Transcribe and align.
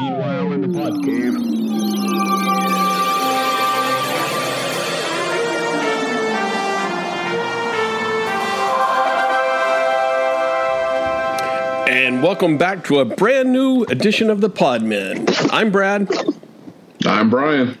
Meanwhile, 0.00 0.52
in 0.52 0.60
the 0.62 0.78
pod 0.78 1.04
cave. 1.04 2.40
And 11.88 12.22
welcome 12.22 12.56
back 12.56 12.84
to 12.84 13.00
a 13.00 13.04
brand 13.04 13.52
new 13.52 13.82
edition 13.84 14.30
of 14.30 14.40
the 14.40 14.48
Podmen. 14.50 15.48
I'm 15.52 15.70
Brad, 15.70 16.08
I'm 17.04 17.30
Brian. 17.30 17.76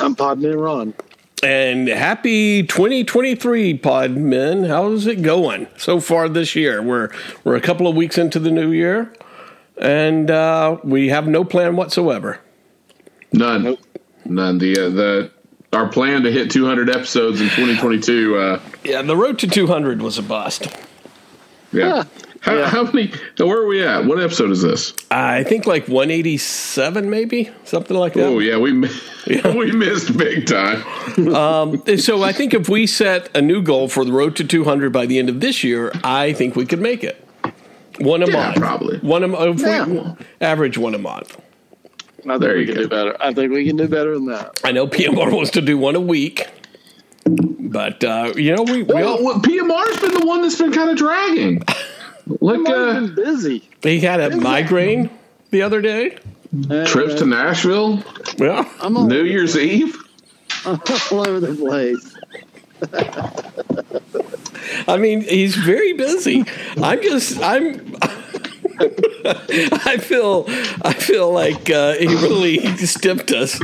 I'm 0.00 0.16
Podman 0.16 0.60
Ron. 0.62 0.94
and 1.42 1.88
happy 1.88 2.62
2023, 2.62 3.78
Podmen. 3.78 4.68
How's 4.68 5.06
it 5.06 5.22
going 5.22 5.66
so 5.76 6.00
far 6.00 6.28
this 6.28 6.56
year? 6.56 6.82
We're 6.82 7.10
we're 7.44 7.56
a 7.56 7.60
couple 7.60 7.86
of 7.86 7.94
weeks 7.94 8.16
into 8.18 8.38
the 8.38 8.50
new 8.50 8.70
year, 8.70 9.12
and 9.80 10.30
uh, 10.30 10.76
we 10.84 11.08
have 11.08 11.26
no 11.26 11.44
plan 11.44 11.74
whatsoever. 11.76 12.40
None. 13.32 13.62
Nope. 13.64 13.80
None. 14.24 14.58
The 14.58 14.72
uh, 14.78 14.88
the 14.90 15.30
our 15.72 15.88
plan 15.88 16.22
to 16.24 16.32
hit 16.32 16.50
200 16.50 16.90
episodes 16.90 17.40
in 17.40 17.46
2022. 17.50 18.36
Uh, 18.36 18.60
Yeah, 18.84 19.02
the 19.02 19.16
road 19.16 19.38
to 19.40 19.46
200 19.46 20.02
was 20.02 20.18
a 20.18 20.22
bust. 20.22 20.68
yeah. 21.72 22.04
How, 22.40 22.54
Yeah. 22.56 22.66
how 22.70 22.84
many? 22.84 23.12
Where 23.38 23.58
are 23.58 23.66
we 23.66 23.82
at? 23.84 24.06
What 24.06 24.18
episode 24.20 24.50
is 24.50 24.62
this? 24.62 24.94
I 25.10 25.44
think 25.44 25.66
like 25.66 25.86
187, 25.88 27.08
maybe 27.10 27.50
something 27.64 27.96
like 27.96 28.14
that. 28.14 28.24
Oh 28.26 28.38
yeah, 28.38 28.56
we 28.58 28.72
mi- 28.72 28.88
we 29.44 29.70
missed 29.72 30.16
big 30.16 30.46
time. 30.46 30.82
um, 31.34 31.82
So 31.98 32.22
I 32.22 32.32
think 32.32 32.54
if 32.54 32.68
we 32.68 32.86
set 32.86 33.28
a 33.36 33.42
new 33.42 33.62
goal 33.62 33.88
for 33.88 34.04
the 34.04 34.12
road 34.12 34.36
to 34.36 34.44
200 34.44 34.90
by 34.92 35.04
the 35.06 35.18
end 35.18 35.28
of 35.28 35.40
this 35.40 35.62
year, 35.62 35.92
I 36.02 36.32
think 36.32 36.56
we 36.56 36.64
could 36.66 36.80
make 36.80 37.04
it. 37.04 37.24
One 38.00 38.22
a 38.22 38.26
Yeah, 38.26 38.32
month, 38.32 38.56
probably. 38.56 38.98
One 38.98 39.22
a 39.24 39.28
month. 39.28 39.60
Yeah. 39.60 40.14
average 40.40 40.78
one 40.78 40.94
a 40.94 40.98
month. 40.98 41.36
I 42.20 42.22
think 42.22 42.40
There 42.42 42.54
we 42.54 42.60
you 42.60 42.66
can 42.66 42.74
go. 42.76 42.82
do 42.82 42.88
better. 42.88 43.16
I 43.20 43.32
think 43.32 43.52
we 43.52 43.66
can 43.66 43.76
do 43.76 43.88
better 43.88 44.14
than 44.14 44.26
that. 44.26 44.60
I 44.64 44.72
know 44.72 44.86
PMR 44.86 45.32
wants 45.32 45.50
to 45.52 45.60
do 45.62 45.78
one 45.78 45.96
a 45.96 46.00
week, 46.00 46.46
but 47.24 48.02
uh, 48.04 48.32
you 48.36 48.54
know 48.54 48.62
we, 48.62 48.82
we 48.82 48.94
Well, 48.94 49.16
all, 49.18 49.24
well, 49.24 49.40
PMR's 49.40 50.00
been 50.00 50.20
the 50.20 50.26
one 50.26 50.42
that's 50.42 50.56
been 50.58 50.72
kind 50.72 50.90
of 50.90 50.96
dragging. 50.96 51.62
Like 52.40 52.60
I've 52.60 52.66
uh, 52.66 53.00
been 53.00 53.14
busy. 53.14 53.68
he 53.82 54.00
had 54.00 54.20
a 54.20 54.36
migraine 54.36 55.10
the 55.50 55.62
other 55.62 55.80
day. 55.80 56.18
And, 56.52 56.86
trips 56.86 57.14
to 57.14 57.26
Nashville, 57.26 58.02
Yeah, 58.36 58.68
I'm 58.80 58.94
New 59.08 59.22
Year's 59.24 59.56
Eve. 59.56 59.96
all 60.66 60.76
over 61.26 61.38
the 61.40 61.54
place. 61.54 62.09
I 64.88 64.96
mean 64.96 65.22
he's 65.22 65.56
very 65.56 65.92
busy. 65.94 66.44
I'm 66.82 67.02
just 67.02 67.40
I'm. 67.42 67.96
I 68.82 69.98
feel 70.00 70.46
I 70.82 70.94
feel 70.94 71.32
like 71.32 71.68
uh, 71.70 71.94
he 71.94 72.06
really 72.06 72.58
stiffed 72.78 73.30
us 73.32 73.60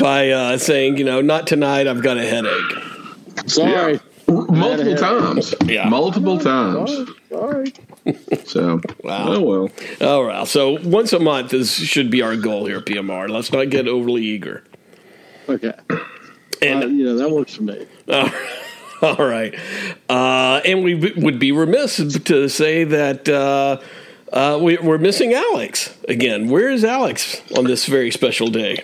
by 0.00 0.30
uh, 0.30 0.58
saying, 0.58 0.96
you 0.98 1.04
know, 1.04 1.20
not 1.20 1.46
tonight. 1.46 1.88
I've 1.88 2.02
got 2.02 2.18
a 2.18 2.22
headache. 2.24 3.48
Sorry. 3.48 3.98
Multiple 4.28 4.94
times. 4.96 5.54
Yeah. 5.64 5.88
Multiple 5.88 6.38
times. 6.38 6.90
Sorry. 7.30 7.72
Sorry. 7.72 7.72
So, 8.44 8.80
Wow. 9.02 9.24
oh 9.34 9.40
well. 9.40 9.70
All 10.00 10.24
right. 10.24 10.46
So 10.46 10.78
once 10.82 11.12
a 11.12 11.18
month 11.18 11.52
is 11.52 11.72
should 11.74 12.10
be 12.10 12.22
our 12.22 12.36
goal 12.36 12.66
here, 12.66 12.80
PMR. 12.80 13.28
Let's 13.28 13.50
not 13.52 13.70
get 13.70 13.88
overly 13.88 14.22
eager. 14.22 14.62
Okay. 15.48 15.72
And 16.62 16.82
Uh, 16.84 16.86
you 16.88 17.04
know, 17.04 17.16
that 17.16 17.30
works 17.30 17.54
for 17.54 17.62
me. 17.64 17.86
All 19.02 19.16
right. 19.18 19.54
Uh, 20.08 20.60
and 20.64 20.82
we 20.84 20.94
w- 20.94 21.24
would 21.24 21.38
be 21.38 21.52
remiss 21.52 21.96
to 22.24 22.48
say 22.48 22.84
that 22.84 23.28
uh, 23.28 23.80
uh, 24.32 24.58
we, 24.60 24.78
we're 24.78 24.98
missing 24.98 25.34
Alex 25.34 25.94
again. 26.08 26.48
Where 26.48 26.68
is 26.70 26.84
Alex 26.84 27.42
on 27.56 27.64
this 27.64 27.86
very 27.86 28.10
special 28.10 28.48
day? 28.48 28.82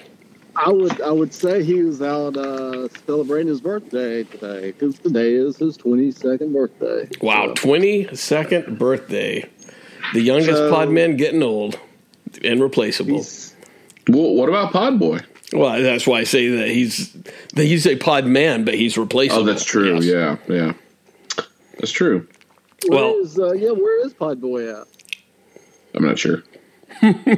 I 0.57 0.69
would 0.71 1.01
I 1.01 1.11
would 1.11 1.33
say 1.33 1.63
he 1.63 1.83
was 1.83 2.03
out 2.03 2.37
uh, 2.37 2.89
celebrating 3.07 3.47
his 3.49 3.61
birthday 3.61 4.25
today 4.25 4.73
because 4.73 4.99
today 4.99 5.33
is 5.35 5.57
his 5.57 5.79
22nd 5.79 6.53
birthday. 6.53 7.09
Wow, 7.23 7.55
So, 7.57 7.69
22nd 7.69 8.77
birthday. 8.77 9.49
The 10.13 10.21
youngest 10.21 10.59
So- 10.59 10.71
pod 10.71 10.91
man 10.91 11.17
getting 11.17 11.43
old 11.43 11.79
and 12.45 12.61
replaceable. 12.61 13.25
Well, 14.09 14.35
what 14.35 14.49
about 14.49 14.73
Podboy? 14.73 15.25
Well, 15.53 15.83
that's 15.83 16.07
why 16.07 16.21
I 16.21 16.25
say 16.25 16.49
that 16.49 16.69
he's 16.69 17.13
that 17.55 17.67
you 17.67 17.79
say 17.79 17.97
pod 17.97 18.25
man, 18.27 18.65
but 18.65 18.75
he's 18.75 18.97
replaceable. 18.97 19.43
Oh, 19.43 19.45
that's 19.45 19.65
true. 19.65 19.95
Yes. 20.01 20.05
Yeah, 20.05 20.37
yeah. 20.49 20.73
That's 21.79 21.91
true. 21.93 22.27
Well- 22.89 23.13
where 23.15 23.23
is, 23.23 23.39
uh, 23.39 23.53
yeah, 23.53 23.71
where 23.73 24.07
is 24.07 24.15
Podboy 24.15 24.81
at? 24.81 24.87
I'm 25.95 26.05
not 26.05 26.19
sure. 26.19 26.43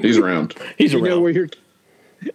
He's 0.03 0.19
around. 0.19 0.55
He's 0.79 0.93
You 0.93 1.01
know 1.01 1.07
around. 1.09 1.23
where 1.23 1.33
you're. 1.33 1.49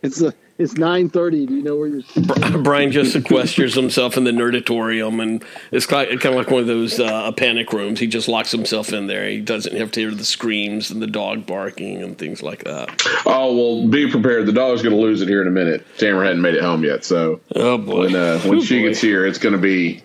It's 0.03 0.21
uh, 0.21 0.31
it's 0.57 0.73
9:30. 0.75 1.47
Do 1.47 1.55
you 1.55 1.61
know 1.63 1.75
where 1.75 1.87
you're? 1.87 2.61
Brian 2.63 2.91
just 2.91 3.15
sequesters 3.15 3.75
himself 3.75 4.17
in 4.17 4.23
the 4.23 4.31
nerdatorium, 4.31 5.21
and 5.21 5.43
it's 5.71 5.85
kind 5.85 6.11
of, 6.11 6.19
kind 6.19 6.35
of 6.35 6.39
like 6.39 6.51
one 6.51 6.61
of 6.61 6.67
those 6.67 6.99
uh, 6.99 7.31
panic 7.33 7.71
rooms. 7.73 7.99
He 7.99 8.07
just 8.07 8.27
locks 8.27 8.51
himself 8.51 8.91
in 8.93 9.07
there. 9.07 9.27
He 9.29 9.39
doesn't 9.39 9.75
have 9.75 9.91
to 9.91 9.99
hear 9.99 10.11
the 10.11 10.25
screams 10.25 10.91
and 10.91 11.01
the 11.01 11.07
dog 11.07 11.45
barking 11.45 12.01
and 12.01 12.17
things 12.17 12.41
like 12.41 12.63
that. 12.63 13.01
Oh 13.25 13.55
well, 13.55 13.87
be 13.87 14.09
prepared. 14.09 14.45
The 14.45 14.53
dog's 14.53 14.81
going 14.81 14.95
to 14.95 15.01
lose 15.01 15.21
it 15.21 15.27
here 15.27 15.41
in 15.41 15.47
a 15.47 15.51
minute. 15.51 15.85
Tamara 15.97 16.25
hadn't 16.27 16.41
made 16.41 16.55
it 16.55 16.61
home 16.63 16.83
yet, 16.83 17.05
so 17.05 17.39
Oh 17.55 17.77
boy! 17.77 17.99
when 18.05 18.15
uh, 18.15 18.39
when 18.39 18.57
Oh, 18.57 18.61
she 18.61 18.79
boy. 18.81 18.87
gets 18.89 18.99
here, 19.01 19.25
it's 19.25 19.39
going 19.39 19.53
to 19.55 19.61
be, 19.61 20.01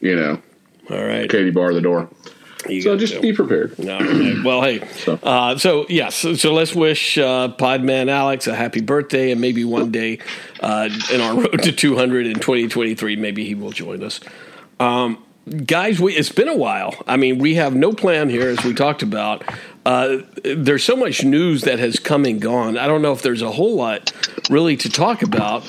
you 0.00 0.16
know, 0.16 0.40
all 0.90 1.04
right. 1.04 1.28
Katie 1.30 1.50
bar 1.50 1.72
the 1.74 1.80
door. 1.80 2.08
You 2.68 2.82
So 2.82 2.96
just 2.96 3.14
to. 3.14 3.20
be 3.20 3.32
prepared. 3.32 3.74
Right. 3.78 4.44
Well, 4.44 4.62
hey. 4.62 4.86
So. 4.88 5.18
Uh, 5.22 5.56
so 5.58 5.86
yes. 5.88 6.16
So, 6.16 6.34
so 6.34 6.52
let's 6.52 6.74
wish 6.74 7.18
uh, 7.18 7.48
Podman 7.58 8.08
Alex 8.08 8.46
a 8.46 8.54
happy 8.54 8.80
birthday, 8.80 9.30
and 9.30 9.40
maybe 9.40 9.64
one 9.64 9.90
day 9.90 10.18
uh, 10.60 10.88
in 11.12 11.20
our 11.20 11.34
road 11.36 11.62
to 11.62 11.72
200 11.72 12.26
in 12.26 12.34
2023, 12.34 13.16
maybe 13.16 13.44
he 13.44 13.54
will 13.54 13.70
join 13.70 14.02
us. 14.02 14.20
Um, 14.78 15.22
guys, 15.66 16.00
we, 16.00 16.14
it's 16.14 16.32
been 16.32 16.48
a 16.48 16.56
while. 16.56 16.94
I 17.06 17.16
mean, 17.16 17.38
we 17.38 17.54
have 17.56 17.74
no 17.74 17.92
plan 17.92 18.28
here, 18.28 18.48
as 18.48 18.64
we 18.64 18.74
talked 18.74 19.02
about. 19.02 19.44
Uh, 19.84 20.18
there's 20.44 20.84
so 20.84 20.94
much 20.96 21.24
news 21.24 21.62
that 21.62 21.78
has 21.78 21.98
come 21.98 22.24
and 22.24 22.40
gone. 22.40 22.76
I 22.76 22.86
don't 22.86 23.02
know 23.02 23.12
if 23.12 23.22
there's 23.22 23.42
a 23.42 23.50
whole 23.50 23.76
lot 23.76 24.12
really 24.50 24.76
to 24.78 24.90
talk 24.90 25.22
about, 25.22 25.62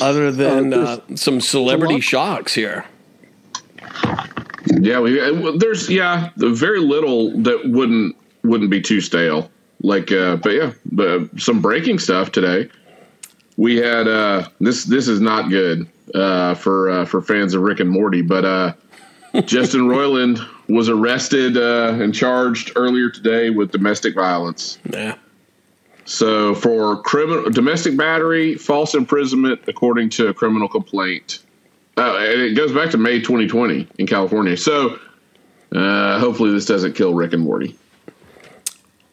other 0.00 0.32
than 0.32 0.72
uh, 0.72 1.00
some 1.14 1.40
celebrity 1.40 2.00
shocks 2.00 2.54
here. 2.54 2.86
Yeah, 4.80 5.00
we 5.00 5.20
uh, 5.20 5.52
there's 5.56 5.88
yeah, 5.88 6.30
very 6.36 6.80
little 6.80 7.36
that 7.42 7.68
wouldn't 7.68 8.16
wouldn't 8.44 8.70
be 8.70 8.80
too 8.80 9.00
stale. 9.00 9.50
Like, 9.82 10.10
uh, 10.10 10.36
but 10.36 10.50
yeah, 10.50 10.72
but 10.90 11.40
some 11.40 11.60
breaking 11.62 11.98
stuff 11.98 12.32
today. 12.32 12.68
We 13.56 13.76
had 13.76 14.08
uh, 14.08 14.48
this. 14.60 14.84
This 14.84 15.08
is 15.08 15.20
not 15.20 15.48
good 15.48 15.88
uh, 16.14 16.54
for 16.54 16.90
uh, 16.90 17.04
for 17.04 17.22
fans 17.22 17.54
of 17.54 17.62
Rick 17.62 17.80
and 17.80 17.90
Morty, 17.90 18.22
but 18.22 18.44
uh, 18.44 18.72
Justin 19.44 19.82
Roiland 19.82 20.44
was 20.68 20.88
arrested 20.88 21.56
uh, 21.56 21.96
and 22.00 22.14
charged 22.14 22.72
earlier 22.76 23.10
today 23.10 23.50
with 23.50 23.72
domestic 23.72 24.14
violence. 24.14 24.78
Yeah. 24.90 25.16
So 26.04 26.54
for 26.54 27.02
criminal 27.02 27.50
domestic 27.50 27.96
battery, 27.96 28.54
false 28.54 28.94
imprisonment, 28.94 29.60
according 29.66 30.10
to 30.10 30.28
a 30.28 30.34
criminal 30.34 30.68
complaint, 30.68 31.40
uh, 31.98 32.16
and 32.18 32.40
it 32.42 32.54
goes 32.54 32.72
back 32.72 32.90
to 32.90 32.98
May 32.98 33.20
2020 33.20 33.88
in 33.98 34.06
California. 34.06 34.56
So 34.56 34.98
uh, 35.74 36.18
hopefully 36.18 36.52
this 36.52 36.64
doesn't 36.66 36.94
kill 36.94 37.12
Rick 37.14 37.32
and 37.32 37.42
Morty. 37.42 37.76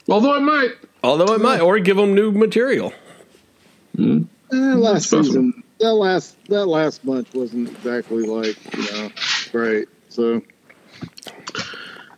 Although 0.10 0.36
it 0.36 0.42
might. 0.42 0.72
Although 1.04 1.34
it 1.34 1.42
might, 1.42 1.60
or 1.62 1.80
give 1.80 1.98
them 1.98 2.16
new 2.16 2.32
material. 2.32 2.94
Eh, 4.00 4.20
last 4.52 5.10
season, 5.10 5.64
that 5.80 5.94
last 5.94 6.36
that 6.48 6.66
last 6.66 7.06
bunch 7.06 7.28
wasn't 7.34 7.70
exactly 7.70 8.24
like 8.26 8.58
you 8.76 8.92
know 8.92 9.10
great. 9.52 9.88
So 10.10 10.42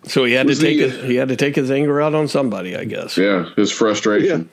So 0.04 0.24
he 0.26 0.34
had 0.34 0.48
to 0.48 0.56
take 0.56 0.78
the- 0.80 0.90
his, 0.90 1.04
he 1.06 1.16
had 1.16 1.30
to 1.30 1.36
take 1.36 1.56
his 1.56 1.70
anger 1.72 2.02
out 2.02 2.16
on 2.16 2.28
somebody, 2.28 2.76
I 2.76 2.86
guess. 2.86 3.18
Yeah, 3.18 3.50
his 3.56 3.72
frustration. 3.72 4.50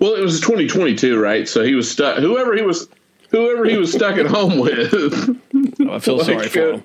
Well, 0.00 0.14
it 0.14 0.20
was 0.22 0.40
2022, 0.40 1.18
right? 1.18 1.48
So 1.48 1.62
he 1.62 1.74
was 1.74 1.90
stuck. 1.90 2.18
Whoever 2.18 2.54
he 2.56 2.62
was, 2.62 2.88
whoever 3.36 3.64
he 3.64 3.76
was 3.76 3.92
stuck 3.92 4.16
at 4.16 4.26
home 4.26 4.58
with. 4.58 4.92
I 5.88 5.98
feel 5.98 6.16
Like, 6.18 6.26
sorry 6.26 6.48
for 6.48 6.60
uh, 6.60 6.72
him. 6.76 6.84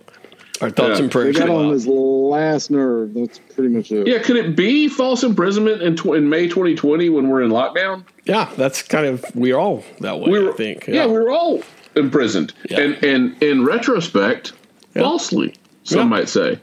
Our 0.61 0.69
thoughts 0.69 0.99
yeah. 0.99 1.03
and 1.05 1.09
they 1.09 1.11
prayers 1.11 1.37
got 1.39 1.49
on 1.49 1.71
his 1.71 1.87
last 1.87 2.69
nerve. 2.69 3.15
That's 3.15 3.39
pretty 3.39 3.69
much 3.69 3.91
it. 3.91 4.05
yeah, 4.05 4.19
could 4.19 4.35
it 4.35 4.55
be 4.55 4.87
false 4.87 5.23
imprisonment 5.23 5.81
in, 5.81 5.95
tw- 5.95 6.13
in 6.15 6.29
May 6.29 6.47
2020 6.47 7.09
when 7.09 7.29
we're 7.29 7.41
in 7.41 7.49
lockdown? 7.49 8.03
Yeah, 8.25 8.47
that's 8.57 8.83
kind 8.83 9.07
of 9.07 9.25
we're 9.35 9.57
all 9.57 9.83
that 10.01 10.19
way. 10.19 10.29
we 10.29 10.39
were, 10.39 10.53
I 10.53 10.55
think. 10.55 10.85
Yeah. 10.87 11.07
we 11.07 11.13
were 11.13 11.31
all 11.31 11.63
imprisoned, 11.95 12.53
Yeah. 12.69 12.81
and 12.81 13.03
and 13.03 13.41
in 13.41 13.65
retrospect, 13.65 14.53
Yeah. 14.95 15.01
falsely, 15.01 15.55
some 15.83 15.99
Yeah. 16.01 16.05
might 16.05 16.29
say. 16.29 16.59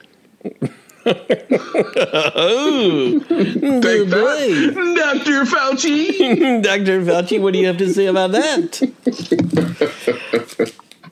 Oh, 2.34 3.20
Take 3.28 4.08
that, 4.10 4.94
Doctor 4.96 5.44
Fauci. 5.44 6.62
Dr. 6.62 7.02
Fauci, 7.02 7.40
what 7.40 7.52
do 7.52 7.58
you 7.58 7.66
have 7.66 7.78
to 7.78 7.92
say 7.92 8.06
about 8.06 8.32
that? 8.32 8.82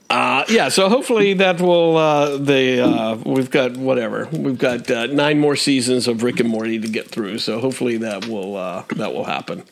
Uh, 0.09 0.45
yeah, 0.49 0.69
so 0.69 0.89
hopefully 0.89 1.35
that 1.35 1.61
will 1.61 1.97
uh, 1.97 2.37
the 2.37 2.81
uh, 2.81 3.17
we've 3.27 3.51
got 3.51 3.77
whatever 3.77 4.29
we've 4.33 4.57
got 4.59 4.89
uh, 4.89 5.07
nine 5.07 5.39
more 5.41 5.57
seasons 5.57 6.07
of 6.07 6.23
Rick 6.23 6.39
and 6.39 6.49
Morty 6.49 6.79
to 6.79 6.87
get 6.89 7.09
through. 7.09 7.39
So 7.39 7.59
hopefully 7.59 7.97
that 7.99 8.27
will 8.29 8.57
uh, 8.57 8.85
that 8.95 9.13
will 9.13 9.25
happen. 9.25 9.65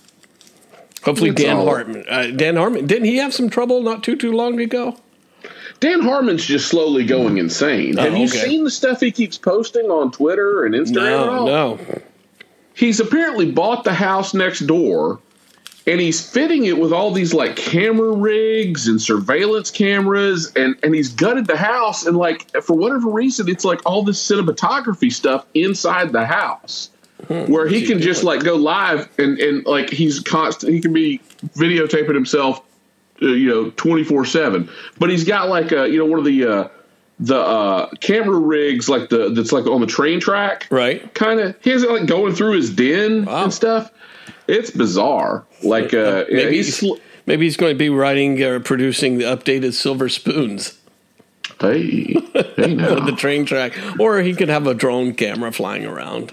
Hopefully, 1.04 1.30
It's 1.30 1.40
Dan 1.40 1.58
all- 1.58 1.66
Hartman. 1.66 2.04
Uh, 2.08 2.26
Dan 2.34 2.56
Hartman 2.56 2.86
didn't 2.86 3.04
he 3.04 3.18
have 3.18 3.32
some 3.32 3.48
trouble 3.48 3.80
not 3.82 4.02
too 4.02 4.16
too 4.16 4.32
long 4.32 4.58
ago? 4.60 4.96
Dan 5.80 6.00
Harmon's 6.00 6.44
just 6.44 6.68
slowly 6.68 7.04
going 7.04 7.38
insane. 7.38 7.96
Have 7.98 8.12
Oh, 8.14 8.16
you 8.16 8.24
okay. 8.24 8.38
seen 8.38 8.64
the 8.64 8.70
stuff 8.70 9.00
he 9.00 9.10
keeps 9.10 9.36
posting 9.36 9.90
on 9.90 10.10
Twitter 10.12 10.64
and 10.64 10.74
Instagram? 10.74 10.96
at 10.96 11.26
No, 11.26 11.30
all? 11.30 11.46
no. 11.46 11.78
He's 12.74 13.00
apparently 13.00 13.50
bought 13.50 13.84
the 13.84 13.92
house 13.94 14.34
next 14.34 14.60
door 14.60 15.20
and 15.86 16.00
he's 16.00 16.26
fitting 16.28 16.64
it 16.64 16.78
with 16.78 16.92
all 16.92 17.10
these 17.12 17.34
like 17.34 17.54
camera 17.56 18.10
rigs 18.12 18.88
and 18.88 19.00
surveillance 19.00 19.70
cameras 19.70 20.50
and 20.56 20.74
and 20.82 20.94
he's 20.94 21.10
gutted 21.10 21.46
the 21.46 21.56
house 21.58 22.06
and 22.06 22.16
like 22.16 22.50
for 22.62 22.74
whatever 22.74 23.08
reason 23.10 23.48
it's 23.48 23.64
like 23.66 23.80
all 23.84 24.02
this 24.02 24.18
cinematography 24.26 25.12
stuff 25.12 25.44
inside 25.54 26.10
the 26.12 26.24
house 26.24 26.88
where 27.28 27.68
he 27.68 27.86
can 27.86 28.00
just 28.00 28.24
like 28.24 28.42
go 28.42 28.56
live 28.56 29.08
and 29.18 29.38
and 29.38 29.64
like 29.66 29.90
he's 29.90 30.18
constant 30.20 30.72
he 30.72 30.80
can 30.80 30.92
be 30.92 31.20
videotaping 31.54 32.14
himself 32.14 32.62
uh, 33.22 33.26
you 33.26 33.48
know 33.48 33.70
24/7 33.72 34.68
but 34.98 35.10
he's 35.10 35.24
got 35.24 35.48
like 35.48 35.72
a 35.72 35.88
you 35.88 35.98
know 35.98 36.06
one 36.06 36.18
of 36.18 36.24
the 36.24 36.44
uh 36.46 36.68
the 37.20 37.36
uh 37.38 37.88
camera 38.00 38.38
rigs 38.38 38.88
like 38.88 39.08
the 39.08 39.30
that's 39.30 39.52
like 39.52 39.66
on 39.66 39.80
the 39.80 39.86
train 39.86 40.18
track 40.20 40.66
Right. 40.70 41.12
kind 41.14 41.38
of 41.40 41.54
he 41.62 41.70
has 41.70 41.82
it 41.82 41.90
like 41.90 42.06
going 42.06 42.34
through 42.34 42.52
his 42.56 42.70
den 42.70 43.24
Wow. 43.24 43.44
and 43.44 43.52
stuff. 43.54 43.90
It's 44.48 44.70
bizarre. 44.70 45.44
Like 45.62 45.94
uh, 45.94 46.24
yeah, 46.28 46.36
Maybe 46.36 46.56
he's 46.56 46.78
he's, 46.80 46.92
maybe 47.26 47.44
he's 47.46 47.56
going 47.56 47.72
to 47.72 47.78
be 47.78 47.88
writing 47.88 48.42
or 48.42 48.58
producing 48.60 49.18
the 49.18 49.24
updated 49.24 49.72
Silver 49.74 50.08
Spoons 50.08 50.78
hey, 51.60 52.14
hey 52.56 52.74
now. 52.74 53.00
the 53.06 53.14
train 53.16 53.46
track, 53.46 53.72
or 53.98 54.20
he 54.20 54.34
could 54.34 54.48
have 54.48 54.66
a 54.66 54.74
drone 54.74 55.14
camera 55.14 55.52
flying 55.52 55.86
around. 55.86 56.32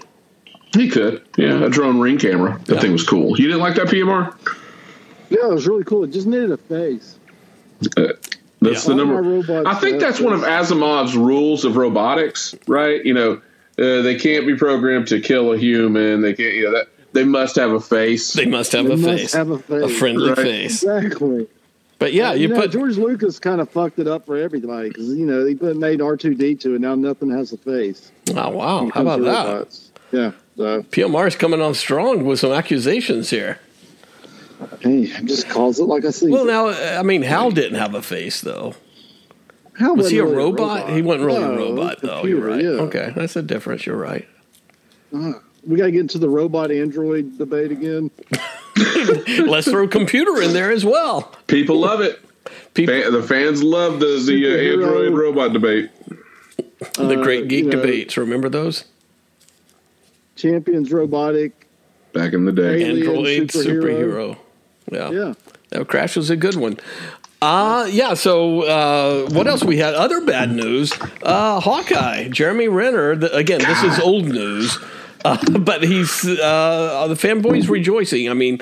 he 0.74 0.88
could, 0.88 1.22
yeah, 1.36 1.64
a 1.64 1.70
drone 1.70 2.00
ring 2.00 2.18
camera. 2.18 2.58
That 2.66 2.74
Yeah. 2.76 2.80
thing 2.80 2.92
was 2.92 3.04
cool. 3.06 3.38
You 3.38 3.46
didn't 3.46 3.60
like 3.60 3.76
that 3.76 3.86
PMR? 3.86 4.34
Yeah, 5.32 5.48
it 5.50 5.54
was 5.54 5.66
really 5.66 5.84
cool. 5.84 6.04
It 6.04 6.10
just 6.10 6.26
needed 6.26 6.50
a 6.52 6.56
face. 6.56 7.18
Uh, 7.96 8.08
that's 8.60 8.86
Yeah. 8.86 8.94
the 8.94 9.04
number. 9.04 9.64
I 9.66 9.74
think 9.74 10.00
that's 10.00 10.20
one 10.20 10.32
of. 10.34 10.42
Asimov's 10.42 11.16
rules 11.16 11.64
of 11.64 11.76
robotics, 11.76 12.54
right? 12.68 13.04
You 13.04 13.14
know, 13.14 13.32
uh, 13.78 14.02
they 14.02 14.14
can't 14.16 14.46
be 14.46 14.54
programmed 14.54 15.08
to 15.08 15.20
kill 15.20 15.52
a 15.52 15.56
human. 15.58 16.20
They 16.20 16.34
can't. 16.34 16.54
You 16.54 16.64
know 16.64 16.72
that 16.72 16.88
they 17.12 17.24
must 17.24 17.56
have 17.56 17.72
a 17.72 17.80
face. 17.80 18.32
They 18.34 18.46
must 18.46 18.72
have 18.72 18.86
They 18.86 18.94
a 18.94 18.96
must 18.96 19.20
face, 19.20 19.32
have 19.32 19.50
a 19.50 19.58
face. 19.58 19.82
A 19.82 19.88
friendly 19.88 20.28
Right. 20.28 20.38
face. 20.38 20.82
Exactly. 20.82 21.48
But 21.98 22.12
yeah, 22.12 22.34
you 22.34 22.48
know, 22.48 22.56
put 22.60 22.72
George 22.72 22.96
Lucas 22.98 23.38
kind 23.38 23.60
of 23.60 23.70
fucked 23.70 23.98
it 24.00 24.08
up 24.08 24.26
for 24.26 24.36
everybody 24.36 24.88
because 24.88 25.08
you 25.14 25.24
know 25.24 25.44
he 25.46 25.54
put 25.54 25.76
made 25.76 26.00
R 26.00 26.16
two 26.16 26.34
D 26.34 26.54
two 26.56 26.72
and 26.72 26.80
now 26.82 26.94
nothing 26.94 27.30
has 27.30 27.52
a 27.52 27.56
face. 27.58 28.10
oh 28.36 28.50
wow, 28.50 28.90
how 28.92 29.02
about 29.02 29.20
that? 29.22 29.46
robots. 29.46 29.90
Yeah. 30.10 30.32
So 30.56 30.82
PMR's 30.82 31.36
coming 31.36 31.60
on 31.62 31.74
strong 31.74 32.24
with 32.24 32.40
some 32.40 32.52
accusations 32.52 33.30
here. 33.30 33.58
Hey, 34.80 35.06
just 35.24 35.48
calls 35.48 35.78
it 35.78 35.84
like 35.84 36.04
I 36.04 36.10
see. 36.10 36.30
Well, 36.30 36.44
now 36.44 36.68
I 36.68 37.02
mean, 37.02 37.22
Hal 37.22 37.50
didn't 37.50 37.78
have 37.78 37.94
a 37.94 38.02
face 38.02 38.40
though. 38.40 38.74
How 39.74 39.94
Was 39.94 40.10
he 40.10 40.18
a 40.18 40.24
really 40.24 40.36
robot? 40.36 40.90
He 40.90 41.00
wasn't 41.02 41.26
really 41.26 41.40
No, 41.40 41.52
a 41.52 41.56
robot 41.56 41.92
it's 41.94 42.02
a 42.02 42.06
though. 42.06 42.24
You're 42.24 42.46
right. 42.46 42.62
yeah. 42.62 42.68
Okay, 42.70 43.12
that's 43.16 43.36
a 43.36 43.42
difference. 43.42 43.86
You're 43.86 43.96
right. 43.96 44.28
We 45.12 45.76
got 45.76 45.84
to 45.86 45.92
get 45.92 46.00
into 46.00 46.18
the 46.18 46.28
robot 46.28 46.70
android 46.70 47.38
debate 47.38 47.70
again. 47.72 48.10
Let's 49.46 49.68
throw 49.70 49.86
computer 49.88 50.40
in 50.42 50.52
there 50.52 50.70
as 50.72 50.84
well. 50.84 51.32
People 51.46 51.78
love 51.78 52.00
it. 52.00 52.20
People, 52.74 52.94
Fan, 53.00 53.12
the 53.12 53.22
fans 53.22 53.62
love 53.62 54.00
the 54.00 54.22
the 54.26 54.46
uh, 54.46 54.72
android 54.72 55.12
robot 55.14 55.52
debate. 55.52 55.90
the 56.94 57.18
Uh, 57.18 57.22
great 57.22 57.48
geek 57.48 57.64
you 57.64 57.70
know, 57.70 57.80
debates. 57.80 58.16
Remember 58.16 58.48
those? 58.48 58.84
Champions 60.36 60.92
robotic. 60.92 61.66
Back 62.12 62.32
in 62.32 62.44
the 62.44 62.52
day, 62.52 62.82
Alien 62.84 62.96
Android 63.08 63.48
superhero. 63.48 63.82
superhero. 63.82 64.36
Yeah. 64.92 65.10
Yeah. 65.10 65.34
That 65.70 65.88
Crash 65.88 66.16
was 66.16 66.30
a 66.30 66.36
good 66.36 66.56
one. 66.56 66.78
Uh, 67.40 67.88
yeah, 67.90 68.14
so 68.14 68.62
uh, 68.62 69.28
what 69.30 69.48
else 69.48 69.64
we 69.64 69.78
had? 69.78 69.94
Other 69.94 70.24
bad 70.24 70.52
news. 70.52 70.92
Uh, 71.22 71.58
Hawkeye, 71.58 72.28
Jeremy 72.28 72.68
Renner. 72.68 73.16
The, 73.16 73.34
again, 73.34 73.58
this 73.58 73.82
is 73.82 73.98
old 73.98 74.26
news, 74.26 74.78
uh, 75.24 75.38
but 75.58 75.82
he's 75.82 76.24
uh, 76.24 77.06
the 77.08 77.14
fanboys 77.14 77.68
rejoicing. 77.68 78.30
I 78.30 78.34
mean, 78.34 78.60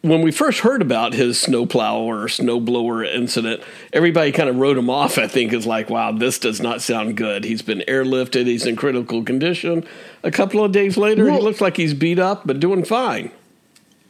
when 0.00 0.22
we 0.22 0.30
first 0.30 0.60
heard 0.60 0.80
about 0.80 1.12
his 1.12 1.38
snowplow 1.38 2.00
or 2.00 2.24
snowblower 2.26 3.06
incident, 3.12 3.62
everybody 3.92 4.32
kind 4.32 4.48
of 4.48 4.56
wrote 4.56 4.78
him 4.78 4.88
off. 4.88 5.18
I 5.18 5.26
think 5.26 5.52
is 5.52 5.66
like, 5.66 5.90
wow, 5.90 6.12
this 6.12 6.38
does 6.38 6.58
not 6.58 6.80
sound 6.80 7.18
good. 7.18 7.44
He's 7.44 7.60
been 7.60 7.82
airlifted. 7.86 8.46
He's 8.46 8.64
in 8.64 8.76
critical 8.76 9.24
condition. 9.24 9.84
A 10.22 10.30
couple 10.30 10.64
of 10.64 10.72
days 10.72 10.96
later, 10.96 11.30
he 11.30 11.38
looks 11.38 11.60
like 11.60 11.76
he's 11.76 11.92
beat 11.92 12.18
up 12.18 12.46
but 12.46 12.60
doing 12.60 12.82
fine. 12.82 13.30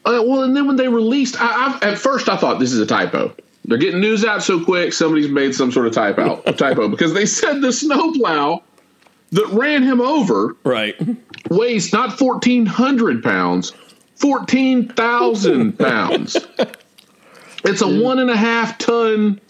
Uh, 0.06 0.22
well, 0.24 0.44
and 0.44 0.56
then 0.56 0.66
when 0.66 0.76
they 0.76 0.88
released, 0.88 1.36
I, 1.40 1.78
I, 1.82 1.88
at 1.90 1.98
first 1.98 2.28
I 2.28 2.36
thought 2.36 2.60
this 2.60 2.72
is 2.72 2.78
a 2.78 2.86
typo. 2.86 3.34
They're 3.64 3.76
getting 3.78 4.00
news 4.00 4.24
out 4.24 4.42
so 4.44 4.64
quick, 4.64 4.92
somebody's 4.92 5.28
made 5.28 5.54
some 5.54 5.72
sort 5.72 5.86
of 5.88 5.92
typo, 5.92 6.40
typo 6.52 6.88
because 6.88 7.12
they 7.12 7.26
said 7.26 7.60
the 7.60 7.72
snowplow 7.72 8.62
that 9.32 9.46
ran 9.48 9.82
him 9.82 10.00
over 10.00 10.54
Right. 10.64 10.94
weighs 11.50 11.92
not 11.92 12.16
fourteen 12.16 12.64
hundred 12.64 13.22
pounds, 13.24 13.72
fourteen 14.14 14.88
thousand 14.88 15.76
pounds. 15.78 16.36
It's 17.64 17.82
a 17.82 17.88
one 17.88 18.20
and 18.20 18.30
a 18.30 18.36
half 18.36 18.78
ton 18.78 19.40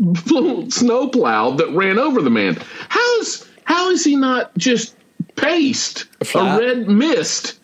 snowplow 0.70 1.50
that 1.56 1.68
ran 1.72 1.98
over 1.98 2.22
the 2.22 2.30
man. 2.30 2.56
How 2.88 3.18
is 3.20 3.46
how 3.64 3.90
is 3.90 4.02
he 4.04 4.16
not 4.16 4.56
just 4.56 4.96
paced 5.36 6.04
Flat. 6.24 6.56
a 6.62 6.64
red 6.64 6.88
mist? 6.88 7.60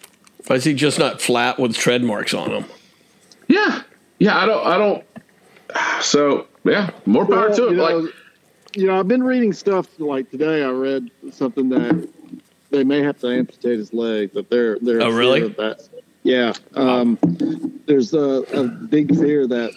Why 0.47 0.57
is 0.57 0.65
he 0.65 0.75
just 0.75 0.99
not 0.99 1.21
flat 1.21 1.59
with 1.59 1.75
tread 1.77 2.03
marks 2.03 2.35
on 2.35 2.51
him? 2.51 2.65
Yeah, 3.49 3.83
yeah. 4.19 4.39
I 4.39 4.47
don't. 4.47 4.67
I 4.67 4.79
don't. 4.79 5.05
So 6.03 6.47
yeah, 6.65 6.91
more 7.07 7.27
power 7.27 7.49
Well, 7.49 7.57
to 7.57 7.67
it. 7.67 7.71
you 7.71 7.77
know, 7.77 7.83
like 7.99 8.15
you 8.75 8.87
know, 8.87 8.99
I've 8.99 9.09
been 9.09 9.23
reading 9.23 9.53
stuff 9.53 9.87
like 9.99 10.31
today. 10.31 10.63
I 10.65 10.71
read 10.71 11.11
something 11.33 11.69
that 11.71 12.09
they 12.71 12.85
may 12.85 13.03
have 13.03 13.19
to 13.21 13.29
amputate 13.29 13.79
his 13.79 13.93
leg, 13.93 14.31
but 14.35 14.49
they're 14.51 14.79
they're 14.81 15.03
Oh, 15.03 15.11
really? 15.11 15.49
that. 15.49 15.89
Yeah, 16.25 16.53
um, 16.75 17.19
there's 17.87 18.15
a, 18.15 18.45
a 18.55 18.65
big 18.65 19.15
fear 19.17 19.47
that 19.49 19.73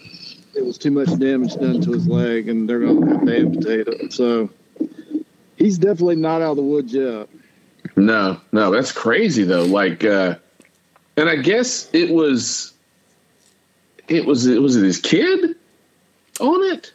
it 0.56 0.64
was 0.64 0.78
too 0.78 0.92
much 0.92 1.08
damage 1.18 1.56
done 1.56 1.82
to 1.82 1.92
his 1.92 2.08
leg, 2.08 2.50
and 2.50 2.70
they're 2.70 2.82
going 2.82 3.02
to 3.02 3.08
have 3.16 3.26
to 3.26 3.36
amputate 3.38 3.88
it. 3.88 4.14
So 4.14 4.50
he's 5.58 5.78
definitely 5.80 6.18
not 6.18 6.44
out 6.44 6.52
of 6.52 6.58
the 6.58 6.62
woods 6.64 6.94
yet. 6.94 7.28
no, 7.96 8.40
no, 8.52 8.70
that's 8.72 8.92
crazy 8.92 9.44
though. 9.44 9.64
Like, 9.66 10.04
uh 10.04 10.36
and 11.18 11.30
I 11.30 11.36
guess 11.38 11.90
it 11.94 12.10
was, 12.12 12.74
it 14.08 14.26
was, 14.26 14.46
it 14.48 14.62
was 14.62 14.76
it 14.76 14.84
his 14.84 15.00
kid 15.00 15.56
on 16.40 16.64
it. 16.74 16.92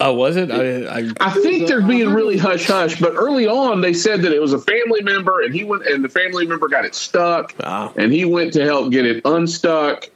Oh, 0.00 0.14
was 0.14 0.36
it? 0.36 0.50
I, 0.50 0.98
I 1.00 1.10
I 1.20 1.30
think 1.30 1.68
they're 1.68 1.80
being 1.80 2.08
really 2.12 2.36
hush 2.36 2.66
hush, 2.66 2.98
but 2.98 3.12
early 3.14 3.46
on 3.46 3.82
they 3.82 3.92
said 3.92 4.22
that 4.22 4.32
it 4.32 4.40
was 4.40 4.52
a 4.52 4.58
family 4.58 5.00
member, 5.02 5.42
and 5.42 5.54
he 5.54 5.62
went, 5.62 5.86
and 5.86 6.02
the 6.04 6.08
family 6.08 6.44
member 6.44 6.66
got 6.68 6.84
it 6.84 6.94
stuck, 6.96 7.54
Ah. 7.62 7.92
and 7.96 8.12
he 8.12 8.24
went 8.24 8.52
to 8.54 8.64
help 8.64 8.90
get 8.90 9.06
it 9.06 9.22
unstuck. 9.24 10.08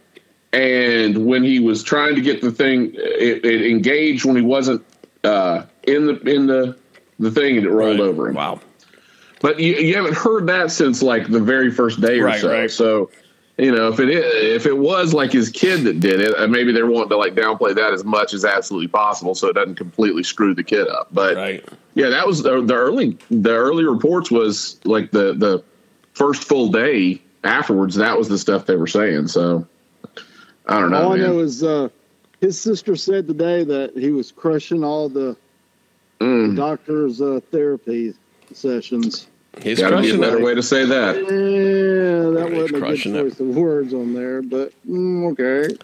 And 0.53 1.27
when 1.27 1.45
he 1.45 1.61
was 1.61 1.83
trying 1.85 2.15
to 2.17 2.21
get 2.21 2.41
the 2.41 2.51
thing, 2.51 2.93
it, 2.95 3.45
it 3.45 3.71
engaged 3.71 4.25
when 4.25 4.35
he 4.37 4.43
wasn't 4.43 4.85
uh, 5.23 5.63
in 5.85 6.07
the 6.07 6.19
in 6.23 6.47
the 6.49 6.77
the 7.21 7.31
thing, 7.31 7.57
and 7.57 7.65
it 7.67 7.71
rolled 7.71 8.01
Right. 8.01 8.09
over 8.09 8.29
him. 8.29 8.35
Wow. 8.35 8.61
But 9.41 9.61
you, 9.61 9.75
you 9.75 9.95
haven't 9.95 10.15
heard 10.17 10.47
that 10.49 10.71
since 10.71 11.03
like 11.03 11.31
the 11.31 11.41
very 11.41 11.71
first 11.71 12.01
day 12.01 12.19
or 12.21 12.25
Right, 12.25 12.41
so. 12.41 12.51
right. 12.51 12.71
So, 12.71 13.11
you 13.59 13.71
know, 13.75 13.89
if 13.89 14.01
it 14.01 14.09
if 14.11 14.67
it 14.67 14.77
was 14.77 15.15
like 15.15 15.33
his 15.33 15.51
kid 15.51 15.85
that 15.85 16.01
did 16.01 16.21
it, 16.21 16.35
uh, 16.39 16.47
maybe 16.47 16.73
they're 16.73 16.87
wanting 16.87 17.11
to 17.11 17.17
like 17.17 17.35
downplay 17.35 17.75
that 17.75 17.93
as 17.93 18.05
much 18.05 18.35
as 18.35 18.45
absolutely 18.45 18.89
possible, 18.89 19.35
so 19.35 19.49
it 19.49 19.55
doesn't 19.55 19.77
completely 19.77 20.23
screw 20.23 20.55
the 20.55 20.65
kid 20.65 20.89
up. 20.89 21.09
But 21.13 21.37
Right. 21.37 21.65
yeah, 21.95 22.09
that 22.11 22.27
was 22.27 22.43
the, 22.43 22.61
the 22.63 22.75
early 22.75 23.17
the 23.31 23.53
early 23.53 23.85
reports 23.85 24.31
was 24.31 24.79
like 24.85 25.11
the 25.11 25.33
the 25.35 25.63
first 26.15 26.45
full 26.45 26.69
day 26.71 27.21
afterwards. 27.45 27.95
That 27.95 28.19
was 28.19 28.29
the 28.29 28.39
stuff 28.39 28.67
they 28.67 28.77
were 28.77 28.87
saying. 28.87 29.29
So 29.29 29.67
I 30.67 30.81
don't 30.81 30.91
know. 30.91 31.05
all 31.05 31.13
I 31.15 31.17
know 31.17 31.39
is 31.39 31.63
uh, 31.63 31.89
his 32.41 32.61
sister 32.61 32.97
said 32.97 33.27
today 33.27 33.65
that 33.65 33.97
he 33.97 34.11
was 34.11 34.33
crushing 34.33 34.85
all 34.85 35.09
the 35.09 35.37
Mm, 36.21 36.57
doctor's 36.57 37.21
uh, 37.21 37.41
therapy 37.51 38.15
sessions. 38.55 39.27
He's 39.63 39.81
gotta 39.81 40.01
be 40.03 40.11
a 40.11 40.19
better 40.19 40.39
it. 40.39 40.45
way 40.45 40.55
to 40.55 40.63
say 40.63 40.85
that. 40.85 41.17
Yeah, 41.17 42.31
that 42.41 42.49
He's 42.51 42.59
wasn't 42.61 42.77
a 42.77 42.79
crushing 42.79 43.13
good 43.13 43.27
it. 43.27 43.31
choice 43.31 43.41
of 43.41 43.47
words 43.57 43.95
on 43.95 44.13
there, 44.13 44.43
but 44.43 44.73
mm, 44.87 45.33
okay. 45.33 45.75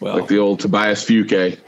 Well, 0.00 0.18
Like 0.18 0.28
the 0.28 0.38
old 0.38 0.60
Tobias 0.60 1.04
Funke. 1.06 1.58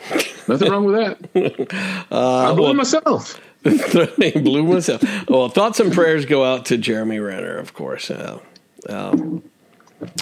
Nothing 0.48 0.70
wrong 0.70 0.84
with 0.84 0.96
that. 0.96 2.06
I 2.10 2.52
blew 2.52 2.62
well- 2.62 2.74
myself. 2.74 3.40
he 3.64 4.30
blew 4.38 4.62
myself. 4.64 5.02
Well, 5.28 5.48
thoughts 5.48 5.80
and 5.80 5.92
prayers 5.92 6.24
go 6.26 6.44
out 6.44 6.66
to 6.66 6.76
Jeremy 6.78 7.18
Renner, 7.18 7.56
of 7.56 7.72
course. 7.74 8.10
Uh, 8.12 8.38
um, 8.88 9.42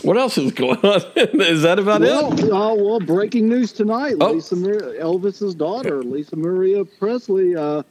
what 0.02 0.16
else 0.16 0.38
is 0.38 0.52
going 0.52 0.78
on? 0.78 1.02
is 1.16 1.62
that 1.62 1.78
about 1.78 2.00
it? 2.00 2.06
Well, 2.06 2.54
uh, 2.54 2.74
well, 2.74 3.00
breaking 3.00 3.48
news 3.48 3.72
tonight. 3.72 4.14
Oh. 4.20 4.32
Lisa 4.32 4.56
Mar- 4.56 4.72
Elvis's 4.98 5.54
daughter, 5.54 6.02
Lisa 6.02 6.36
Marie 6.36 6.82
Presley, 6.98 7.54
uh, 7.54 7.82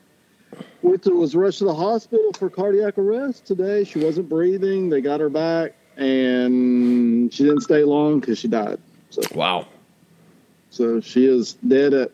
went 0.81 1.03
to, 1.03 1.11
was 1.11 1.35
rushed 1.35 1.59
to 1.59 1.65
the 1.65 1.73
hospital 1.73 2.31
for 2.33 2.49
cardiac 2.49 2.97
arrest 2.97 3.45
today. 3.45 3.83
She 3.83 3.99
wasn't 3.99 4.29
breathing. 4.29 4.89
They 4.89 5.01
got 5.01 5.19
her 5.19 5.29
back, 5.29 5.73
and 5.97 7.33
she 7.33 7.43
didn't 7.43 7.61
stay 7.61 7.83
long 7.83 8.19
because 8.19 8.39
she 8.39 8.47
died. 8.47 8.79
So 9.09 9.21
Wow. 9.33 9.67
So 10.69 10.99
she 11.01 11.27
is 11.27 11.53
dead 11.67 11.93
at 11.93 12.11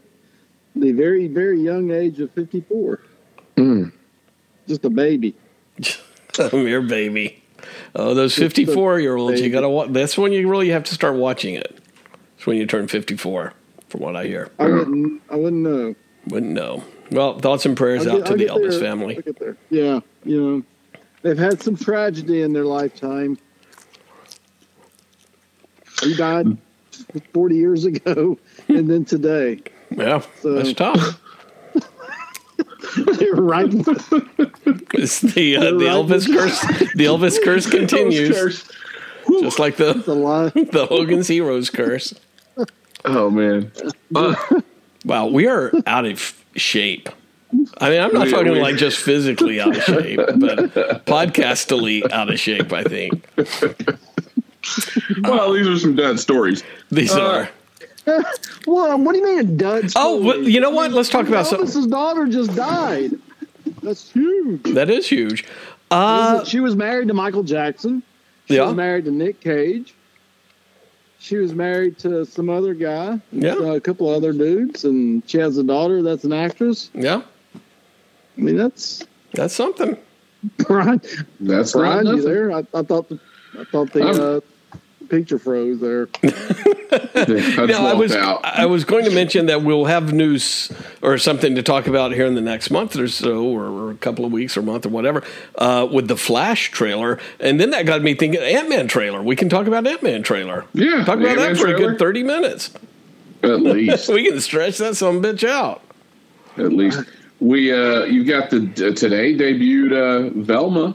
the 0.76 0.92
very, 0.92 1.28
very 1.28 1.62
young 1.62 1.92
age 1.92 2.20
of 2.20 2.32
54. 2.32 3.00
Mm. 3.56 3.92
Just 4.68 4.84
a 4.84 4.90
baby. 4.90 5.34
a 6.40 6.56
mere 6.56 6.82
baby. 6.82 7.42
Oh, 7.96 8.14
those 8.14 8.36
54 8.36 9.00
year 9.00 9.16
olds, 9.16 9.42
you 9.42 9.50
got 9.50 9.62
to 9.62 9.70
watch. 9.70 9.92
That's 9.92 10.18
when 10.18 10.32
you 10.32 10.48
really 10.50 10.70
have 10.70 10.84
to 10.86 10.94
start 10.94 11.16
watching 11.16 11.56
it. 11.56 11.80
It's 12.38 12.46
when 12.46 12.58
you 12.58 12.66
turn 12.66 12.88
54, 12.88 13.54
from 13.90 14.02
what 14.02 14.16
I 14.16 14.26
hear. 14.26 14.50
I 14.60 14.68
wouldn't. 14.68 15.22
I 15.30 15.36
wouldn't 15.36 15.64
know. 15.64 15.96
Wouldn't 16.28 16.52
know. 16.52 16.84
Well, 17.12 17.40
thoughts 17.40 17.66
and 17.66 17.76
prayers 17.76 18.06
I'll 18.06 18.18
out 18.18 18.26
to 18.28 18.32
I'll 18.32 18.38
the 18.38 18.46
Elvis 18.48 18.72
there. 18.72 18.80
family. 18.80 19.16
I'll 19.18 19.22
get 19.24 19.40
there. 19.40 19.58
Yeah, 19.70 20.00
you 20.24 20.42
know, 20.42 20.64
they've 21.22 21.38
had 21.38 21.62
some 21.62 21.76
tragedy 21.76 22.42
in 22.42 22.54
their 22.54 22.66
lifetime. 22.66 23.38
He 26.04 26.16
died 26.16 26.58
40 27.34 27.56
years 27.56 27.86
ago, 27.86 28.38
and 28.68 28.90
then 28.90 29.06
today. 29.06 29.62
Yeah, 29.92 30.22
So- 30.42 30.54
that's 30.54 30.74
tough. 30.74 31.20
They 32.96 33.30
were 33.32 33.44
right. 33.44 33.68
It's 34.94 35.22
the 35.22 35.58
uh, 35.58 35.62
the 35.62 35.76
Right. 35.76 35.86
Elvis 35.86 36.26
curse. 36.26 36.60
The 36.96 37.06
Elvis 37.06 37.42
curse 37.44 37.70
continues, 37.70 38.64
just 39.42 39.60
like 39.60 39.76
the 39.78 39.94
the 39.94 40.16
lie. 40.16 40.50
the 40.50 40.88
Hogan's 40.90 41.28
Heroes 41.28 41.70
curse. 41.70 42.14
Oh 43.06 43.30
man. 43.30 43.72
Uh, 44.16 44.34
Wow, 45.06 45.28
we 45.28 45.48
are 45.48 45.72
out 45.86 46.06
of 46.06 46.39
shape. 46.56 47.10
I 47.80 47.90
mean, 47.90 48.00
I'm 48.02 48.14
not 48.14 48.28
We- 48.28 48.32
talking 48.32 48.52
we- 48.54 48.62
like 48.62 48.76
just 48.78 49.00
physically 49.00 49.60
out 49.60 49.76
of 49.76 49.84
shape, 49.84 50.18
but 50.36 51.06
podcastily 51.06 52.10
out 52.12 52.30
of 52.32 52.40
shape. 52.40 52.72
I 52.74 52.84
think 52.84 53.28
well, 55.24 55.54
these 55.54 55.68
are 55.68 55.80
some 55.80 55.96
dud 55.96 56.20
stories. 56.20 56.64
these 56.92 57.12
Uh, 57.14 57.22
are. 57.22 57.50
Well, 58.66 58.98
what 59.00 59.14
do 59.14 59.20
you 59.20 59.26
mean, 59.38 59.58
Dud? 59.58 59.92
Oh, 59.96 60.22
well, 60.24 60.42
you 60.42 60.60
know 60.60 60.70
what? 60.72 60.92
Let's 60.92 61.10
talk 61.10 61.28
about 61.28 61.46
something. 61.48 61.68
Elvis's 61.68 61.88
daughter 61.88 62.26
just 62.28 62.56
died. 62.56 63.12
That's 63.84 64.12
huge. 64.12 64.64
That 64.74 64.90
is 64.90 65.08
huge. 65.08 65.46
Uh, 65.92 66.44
she 66.44 66.60
was 66.60 66.76
married 66.76 67.08
to 67.10 67.14
Michael 67.14 67.44
Jackson. 67.44 68.02
She 68.48 68.56
Yeah. 68.56 68.66
was 68.66 68.76
married 68.76 69.06
to 69.06 69.12
Nick 69.12 69.42
Cage. 69.42 69.94
She 71.20 71.36
was 71.36 71.54
married 71.54 72.00
to 72.00 72.26
some 72.26 72.50
other 72.50 72.74
guy. 72.74 73.20
Yeah. 73.32 73.54
uh, 73.54 73.74
a 73.74 73.82
couple 73.82 74.10
other 74.10 74.32
dudes, 74.32 74.86
and 74.86 75.22
she 75.30 75.38
has 75.38 75.58
a 75.58 75.64
daughter 75.64 76.02
that's 76.02 76.24
an 76.24 76.34
actress. 76.34 76.90
yeah, 76.94 77.22
I 77.56 78.42
mean, 78.42 78.56
that's 78.56 79.06
that's 79.34 79.54
something. 79.54 79.98
Brian. 80.60 81.02
That's 81.42 81.76
not 81.76 81.82
Brian, 81.82 82.08
you 82.08 82.22
there? 82.22 82.52
I, 82.52 82.60
I 82.74 82.84
thought 82.84 83.10
the 83.10 83.20
I 83.60 83.64
thought 83.66 83.92
the 83.92 84.06
uh, 84.08 84.40
picture 85.10 85.40
froze 85.40 85.80
there. 85.82 86.08
I 86.24 87.66
No, 87.68 87.86
I 87.86 87.94
was 87.94 88.16
out. 88.16 88.44
I 88.46 88.66
was 88.66 88.86
going 88.86 89.06
to 89.06 89.12
mention 89.12 89.48
that 89.48 89.64
we'll 89.64 89.86
have 89.86 90.14
news 90.14 90.72
or 91.02 91.18
something 91.18 91.56
to 91.56 91.64
talk 91.64 91.88
about 91.88 92.12
here 92.12 92.26
in 92.26 92.36
the 92.36 92.42
next 92.42 92.70
month 92.72 92.96
or 92.98 93.08
so, 93.08 93.44
or, 93.46 93.66
or 93.66 93.92
a 93.92 93.96
couple 93.96 94.26
of 94.26 94.32
weeks 94.32 94.58
or 94.58 94.62
month 94.62 94.86
or 94.86 94.90
whatever, 94.90 95.24
uh, 95.58 95.88
with 95.92 96.08
the 96.08 96.18
Flash 96.18 96.72
trailer, 96.72 97.20
and 97.40 97.60
then 97.60 97.70
that 97.72 97.86
got 97.86 98.02
me 98.02 98.14
thinking 98.16 98.42
Ant 98.42 98.70
Man 98.70 98.88
trailer. 98.88 99.22
We 99.22 99.36
can 99.36 99.50
talk 99.50 99.68
about 99.68 99.86
Ant 99.88 100.04
Man 100.04 100.24
trailer. 100.24 100.66
Yeah, 100.74 101.04
talk 101.06 101.18
about 101.20 101.28
Ant-Man 101.30 101.54
that 101.54 101.58
for 101.58 101.68
a 101.68 101.74
good 101.78 101.98
thirty 102.00 102.24
minutes. 102.24 102.72
At 103.44 103.62
least. 103.62 104.10
we 104.10 104.28
can 104.28 104.40
stretch 104.42 104.78
that 104.80 104.98
some 104.98 105.22
bitch 105.22 105.48
out. 105.48 105.82
At 106.58 106.74
least. 106.74 107.02
We 107.40 107.72
uh 107.72 108.04
you 108.04 108.26
got 108.26 108.50
the 108.50 108.58
uh, 108.90 108.94
today 108.96 109.34
debuted 109.34 109.94
uh 109.94 110.30
Velma 110.42 110.94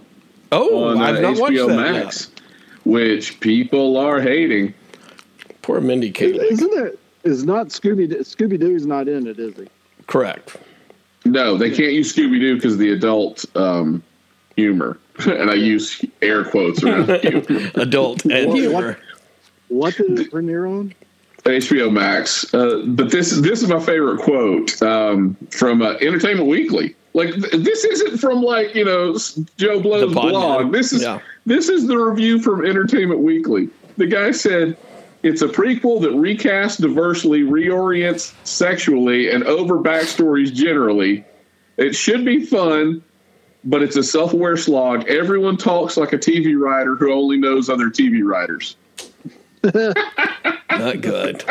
Oh, 0.53 0.85
on 0.89 0.99
uh, 0.99 1.05
I've 1.05 1.21
not 1.23 1.39
watched 1.39 1.57
that 1.57 1.69
Max, 1.69 2.29
yet. 2.37 2.43
which 2.85 3.41
people 3.41 3.97
are 3.97 4.21
hating. 4.21 4.75
Poor 5.63 5.81
Mindy 5.81 6.13
Kaling. 6.13 6.45
Isn't 6.53 6.87
it? 6.87 6.99
Is 7.25 7.45
not 7.45 7.69
Scooby 7.69 8.07
Scooby 8.21 8.61
Doo's 8.61 8.85
not 8.87 9.09
in 9.09 9.27
it, 9.27 9.39
is 9.39 9.57
he? 9.57 9.67
Correct. 10.07 10.57
No, 11.25 11.57
they 11.57 11.71
can't 11.71 11.93
use 11.93 12.15
Scooby 12.15 12.39
Doo 12.41 12.57
because 12.57 12.77
the 12.77 12.91
adult 12.93 13.45
um, 13.57 14.03
humor, 14.57 14.99
and 15.27 15.51
I 15.51 15.55
use 15.55 16.05
air 16.23 16.45
quotes 16.45 16.83
around 16.83 17.09
humor. 17.23 17.71
Adult 17.77 18.25
and 18.27 18.49
What- 18.49 18.59
humor. 18.59 18.99
What 19.69 19.97
did 19.97 20.19
it 20.21 20.31
premiere 20.31 20.67
on? 20.67 20.95
HBO 21.45 21.91
Max. 21.93 22.53
Uh, 22.55 22.83
but 22.87 23.11
this 23.11 23.31
this 23.41 23.63
is 23.63 23.69
my 23.69 23.81
favorite 23.81 24.21
quote 24.21 24.81
um, 24.83 25.35
from 25.51 25.83
uh, 25.83 25.93
Entertainment 26.01 26.49
Weekly. 26.49 26.95
Like 27.15 27.31
th- 27.35 27.65
this 27.65 27.85
isn't 27.85 28.19
from 28.19 28.43
like 28.43 28.75
you 28.75 28.85
know 28.85 29.17
Joe 29.57 29.81
Blow's 29.81 30.13
blog. 30.13 30.63
man. 30.65 30.73
This 30.73 30.93
is 30.93 31.03
Yeah. 31.03 31.21
this 31.47 31.69
is 31.69 31.87
the 31.87 31.97
review 31.97 32.39
from 32.41 32.65
Entertainment 32.65 33.21
Weekly. 33.21 33.69
The 33.97 34.07
guy 34.07 34.31
said. 34.33 34.77
It's 35.25 35.41
a 35.41 35.49
prequel 35.49 36.03
that 36.03 36.11
recasts 36.11 36.79
diversely, 36.79 37.41
reorients 37.41 38.35
sexually, 38.47 39.31
and 39.31 39.43
over 39.45 39.79
backstories 39.79 40.53
generally. 40.53 41.25
It 41.79 41.97
should 41.97 42.27
be 42.27 42.45
fun, 42.45 43.03
but 43.65 43.83
it's 43.83 43.97
a 43.97 44.03
self 44.03 44.35
aware 44.35 44.59
slog. 44.59 45.09
Everyone 45.09 45.57
talks 45.57 45.97
like 45.97 46.13
a 46.13 46.19
TV 46.19 46.61
writer 46.61 46.95
who 46.95 47.11
only 47.11 47.39
knows 47.39 47.71
other 47.71 47.87
TV 47.87 48.23
writers. 48.23 48.77
Not 50.71 51.01
good. 51.01 51.43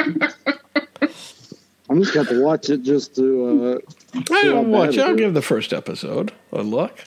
I'm 1.89 1.99
just 1.99 2.13
got 2.13 2.27
to 2.27 2.43
watch 2.43 2.69
it 2.69 2.83
just 2.83 3.15
to. 3.15 3.81
Uh, 4.13 4.19
I'll 4.31 4.53
bad 4.53 4.67
watch. 4.67 4.97
it 4.97 5.01
I'll 5.01 5.15
give 5.15 5.33
the 5.33 5.41
first 5.41 5.73
episode 5.73 6.31
a 6.51 6.61
look. 6.61 7.03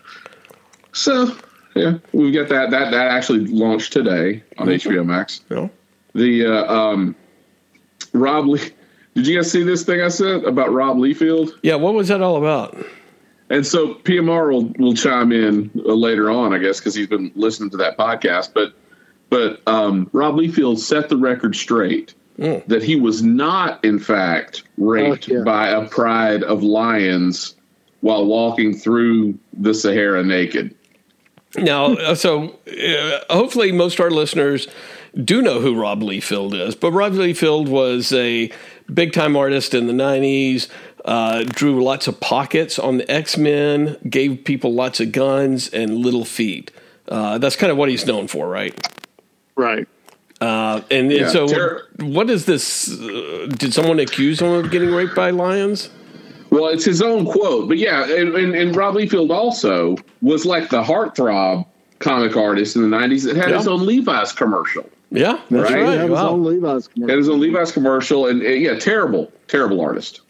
So 0.93 1.33
yeah, 1.77 1.99
we've 2.13 2.35
got 2.35 2.49
that. 2.49 2.73
That 2.73 2.91
that 2.91 3.07
actually 3.07 3.47
launched 3.47 3.93
today 3.93 4.43
on 4.59 4.67
HBO 4.67 5.07
Max. 5.07 5.43
You 5.49 5.57
know? 5.57 5.71
The 6.17 6.47
uh, 6.47 6.73
um, 6.75 7.15
Rob 8.13 8.47
Lee. 8.47 8.71
Did 9.15 9.27
you 9.27 9.37
guys 9.37 9.51
see 9.51 9.63
this 9.63 9.83
thing 9.85 10.01
I 10.03 10.09
said 10.09 10.45
about 10.45 10.73
Rob 10.73 10.97
Liefeld? 10.99 11.53
Yeah. 11.63 11.77
What 11.77 11.95
was 11.95 12.09
that 12.09 12.21
all 12.23 12.37
about? 12.37 12.77
And 13.49 13.67
so 13.67 13.95
PMR 13.95 14.53
will 14.53 14.65
will 14.79 14.95
chime 14.95 15.31
in 15.33 15.71
uh, 15.87 15.93
later 15.95 16.31
on, 16.31 16.53
I 16.53 16.59
guess, 16.59 16.79
because 16.81 16.95
he's 16.95 17.07
been 17.07 17.31
listening 17.35 17.71
to 17.71 17.77
that 17.79 17.97
podcast. 17.97 18.53
But 18.55 18.73
but 19.31 19.61
um, 19.67 20.09
Rob 20.13 20.35
Liefeld 20.35 20.79
set 20.79 21.09
the 21.09 21.17
record 21.17 21.55
straight 21.55 22.15
Mm. 22.39 22.67
that 22.67 22.83
he 22.83 22.97
was 23.01 23.23
not, 23.23 23.83
in 23.83 23.99
fact, 23.99 24.65
raped 24.77 25.27
Oh, 25.31 25.37
yeah. 25.37 25.43
by 25.43 25.69
a 25.69 25.89
pride 25.89 26.43
of 26.43 26.63
lions 26.63 27.55
while 28.03 28.27
walking 28.27 28.77
through 28.77 29.39
the 29.55 29.73
Sahara 29.73 30.23
naked. 30.23 30.75
Now, 31.57 31.95
uh, 31.95 32.15
so 32.15 32.59
uh, 32.69 33.21
hopefully 33.33 33.73
most 33.73 33.95
of 33.95 34.01
our 34.01 34.11
listeners 34.11 34.69
do 35.25 35.41
know 35.43 35.61
who 35.61 35.79
Rob 35.81 36.01
Liefeld 36.03 36.55
is, 36.55 36.75
but 36.75 36.93
Rob 36.93 37.13
Liefeld 37.15 37.69
was 37.69 38.13
a 38.13 38.51
big 38.93 39.13
time 39.13 39.37
artist 39.37 39.75
in 39.75 39.87
the 39.87 39.93
90s, 39.93 40.69
uh, 41.05 41.45
drew 41.45 41.83
lots 41.83 42.07
of 42.07 42.21
pockets 42.21 42.79
on 42.79 42.99
the 42.99 43.11
X 43.11 43.37
Men, 43.37 43.97
gave 44.09 44.45
people 44.45 44.73
lots 44.75 45.01
of 45.01 45.13
guns 45.13 45.69
and 45.69 45.99
little 45.99 46.25
feet. 46.25 46.71
Uh, 47.09 47.39
that's 47.39 47.57
kind 47.57 47.71
of 47.71 47.77
what 47.79 47.89
he's 47.89 48.05
known 48.07 48.27
for, 48.27 48.49
right? 48.49 48.75
right. 49.55 49.87
Uh, 50.41 50.83
and, 50.91 51.11
and 51.11 51.31
so, 51.31 51.47
ter- 51.49 51.87
what 52.01 52.29
is 52.29 52.45
this? 52.45 52.93
Uh, 52.93 53.47
did 53.57 53.73
someone 53.73 53.99
accuse 53.99 54.41
him 54.41 54.51
of 54.53 54.71
getting 54.71 54.93
raped 54.93 55.15
by 55.15 55.31
lions? 55.31 55.89
Well, 56.51 56.67
it's 56.69 56.85
his 56.85 57.01
own 57.01 57.25
quote, 57.25 57.69
but 57.69 57.79
yeah, 57.79 58.05
and, 58.05 58.35
and, 58.35 58.55
and 58.55 58.77
Rob 58.77 58.95
Liefeld 58.97 59.31
also 59.31 59.97
was 60.21 60.45
like 60.45 60.69
the 60.69 60.83
heartthrob 60.83 61.67
comic 62.01 62.37
artist 62.37 62.77
in 62.77 62.83
the 62.89 62.95
'90s 62.97 63.25
that 63.25 63.37
had 63.37 63.49
Yeah. 63.51 63.57
his 63.57 63.67
own 63.67 63.87
Levi's 63.87 64.33
commercial. 64.33 64.89
Yeah, 65.11 65.39
that's 65.51 65.71
Right. 65.71 65.83
right. 65.83 65.93
He 65.93 65.93
had 65.99 66.01
his 66.03 66.11
Wow. 66.11 66.31
own 66.31 66.45
Levi's 66.45 66.87
Had 66.87 66.95
commercial. 66.95 67.17
his 67.19 67.29
own 67.29 67.41
Levi's 67.41 67.73
commercial, 67.73 68.27
and 68.27 68.43
uh, 68.43 68.47
yeah, 68.47 68.79
terrible, 68.79 69.31
terrible 69.49 69.81
artist, 69.81 70.21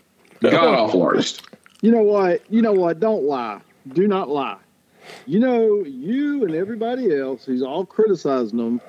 god 0.42 0.54
awful 0.54 1.02
artist. 1.02 1.42
You 1.83 1.90
know 1.92 2.02
what? 2.02 2.42
You 2.50 2.62
know 2.62 2.73
what? 2.73 3.00
Don't 3.00 3.25
lie. 3.25 3.61
Do 3.92 4.06
not 4.06 4.28
lie. 4.28 4.56
You 5.26 5.38
know, 5.40 5.85
you 5.87 6.45
and 6.45 6.54
everybody 6.54 7.16
else 7.16 7.45
who's 7.45 7.62
all 7.62 7.87
criticizing 7.87 8.59
them, 8.59 8.80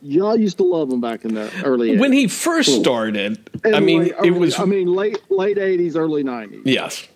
y'all 0.00 0.36
used 0.38 0.56
to 0.58 0.62
love 0.64 0.90
him 0.90 1.00
back 1.00 1.24
in 1.24 1.34
the 1.34 1.50
early. 1.64 1.98
When 1.98 2.12
80s. 2.12 2.14
he 2.14 2.28
first 2.28 2.80
started, 2.80 3.38
And 3.64 3.74
I 3.76 3.80
mean, 3.80 4.02
late- 4.04 4.14
it 4.24 4.30
was 4.30 4.58
I 4.58 4.64
mean, 4.66 4.86
late 4.94 5.18
late 5.30 5.58
eighties, 5.58 5.96
early 5.96 6.22
nineties. 6.22 6.62
Yes. 6.64 7.06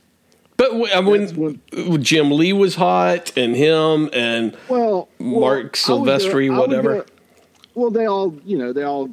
But 0.57 0.71
w- 0.73 0.93
uh, 0.93 1.03
when, 1.03 2.03
Jim 2.03 2.33
Lee 2.33 2.53
was 2.53 2.75
hot 2.75 3.33
and 3.37 3.55
him 3.55 4.11
and 4.13 4.57
Well, 4.69 5.09
well, 5.21 5.41
Marc 5.41 5.79
I 5.89 5.93
would 5.95 6.09
Silvestri, 6.09 6.49
go- 6.49 6.55
I 6.55 6.59
would 6.59 6.69
whatever. 6.71 7.07
Go- 7.79 7.83
well, 7.83 7.91
they 7.91 8.07
all, 8.07 8.35
you 8.45 8.59
know, 8.59 8.73
they 8.73 8.83
all 8.83 9.11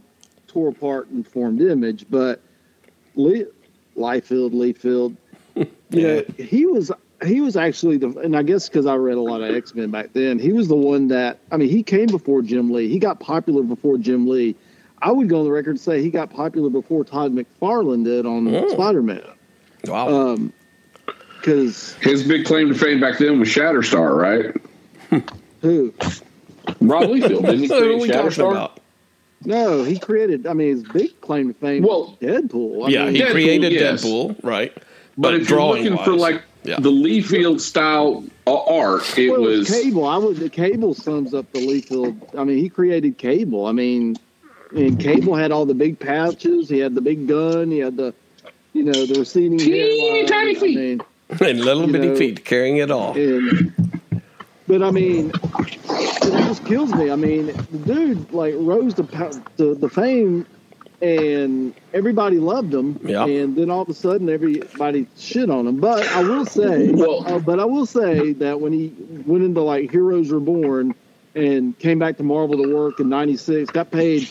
tore 0.48 0.70
apart 0.70 1.08
and 1.10 1.28
formed 1.28 1.62
image, 1.62 2.06
but 2.10 2.42
Lee, 3.16 3.46
Liefeld, 3.98 4.52
Leafield, 4.54 5.16
you 5.90 6.02
know, 6.02 6.24
he 6.38 6.66
was 6.66 6.92
he 7.26 7.40
was 7.42 7.56
actually 7.56 7.98
the, 7.98 8.10
and 8.20 8.36
I 8.36 8.44
guess 8.44 8.68
because 8.68 8.86
I 8.86 8.96
read 8.96 9.16
a 9.18 9.22
lot 9.22 9.42
of 9.42 9.56
X 9.56 9.74
Men 9.74 9.90
back 9.90 10.12
then, 10.14 10.38
he 10.38 10.52
was 10.52 10.68
the 10.68 10.76
one 10.76 11.08
that 11.10 11.40
I 11.52 11.58
mean, 11.58 11.70
he 11.70 11.82
came 11.84 12.08
before 12.08 12.42
Jim 12.42 12.72
Lee. 12.72 12.90
He 12.90 13.00
got 13.00 13.20
popular 13.20 13.64
before 13.64 13.98
Jim 13.98 14.28
Lee. 14.28 14.56
I 15.02 15.12
would 15.12 15.30
go 15.30 15.40
on 15.40 15.46
the 15.46 15.52
record 15.52 15.72
and 15.72 15.80
say 15.80 16.02
he 16.02 16.10
got 16.10 16.30
popular 16.30 16.70
before 16.70 17.04
Todd 17.06 17.34
McFarlane 17.34 18.04
did 18.04 18.26
on 18.26 18.54
Oh. 18.54 18.68
Spider 18.70 19.02
Man. 19.04 19.22
wow. 19.86 20.08
Um, 20.10 20.54
because 21.40 21.94
His 22.02 22.24
big 22.28 22.46
claim 22.46 22.70
to 22.70 22.74
fame 22.76 23.00
back 23.00 23.20
then 23.20 23.40
was 23.40 23.48
Shatterstar, 23.50 24.16
right? 24.18 25.24
who? 25.62 25.94
Rob 26.82 27.04
Liefeld 27.04 27.42
didn't 27.42 27.60
he 27.60 27.68
so 27.70 27.80
who 27.80 27.84
are 27.84 27.88
create 27.88 28.02
we 28.02 28.08
talking 28.10 28.30
Shatterstar? 28.32 28.52
about? 28.52 28.80
No, 29.44 29.84
he 29.84 30.00
created. 30.00 30.48
I 30.48 30.54
mean, 30.54 30.70
his 30.70 30.84
big 30.84 31.22
claim 31.22 31.54
to 31.54 31.60
fame. 31.60 31.84
Well- 31.84 32.18
was 32.20 32.20
Deadpool. 32.20 32.86
I 32.86 32.90
yeah, 32.90 33.06
mean, 33.06 33.16
he 33.16 33.22
Deadpool, 33.22 33.32
created 33.32 33.74
yes. 33.74 34.04
Deadpool, 34.04 34.44
right? 34.44 34.76
But, 35.18 35.36
if 35.36 35.50
you're 35.50 35.62
looking 35.62 35.98
for 36.00 36.14
like 36.14 36.44
yeah. 36.64 36.80
the 36.80 36.92
Liefeld 36.92 37.62
style 37.62 38.26
uh, 38.48 38.64
art, 38.64 39.18
it 39.18 39.32
well, 39.32 39.42
was 39.42 39.70
Cable. 39.70 40.06
I 40.06 40.18
would. 40.18 40.38
The 40.38 40.50
Cable 40.50 40.94
sums 40.94 41.34
up 41.34 41.50
the 41.54 41.60
Liefeld. 41.60 42.38
I 42.38 42.44
mean, 42.44 42.58
he 42.58 42.68
created 42.68 43.18
Cable. 43.18 43.66
I 43.66 43.72
mean, 43.72 44.18
and 44.76 45.00
Cable 45.00 45.36
had 45.36 45.52
all 45.52 45.66
the 45.66 45.74
big 45.74 46.00
pouches. 46.00 46.68
He 46.68 46.80
had 46.80 46.96
the 46.96 47.02
big 47.02 47.28
gun. 47.28 47.72
He 47.72 47.80
had 47.80 47.96
the, 47.96 48.14
you 48.74 48.84
know, 48.84 49.06
the 49.06 49.20
receding 49.20 49.58
Teeny 49.58 50.10
hairline. 50.10 50.28
tiny 50.28 50.56
I 50.58 50.60
feet. 50.60 50.78
mean, 50.78 51.02
and 51.30 51.62
little 51.62 51.88
bitty 51.88 52.10
know, 52.10 52.16
feet 52.16 52.44
carrying 52.44 52.78
it 52.78 52.92
all. 52.92 53.16
And, 53.16 53.74
but 54.68 54.84
I 54.84 54.92
mean, 54.92 55.32
it 56.06 56.46
just 56.48 56.66
kills 56.66 56.94
me. 56.94 57.10
I 57.12 57.16
mean, 57.16 57.48
the 57.48 57.78
dude 57.86 58.32
like 58.32 58.54
rose 58.58 58.94
to, 58.96 59.04
to 59.58 59.76
the 59.76 59.90
fame, 59.90 60.46
and 61.02 61.74
everybody 61.94 62.38
loved 62.40 62.74
him. 62.74 63.00
Yeah. 63.04 63.26
And 63.26 63.56
then 63.56 63.70
all 63.70 63.82
of 63.82 63.90
a 63.90 63.94
sudden, 63.94 64.30
everybody 64.30 65.08
shit 65.18 65.50
on 65.50 65.68
him. 65.68 65.80
But 65.80 66.08
I 66.10 66.22
will 66.22 66.46
say, 66.46 66.92
Well- 66.92 67.24
uh, 67.28 67.40
but 67.40 67.60
I 67.60 67.66
will 67.66 67.86
say 67.86 68.34
that 68.34 68.60
when 68.62 68.74
he 68.74 68.94
went 69.26 69.44
into 69.44 69.62
like 69.62 69.92
Heroes 69.92 70.32
Reborn 70.32 70.96
and 71.36 71.78
came 71.80 72.00
back 72.00 72.18
to 72.18 72.24
Marvel 72.24 72.58
to 72.64 72.74
work 72.74 73.00
in 73.00 73.10
'96, 73.10 73.72
got 73.72 73.92
paid. 73.92 74.30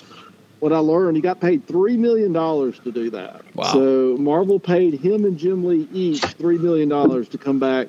What 0.60 0.72
I 0.72 0.78
learned, 0.78 1.16
he 1.16 1.20
got 1.20 1.40
paid 1.40 1.66
three 1.66 1.98
million 1.98 2.32
dollars 2.32 2.78
to 2.80 2.92
do 2.92 3.10
that. 3.10 3.42
Wow. 3.54 3.64
So 3.72 4.16
Marvel 4.18 4.58
paid 4.58 4.94
him 4.94 5.26
and 5.26 5.36
Jim 5.36 5.62
Lee 5.66 5.86
each 5.92 6.22
three 6.22 6.56
million 6.56 6.88
dollars 6.88 7.28
to 7.30 7.38
come 7.38 7.58
back, 7.58 7.88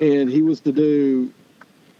and 0.00 0.28
he 0.28 0.42
was 0.42 0.58
to 0.60 0.72
do. 0.72 1.32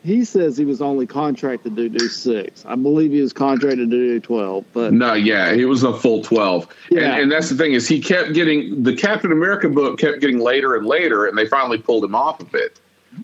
He 0.03 0.25
says 0.25 0.57
he 0.57 0.65
was 0.65 0.81
only 0.81 1.07
contracted 1.07 1.77
to 1.77 1.89
do 1.91 2.09
six. 2.09 2.65
I 2.67 2.75
believe 2.75 3.13
he 3.13 3.21
was 3.21 3.33
contracted 3.35 3.91
to 3.91 3.97
do 3.97 4.21
twelve, 4.21 4.65
but 4.73 4.93
No, 4.95 5.13
yeah, 5.13 5.53
he 5.55 5.67
was 5.67 5.83
a 5.83 5.93
full 5.93 6.23
twelve, 6.23 6.67
Yeah. 6.91 7.13
and, 7.13 7.23
and 7.25 7.33
that's 7.33 7.51
the 7.51 7.57
thing 7.57 7.75
is 7.75 7.87
he 7.87 8.01
kept 8.01 8.33
getting 8.33 8.83
the 8.83 8.97
Captain 8.97 9.31
America 9.31 9.69
book 9.69 9.99
kept 9.99 10.21
getting 10.21 10.39
later 10.39 10.75
and 10.75 10.87
later, 10.87 11.27
and 11.27 11.37
they 11.37 11.47
finally 11.47 11.77
pulled 11.79 12.03
him 12.05 12.15
off 12.15 12.41
of 12.41 12.55
it. 12.55 12.81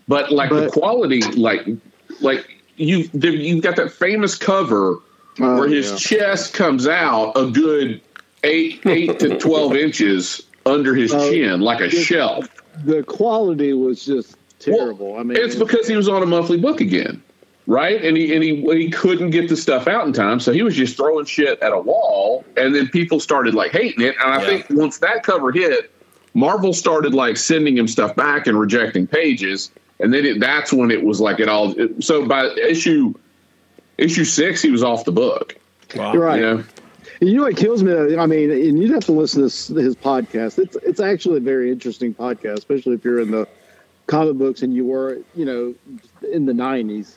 But 0.07 0.31
like 0.31 0.49
the 0.51 0.69
quality, 0.69 1.21
like 1.21 1.65
like 2.21 2.47
you 2.75 3.07
the, 3.07 3.29
you 3.31 3.59
got 3.61 3.75
that 3.77 3.91
famous 3.91 4.35
cover 4.35 4.99
Oh, 5.39 5.59
where 5.59 5.67
his 5.69 5.91
yeah. 5.91 5.97
chest 5.97 6.53
comes 6.53 6.87
out 6.87 7.33
a 7.35 7.49
good 7.49 8.01
eight 8.43 8.81
eight 8.85 9.19
to 9.19 9.37
twelve 9.39 9.75
inches 9.75 10.43
under 10.65 10.93
his 10.93 11.11
Oh, 11.13 11.31
chin, 11.31 11.61
like 11.61 11.79
a 11.79 11.85
it's- 11.85 12.03
shelf. 12.03 12.47
the 12.85 13.01
quality 13.03 13.73
was 13.73 14.05
just 14.05 14.36
terrible. 14.59 15.17
I 15.17 15.23
mean, 15.23 15.37
It's 15.37 15.55
because 15.55 15.87
he 15.87 15.95
was 15.95 16.07
on 16.09 16.23
a 16.23 16.25
monthly 16.25 16.57
book 16.57 16.81
again, 16.81 17.21
right? 17.65 18.03
And 18.03 18.15
he 18.17 18.33
and 18.33 18.43
he 18.43 18.61
he 18.75 18.89
couldn't 18.89 19.29
get 19.31 19.49
the 19.49 19.57
stuff 19.57 19.87
out 19.87 20.05
in 20.07 20.13
time, 20.13 20.39
so 20.39 20.51
he 20.51 20.63
was 20.63 20.75
just 20.75 20.97
throwing 20.97 21.25
shit 21.25 21.59
at 21.61 21.71
a 21.73 21.79
wall, 21.79 22.43
and 22.55 22.73
then 22.75 22.87
people 22.89 23.19
started 23.19 23.53
like 23.53 23.71
hating 23.71 24.03
it. 24.05 24.15
And 24.23 24.33
I 24.33 24.41
Yeah. 24.41 24.47
think 24.47 24.65
once 24.71 24.97
that 24.99 25.23
cover 25.23 25.51
hit, 25.51 25.91
Marvel 26.33 26.73
started 26.73 27.13
like 27.13 27.37
sending 27.37 27.77
him 27.77 27.87
stuff 27.87 28.15
back 28.15 28.47
and 28.47 28.59
rejecting 28.59 29.07
pages, 29.07 29.71
and 29.99 30.13
then 30.13 30.25
it, 30.25 30.39
that's 30.39 30.71
when 30.73 30.91
it 30.91 31.03
was 31.03 31.19
like 31.21 31.39
it 31.39 31.49
all. 31.49 31.77
It, 31.79 32.03
so 32.03 32.25
by 32.25 32.45
issue 32.55 33.13
issue 33.97 34.25
six, 34.25 34.61
he 34.61 34.69
was 34.71 34.83
off 34.83 35.05
the 35.05 35.11
book. 35.11 35.55
Wow. 35.95 36.13
Right. 36.15 36.39
You 36.39 36.41
know? 36.45 36.63
You 37.19 37.33
know 37.37 37.43
what 37.43 37.57
kills 37.57 37.81
me? 37.81 38.15
I 38.15 38.27
mean, 38.27 38.51
and 38.51 38.77
you'd 38.79 38.91
have 38.91 39.05
to 39.05 39.11
listen 39.11 39.39
to 39.39 39.45
his, 39.45 39.67
his 39.67 39.95
podcast. 39.95 40.59
It's 40.59 40.75
it's 40.83 40.99
actually 40.99 41.37
a 41.37 41.41
very 41.41 41.71
interesting 41.71 42.13
podcast, 42.13 42.57
especially 42.59 42.93
if 42.93 43.03
you're 43.03 43.21
in 43.21 43.31
the 43.31 43.47
comic 44.07 44.35
books 44.37 44.61
and 44.63 44.73
you 44.73 44.85
were, 44.85 45.19
you 45.35 45.45
know, 45.45 45.75
in 46.31 46.45
the 46.45 46.53
'90s 46.53 47.15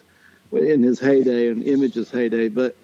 in 0.53 0.83
his 0.83 0.99
heyday 1.01 1.49
and 1.49 1.63
Image's 1.65 2.11
heyday. 2.11 2.49
But 2.49 2.77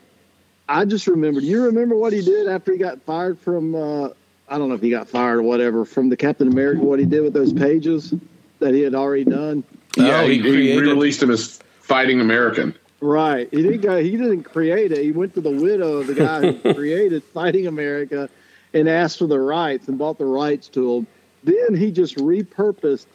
I 0.69 0.85
just 0.85 1.07
remember. 1.07 1.41
Do 1.41 1.47
you 1.47 1.65
remember 1.65 1.97
what 1.97 2.13
he 2.13 2.23
did 2.23 2.49
after 2.49 2.73
he 2.73 2.79
got 2.79 3.03
fired 3.03 3.39
from? 3.39 3.75
Uh, 3.75 4.09
I 4.49 4.59
don't 4.59 4.69
know 4.69 4.75
if 4.77 4.81
he 4.83 4.91
got 4.91 5.09
fired 5.09 5.39
or 5.39 5.43
whatever 5.43 5.85
from 5.85 6.09
the 6.09 6.17
Captain 6.17 6.49
America. 6.49 6.81
What 6.83 6.99
he 7.01 7.05
did 7.05 7.23
with 7.23 7.33
those 7.35 7.53
pages 7.53 8.15
that 8.61 8.73
he 8.75 8.81
had 8.81 8.95
already 8.95 9.25
done. 9.25 9.65
Yeah, 9.97 10.21
Oh, 10.23 10.27
he 10.27 10.35
he, 10.35 10.37
he 10.37 10.43
created- 10.43 10.81
re-released 10.83 11.23
him 11.23 11.31
as 11.31 11.59
Fighting 11.81 12.21
American. 12.21 12.75
Right. 13.01 13.49
He 13.51 13.63
didn't 13.63 13.83
go. 13.83 14.03
He 14.03 14.13
didn't 14.13 14.45
create 14.45 14.91
it. 14.93 15.03
He 15.05 15.13
went 15.13 15.35
to 15.35 15.41
the 15.41 15.51
widow 15.51 15.99
of 15.99 16.07
the 16.07 16.15
guy 16.15 16.53
who 16.53 16.75
created 16.75 17.23
Fighting 17.23 17.67
America 17.67 18.29
and 18.73 18.89
asked 18.89 19.19
for 19.19 19.27
the 19.27 19.39
rights 19.39 19.89
and 19.89 19.99
bought 19.99 20.19
the 20.19 20.25
rights 20.25 20.69
to 20.69 20.95
him. 20.97 21.07
Then 21.45 21.77
he 21.77 21.91
just 21.93 22.17
repurposed 22.17 23.07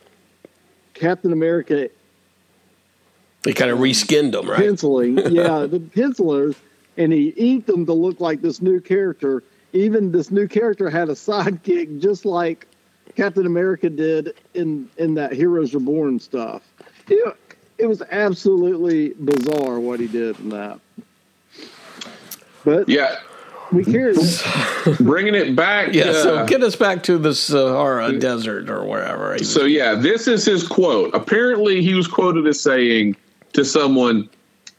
Captain 0.93 1.31
America 1.33 1.89
They 3.43 3.53
kind 3.53 3.71
of 3.71 3.79
reskinned 3.79 4.33
them, 4.33 4.49
right? 4.49 4.59
penciling. 4.59 5.17
yeah, 5.31 5.65
the 5.65 5.79
pencilers, 5.79 6.55
and 6.97 7.11
he 7.11 7.29
inked 7.29 7.67
them 7.67 7.85
to 7.85 7.93
look 7.93 8.19
like 8.19 8.41
this 8.41 8.61
new 8.61 8.79
character. 8.79 9.43
Even 9.73 10.11
this 10.11 10.31
new 10.31 10.47
character 10.47 10.89
had 10.89 11.09
a 11.09 11.13
sidekick, 11.13 12.01
just 12.01 12.25
like 12.25 12.67
Captain 13.15 13.45
America 13.45 13.89
did 13.89 14.33
in 14.53 14.89
in 14.97 15.13
that 15.15 15.33
Heroes 15.33 15.73
Reborn 15.73 16.19
stuff. 16.19 16.61
It, 17.07 17.35
it 17.77 17.85
was 17.87 18.01
absolutely 18.11 19.09
bizarre 19.09 19.79
what 19.79 19.99
he 19.99 20.07
did 20.07 20.39
in 20.39 20.49
that. 20.49 20.79
But 22.63 22.87
Yeah, 22.87 23.19
we 23.71 23.83
cared. 23.83 24.17
bringing 24.99 25.35
it 25.35 25.55
back. 25.55 25.93
Yeah. 25.93 26.11
So 26.13 26.37
uh, 26.37 26.45
get 26.45 26.63
us 26.63 26.75
back 26.75 27.03
to 27.03 27.17
the 27.17 27.33
Sahara 27.33 28.17
Desert 28.17 28.69
or 28.69 28.85
wherever. 28.85 29.37
So 29.39 29.63
yeah, 29.63 29.95
this 29.95 30.27
is 30.27 30.45
his 30.45 30.67
quote. 30.67 31.13
Apparently, 31.13 31.81
he 31.81 31.93
was 31.93 32.07
quoted 32.07 32.47
as 32.47 32.59
saying 32.59 33.15
to 33.53 33.63
someone, 33.63 34.29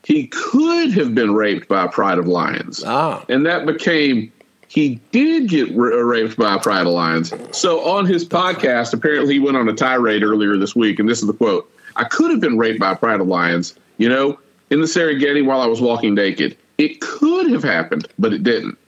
"He 0.04 0.26
could 0.28 0.92
have 0.92 1.14
been 1.14 1.34
raped 1.34 1.68
by 1.68 1.84
a 1.84 1.88
pride 1.88 2.18
of 2.18 2.26
lions," 2.26 2.82
ah, 2.84 3.24
and 3.28 3.46
that 3.46 3.66
became 3.66 4.32
he 4.68 5.00
did 5.10 5.48
get 5.48 5.74
ra- 5.74 5.96
raped 5.96 6.36
by 6.36 6.54
a 6.54 6.58
pride 6.58 6.86
of 6.86 6.92
lions. 6.92 7.32
So 7.52 7.84
on 7.84 8.06
his 8.06 8.24
podcast, 8.24 8.92
apparently 8.94 9.34
he 9.34 9.40
went 9.40 9.56
on 9.56 9.68
a 9.68 9.74
tirade 9.74 10.22
earlier 10.22 10.56
this 10.56 10.74
week, 10.74 10.98
and 10.98 11.08
this 11.08 11.20
is 11.20 11.26
the 11.26 11.34
quote: 11.34 11.70
"I 11.96 12.04
could 12.04 12.30
have 12.30 12.40
been 12.40 12.58
raped 12.58 12.80
by 12.80 12.92
a 12.92 12.96
pride 12.96 13.20
of 13.20 13.26
lions, 13.26 13.74
you 13.98 14.08
know, 14.08 14.38
in 14.70 14.80
the 14.80 14.86
Serengeti 14.86 15.44
while 15.44 15.60
I 15.60 15.66
was 15.66 15.80
walking 15.80 16.14
naked. 16.14 16.56
It 16.78 17.00
could 17.00 17.50
have 17.50 17.62
happened, 17.62 18.08
but 18.18 18.32
it 18.32 18.42
didn't." 18.42 18.78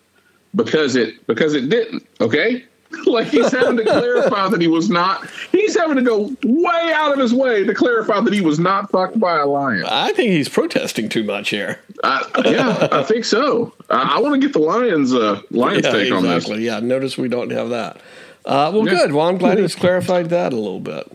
Because 0.55 0.97
it 0.97 1.27
because 1.27 1.55
it 1.55 1.69
didn't. 1.69 2.07
Okay, 2.21 2.64
like 3.07 3.27
he's 3.29 3.51
having 3.51 3.77
to 3.79 3.83
clarify 3.85 4.49
that 4.49 4.61
he 4.61 4.69
was 4.69 4.88
not. 4.88 5.29
He's 5.53 5.77
having 5.77 5.97
to 5.97 6.03
go 6.03 6.35
way 6.45 6.93
out 6.95 7.12
of 7.12 7.19
his 7.19 7.35
way 7.35 7.64
to 7.64 7.75
clarify 7.75 8.21
that 8.21 8.33
he 8.33 8.40
was 8.40 8.59
not 8.59 8.90
fucked 8.90 9.19
by 9.19 9.38
a 9.38 9.47
lion. 9.47 9.85
I 9.87 10.12
think 10.12 10.31
he's 10.31 10.49
protesting 10.49 11.09
too 11.09 11.25
much 11.25 11.51
here. 11.51 11.81
I, 12.03 12.25
yeah, 12.45 12.88
I 12.93 13.03
think 13.03 13.25
so. 13.25 13.73
I, 13.90 14.17
I 14.17 14.21
want 14.21 14.35
to 14.35 14.40
get 14.40 14.53
the 14.53 14.61
lions 14.61 15.12
uh, 15.12 15.40
lions 15.51 15.85
yeah, 15.85 15.93
take 15.93 16.12
on 16.12 16.23
this. 16.23 16.49
Yeah. 16.49 16.81
Notice 16.81 17.17
we 17.19 17.29
don't 17.29 17.51
have 17.51 17.71
that. 17.71 17.97
Uh, 18.45 18.71
well, 18.75 18.87
Yeah. 18.87 18.93
good. 18.95 19.12
Well, 19.12 19.27
I'm 19.27 19.38
glad 19.38 19.59
he's 19.59 19.75
clarified 19.75 20.29
that 20.31 20.53
a 20.53 20.57
little 20.57 20.81
bit. 20.81 21.11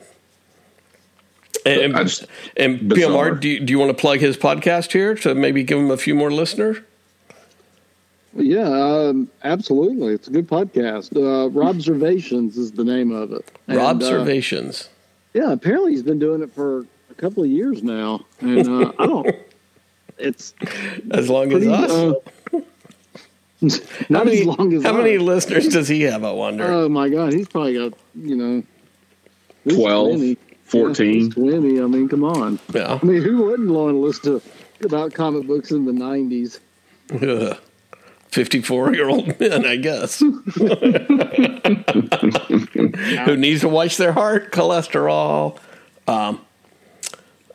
And, 1.66 1.94
just- 1.96 2.26
and. 2.58 2.80
PMR, 2.80 3.40
do 3.40 3.50
you, 3.50 3.60
do 3.60 3.72
you 3.72 3.80
want 3.80 3.90
to 3.96 4.00
plug 4.00 4.20
his 4.20 4.38
podcast 4.38 4.92
here 4.92 5.14
to 5.16 5.36
maybe 5.36 5.64
give 5.64 5.78
him 5.78 5.92
a 5.92 5.98
few 5.98 6.16
more 6.16 6.32
listeners? 6.32 6.78
Yeah, 8.46 8.68
um, 8.70 9.30
absolutely. 9.44 10.14
It's 10.14 10.28
a 10.28 10.32
good 10.32 10.48
podcast. 10.48 11.16
Uh, 11.16 11.50
Robservations 11.50 12.58
is 12.58 12.72
the 12.72 12.84
name 12.84 13.12
of 13.12 13.32
it. 13.34 13.50
And, 13.68 13.80
uh, 13.80 13.86
Observations. 13.86 14.90
yeah, 15.34 15.52
apparently 15.52 15.92
he's 15.92 16.04
been 16.04 16.20
doing 16.20 16.42
it 16.42 16.54
for 16.54 16.86
a 17.10 17.14
couple 17.16 17.44
of 17.44 17.50
years 17.50 17.84
now, 17.84 18.26
and 18.40 18.68
uh, 18.68 18.92
I 19.00 19.06
don't. 19.06 19.36
It's 20.22 20.54
as 21.12 21.30
long 21.30 21.54
as 21.54 21.66
us. 21.66 21.90
Uh, 21.90 22.14
how 22.52 22.60
not 24.10 24.26
many, 24.26 24.42
as 24.42 24.46
long 24.46 24.74
as 24.74 24.84
how 24.84 24.90
us. 24.90 24.98
many 24.98 25.18
listeners 25.18 25.70
does 25.70 25.88
he 25.88 26.02
have, 26.02 26.26
I 26.26 26.32
wonder? 26.34 26.66
Oh 26.66 26.90
my 26.90 27.08
God, 27.08 27.32
he's 27.32 27.48
probably 27.48 27.76
got 27.76 27.94
you 28.16 28.36
know, 28.36 28.64
at 29.66 29.76
12, 29.76 30.10
20. 30.18 30.38
14. 30.66 31.22
Yeah, 31.22 31.30
twenty. 31.30 31.82
I 31.82 31.86
mean, 31.86 32.10
come 32.10 32.26
on. 32.26 32.60
yeah. 32.74 33.00
I 33.02 33.06
mean, 33.06 33.22
who 33.22 33.44
wouldn't 33.46 33.70
want 33.70 33.94
to 33.94 33.98
listen 33.98 34.42
to 34.42 34.86
about 34.86 35.14
comic 35.14 35.48
books 35.48 35.72
in 35.72 35.86
the 35.86 35.94
nineties? 35.94 36.60
54 38.30 38.94
year 38.96 39.10
old 39.10 39.40
men, 39.40 39.66
I 39.66 39.76
guess. 39.78 40.20
Who 43.26 43.38
needs 43.38 43.62
to 43.62 43.70
watch 43.70 43.98
their 43.98 44.12
heart, 44.14 44.52
cholesterol. 44.52 45.58
Um, 46.08 46.42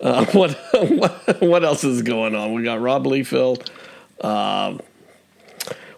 uh, 0.01 0.25
what, 0.33 0.59
what 0.73 1.41
what 1.43 1.65
else 1.65 1.85
is 1.85 2.03
going 2.03 2.35
on? 2.35 2.53
We 2.55 2.63
got 2.63 2.81
Rob 2.81 3.05
Liefeld. 3.05 3.69
Um, 4.23 4.81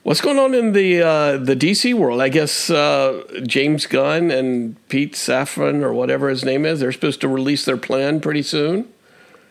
what's 0.02 0.20
going 0.20 0.38
on 0.38 0.54
in 0.54 0.72
the 0.72 1.02
uh, 1.02 1.36
the 1.38 1.56
DC 1.56 1.94
world? 1.94 2.20
I 2.20 2.28
guess 2.28 2.70
uh, 2.70 3.22
James 3.46 3.86
Gunn 3.86 4.30
and 4.30 4.76
Pete 4.88 5.14
Safran 5.14 5.82
or 5.82 5.92
whatever 5.92 6.28
his 6.28 6.44
name 6.44 6.64
is. 6.66 6.80
They're 6.80 6.92
supposed 6.92 7.20
to 7.22 7.28
release 7.28 7.64
their 7.64 7.76
plan 7.78 8.20
pretty 8.20 8.42
soon. 8.42 8.88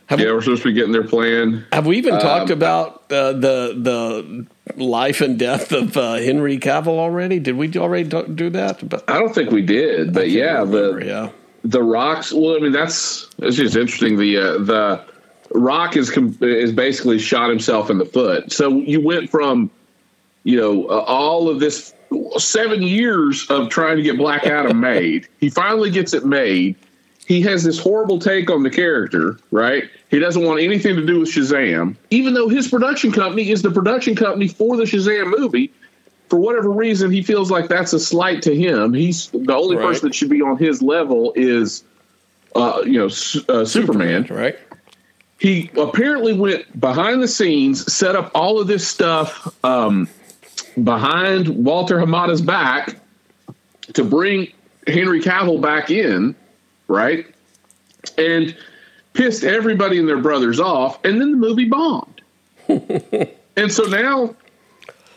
Have, 0.07 0.19
Yeah, 0.19 0.31
we're 0.33 0.41
supposed 0.41 0.61
to 0.63 0.69
be 0.69 0.73
getting 0.73 0.91
their 0.91 1.03
plan. 1.07 1.65
have 1.71 1.87
we 1.87 1.97
even 1.97 2.19
talked 2.19 2.51
Um, 2.51 2.57
about 2.57 3.11
uh, 3.11 3.33
the 3.33 3.73
the 3.75 4.45
life 4.75 5.21
and 5.21 5.37
death 5.37 5.71
of 5.71 5.95
uh, 5.97 6.15
Henry 6.15 6.57
Cavill 6.57 6.97
already? 6.97 7.39
Did 7.39 7.57
we 7.57 7.71
already 7.75 8.09
do 8.09 8.49
that? 8.51 8.87
But 8.87 9.09
I 9.09 9.19
don't 9.19 9.33
think 9.33 9.51
we 9.51 9.61
did, 9.61 10.13
but 10.13 10.29
yeah, 10.29 10.59
remember, 10.59 10.99
the 10.99 11.05
yeah. 11.05 11.29
the 11.63 11.83
rocks. 11.83 12.33
Well, 12.33 12.55
I 12.55 12.59
mean 12.59 12.71
that's 12.71 13.29
it's 13.39 13.57
just 13.57 13.75
interesting. 13.75 14.17
The 14.17 14.37
uh, 14.37 14.57
the 14.59 15.05
rock 15.51 15.95
is 15.95 16.09
is 16.41 16.71
basically 16.71 17.19
shot 17.19 17.49
himself 17.49 17.89
in 17.89 17.97
the 17.97 18.05
foot. 18.05 18.51
So 18.51 18.69
you 18.69 19.01
went 19.01 19.29
from 19.29 19.71
you 20.45 20.57
know, 20.57 20.85
uh, 20.85 20.99
all 21.01 21.49
of 21.49 21.59
this 21.59 21.93
seven 22.37 22.83
years 22.83 23.45
of 23.49 23.69
trying 23.69 23.97
to 23.97 24.03
get 24.03 24.15
Black 24.15 24.45
Adam 24.45 24.79
made. 24.79 25.27
He 25.39 25.49
finally 25.49 25.89
gets 25.89 26.13
it 26.13 26.23
made. 26.23 26.75
He 27.27 27.41
has 27.41 27.63
this 27.63 27.79
horrible 27.79 28.19
take 28.19 28.51
on 28.51 28.61
the 28.61 28.69
character, 28.69 29.39
right? 29.49 29.89
He 30.15 30.21
doesn't 30.21 30.45
want 30.45 30.61
anything 30.61 30.95
to 30.95 31.05
do 31.05 31.19
with 31.19 31.29
Shazam, 31.29 31.97
even 32.09 32.33
though 32.33 32.47
his 32.47 32.69
production 32.69 33.11
company 33.11 33.49
is 33.49 33.61
the 33.63 33.69
production 33.69 34.15
company 34.15 34.47
for 34.47 34.77
the 34.77 34.83
Shazam 34.83 35.37
movie. 35.37 35.73
For 36.29 36.39
whatever 36.39 36.69
reason, 36.69 37.11
he 37.11 37.21
feels 37.21 37.51
like 37.51 37.67
that's 37.67 37.91
a 37.91 37.99
slight 37.99 38.41
to 38.43 38.55
him. 38.55 38.93
He's 38.93 39.27
the 39.27 39.53
only 39.53 39.75
Right. 39.75 39.87
person 39.87 40.07
that 40.07 40.15
should 40.15 40.29
be 40.29 40.41
on 40.41 40.55
his 40.57 40.81
level 40.81 41.33
is, 41.35 41.83
uh, 42.55 42.83
you 42.85 42.97
know, 42.97 43.07
uh, 43.07 43.65
Superman 43.65 44.25
right? 44.29 44.57
he 45.37 45.69
apparently 45.75 46.31
went 46.31 46.79
behind 46.79 47.21
the 47.21 47.27
scenes, 47.27 47.91
set 47.93 48.15
up 48.15 48.31
all 48.33 48.57
of 48.57 48.67
this 48.67 48.87
stuff 48.87 49.53
um, 49.65 50.07
behind 50.81 51.49
Walter 51.49 51.97
Hamada's 51.99 52.41
back 52.41 52.95
to 53.91 54.05
bring 54.05 54.47
Henry 54.87 55.19
Cavill 55.19 55.59
back 55.59 55.91
in, 55.91 56.35
right? 56.87 57.25
And 58.17 58.55
pissed 59.15 59.43
everybody 59.43 59.97
and 59.97 60.07
their 60.07 60.19
brothers 60.21 60.59
off, 60.59 61.03
and 61.03 61.19
then 61.19 61.31
the 61.31 61.37
movie 61.37 61.65
bombed. 61.65 62.21
and 62.67 63.71
so 63.71 63.83
now 63.85 64.35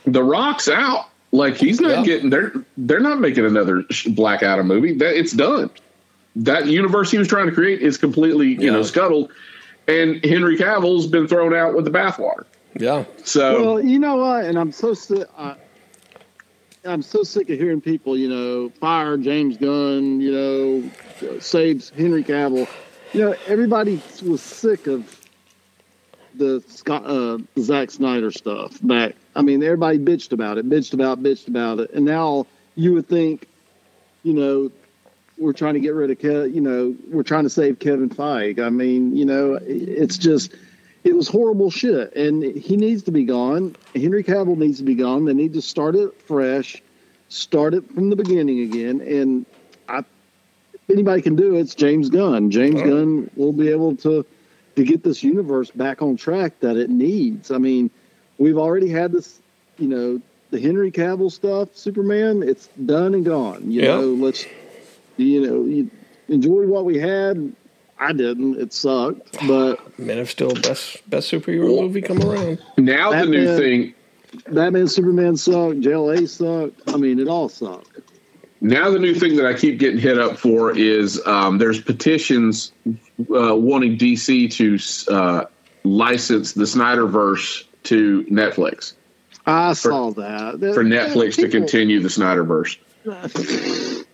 The 0.06 0.22
Rock's 0.22 0.68
out. 0.68 1.06
Like 1.32 1.56
he's 1.56 1.80
not 1.80 1.98
Yeah. 1.98 2.04
getting 2.04 2.30
they're 2.30 2.52
they're 2.78 3.00
not 3.00 3.20
making 3.20 3.44
another 3.44 3.84
sh- 3.90 4.06
Black 4.08 4.42
Adam 4.42 4.66
movie. 4.66 4.94
That 4.94 5.14
it's 5.18 5.32
done. 5.32 5.68
That 6.36 6.66
universe 6.66 7.10
he 7.10 7.18
was 7.18 7.28
trying 7.28 7.46
to 7.46 7.52
create 7.52 7.82
is 7.82 7.98
completely 7.98 8.48
you 8.54 8.70
know 8.70 8.82
scuttled, 8.82 9.30
and 9.86 10.24
Henry 10.24 10.56
Cavill's 10.56 11.06
been 11.06 11.28
thrown 11.28 11.54
out 11.54 11.74
with 11.74 11.84
the 11.84 11.90
bathwater. 11.90 12.44
Yeah. 12.78 13.04
So 13.24 13.62
Well, 13.74 13.84
you 13.84 13.98
know 13.98 14.16
what? 14.16 14.44
And 14.46 14.58
I'm 14.58 14.72
so 14.72 14.94
sick. 14.94 15.26
I, 15.36 15.56
I'm 16.84 17.02
so 17.02 17.22
sick 17.24 17.50
of 17.50 17.58
hearing 17.58 17.80
people, 17.82 18.16
you 18.16 18.28
know, 18.28 18.70
fire 18.80 19.16
James 19.18 19.56
Gunn, 19.58 20.20
you 20.22 20.30
know, 20.32 21.40
saves 21.40 21.90
Henry 21.90 22.22
Cavill. 22.24 22.68
You 23.12 23.20
know, 23.22 23.36
everybody 23.46 24.02
was 24.22 24.42
sick 24.42 24.86
of 24.86 25.26
the 26.34 26.62
Scott, 26.68 27.04
uh, 27.06 27.38
Zack 27.58 27.90
Snyder 27.90 28.30
stuff 28.30 28.78
back. 28.82 29.14
I 29.34 29.42
mean, 29.42 29.62
everybody 29.62 29.98
bitched 29.98 30.32
about 30.32 30.58
it, 30.58 30.68
bitched 30.68 30.92
about, 30.92 31.22
bitched 31.22 31.48
about 31.48 31.80
it, 31.80 31.90
and 31.92 32.04
now 32.04 32.46
you 32.74 32.92
would 32.94 33.08
think, 33.08 33.48
you 34.22 34.34
know, 34.34 34.70
we're 35.38 35.52
trying 35.52 35.74
to 35.74 35.80
get 35.80 35.94
rid 35.94 36.10
of, 36.10 36.18
Ke- 36.18 36.52
you 36.54 36.60
know, 36.60 36.94
we're 37.08 37.22
trying 37.22 37.44
to 37.44 37.50
save 37.50 37.78
Kevin 37.78 38.10
Feige. 38.10 38.60
I 38.60 38.68
mean, 38.68 39.16
you 39.16 39.24
know, 39.24 39.58
it's 39.62 40.18
just 40.18 40.54
it 41.04 41.14
was 41.14 41.28
horrible 41.28 41.70
shit, 41.70 42.14
and 42.14 42.42
he 42.42 42.76
needs 42.76 43.04
to 43.04 43.12
be 43.12 43.24
gone. 43.24 43.74
Henry 43.94 44.22
Cavill 44.22 44.56
needs 44.56 44.78
to 44.78 44.84
be 44.84 44.94
gone. 44.94 45.24
They 45.24 45.32
need 45.32 45.54
to 45.54 45.62
start 45.62 45.94
it 45.94 46.20
fresh, 46.22 46.82
start 47.28 47.72
it 47.72 47.90
from 47.94 48.10
the 48.10 48.16
beginning 48.16 48.60
again. 48.60 49.00
And 49.00 49.46
I, 49.88 50.04
anybody 50.90 51.22
can 51.22 51.36
do 51.36 51.54
it, 51.56 51.60
it's 51.60 51.74
James 51.74 52.10
Gunn. 52.10 52.50
James 52.50 52.80
oh. 52.80 52.84
Gunn 52.84 53.30
will 53.36 53.52
be 53.52 53.68
able 53.68 53.96
to 53.96 54.24
to 54.76 54.84
get 54.84 55.02
this 55.02 55.22
universe 55.24 55.70
back 55.72 56.02
on 56.02 56.16
track 56.16 56.60
that 56.60 56.76
it 56.76 56.88
needs. 56.88 57.50
I 57.50 57.58
mean, 57.58 57.90
we've 58.38 58.58
already 58.58 58.88
had 58.88 59.10
this, 59.10 59.40
you 59.78 59.88
know, 59.88 60.20
the 60.50 60.60
Henry 60.60 60.92
Cavill 60.92 61.32
stuff, 61.32 61.70
Superman. 61.76 62.42
It's 62.44 62.68
done 62.86 63.14
and 63.14 63.24
gone. 63.24 63.70
You 63.70 63.82
Yeah. 63.82 63.88
know, 63.96 64.06
let's, 64.14 64.46
you 65.16 65.40
know, 65.46 65.64
you 65.64 65.90
enjoy 66.28 66.66
what 66.66 66.84
we 66.84 66.98
had. 66.98 67.52
I 67.98 68.12
didn't. 68.12 68.60
It 68.60 68.72
sucked, 68.72 69.46
but 69.48 69.98
Man 69.98 70.18
of 70.18 70.30
Steel, 70.30 70.54
best 70.54 71.08
best 71.10 71.30
superhero 71.32 71.80
movie 71.82 72.00
come 72.00 72.22
around. 72.22 72.60
now 72.76 73.10
the 73.10 73.26
new 73.26 73.44
Batman- 73.46 73.58
thing 73.58 73.94
Batman, 74.52 74.86
Superman 74.88 75.36
sucked. 75.38 75.80
JLA 75.80 76.28
sucked. 76.28 76.82
I 76.88 76.98
mean, 76.98 77.18
it 77.18 77.26
all 77.28 77.48
sucked. 77.48 77.87
Now 78.60 78.90
the 78.90 78.98
new 78.98 79.14
thing 79.14 79.36
that 79.36 79.46
I 79.46 79.54
keep 79.54 79.78
getting 79.78 80.00
hit 80.00 80.18
up 80.18 80.36
for 80.38 80.76
is 80.76 81.24
um, 81.26 81.58
there's 81.58 81.80
petitions 81.80 82.72
uh, 82.88 83.54
wanting 83.56 83.96
DC 83.98 84.52
to 84.52 85.14
uh, 85.14 85.44
license 85.84 86.52
the 86.52 86.64
Snyderverse 86.64 87.64
to 87.84 88.24
Netflix 88.24 88.94
I 89.48 89.72
saw 89.72 90.10
that 90.10 90.58
for 90.74 90.84
Netflix 90.84 91.36
to 91.36 91.48
continue 91.48 92.00
the 92.00 92.08
Snyderverse. 92.08 92.76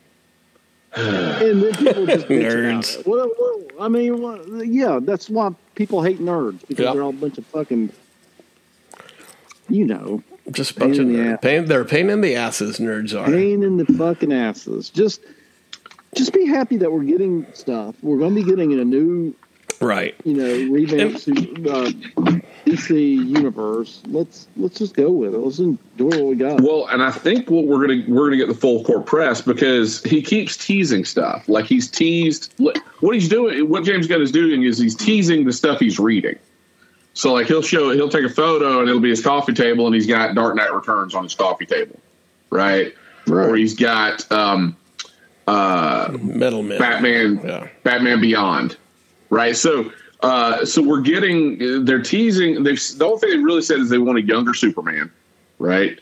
And 0.97 1.61
then 1.61 1.75
people 1.75 2.07
just 2.07 2.29
Nerds. 2.29 2.95
About 2.95 3.01
it. 3.01 3.07
What, 3.09 3.29
what, 3.37 3.83
I 3.85 3.89
mean, 3.89 4.23
what, 4.23 4.47
yeah, 4.69 5.01
that's 5.03 5.29
why 5.29 5.51
people 5.75 6.03
hate 6.03 6.21
nerds 6.21 6.61
because 6.69 6.85
Yeah. 6.85 6.93
they're 6.93 7.03
all 7.03 7.11
a 7.11 7.15
bunch 7.15 7.37
of 7.37 7.45
fucking, 7.47 7.91
you 9.69 9.87
know, 9.87 10.23
Just 10.53 10.73
a 10.77 10.81
bunch 10.81 10.97
Pain 10.99 11.07
in 11.09 11.13
the 11.13 11.19
nerds. 11.19 11.33
ass. 11.35 11.39
Pain, 11.43 11.65
they're 11.67 11.85
pain 11.85 12.11
in 12.11 12.21
the 12.21 12.35
asses. 12.37 12.79
Nerds 12.79 13.19
are. 13.19 13.27
pain 13.27 13.63
in 13.63 13.77
the 13.79 13.87
fucking 13.87 14.33
asses. 14.33 14.91
Just, 14.91 15.23
just 16.15 16.33
be 16.33 16.47
happy 16.47 16.77
that 16.77 16.93
we're 16.93 17.03
getting 17.05 17.47
stuff. 17.55 17.95
We're 18.03 18.19
going 18.19 18.35
to 18.35 18.43
be 18.43 18.49
getting 18.49 18.73
a 18.79 18.85
new, 18.85 19.35
Right. 19.81 20.15
you 20.25 20.35
know, 20.35 20.73
revamped 20.73 21.27
uh, 21.29 21.91
DC 22.67 22.91
universe. 23.29 24.03
Let's 24.07 24.47
let's 24.57 24.79
just 24.79 24.95
go 24.95 25.11
with 25.11 25.35
it. 25.35 25.39
Let's 25.39 25.59
enjoy 25.59 26.07
what 26.07 26.25
we 26.25 26.37
got. 26.37 26.61
Well, 26.61 26.87
and 26.91 27.03
I 27.03 27.11
think 27.11 27.51
what 27.51 27.67
we're 27.67 27.81
gonna 27.87 28.03
we're 28.09 28.25
gonna 28.27 28.37
get 28.37 28.49
the 28.49 28.55
full 28.55 28.85
court 28.85 29.05
press 29.07 29.43
because 29.43 30.03
he 30.05 30.23
keeps 30.23 30.57
teasing 30.57 31.05
stuff. 31.05 31.47
Like 31.49 31.67
he's 31.67 31.91
teased 31.91 32.55
what 32.59 32.81
he's 33.15 33.29
doing. 33.29 33.69
What 33.69 33.85
James 33.85 34.07
Gunn 34.07 34.23
is 34.23 34.31
doing 34.33 34.63
is 34.63 34.79
he's 34.79 34.95
teasing 34.95 35.45
the 35.45 35.53
stuff 35.53 35.81
he's 35.81 35.99
reading. 35.99 36.39
So 37.15 37.33
like 37.33 37.47
he'll 37.47 37.63
show 37.63 37.91
he'll 37.91 38.09
take 38.09 38.25
a 38.25 38.29
photo 38.29 38.81
and 38.81 38.89
it'll 38.89 39.01
be 39.01 39.11
his 39.11 39.23
coffee 39.23 39.53
table 39.53 39.87
and 39.87 39.95
he's 39.95 40.07
got 40.07 40.35
Dark 40.35 40.57
Knight 40.57 40.73
Returns 40.75 41.15
on 41.15 41.23
his 41.23 41.35
coffee 41.35 41.65
table, 41.65 41.99
right? 42.51 42.95
Right. 43.27 43.49
Or 43.49 43.57
he's 43.57 43.75
got 43.75 44.31
um, 44.33 44.77
uh, 45.47 46.17
Metal 46.21 46.63
Man. 46.63 46.79
Batman 46.79 47.41
Yeah. 47.45 47.69
Batman 47.85 48.21
Beyond, 48.21 48.77
right? 49.31 49.57
So, 49.57 49.93
uh, 50.21 50.65
so 50.65 50.83
we're 50.83 51.01
getting 51.01 51.85
they're 51.85 52.03
teasing. 52.03 52.65
They've 52.65 52.81
the 52.99 53.05
only 53.05 53.21
thing 53.21 53.31
they 53.31 53.39
really 53.39 53.63
said 53.63 53.79
is 53.79 53.91
they 53.91 53.99
want 53.99 54.19
a 54.19 54.23
younger 54.23 54.53
Superman, 54.53 55.11
right? 55.61 55.99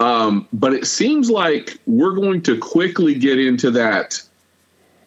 Um, 0.00 0.48
but 0.52 0.74
it 0.74 0.86
seems 0.86 1.30
like 1.30 1.78
we're 1.86 2.12
going 2.12 2.42
to 2.42 2.58
quickly 2.58 3.14
get 3.14 3.38
into 3.38 3.70
that 3.70 4.20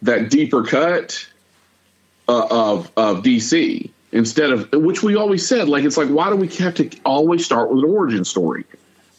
that 0.02 0.32
deeper 0.32 0.64
cut 0.64 1.28
uh, 2.28 2.48
of 2.50 2.92
of 2.98 3.22
DC 3.22 3.92
instead 4.16 4.50
of 4.50 4.72
which 4.72 5.04
we 5.04 5.16
always 5.16 5.48
said. 5.48 5.70
Like 5.70 5.84
it's 5.84 5.98
like 5.98 6.10
why 6.10 6.30
do 6.30 6.36
we 6.36 6.48
have 6.48 6.74
to 6.76 6.90
always 7.04 7.46
start 7.46 7.70
with 7.70 7.84
an 7.84 7.90
origin 7.90 8.26
story? 8.26 8.64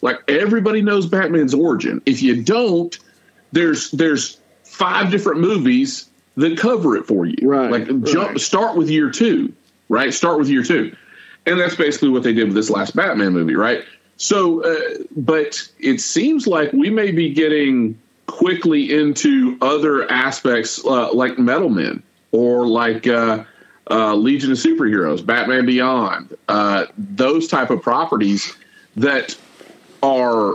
Like 0.03 0.19
everybody 0.27 0.83
knows 0.83 1.07
Batman's 1.07 1.55
origin. 1.55 2.03
If 2.07 2.23
you 2.23 2.43
don't, 2.43 2.99
there's 3.53 3.91
there's 3.93 4.41
five 4.65 5.11
different 5.11 5.41
movies 5.41 6.09
that 6.37 6.59
cover 6.59 6.97
it 6.97 7.07
for 7.07 7.27
you. 7.27 7.37
Right, 7.43 7.71
Like 7.71 7.87
jump 8.05 8.31
right. 8.31 8.41
start 8.41 8.77
with 8.77 8.91
year 8.91 9.11
two, 9.11 9.53
right? 9.89 10.13
Start 10.13 10.39
with 10.39 10.49
year 10.49 10.63
two. 10.63 10.95
And 11.47 11.61
that's 11.61 11.77
basically 11.77 12.09
what 12.09 12.25
they 12.25 12.33
did 12.33 12.49
with 12.49 12.57
this 12.57 12.71
last 12.71 12.97
Batman 12.97 13.33
movie, 13.33 13.55
right? 13.55 13.85
So, 14.17 14.63
uh, 14.65 15.05
but 15.17 15.69
it 15.79 16.01
seems 16.01 16.47
like 16.47 16.73
we 16.73 16.91
may 16.91 17.13
be 17.13 17.33
getting 17.33 17.99
quickly 18.27 18.93
into 18.93 19.57
other 19.63 20.11
aspects 20.11 20.85
uh, 20.85 21.13
like 21.13 21.39
Metal 21.39 21.69
Men 21.69 22.03
or 22.33 22.67
like 22.67 23.07
uh, 23.07 23.45
uh, 23.90 24.14
Legion 24.14 24.53
of 24.53 24.59
Superheroes, 24.59 25.25
Batman 25.25 25.66
Beyond, 25.66 26.37
uh, 26.49 26.87
those 26.96 27.49
type 27.49 27.70
of 27.70 27.83
properties 27.83 28.57
that 28.96 29.37
are 30.03 30.55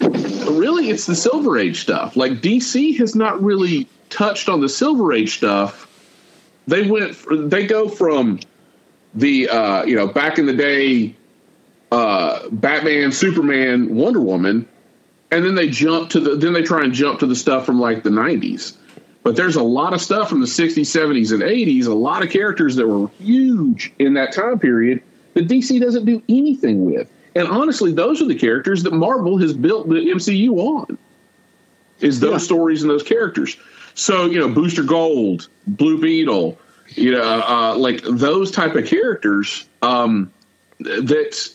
really 0.00 0.90
it's 0.90 1.06
the 1.06 1.14
Silver 1.14 1.58
Age 1.58 1.80
stuff. 1.80 2.16
Like 2.16 2.32
DC 2.34 2.96
has 2.98 3.14
not 3.14 3.42
really 3.42 3.88
touched 4.10 4.48
on 4.48 4.60
the 4.60 4.68
Silver 4.68 5.12
Age 5.12 5.36
stuff. 5.36 5.88
They 6.66 6.88
went 6.88 7.16
they 7.50 7.66
go 7.66 7.88
from 7.88 8.40
the 9.14 9.48
uh, 9.48 9.84
you 9.84 9.96
know 9.96 10.06
back 10.06 10.38
in 10.38 10.46
the 10.46 10.52
day 10.52 11.14
uh, 11.92 12.48
Batman, 12.50 13.12
Superman, 13.12 13.94
Wonder 13.94 14.20
Woman, 14.20 14.68
and 15.30 15.44
then 15.44 15.54
they 15.54 15.68
jump 15.68 16.10
to 16.10 16.20
the 16.20 16.36
then 16.36 16.52
they 16.52 16.62
try 16.62 16.82
and 16.82 16.92
jump 16.92 17.20
to 17.20 17.26
the 17.26 17.36
stuff 17.36 17.64
from 17.64 17.80
like 17.80 18.02
the 18.02 18.10
90s. 18.10 18.76
But 19.26 19.34
there's 19.34 19.56
a 19.56 19.62
lot 19.64 19.92
of 19.92 20.00
stuff 20.00 20.28
from 20.28 20.38
the 20.38 20.46
60s, 20.46 20.82
70s, 20.82 21.32
and 21.32 21.42
80s, 21.42 21.86
a 21.86 21.92
lot 21.92 22.22
of 22.22 22.30
characters 22.30 22.76
that 22.76 22.86
were 22.86 23.08
huge 23.18 23.92
in 23.98 24.14
that 24.14 24.32
time 24.32 24.56
period 24.56 25.02
that 25.34 25.48
DC 25.48 25.80
doesn't 25.80 26.04
do 26.04 26.22
anything 26.28 26.84
with. 26.84 27.08
And 27.34 27.48
honestly, 27.48 27.92
those 27.92 28.22
are 28.22 28.26
the 28.26 28.36
characters 28.36 28.84
that 28.84 28.92
Marvel 28.92 29.36
has 29.38 29.52
built 29.52 29.88
the 29.88 29.96
MCU 29.96 30.52
on. 30.52 30.96
Is 31.98 32.20
those 32.20 32.30
Yeah. 32.30 32.38
stories 32.38 32.82
and 32.82 32.90
those 32.90 33.02
characters. 33.02 33.56
So, 33.96 34.26
you 34.26 34.38
know, 34.38 34.48
Booster 34.48 34.84
Gold, 34.84 35.48
Blue 35.66 36.00
Beetle, 36.00 36.56
you 36.90 37.10
know, 37.10 37.24
uh, 37.24 37.74
like 37.76 38.02
those 38.04 38.52
type 38.52 38.76
of 38.76 38.86
characters 38.86 39.66
um, 39.82 40.30
that 40.78 41.50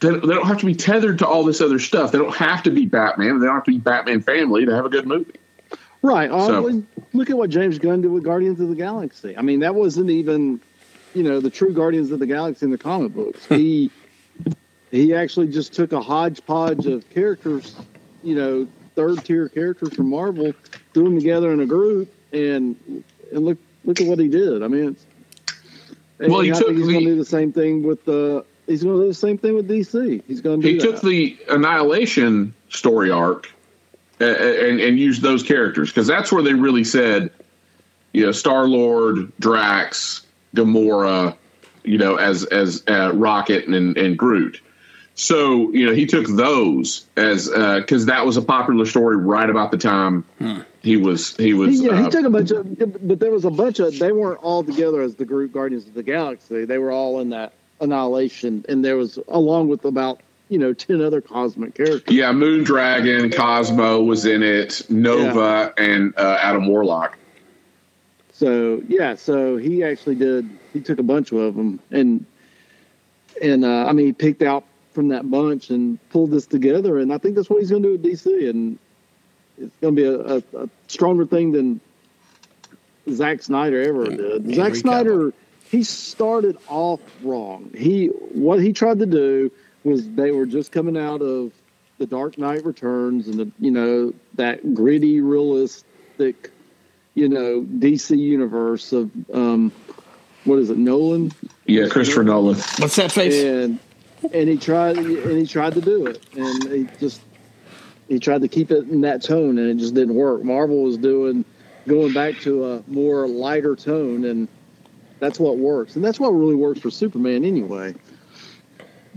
they, 0.00 0.08
they 0.08 0.18
don't 0.18 0.46
have 0.46 0.60
to 0.60 0.66
be 0.66 0.74
tethered 0.74 1.18
to 1.18 1.26
all 1.26 1.44
this 1.44 1.60
other 1.60 1.78
stuff. 1.78 2.12
They 2.12 2.18
don't 2.18 2.34
have 2.34 2.62
to 2.62 2.70
be 2.70 2.86
Batman. 2.86 3.40
They 3.40 3.46
don't 3.46 3.56
have 3.56 3.64
to 3.64 3.72
be 3.72 3.78
Batman 3.78 4.22
family 4.22 4.64
to 4.64 4.74
have 4.74 4.86
a 4.86 4.88
good 4.88 5.06
movie. 5.06 5.34
Right. 6.04 6.28
So- 6.28 6.62
well, 6.62 6.82
look 7.14 7.30
at 7.30 7.38
what 7.38 7.48
James 7.48 7.78
Gunn 7.78 8.02
did 8.02 8.10
with 8.10 8.24
Guardians 8.24 8.60
of 8.60 8.68
the 8.68 8.74
Galaxy. 8.74 9.34
I 9.38 9.40
mean, 9.40 9.60
that 9.60 9.74
wasn't 9.74 10.10
even, 10.10 10.60
you 11.14 11.22
know, 11.22 11.40
the 11.40 11.48
true 11.48 11.72
Guardians 11.72 12.10
of 12.10 12.18
the 12.18 12.26
Galaxy 12.26 12.66
in 12.66 12.70
the 12.70 12.76
comic 12.76 13.14
books. 13.14 13.46
Hmm. 13.46 13.54
He 13.54 13.90
he 14.90 15.14
actually 15.14 15.48
just 15.48 15.72
took 15.72 15.92
a 15.92 16.02
hodgepodge 16.02 16.86
of 16.86 17.08
characters, 17.08 17.74
you 18.22 18.34
know, 18.34 18.68
third 18.94 19.24
tier 19.24 19.48
characters 19.48 19.94
from 19.94 20.10
Marvel, 20.10 20.52
threw 20.92 21.04
them 21.04 21.18
together 21.18 21.50
in 21.52 21.60
a 21.60 21.66
group, 21.66 22.12
and 22.34 22.76
and 23.32 23.44
look 23.44 23.56
look 23.86 23.98
at 23.98 24.06
what 24.06 24.18
he 24.18 24.28
did. 24.28 24.62
I 24.62 24.68
mean, 24.68 24.94
it's, 26.20 26.30
Well, 26.30 26.40
he 26.42 26.52
I 26.52 26.54
took 26.54 26.76
he's 26.76 26.86
going 26.86 27.00
to 27.00 27.04
do 27.06 27.16
the 27.16 27.24
same 27.24 27.50
thing 27.50 27.82
with 27.82 28.04
the. 28.04 28.44
He's 28.66 28.82
going 28.82 28.96
to 28.96 29.02
do 29.04 29.08
the 29.08 29.14
same 29.14 29.38
thing 29.38 29.54
with 29.54 29.68
DC. 29.68 30.22
He's 30.26 30.42
going 30.42 30.60
to 30.60 30.68
He 30.68 30.78
took 30.78 31.00
the 31.00 31.38
Annihilation 31.48 32.54
story 32.68 33.10
arc 33.10 33.50
and 34.20 34.80
and 34.80 34.98
used 34.98 35.22
those 35.22 35.42
characters 35.42 35.90
because 35.90 36.06
that's 36.06 36.30
where 36.32 36.42
they 36.42 36.54
really 36.54 36.84
said, 36.84 37.30
you 38.12 38.26
know, 38.26 38.32
Star 38.32 38.66
Lord, 38.66 39.32
Drax, 39.40 40.22
Gamora, 40.54 41.36
you 41.84 41.98
know, 41.98 42.16
as 42.16 42.44
as 42.44 42.82
uh, 42.88 43.12
Rocket 43.14 43.66
and 43.66 43.96
and 43.96 44.18
Groot. 44.18 44.60
So 45.16 45.70
you 45.72 45.86
know 45.86 45.92
he 45.94 46.06
took 46.06 46.26
those 46.26 47.06
as 47.16 47.48
because 47.48 48.06
that 48.06 48.26
was 48.26 48.36
a 48.36 48.42
popular 48.42 48.84
story 48.84 49.16
right 49.16 49.48
about 49.48 49.70
the 49.70 49.78
time 49.78 50.24
he 50.84 50.98
was 50.98 51.34
he 51.36 51.54
was. 51.54 51.78
He, 51.78 51.86
yeah, 51.86 51.92
uh, 51.92 52.04
he 52.04 52.10
took 52.10 52.26
a 52.26 52.30
bunch 52.30 52.50
of, 52.50 53.08
but 53.08 53.18
there 53.18 53.30
was 53.30 53.46
a 53.46 53.50
bunch 53.50 53.78
of. 53.78 53.98
They 53.98 54.12
weren't 54.12 54.42
all 54.42 54.62
together 54.62 55.00
as 55.00 55.14
the 55.14 55.24
group 55.24 55.52
Guardians 55.52 55.86
of 55.86 55.94
the 55.94 56.02
Galaxy. 56.02 56.66
They 56.66 56.78
were 56.78 56.92
all 56.92 57.20
in 57.20 57.30
that 57.30 57.54
Annihilation, 57.80 58.66
and 58.68 58.84
there 58.84 58.96
was 58.96 59.18
along 59.28 59.68
with 59.68 59.84
about 59.86 60.20
you 60.48 60.58
know 60.58 60.72
ten 60.72 61.00
other 61.00 61.20
cosmic 61.20 61.74
characters. 61.74 62.14
yeah, 62.14 62.32
Moon 62.32 62.64
Dragon, 62.64 63.30
Cosmo 63.30 64.02
was 64.02 64.26
in 64.26 64.42
it, 64.42 64.82
Nova, 64.90 65.72
and 65.78 66.14
uh, 66.16 66.38
Adam 66.40 66.66
Warlock. 66.66 67.18
So 68.32 68.82
yeah, 68.88 69.14
so 69.14 69.56
he 69.56 69.84
actually 69.84 70.16
did. 70.16 70.48
He 70.72 70.80
took 70.80 70.98
a 70.98 71.02
bunch 71.02 71.32
of 71.32 71.54
them, 71.54 71.80
and 71.90 72.26
and 73.40 73.64
uh, 73.64 73.86
I 73.86 73.92
mean, 73.92 74.06
he 74.06 74.12
picked 74.12 74.42
out 74.42 74.64
from 74.92 75.08
that 75.08 75.28
bunch 75.30 75.70
and 75.70 75.98
pulled 76.10 76.30
this 76.30 76.46
together. 76.46 76.98
And 76.98 77.12
I 77.12 77.18
think 77.18 77.34
that's 77.34 77.50
what 77.50 77.60
he's 77.60 77.70
going 77.70 77.82
to 77.82 77.96
do 77.96 78.02
with 78.02 78.02
DC, 78.02 78.48
and 78.48 78.78
it's 79.58 79.74
going 79.80 79.96
to 79.96 80.02
be 80.02 80.06
a, 80.06 80.36
a, 80.36 80.64
a 80.64 80.68
stronger 80.88 81.26
thing 81.26 81.52
than 81.52 81.80
Zack 83.10 83.42
Snyder 83.42 83.82
ever 83.82 84.04
did. 84.06 84.42
Henry 84.42 84.54
Zack 84.54 84.74
Snyder, 84.76 85.32
he 85.70 85.82
started 85.82 86.56
off 86.68 87.00
wrong. 87.22 87.70
He 87.76 88.06
what 88.06 88.60
he 88.60 88.72
tried 88.72 89.00
to 89.00 89.06
do 89.06 89.50
was 89.84 90.08
they 90.10 90.30
were 90.32 90.46
just 90.46 90.72
coming 90.72 90.96
out 90.96 91.22
of 91.22 91.52
the 91.98 92.06
Dark 92.06 92.38
Knight 92.38 92.64
Returns 92.64 93.28
and 93.28 93.38
the 93.38 93.52
you 93.58 93.70
know 93.70 94.12
that 94.34 94.74
gritty, 94.74 95.20
realistic 95.20 96.50
you 97.14 97.28
know 97.28 97.62
DC 97.78 98.18
universe 98.18 98.92
of 98.92 99.10
um, 99.32 99.70
what 100.44 100.58
is 100.58 100.70
it, 100.70 100.76
Nolan, 100.78 101.32
Yeah, 101.66 101.88
Christopher 101.88 102.24
Nolan. 102.24 102.56
What's 102.78 102.96
that 102.96 103.12
face? 103.12 103.42
and 103.42 103.78
and 104.32 104.48
he 104.48 104.56
tried 104.56 104.96
and 104.96 105.38
he 105.38 105.46
tried 105.46 105.74
to 105.74 105.80
do 105.80 106.06
it, 106.06 106.24
and 106.36 106.72
he 106.72 106.88
just 106.98 107.20
he 108.08 108.18
tried 108.18 108.40
to 108.42 108.48
keep 108.48 108.70
it 108.70 108.88
in 108.88 109.00
that 109.02 109.22
tone, 109.22 109.58
and 109.58 109.68
it 109.68 109.76
just 109.76 109.94
didn't 109.94 110.14
work. 110.14 110.42
Marvel 110.42 110.82
was 110.82 110.96
doing 110.98 111.44
going 111.86 112.12
back 112.12 112.38
to 112.40 112.64
a 112.72 112.82
more 112.86 113.28
lighter 113.28 113.76
tone, 113.76 114.24
and 114.24 114.48
that's 115.20 115.38
what 115.38 115.58
works, 115.58 115.96
and 115.96 116.04
that's 116.04 116.18
what 116.18 116.30
really 116.30 116.54
works 116.54 116.80
for 116.80 116.90
Superman 116.90 117.44
anyway. 117.44 117.94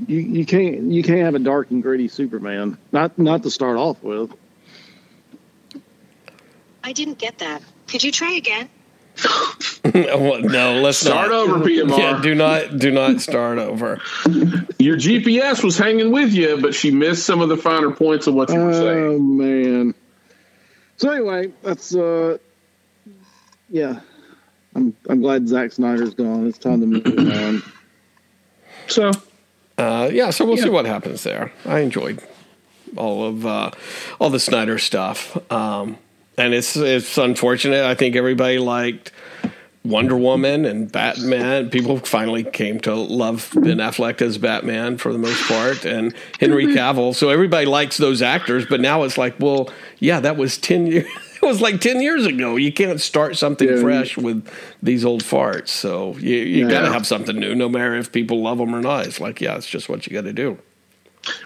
You 0.05 0.19
you 0.19 0.45
can't 0.45 0.91
you 0.91 1.01
can't 1.01 1.21
have 1.21 1.35
a 1.35 1.39
dark 1.39 1.71
and 1.71 1.81
gritty 1.81 2.07
Superman, 2.07 2.77
not 2.91 3.17
not 3.17 3.43
to 3.43 3.49
start 3.49 3.77
off 3.77 4.01
with. 4.03 4.31
I 6.83 6.93
didn't 6.93 7.17
get 7.17 7.39
that. 7.39 7.61
Could 7.87 8.03
you 8.03 8.11
try 8.11 8.33
again? 8.33 8.69
Well, 9.93 10.41
no, 10.41 10.81
let's 10.81 10.97
Start 10.97 11.29
not. 11.29 11.49
over, 11.49 11.65
PMR. 11.65 11.97
Yeah, 11.97 12.19
do 12.21 12.35
not 12.35 12.77
do 12.77 12.91
not 12.91 13.21
start 13.21 13.57
over. 13.57 14.01
Your 14.79 14.97
GPS 14.97 15.63
was 15.63 15.77
hanging 15.77 16.11
with 16.11 16.33
you, 16.33 16.59
but 16.61 16.75
she 16.75 16.91
missed 16.91 17.25
some 17.25 17.39
of 17.39 17.47
the 17.47 17.55
finer 17.55 17.91
points 17.91 18.27
of 18.27 18.33
what 18.33 18.49
you 18.49 18.59
were 18.59 18.73
saying. 18.73 19.05
Oh 19.05 19.19
man. 19.19 19.95
So 20.97 21.09
anyway, 21.09 21.53
that's 21.63 21.95
uh 21.95 22.37
yeah. 23.69 24.01
I'm 24.75 24.95
I'm 25.09 25.21
glad 25.21 25.47
Zack 25.47 25.71
Snyder's 25.71 26.13
gone. 26.13 26.45
It's 26.47 26.57
time 26.57 26.81
to 26.81 26.85
move 26.85 27.05
on. 27.33 27.63
So, 28.87 29.11
Uh, 29.77 30.09
yeah, 30.11 30.31
so 30.31 30.43
we'll 30.45 30.57
see 30.57 30.69
what 30.69 30.85
happens 30.85 31.23
there. 31.23 31.51
I 31.65 31.79
enjoyed 31.79 32.19
all 32.95 33.25
of 33.25 33.45
uh, 33.45 33.71
all 34.19 34.29
the 34.29 34.39
Snyder 34.39 34.79
stuff, 34.79 35.37
um, 35.51 35.97
and 36.37 36.53
it's 36.53 36.75
it's 36.75 37.17
unfortunate. 37.17 37.83
I 37.85 37.93
think 37.93 38.15
everybody 38.15 38.57
liked 38.57 39.11
Wonder 39.83 40.17
Woman 40.17 40.65
and 40.65 40.91
Batman. 40.91 41.69
People 41.69 41.99
finally 41.99 42.43
came 42.43 42.79
to 42.81 42.95
love 42.95 43.51
Ben 43.53 43.77
Affleck 43.77 44.21
as 44.21 44.37
Batman 44.37 44.97
for 44.97 45.13
the 45.13 45.19
most 45.19 45.43
part, 45.43 45.85
and 45.85 46.13
Henry 46.39 46.65
Cavill. 46.67 47.13
So 47.13 47.29
everybody 47.29 47.67
likes 47.67 47.97
those 47.97 48.21
actors, 48.23 48.65
but 48.65 48.81
now 48.81 49.03
it's 49.03 49.17
like, 49.17 49.39
well, 49.39 49.69
yeah, 49.99 50.19
that 50.19 50.37
was 50.37 50.57
ten 50.57 50.87
years. 50.87 51.07
It 51.43 51.45
was 51.45 51.61
like 51.61 51.79
ten 51.81 52.01
years 52.01 52.25
ago. 52.25 52.55
You 52.55 52.71
can't 52.73 52.99
start 53.01 53.37
something 53.37 53.67
Yeah. 53.67 53.81
fresh 53.81 54.17
with 54.17 54.47
these 54.83 55.05
old 55.05 55.23
farts. 55.23 55.69
So 55.69 56.15
you 56.17 56.35
you 56.37 56.69
got 56.69 56.81
to 56.81 56.91
have 56.91 57.05
something 57.07 57.35
new, 57.37 57.55
no 57.55 57.69
matter 57.69 57.95
if 57.95 58.11
people 58.11 58.41
love 58.41 58.57
them 58.57 58.73
or 58.75 58.81
not. 58.81 59.05
It's 59.05 59.19
like, 59.19 59.39
yeah, 59.41 59.55
it's 59.55 59.67
just 59.69 59.87
what 59.89 60.07
you 60.07 60.13
got 60.13 60.23
to 60.25 60.33
do. 60.33 60.57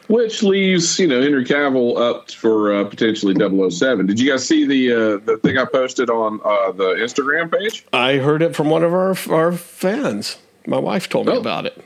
which 0.07 0.43
leaves 0.43 0.99
you 0.99 1.07
know 1.07 1.21
Henry 1.21 1.43
Cavill 1.45 1.97
up 1.97 2.29
for 2.31 2.73
uh, 2.73 2.83
potentially 2.85 3.33
007. 3.35 4.05
Did 4.05 4.19
you 4.19 4.29
guys 4.31 4.47
see 4.47 4.65
the 4.65 4.91
uh, 4.93 4.97
the 5.25 5.37
thing 5.43 5.57
I 5.57 5.65
posted 5.65 6.09
on 6.09 6.39
uh, 6.43 6.71
the 6.71 6.95
Instagram 6.95 7.51
page? 7.51 7.85
I 7.91 8.17
heard 8.17 8.41
it 8.41 8.55
from 8.55 8.69
one 8.69 8.83
of 8.83 8.93
our 8.93 9.15
our 9.29 9.51
fans. 9.53 10.37
My 10.67 10.77
wife 10.79 11.09
told 11.09 11.27
me 11.27 11.33
Oh. 11.33 11.39
about 11.39 11.65
it. 11.65 11.77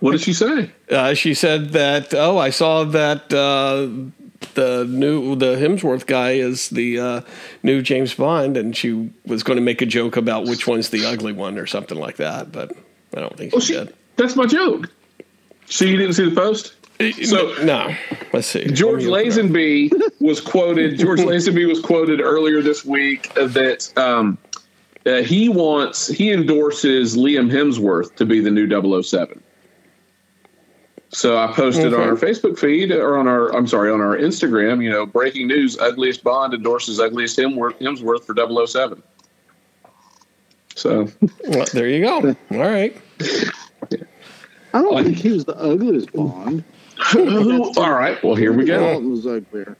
What 0.00 0.12
did 0.12 0.20
she 0.20 0.32
say? 0.34 0.70
Uh, 0.90 1.14
she 1.14 1.34
said 1.34 1.70
that 1.72 2.14
oh, 2.14 2.38
I 2.38 2.50
saw 2.50 2.84
that 2.84 3.32
uh, 3.32 3.88
the 4.54 4.84
new 4.88 5.34
the 5.36 5.56
Hemsworth 5.56 6.06
guy 6.06 6.32
is 6.32 6.68
the 6.70 7.00
uh, 7.00 7.20
new 7.62 7.82
James 7.82 8.14
Bond, 8.14 8.56
and 8.56 8.76
she 8.76 9.10
was 9.26 9.42
going 9.42 9.56
to 9.56 9.62
make 9.62 9.80
a 9.82 9.86
joke 9.86 10.16
about 10.16 10.44
which 10.44 10.66
one's 10.66 10.90
the 10.90 11.04
ugly 11.06 11.32
one 11.32 11.58
or 11.58 11.66
something 11.66 11.98
like 11.98 12.16
that, 12.16 12.52
but 12.52 12.72
I 13.16 13.20
don't 13.20 13.36
think 13.36 13.50
she, 13.52 13.56
Well, 13.56 13.60
she, 13.64 13.72
did. 13.74 13.94
that's 14.16 14.36
my 14.36 14.46
joke. 14.46 14.88
So 15.66 15.84
you 15.84 15.96
didn't 15.96 16.14
see 16.14 16.28
the 16.28 16.34
post? 16.36 16.74
So- 17.24 17.54
no, 17.64 17.94
let's 18.32 18.46
see. 18.46 18.66
George 18.66 19.04
Let 19.04 19.24
me 19.24 19.30
open 19.30 19.56
it 19.56 19.92
Lazenby 19.92 20.20
was 20.20 20.40
quoted. 20.40 20.98
George 20.98 21.18
Lazenby 21.30 21.66
was 21.66 21.80
quoted 21.80 22.20
earlier 22.20 22.62
this 22.62 22.84
week 22.84 23.32
that 23.34 23.90
um, 23.98 24.38
uh, 25.04 25.16
he 25.22 25.48
wants 25.48 26.06
he 26.06 26.30
endorses 26.32 27.16
Liam 27.16 27.50
Hemsworth 27.50 28.14
to 28.16 28.24
be 28.24 28.40
the 28.40 28.50
new 28.50 28.68
007. 29.02 29.42
So 31.14 31.38
I 31.38 31.46
posted 31.52 31.94
on 31.94 32.00
our 32.00 32.16
Facebook 32.16 32.58
feed 32.58 32.90
or 32.90 33.16
on 33.16 33.28
our 33.28 33.54
I'm 33.54 33.68
sorry 33.68 33.88
on 33.92 34.00
our 34.00 34.16
Instagram. 34.16 34.82
You 34.82 34.90
know, 34.90 35.06
breaking 35.06 35.46
news: 35.46 35.78
Ugliest 35.78 36.24
Bond 36.24 36.52
endorses 36.52 36.98
Ugliest 36.98 37.38
Hemsworth, 37.38 37.78
Hemsworth 37.78 38.24
for 38.24 38.66
007. 38.66 39.00
So 40.74 41.08
Well, 41.48 41.66
there 41.72 41.88
you 41.88 42.04
go. 42.04 42.36
All 42.50 42.58
right. 42.58 42.96
I 44.72 44.82
don't 44.82 45.04
think 45.04 45.18
he 45.18 45.30
was 45.30 45.44
the 45.44 45.56
ugliest 45.56 46.12
Bond. 46.12 46.64
All 47.14 47.92
right. 47.92 48.20
Well, 48.24 48.34
here 48.34 48.52
we 48.52 48.64
go. 48.64 48.80
Dalton 48.80 49.10
was 49.12 49.24
uglier. 49.24 49.76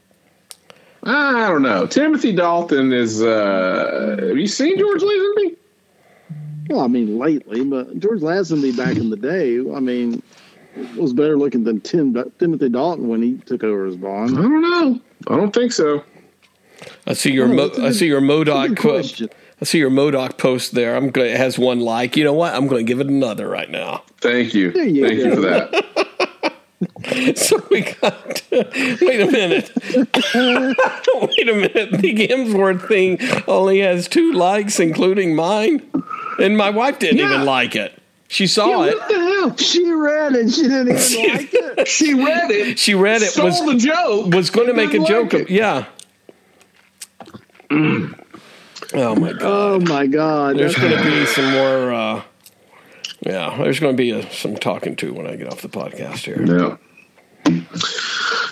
I 1.02 1.48
don't 1.48 1.62
know. 1.62 1.84
Timothy 1.88 2.30
Dalton 2.30 2.92
is. 2.92 3.24
Uh, 3.24 4.18
have 4.20 4.38
you 4.38 4.46
seen 4.46 4.78
George 4.78 5.02
Lazenby? 5.02 5.56
Well, 6.70 6.80
I 6.80 6.86
mean, 6.86 7.18
lately, 7.18 7.64
but 7.64 7.98
George 7.98 8.20
Lazenby 8.20 8.76
back 8.76 8.96
in 8.96 9.10
the 9.10 9.16
day, 9.16 9.58
I 9.58 9.80
mean, 9.80 10.22
was 10.96 11.12
better 11.12 11.36
looking 11.36 11.64
than 11.64 11.80
Tim 11.80 12.14
Timothy 12.38 12.68
Dalton 12.68 13.08
when 13.08 13.22
he 13.22 13.34
took 13.46 13.62
over 13.64 13.86
as 13.86 13.96
Bond. 13.96 14.38
I 14.38 14.42
don't 14.42 14.60
know. 14.62 15.00
I 15.28 15.36
don't 15.36 15.52
think 15.54 15.72
so. 15.72 16.02
I 17.06 17.12
see 17.14 17.32
your 17.32 17.46
Oh, 17.48 17.52
Mo- 17.54 17.66
that's 17.68 17.78
a 17.78 17.82
I 17.82 17.84
good- 17.88 17.94
see 17.96 18.06
your 18.06 18.20
MODOK 18.20 18.76
quote. 18.76 19.22
I 19.60 19.64
see 19.64 19.78
your 19.78 19.90
MODOK 19.90 20.36
post 20.36 20.74
there. 20.74 20.96
I'm 20.96 21.10
going. 21.10 21.30
It 21.30 21.36
has 21.36 21.58
one 21.58 21.80
like. 21.80 22.16
You 22.16 22.24
know 22.24 22.32
what? 22.34 22.54
I'm 22.54 22.66
going 22.66 22.84
to 22.84 22.88
give 22.90 23.00
it 23.00 23.06
another 23.06 23.48
right 23.48 23.70
now. 23.70 24.02
Thank 24.20 24.52
you. 24.54 24.72
You 24.72 25.06
Thank 25.06 25.18
you 25.18 25.34
for 25.34 25.40
that. 25.42 25.84
So 27.36 27.64
we 27.70 27.80
got. 27.82 28.42
wait 28.52 29.20
a 29.20 29.30
minute. 29.30 29.70
wait 29.94 31.48
a 31.48 31.54
minute. 31.54 31.92
The 31.92 32.28
Hemsworth 32.28 32.86
thing 32.88 33.18
only 33.48 33.78
has 33.80 34.06
two 34.08 34.32
likes, 34.32 34.78
including 34.80 35.34
mine, 35.34 35.82
and 36.38 36.56
my 36.58 36.70
wife 36.70 36.98
didn't 36.98 37.18
Yeah. 37.18 37.32
even 37.34 37.46
like 37.46 37.74
it. 37.76 37.98
She 38.34 38.48
saw 38.48 38.82
it. 38.82 38.98
What 38.98 39.08
the 39.08 39.14
hell? 39.14 39.56
She 39.56 39.88
read 39.92 40.34
it. 40.34 40.50
She 40.50 40.62
didn't 40.62 40.88
even 40.88 41.34
like 41.36 41.50
it. 41.54 41.86
She 41.88 42.14
read 42.14 42.50
it. 42.50 42.78
She 42.80 42.94
read 42.94 43.22
it. 43.22 43.30
Stole 43.30 43.44
Was 43.46 43.64
the 43.64 43.74
joke. 43.76 44.34
was 44.34 44.50
going 44.50 44.66
to 44.66 44.74
make 44.74 44.88
a 44.90 44.92
Didn't 44.94 45.06
joke. 45.06 45.34
of, 45.34 45.40
it. 45.42 45.50
yeah. 45.50 45.84
oh 47.70 49.14
my 49.14 49.32
god. 49.32 49.38
Oh 49.42 49.80
my 49.80 50.06
God! 50.08 50.58
There's 50.58 50.74
going 50.74 50.96
to 50.96 51.02
be 51.04 51.26
some 51.26 51.50
more. 51.52 51.92
Uh, 51.92 52.22
yeah, 53.20 53.56
there's 53.58 53.78
going 53.78 53.94
to 53.94 53.96
be 53.96 54.10
a, 54.10 54.28
some 54.32 54.56
talking 54.56 54.96
to 54.96 55.12
when 55.14 55.26
I 55.28 55.36
get 55.36 55.48
off 55.52 55.62
the 55.62 55.68
podcast 55.68 56.24
here. 56.24 56.42
Yeah. 56.44 56.76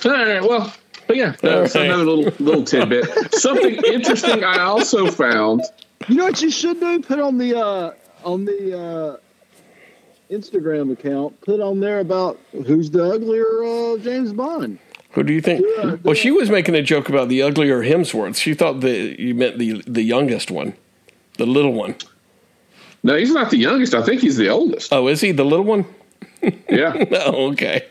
All 0.05 0.13
right. 0.13 0.43
Well, 0.43 0.73
but 1.09 1.17
yeah, 1.17 1.35
that's 1.43 1.75
All 1.75 1.83
right. 1.83 1.91
another 1.91 2.05
little 2.05 2.33
little 2.45 2.65
tidbit. 2.65 3.35
Something 3.35 3.81
interesting 3.93 4.45
I 4.45 4.61
also 4.61 5.11
found. 5.11 5.63
You 6.09 6.17
know 6.17 6.25
what 6.27 6.41
you 6.41 6.51
should 6.51 6.79
do? 6.81 7.01
Put 7.01 7.19
on 7.19 7.39
the 7.39 7.59
uh 7.59 7.93
on 8.25 8.45
the 8.45 8.79
uh 8.79 9.17
Instagram 10.33 10.93
account 10.93 11.41
put 11.43 11.61
on 11.61 11.81
there 11.81 12.01
about 12.01 12.39
who's 12.67 12.91
the 12.91 13.05
uglier 13.05 13.63
uh, 13.65 13.99
James 13.99 14.33
Bond. 14.33 14.79
Who 15.13 15.23
do 15.23 15.33
you 15.33 15.43
think? 15.43 15.65
Yeah, 15.77 15.97
Well, 16.03 16.15
she 16.15 16.31
was 16.31 16.49
making 16.51 16.75
a 16.75 16.83
joke 16.83 17.09
about 17.11 17.29
the 17.29 17.43
uglier 17.43 17.83
Hemsworth. 17.83 18.37
She 18.37 18.55
thought 18.55 18.81
that 18.81 19.21
you 19.21 19.35
meant 19.35 19.59
the 19.59 19.83
the 19.87 20.03
youngest 20.03 20.51
one, 20.51 20.75
the 21.37 21.45
little 21.47 21.73
one. 21.75 21.95
No, 23.05 23.17
he's 23.17 23.33
not 23.33 23.51
the 23.51 23.59
youngest. 23.59 23.95
I 23.95 24.03
think 24.03 24.21
he's 24.23 24.37
the 24.37 24.49
oldest. 24.49 24.93
Oh, 24.93 25.09
is 25.09 25.21
he 25.21 25.33
the 25.33 25.45
little 25.45 25.65
one? 25.67 25.85
Yeah, 26.69 27.05
Oh, 27.13 27.53
okay, 27.53 27.87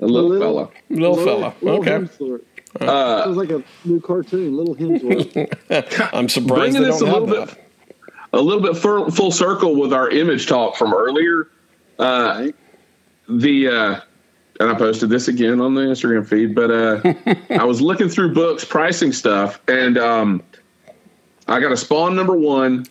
a 0.00 0.06
little, 0.06 0.28
Little- 0.30 0.40
fella. 0.40 0.70
little, 0.90 1.16
fella. 1.24 1.54
Little 1.60 1.80
Okay, 1.80 1.90
Hemsworth. 1.90 2.40
Uh, 2.80 3.22
it 3.26 3.28
was 3.28 3.36
like 3.36 3.50
a 3.50 3.62
new 3.84 4.00
cartoon, 4.00 4.56
Little 4.56 4.74
Hemsworth. 4.74 6.10
I'm 6.14 6.28
surprised 6.28 6.72
Bringing 6.72 6.82
they 6.82 6.88
this 6.88 7.00
don't 7.00 7.08
a 7.10 7.12
have 7.12 7.22
little 7.28 7.46
that. 7.46 7.54
bit- 7.54 7.58
a 8.32 8.40
little 8.40 8.62
bit 8.62 8.76
full, 8.78 9.10
full 9.10 9.30
circle 9.30 9.76
with 9.78 9.92
our 9.92 10.08
image 10.08 10.46
talk 10.46 10.74
from 10.76 10.94
earlier. 10.94 11.48
Uh, 11.98 12.48
the 13.28 13.68
uh, 13.68 14.00
and 14.60 14.70
I 14.70 14.74
posted 14.74 15.10
this 15.10 15.28
again 15.28 15.60
on 15.60 15.74
the 15.74 15.82
Instagram 15.82 16.26
feed, 16.26 16.54
but 16.54 16.70
uh, 16.70 17.14
I 17.60 17.64
was 17.64 17.80
looking 17.80 18.08
through 18.08 18.34
books, 18.34 18.64
pricing 18.64 19.12
stuff, 19.12 19.60
and 19.68 19.98
um, 19.98 20.42
I 21.48 21.60
got 21.60 21.72
a 21.72 21.76
Spawn 21.76 22.14
number 22.14 22.36
one 22.36 22.86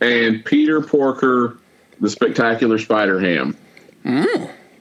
and 0.00 0.44
Peter 0.44 0.80
Porker, 0.80 1.58
the 2.00 2.10
Spectacular 2.10 2.78
Spider 2.78 3.18
Ham, 3.20 3.56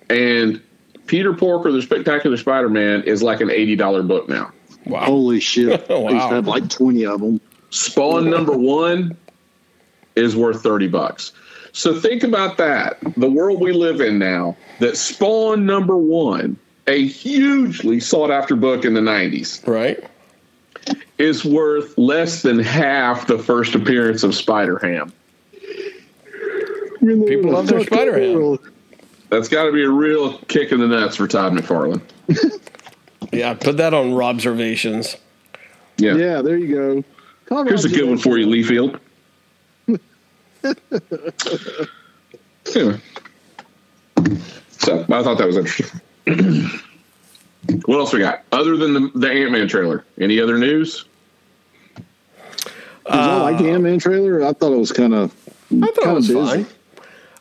and 0.09 0.61
Peter 1.07 1.33
Porker, 1.33 1.71
the 1.71 1.81
Spectacular 1.81 2.37
Spider 2.37 2.69
Man, 2.69 3.03
is 3.03 3.23
like 3.23 3.41
an 3.41 3.49
eighty 3.49 3.75
dollar 3.75 4.03
book 4.03 4.29
now. 4.29 4.51
Wow. 4.85 5.05
Holy 5.05 5.39
shit! 5.39 5.89
Wow. 5.89 6.07
I 6.07 6.11
used 6.11 6.29
have 6.29 6.47
like 6.47 6.69
twenty 6.69 7.05
of 7.05 7.19
them. 7.19 7.41
Spawn 7.69 8.29
number 8.29 8.57
one 8.57 9.17
is 10.17 10.35
worth 10.35 10.63
30 10.63 10.87
bucks. 10.87 11.31
So 11.71 11.99
think 11.99 12.23
about 12.23 12.57
that. 12.57 12.97
The 13.17 13.29
world 13.29 13.61
we 13.61 13.71
live 13.71 14.01
in 14.01 14.17
now, 14.19 14.55
that 14.79 14.97
Spawn 14.97 15.65
number 15.65 15.97
one, 15.97 16.57
a 16.87 17.05
hugely 17.05 17.99
sought 17.99 18.31
after 18.31 18.55
book 18.55 18.85
in 18.85 18.93
the 18.93 19.01
90s, 19.01 19.65
Right. 19.67 20.03
is 21.17 21.43
worth 21.43 21.97
less 21.97 22.41
than 22.41 22.59
half 22.59 23.27
the 23.27 23.37
first 23.37 23.75
appearance 23.75 24.23
of 24.23 24.33
Spider 24.33 24.79
Ham. 24.79 25.11
People 26.99 27.51
love 27.51 27.67
their 27.67 27.83
Spider-Ham. 27.83 28.57
That's 29.29 29.47
got 29.47 29.65
to 29.65 29.71
be 29.71 29.83
a 29.83 29.89
real 29.89 30.37
kick 30.47 30.71
in 30.71 30.79
the 30.79 30.87
nuts 30.87 31.15
for 31.15 31.27
Todd 31.27 31.53
McFarlane. 31.53 32.01
Yeah, 33.33 33.55
put 33.55 33.75
that 33.77 33.93
on 33.93 34.11
Robservations. 34.13 35.17
Yeah. 35.97 36.15
Yeah, 36.15 36.41
there 36.41 36.55
you 36.55 36.73
go. 36.73 37.03
Conrad 37.45 37.67
Here's 37.67 37.83
a 37.83 37.89
good 37.89 38.07
one 38.07 38.17
for 38.17 38.37
you, 38.37 38.47
Liefeld. 38.47 38.99
Anyway. 42.75 42.99
So 44.71 45.01
I 45.09 45.23
thought 45.23 45.37
that 45.37 45.47
was 45.47 45.57
interesting. 45.57 46.01
what 47.85 47.97
else 47.99 48.13
we 48.13 48.19
got? 48.19 48.43
Other 48.51 48.75
than 48.77 48.93
the, 48.93 49.11
the 49.15 49.31
Ant 49.31 49.51
Man 49.51 49.67
trailer, 49.67 50.05
any 50.19 50.39
other 50.39 50.57
news? 50.57 51.05
Did 51.95 52.05
y'all 53.15 53.41
like 53.43 53.57
the 53.57 53.69
uh, 53.69 53.73
Ant 53.75 53.83
Man 53.83 53.99
trailer? 53.99 54.43
I 54.43 54.53
thought 54.53 54.73
it 54.73 54.77
was 54.77 54.91
kind 54.91 55.13
of. 55.13 55.33
I 55.71 55.79
thought 55.79 55.89
it 55.89 55.95
Kinda 55.95 56.13
was 56.13 56.27
busy. 56.27 56.39
fine. 56.63 56.65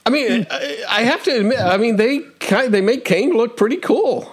I 0.07 0.11
mean, 0.11 0.47
I, 0.49 0.85
I 0.89 1.03
have 1.03 1.25
to 1.25 1.37
admit, 1.41 1.59
I 1.59 1.77
mean, 1.77 1.97
they 1.97 2.21
kind 2.39 2.73
they 2.73 2.81
make 2.81 3.05
Kang 3.05 3.33
look 3.35 3.57
pretty 3.57 3.77
cool. 3.79 4.31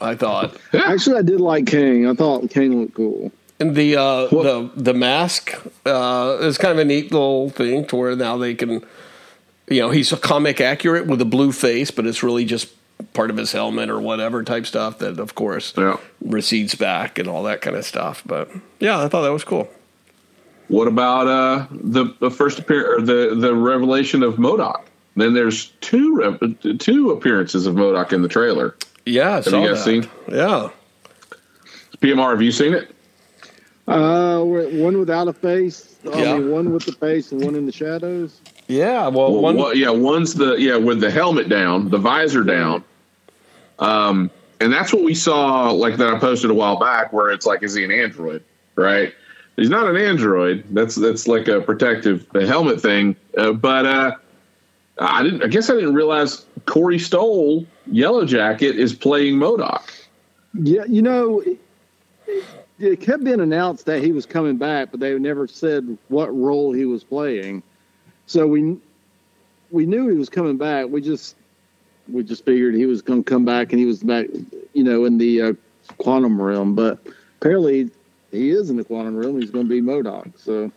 I 0.00 0.14
thought, 0.14 0.56
Actually, 0.72 1.18
I 1.18 1.22
did 1.22 1.40
like 1.40 1.66
Kang. 1.66 2.06
I 2.08 2.14
thought 2.14 2.48
Kang 2.50 2.82
looked 2.82 2.94
cool. 2.94 3.32
And 3.58 3.74
the 3.74 3.96
uh, 3.96 4.26
the 4.26 4.70
the 4.76 4.92
mask 4.94 5.54
uh, 5.86 6.38
is 6.42 6.58
kind 6.58 6.72
of 6.72 6.78
a 6.78 6.84
neat 6.84 7.10
little 7.10 7.48
thing 7.50 7.86
to 7.86 7.96
where 7.96 8.14
now 8.14 8.36
they 8.36 8.54
can, 8.54 8.84
you 9.68 9.80
know, 9.80 9.90
he's 9.90 10.12
a 10.12 10.16
comic 10.18 10.60
accurate 10.60 11.06
with 11.06 11.20
a 11.22 11.24
blue 11.24 11.52
face, 11.52 11.90
but 11.90 12.06
it's 12.06 12.22
really 12.22 12.44
just 12.44 12.68
part 13.14 13.30
of 13.30 13.36
his 13.38 13.52
helmet 13.52 13.88
or 13.88 13.98
whatever 14.00 14.42
type 14.42 14.66
stuff 14.66 14.98
that, 14.98 15.18
of 15.18 15.34
course, 15.34 15.72
Yeah. 15.76 15.96
recedes 16.20 16.74
back 16.74 17.18
and 17.18 17.28
all 17.28 17.42
that 17.44 17.60
kind 17.62 17.76
of 17.76 17.84
stuff. 17.86 18.22
But 18.26 18.50
yeah, 18.78 19.02
I 19.02 19.08
thought 19.08 19.22
that 19.22 19.32
was 19.32 19.44
cool. 19.44 19.68
What 20.68 20.88
about 20.88 21.26
uh, 21.26 21.66
the, 21.70 22.14
the 22.20 22.30
first 22.30 22.58
appear 22.58 22.96
or 22.96 23.00
the 23.00 23.34
the 23.38 23.54
revelation 23.54 24.22
of 24.22 24.34
MODOK? 24.34 24.82
Then 25.14 25.32
there's 25.32 25.68
two 25.80 26.56
two 26.78 27.10
appearances 27.12 27.66
of 27.66 27.74
MODOK 27.74 28.12
in 28.12 28.20
the 28.20 28.28
trailer. 28.28 28.76
Yeah, 29.06 29.36
I 29.36 29.40
saw 29.40 29.62
you 29.62 29.68
guys 29.68 29.78
that. 29.78 29.84
seen? 29.84 30.10
Yeah. 30.28 30.68
PMR, 32.02 32.32
have 32.32 32.42
you 32.42 32.52
seen 32.52 32.74
it? 32.74 32.94
Uh, 33.88 34.42
one 34.42 34.98
without 34.98 35.28
a 35.28 35.32
face. 35.32 35.94
I 36.12 36.20
Yeah. 36.22 36.38
mean, 36.38 36.50
one 36.50 36.72
with 36.72 36.84
the 36.86 36.92
face 36.92 37.30
and 37.32 37.44
one 37.44 37.54
in 37.54 37.66
the 37.66 37.72
shadows. 37.72 38.40
Yeah, 38.68 39.02
well, 39.08 39.32
Well, 39.32 39.42
one, 39.42 39.56
one- 39.56 39.76
yeah, 39.78 39.90
one's 39.90 40.34
the 40.34 40.54
yeah 40.56 40.76
with 40.76 41.00
the 41.00 41.10
helmet 41.10 41.48
down, 41.48 41.88
the 41.90 41.98
visor 41.98 42.42
down. 42.42 42.82
Um, 43.78 44.30
and 44.60 44.72
that's 44.72 44.92
what 44.92 45.04
we 45.04 45.14
saw, 45.14 45.70
like 45.70 45.98
that 45.98 46.12
I 46.12 46.18
posted 46.18 46.50
a 46.50 46.54
while 46.54 46.78
back, 46.78 47.12
where 47.12 47.30
it's 47.30 47.46
like, 47.46 47.62
is 47.62 47.74
he 47.74 47.84
an 47.84 47.92
android? 47.92 48.42
Right? 48.74 49.14
He's 49.56 49.70
not 49.70 49.86
an 49.88 49.96
android. 49.96 50.64
That's 50.70 50.96
that's 50.96 51.28
like 51.28 51.46
a 51.48 51.60
protective 51.60 52.26
a 52.34 52.44
helmet 52.46 52.80
thing. 52.80 53.14
Uh, 53.38 53.52
but 53.52 53.86
uh, 53.86 54.16
I 54.98 55.22
didn't. 55.22 55.44
I 55.44 55.46
guess 55.46 55.70
I 55.70 55.74
didn't 55.74 55.94
realize 55.94 56.44
Corey 56.66 56.98
Stoll, 56.98 57.64
Yellow 57.90 58.24
Jacket, 58.26 58.76
is 58.78 58.92
playing 58.94 59.36
MODOK. 59.36 59.82
Yeah, 60.54 60.84
you 60.88 61.02
know, 61.02 61.40
it, 61.40 61.58
it, 62.26 62.44
it 62.78 63.00
kept 63.00 63.24
being 63.24 63.40
announced 63.40 63.86
that 63.86 64.02
he 64.02 64.12
was 64.12 64.26
coming 64.26 64.56
back, 64.56 64.90
but 64.90 65.00
they 65.00 65.18
never 65.18 65.48
said 65.48 65.96
what 66.08 66.34
role 66.36 66.72
he 66.72 66.84
was 66.84 67.04
playing. 67.04 67.62
So 68.26 68.46
we 68.46 68.76
we 69.70 69.86
knew 69.86 70.08
he 70.08 70.16
was 70.16 70.28
coming 70.28 70.56
back. 70.56 70.88
We 70.88 71.00
just 71.00 71.36
we 72.08 72.22
just 72.22 72.44
figured 72.44 72.74
he 72.74 72.86
was 72.86 73.02
going 73.02 73.24
to 73.24 73.28
come 73.30 73.44
back, 73.44 73.72
and 73.72 73.80
he 73.80 73.86
was 73.86 74.02
back, 74.02 74.26
you 74.74 74.84
know, 74.84 75.04
in 75.04 75.18
the 75.18 75.42
uh, 75.42 75.52
quantum 75.98 76.40
realm. 76.40 76.74
But 76.74 76.98
apparently, 77.40 77.90
he 78.30 78.50
is 78.50 78.70
in 78.70 78.76
the 78.76 78.84
quantum 78.84 79.16
realm. 79.16 79.40
He's 79.40 79.50
going 79.50 79.66
to 79.66 79.70
be 79.70 79.80
MODOK. 79.80 80.38
So 80.38 80.70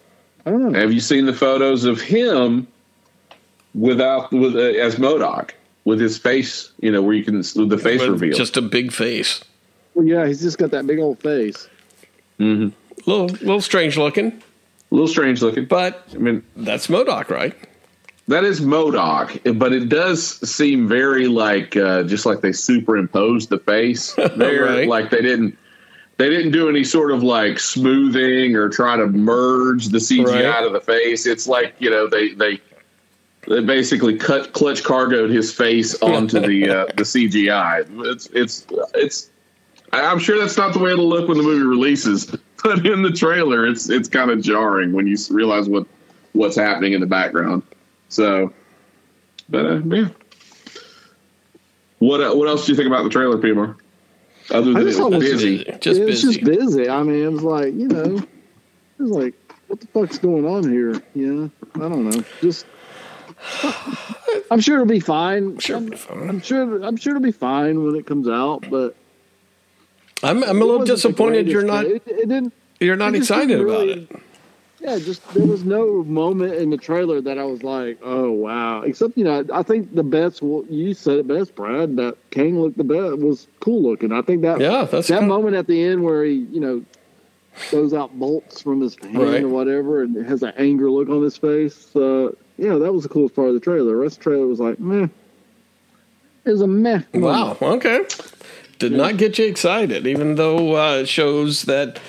I 0.46 0.50
don't 0.50 0.72
know. 0.72 0.80
Have 0.80 0.94
you 0.94 1.00
seen 1.00 1.26
the 1.26 1.34
photos 1.34 1.86
of 1.86 2.02
him 2.02 2.68
without 3.76 4.32
with 4.32 4.56
uh, 4.56 4.60
as 4.60 4.96
MODOK 4.96 5.52
with 5.86 6.00
his 6.00 6.18
face? 6.18 6.72
You 6.80 6.92
know, 6.92 7.02
where 7.02 7.16
you 7.16 7.24
can 7.24 7.38
the 7.38 7.80
face 7.82 8.02
reveal. 8.02 8.36
just 8.36 8.58
a 8.58 8.62
big 8.62 8.92
face. 8.92 9.44
Well, 9.94 10.06
yeah, 10.06 10.28
he's 10.28 10.42
just 10.42 10.58
got 10.58 10.72
that 10.72 10.88
big 10.88 11.00
old 11.00 11.20
face. 11.20 11.68
Hmm 12.40 12.70
little 13.06 13.28
little 13.28 13.62
strange 13.62 13.98
looking, 13.98 14.28
A 14.92 14.96
little 14.96 15.08
strange 15.08 15.42
looking. 15.42 15.66
but 15.66 16.04
I 16.14 16.18
mean, 16.18 16.44
that's 16.58 16.88
MODOK, 16.88 17.30
right? 17.30 17.56
that 18.28 18.44
is 18.44 18.62
MODOK, 18.62 19.58
but 19.58 19.74
it 19.74 19.90
does 19.90 20.24
seem 20.48 20.88
very 20.88 21.28
like 21.28 21.76
uh, 21.76 22.04
just 22.04 22.26
like 22.26 22.42
they 22.42 22.52
superimposed 22.52 23.50
the 23.50 23.58
face 23.60 24.14
there, 24.36 24.66
Right. 24.66 24.88
like 24.88 25.10
they 25.10 25.22
didn't 25.22 25.58
they 26.18 26.30
didn't 26.30 26.52
do 26.52 26.68
any 26.70 26.84
sort 26.84 27.12
of 27.12 27.24
like 27.24 27.60
smoothing 27.60 28.56
or 28.56 28.68
try 28.70 28.98
to 28.98 29.08
merge 29.08 29.88
the 29.88 29.98
CGI 30.00 30.26
Right. 30.52 30.64
to 30.66 30.70
the 30.70 30.82
face. 30.82 31.26
It's 31.26 31.48
like 31.48 31.74
you 31.80 31.90
know 31.90 32.08
they 32.08 32.34
they 32.34 32.60
they 33.48 33.62
basically 33.62 34.18
cut 34.18 34.52
clutch 34.54 34.84
cargoed 34.84 35.30
his 35.32 35.52
face 35.54 35.96
onto 36.02 36.40
the 36.42 36.70
uh, 36.70 36.86
the 36.98 37.04
CGI. 37.04 37.86
It's 38.12 38.28
it's 38.34 38.68
it's. 38.94 39.30
I'm 39.92 40.20
sure 40.20 40.38
that's 40.38 40.58
not 40.58 40.74
the 40.74 40.80
way 40.80 40.92
it'll 40.92 41.08
look 41.08 41.28
when 41.28 41.38
the 41.38 41.44
movie 41.44 41.66
releases, 41.66 42.26
but 42.64 42.86
in 42.86 43.02
the 43.02 43.12
trailer, 43.12 43.66
it's 43.66 43.90
it's 43.90 44.08
kind 44.08 44.32
of 44.32 44.42
jarring 44.42 44.94
when 44.94 45.08
you 45.08 45.18
realize 45.30 45.68
what 45.68 45.88
what's 46.34 46.56
happening 46.56 46.94
in 46.94 47.02
the 47.02 47.08
background. 47.08 47.64
So, 48.10 48.54
but 49.50 49.66
uh, 49.66 49.82
yeah. 49.84 50.10
What 52.00 52.22
uh, 52.22 52.34
what 52.34 52.48
else 52.48 52.66
do 52.66 52.72
you 52.72 52.76
think 52.76 52.88
about 52.88 53.04
the 53.04 53.10
trailer, 53.10 53.38
PMR? 53.38 53.76
Other 54.52 54.72
I 54.72 54.74
than 54.74 54.84
just 54.84 55.00
it 55.00 55.04
was 55.04 55.20
busy, 55.20 55.64
just 55.80 56.00
it 56.00 56.06
was 56.06 56.24
busy. 56.24 56.40
just 56.40 56.46
busy. 56.46 56.90
I 56.90 57.04
mean, 57.04 57.24
it 57.24 57.32
was 57.32 57.44
like 57.44 57.74
you 57.74 57.88
know, 57.88 58.18
it 58.18 59.02
was 59.02 59.12
like 59.12 59.34
what 59.68 59.80
the 59.80 59.88
fuck's 59.88 60.18
going 60.18 60.46
on 60.46 60.64
here? 60.64 61.02
You 61.14 61.34
know, 61.34 61.52
I 61.76 61.90
don't 61.90 62.10
know. 62.10 62.24
Just 62.42 62.66
I'm 64.52 64.60
sure 64.60 64.76
it'll 64.76 64.88
be 64.88 65.00
fine. 65.00 65.60
Sure, 65.60 65.78
I'm, 65.78 65.88
it'll 65.88 65.92
be 65.92 65.98
fine. 65.98 66.30
I'm 66.30 66.42
sure. 66.42 66.84
I'm 66.84 66.98
sure 66.98 67.16
it'll 67.16 67.24
be 67.24 67.32
fine 67.32 67.84
when 67.84 67.96
it 67.96 68.06
comes 68.06 68.28
out. 68.28 68.66
But 68.70 68.96
I'm 70.24 70.44
I'm 70.44 70.62
a 70.62 70.66
little 70.66 70.86
disappointed 70.86 71.48
you're 71.48 71.64
not 71.64 71.86
It, 71.86 72.04
it 72.06 72.28
didn't. 72.30 72.54
you're 72.80 72.96
not 72.96 73.14
it 73.16 73.20
excited 73.20 73.48
didn't 73.48 73.70
about 73.70 73.88
it. 73.90 74.10
Yeah, 74.82 74.98
just 74.98 75.22
there 75.34 75.46
was 75.46 75.66
no 75.66 76.04
moment 76.06 76.54
in 76.54 76.70
the 76.70 76.78
trailer 76.78 77.20
that 77.20 77.38
I 77.38 77.44
was 77.44 77.64
like, 77.64 78.00
"Oh 78.02 78.32
wow!" 78.32 78.82
Except 78.84 79.18
you 79.18 79.26
know, 79.26 79.46
I 79.54 79.62
think 79.62 79.94
the 79.94 80.04
best. 80.04 80.42
well, 80.42 80.64
You 80.70 80.94
said 80.94 81.18
it 81.18 81.28
best, 81.28 81.54
Brad. 81.54 81.98
That 81.98 82.16
Kang 82.32 82.62
looked 82.62 82.78
the 82.78 82.86
best 82.86 83.18
was 83.18 83.48
cool 83.60 83.82
looking. 83.84 84.14
I 84.14 84.22
think 84.22 84.42
that 84.44 84.62
Yeah, 84.62 84.86
that's 84.86 85.10
that 85.10 85.20
kinda- 85.20 85.28
moment 85.28 85.58
at 85.58 85.68
the 85.68 85.84
end 85.84 86.02
where 86.04 86.24
he, 86.24 86.48
you 86.50 86.62
know, 86.62 86.82
throws 87.56 87.94
out 87.94 88.18
bolts 88.18 88.62
from 88.62 88.80
his 88.80 88.96
hand 89.02 89.18
Right. 89.18 89.44
or 89.44 89.50
whatever, 89.50 90.02
and 90.04 90.16
has 90.26 90.44
an 90.44 90.54
anger 90.58 90.90
look 90.90 91.10
on 91.10 91.22
his 91.24 91.36
face. 91.36 91.94
Uh, 91.94 92.32
yeah, 92.58 92.76
that 92.78 92.94
was 92.94 93.04
the 93.04 93.10
coolest 93.10 93.36
part 93.36 93.50
of 93.50 93.56
the 93.56 93.60
trailer. 93.60 93.84
The 93.90 93.96
rest 93.98 94.18
of 94.20 94.24
the 94.24 94.30
trailer 94.30 94.48
was 94.48 94.62
like, 94.62 94.80
meh. 94.80 95.08
It 96.46 96.52
was 96.52 96.62
a 96.62 96.68
meh. 96.68 97.02
Wow. 97.16 97.58
Okay. 97.62 98.06
Did 98.80 98.94
not 98.94 99.18
get 99.18 99.38
you 99.38 99.46
excited, 99.46 100.08
even 100.08 100.36
though 100.36 100.76
uh, 100.78 100.96
it 101.02 101.10
shows 101.10 101.64
that 101.64 102.00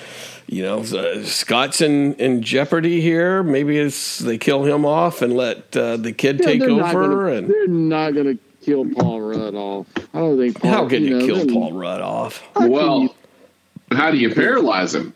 you 0.47 0.63
know 0.63 0.79
uh, 0.79 1.23
Scott's 1.23 1.81
in, 1.81 2.13
in 2.15 2.41
jeopardy 2.41 3.01
here. 3.01 3.43
Maybe 3.43 3.77
it's 3.77 4.19
they 4.19 4.37
kill 4.37 4.63
him 4.63 4.85
off 4.85 5.21
and 5.21 5.35
let 5.35 5.75
uh, 5.75 5.97
the 5.97 6.13
kid 6.13 6.39
Yeah, 6.39 6.45
take 6.45 6.61
over, 6.63 6.91
gonna- 6.93 7.25
and 7.37 7.49
they're 7.49 7.67
not 7.67 8.13
going 8.13 8.37
to 8.37 8.43
kill 8.65 8.85
Paul 8.89 9.21
Rudd 9.21 9.55
off. 9.55 9.87
I 10.13 10.19
don't 10.19 10.37
think 10.37 10.61
Paul. 10.61 10.71
How 10.71 10.87
can 10.87 11.03
you, 11.03 11.19
know, 11.19 11.25
kill 11.25 11.45
Paul 11.47 11.73
Rudd 11.73 12.01
off? 12.01 12.41
how 12.55 12.67
Well, 12.69 13.01
you- 13.01 13.15
how 13.91 14.09
do 14.11 14.17
you 14.17 14.33
paralyze 14.33 14.95
him? 14.95 15.13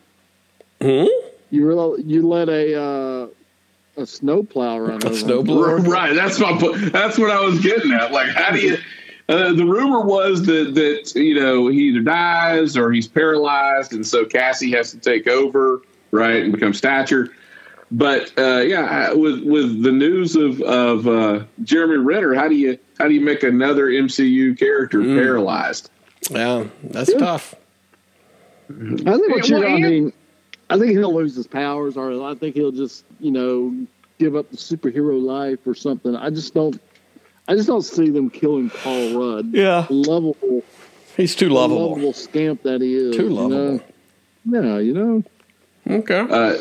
Hmm? 0.81 1.05
you 1.51 1.65
rel- 1.65 1.97
you 1.99 2.27
let 2.27 2.49
a 2.49 2.75
uh, 2.75 3.27
a 3.95 4.05
snowplow 4.05 4.77
run 4.79 5.01
A 5.03 5.33
over. 5.33 5.77
him. 5.77 5.83
Right. 5.89 6.13
That's 6.13 6.37
my. 6.37 6.51
That's 6.91 7.17
what 7.17 7.31
I 7.31 7.39
was 7.39 7.61
getting 7.61 7.93
at. 7.93 8.11
Like, 8.11 8.27
how 8.29 8.51
do 8.51 8.59
you? 8.59 8.77
Uh, 9.27 9.53
the 9.53 9.65
rumor 9.65 10.01
was 10.01 10.45
that 10.45 10.75
that 10.75 11.13
you 11.15 11.39
know 11.39 11.67
he 11.67 11.87
either 11.89 12.01
dies 12.01 12.77
or 12.77 12.91
he's 12.91 13.07
paralyzed, 13.07 13.93
and 13.93 14.05
so 14.05 14.23
Cassie 14.25 14.71
has 14.71 14.91
to 14.91 14.97
take 14.99 15.27
over, 15.27 15.81
right, 16.11 16.43
and 16.43 16.53
become 16.53 16.73
stature. 16.73 17.29
But 17.91 18.31
uh, 18.37 18.57
yeah, 18.61 19.13
with 19.13 19.43
with 19.43 19.81
the 19.83 19.91
news 19.91 20.35
of 20.35 20.61
of 20.61 21.07
uh, 21.07 21.43
Jeremy 21.63 21.97
Renner, 21.97 22.33
how 22.35 22.47
do 22.47 22.55
you 22.55 22.77
how 22.99 23.07
do 23.07 23.13
you 23.15 23.21
make 23.21 23.41
another 23.43 23.87
MCU 23.87 24.57
character 24.59 25.01
paralyzed? 25.01 25.89
Yeah, 26.29 26.65
that's 26.83 27.11
Yeah. 27.11 27.17
tough. 27.19 27.55
I 28.69 28.73
think 28.73 29.29
what 29.29 29.47
Yeah, 29.49 29.57
you, 29.57 29.63
well, 29.63 29.75
I 29.75 29.79
mean, 29.79 30.13
I 30.69 30.79
think 30.79 30.91
he'll 30.91 31.13
lose 31.13 31.35
his 31.35 31.47
powers, 31.47 31.97
or 31.97 32.23
I 32.27 32.33
think 32.35 32.55
he'll 32.55 32.71
just, 32.71 33.05
you 33.19 33.31
know, 33.31 33.75
give 34.17 34.35
up 34.35 34.49
the 34.49 34.57
superhero 34.57 35.21
life 35.21 35.59
or 35.67 35.75
something. 35.75 36.15
I 36.15 36.31
just 36.31 36.53
don't, 36.55 36.79
I 37.47 37.55
just 37.55 37.67
don't 37.67 37.81
see 37.83 38.09
them 38.09 38.29
killing 38.29 38.69
Paul 38.69 39.13
Rudd. 39.19 39.53
Yeah. 39.53 39.85
Lovable, 39.89 40.63
He's 41.15 41.35
too 41.35 41.49
lovable. 41.49 41.89
lovable 41.91 42.13
scamp 42.13 42.63
that 42.63 42.81
he 42.81 42.95
is. 42.95 43.15
Too 43.15 43.23
you 43.23 43.29
know? 43.29 43.35
lovable. 43.35 43.85
Yeah, 44.45 44.79
you 44.79 44.93
know. 44.93 45.23
Okay. 45.89 46.19
Uh, 46.29 46.57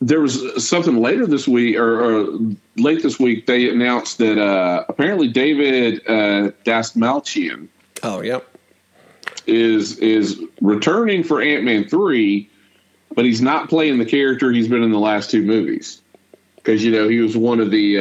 there 0.00 0.20
was 0.20 0.66
something 0.68 1.00
later 1.00 1.26
this 1.26 1.46
week, 1.48 1.76
or, 1.76 2.00
or 2.00 2.38
late 2.76 3.02
this 3.02 3.18
week, 3.18 3.46
they 3.46 3.70
announced 3.70 4.18
that 4.18 4.38
uh, 4.38 4.84
apparently 4.88 5.28
David 5.28 6.00
uh, 6.06 6.50
Dastmalchian 6.64 7.68
Oh, 8.02 8.20
yep. 8.20 8.46
is 9.46 9.98
is 10.00 10.40
returning 10.60 11.22
for 11.22 11.40
Ant 11.40 11.64
Man 11.64 11.84
three, 11.88 12.50
but 13.14 13.24
he's 13.24 13.40
not 13.40 13.68
playing 13.70 13.98
the 13.98 14.04
character 14.04 14.50
he's 14.52 14.68
been 14.68 14.82
in 14.82 14.90
the 14.90 14.98
last 14.98 15.30
two 15.30 15.42
movies 15.42 16.02
because 16.56 16.84
you 16.84 16.90
know 16.90 17.08
he 17.08 17.20
was 17.20 17.36
one 17.36 17.60
of 17.60 17.70
the 17.70 17.98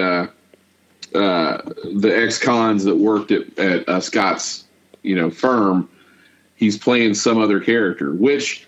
uh, 1.15 1.61
the 1.95 2.11
ex 2.15 2.37
cons 2.39 2.83
that 2.85 2.97
worked 2.97 3.31
at 3.31 3.57
at 3.59 3.87
uh, 3.89 3.99
Scott's 3.99 4.65
you 5.01 5.15
know 5.15 5.29
firm. 5.29 5.89
He's 6.55 6.77
playing 6.77 7.15
some 7.15 7.39
other 7.39 7.59
character, 7.59 8.13
which 8.13 8.65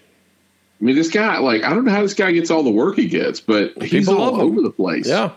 I 0.82 0.84
mean, 0.84 0.96
this 0.96 1.10
guy 1.10 1.38
like 1.40 1.64
I 1.64 1.70
don't 1.74 1.86
know 1.86 1.92
how 1.92 2.02
this 2.02 2.14
guy 2.14 2.32
gets 2.32 2.52
all 2.52 2.64
the 2.64 2.70
work 2.72 2.96
he 2.98 3.08
gets, 3.08 3.40
but 3.40 3.72
he's 3.82 4.08
People 4.08 4.22
all 4.22 4.42
over 4.42 4.62
the 4.62 4.72
place 4.72 5.08
Yeah. 5.08 5.32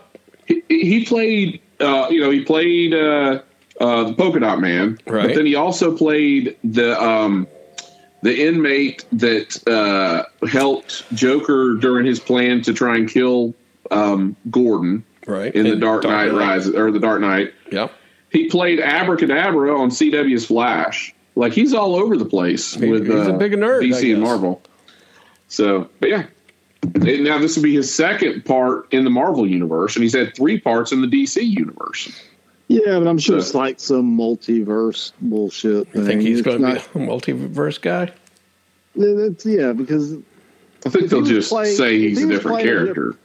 he, 0.45 0.61
he 0.67 1.05
played 1.05 1.61
uh, 1.79 2.07
you 2.09 2.19
know 2.21 2.29
he 2.29 2.43
played 2.43 2.93
uh, 2.93 3.41
uh, 3.79 4.03
the 4.03 4.13
polka 4.13 4.39
dot 4.41 4.59
man 4.59 4.97
Right. 5.07 5.27
but 5.27 5.35
then 5.35 5.45
he 5.45 5.55
also 5.55 5.95
played 5.95 6.57
the 6.65 7.01
um, 7.01 7.47
the 8.23 8.45
inmate 8.47 9.05
that 9.13 9.65
uh, 9.67 10.23
helped 10.47 11.09
joker 11.15 11.75
during 11.75 12.05
his 12.05 12.19
plan 12.19 12.61
to 12.63 12.73
try 12.73 12.97
and 12.97 13.09
kill 13.09 13.53
um, 13.91 14.35
gordon 14.51 15.05
Right. 15.29 15.53
in 15.53 15.63
the 15.69 15.75
dark 15.75 16.03
knight 16.03 16.33
rises 16.33 16.75
or 16.75 16.91
the 16.91 16.99
dark 16.99 17.21
knight 17.21 17.53
Yep. 17.71 17.91
he 18.31 18.49
played 18.49 18.79
abracadabra 18.79 19.77
on 19.79 19.89
cw's 19.91 20.45
flash 20.45 21.13
like 21.35 21.53
he's 21.53 21.73
all 21.73 21.95
over 21.95 22.17
the 22.17 22.25
place 22.25 22.73
He- 22.73 22.89
with 22.89 23.05
he's 23.07 23.27
a 23.27 23.33
uh, 23.35 23.37
big 23.37 23.53
nerd, 23.53 23.81
dc 23.83 24.11
and 24.13 24.21
marvel 24.23 24.61
so 25.47 25.89
but 25.99 26.09
yeah 26.09 26.25
and 26.83 27.23
now 27.25 27.37
this 27.37 27.55
will 27.57 27.63
be 27.63 27.75
his 27.75 27.93
second 27.93 28.45
part 28.45 28.87
in 28.93 29.03
the 29.03 29.09
Marvel 29.09 29.45
universe, 29.45 29.97
and 29.97 30.03
he's 30.03 30.15
had 30.15 30.33
three 30.33 30.57
parts 30.61 30.93
in 30.93 31.01
the 31.01 31.07
DC 31.07 31.41
universe. 31.43 32.09
Yeah, 32.69 32.97
but 32.99 33.05
I'm 33.05 33.17
sure 33.17 33.35
So- 33.41 33.45
it's 33.47 33.53
like 33.53 33.79
some 33.81 34.17
multiverse 34.17 35.11
bullshit. 35.19 35.89
You 35.93 36.05
think 36.05 36.21
he's 36.21 36.41
going 36.41 36.61
to 36.61 36.67
be 36.75 36.77
a 36.77 37.05
multiverse 37.05 37.81
guy? 37.81 38.13
It's, 38.95 39.45
yeah, 39.45 39.73
because 39.73 40.13
I 40.85 40.89
think 40.89 41.09
they'll 41.09 41.21
just 41.21 41.49
playing- 41.49 41.75
say 41.75 41.99
he's 41.99 42.19
he 42.19 42.23
a 42.23 42.27
different 42.27 42.59
playing 42.61 42.67
a 42.69 42.71
character. 42.71 43.15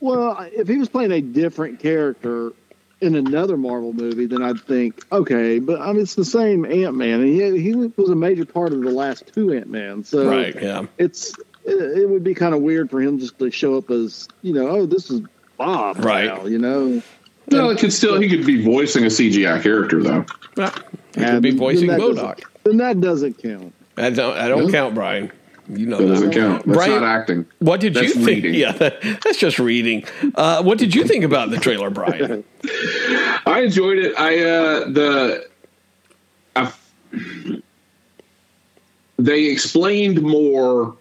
Well, 0.00 0.48
if 0.52 0.68
he 0.68 0.76
was 0.78 0.88
playing 0.88 1.12
a 1.12 1.20
different 1.20 1.80
character 1.80 2.52
in 3.00 3.14
another 3.14 3.56
Marvel 3.56 3.92
movie, 3.92 4.26
then 4.26 4.42
I'd 4.42 4.60
think, 4.60 5.04
okay, 5.12 5.58
but 5.58 5.80
I 5.80 5.92
mean, 5.92 6.02
it's 6.02 6.14
the 6.14 6.24
same 6.24 6.64
Ant 6.64 6.94
Man, 6.96 7.20
and 7.20 7.28
he 7.28 7.60
he 7.60 7.74
was 7.74 8.10
a 8.10 8.14
major 8.16 8.44
part 8.44 8.72
of 8.72 8.80
the 8.82 8.90
last 8.90 9.32
two 9.32 9.52
Ant 9.52 9.68
Man, 9.70 10.04
so 10.04 10.28
Right. 10.28 10.54
Yeah. 10.60 10.86
it's 10.98 11.34
it, 11.64 11.98
it 11.98 12.08
would 12.08 12.24
be 12.24 12.34
kind 12.34 12.54
of 12.54 12.60
weird 12.62 12.90
for 12.90 13.00
him 13.00 13.18
just 13.18 13.38
to 13.38 13.50
show 13.50 13.76
up 13.76 13.90
as 13.90 14.28
you 14.42 14.52
know, 14.52 14.68
oh, 14.68 14.86
this 14.86 15.10
is 15.10 15.20
Bob, 15.56 15.98
Right. 16.04 16.26
now, 16.26 16.46
you 16.46 16.58
know, 16.58 17.02
No, 17.50 17.70
it 17.70 17.78
could 17.78 17.92
still 17.92 18.20
he 18.20 18.28
could 18.28 18.44
be 18.46 18.64
voicing 18.64 19.04
a 19.04 19.08
CGI 19.10 19.62
character 19.62 20.02
though. 20.02 20.24
Yeah. 20.56 20.72
He 21.14 21.22
And 21.22 21.30
could 21.34 21.42
be 21.42 21.50
voicing 21.52 21.88
that 21.88 21.98
MODOK. 22.00 22.14
doesn't- 22.16 22.44
Then 22.64 22.76
that 22.78 23.00
doesn't 23.00 23.38
count. 23.42 23.72
I 23.96 24.10
don't. 24.10 24.36
I 24.36 24.48
don't 24.48 24.66
Yeah. 24.66 24.70
count 24.72 24.94
Brian. 24.94 25.30
You 25.70 25.86
know 25.86 25.98
That 25.98 26.04
that. 26.04 26.08
doesn't 26.14 26.30
count. 26.32 26.64
That's 26.66 26.76
Brian- 26.76 27.00
not 27.00 27.04
acting. 27.04 27.46
What 27.58 27.80
did 27.80 27.94
you 27.96 28.08
think? 28.14 28.26
reading. 28.26 28.54
Yeah, 28.54 28.72
that, 28.72 29.02
that's 29.22 29.36
just 29.38 29.58
reading. 29.58 30.04
Uh, 30.34 30.62
what 30.62 30.78
did 30.78 30.94
you 30.94 31.04
think 31.04 31.24
about 31.24 31.50
the 31.50 31.58
trailer, 31.58 31.90
Brian? 31.90 32.42
I 33.46 33.62
enjoyed 33.64 33.98
it. 33.98 34.14
I 34.18 34.38
uh 34.44 34.88
the 34.90 35.48
I, 36.56 36.72
they 39.18 39.44
explained 39.46 40.22
more. 40.22 40.96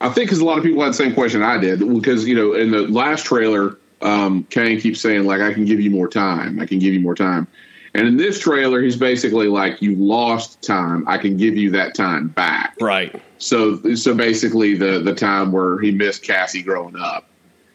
I 0.00 0.08
think 0.08 0.26
because 0.28 0.38
a 0.40 0.44
lot 0.44 0.56
of 0.58 0.64
people 0.64 0.82
had 0.82 0.90
the 0.90 0.94
same 0.94 1.14
question 1.14 1.42
I 1.42 1.58
did 1.58 1.80
because 1.80 2.26
you 2.26 2.34
know 2.34 2.54
in 2.54 2.70
the 2.70 2.82
last 2.88 3.26
trailer, 3.26 3.76
um, 4.02 4.44
Kang 4.50 4.80
keeps 4.80 5.00
saying 5.00 5.24
like 5.24 5.40
I 5.40 5.52
can 5.52 5.64
give 5.66 5.80
you 5.80 5.90
more 5.90 6.08
time. 6.08 6.58
I 6.58 6.66
can 6.66 6.78
give 6.78 6.94
you 6.94 7.00
more 7.00 7.14
time. 7.14 7.46
And 7.94 8.06
in 8.06 8.16
this 8.16 8.38
trailer, 8.38 8.80
he's 8.82 8.96
basically 8.96 9.48
like, 9.48 9.82
"You 9.82 9.96
lost 9.96 10.62
time. 10.62 11.04
I 11.08 11.18
can 11.18 11.36
give 11.36 11.56
you 11.56 11.70
that 11.72 11.94
time 11.94 12.28
back." 12.28 12.76
right. 12.80 13.20
So, 13.38 13.80
so 13.94 14.14
basically, 14.14 14.76
the 14.76 15.00
the 15.00 15.14
time 15.14 15.50
where 15.50 15.78
he 15.80 15.90
missed 15.90 16.22
Cassie 16.22 16.62
growing 16.62 16.94
up. 16.96 17.28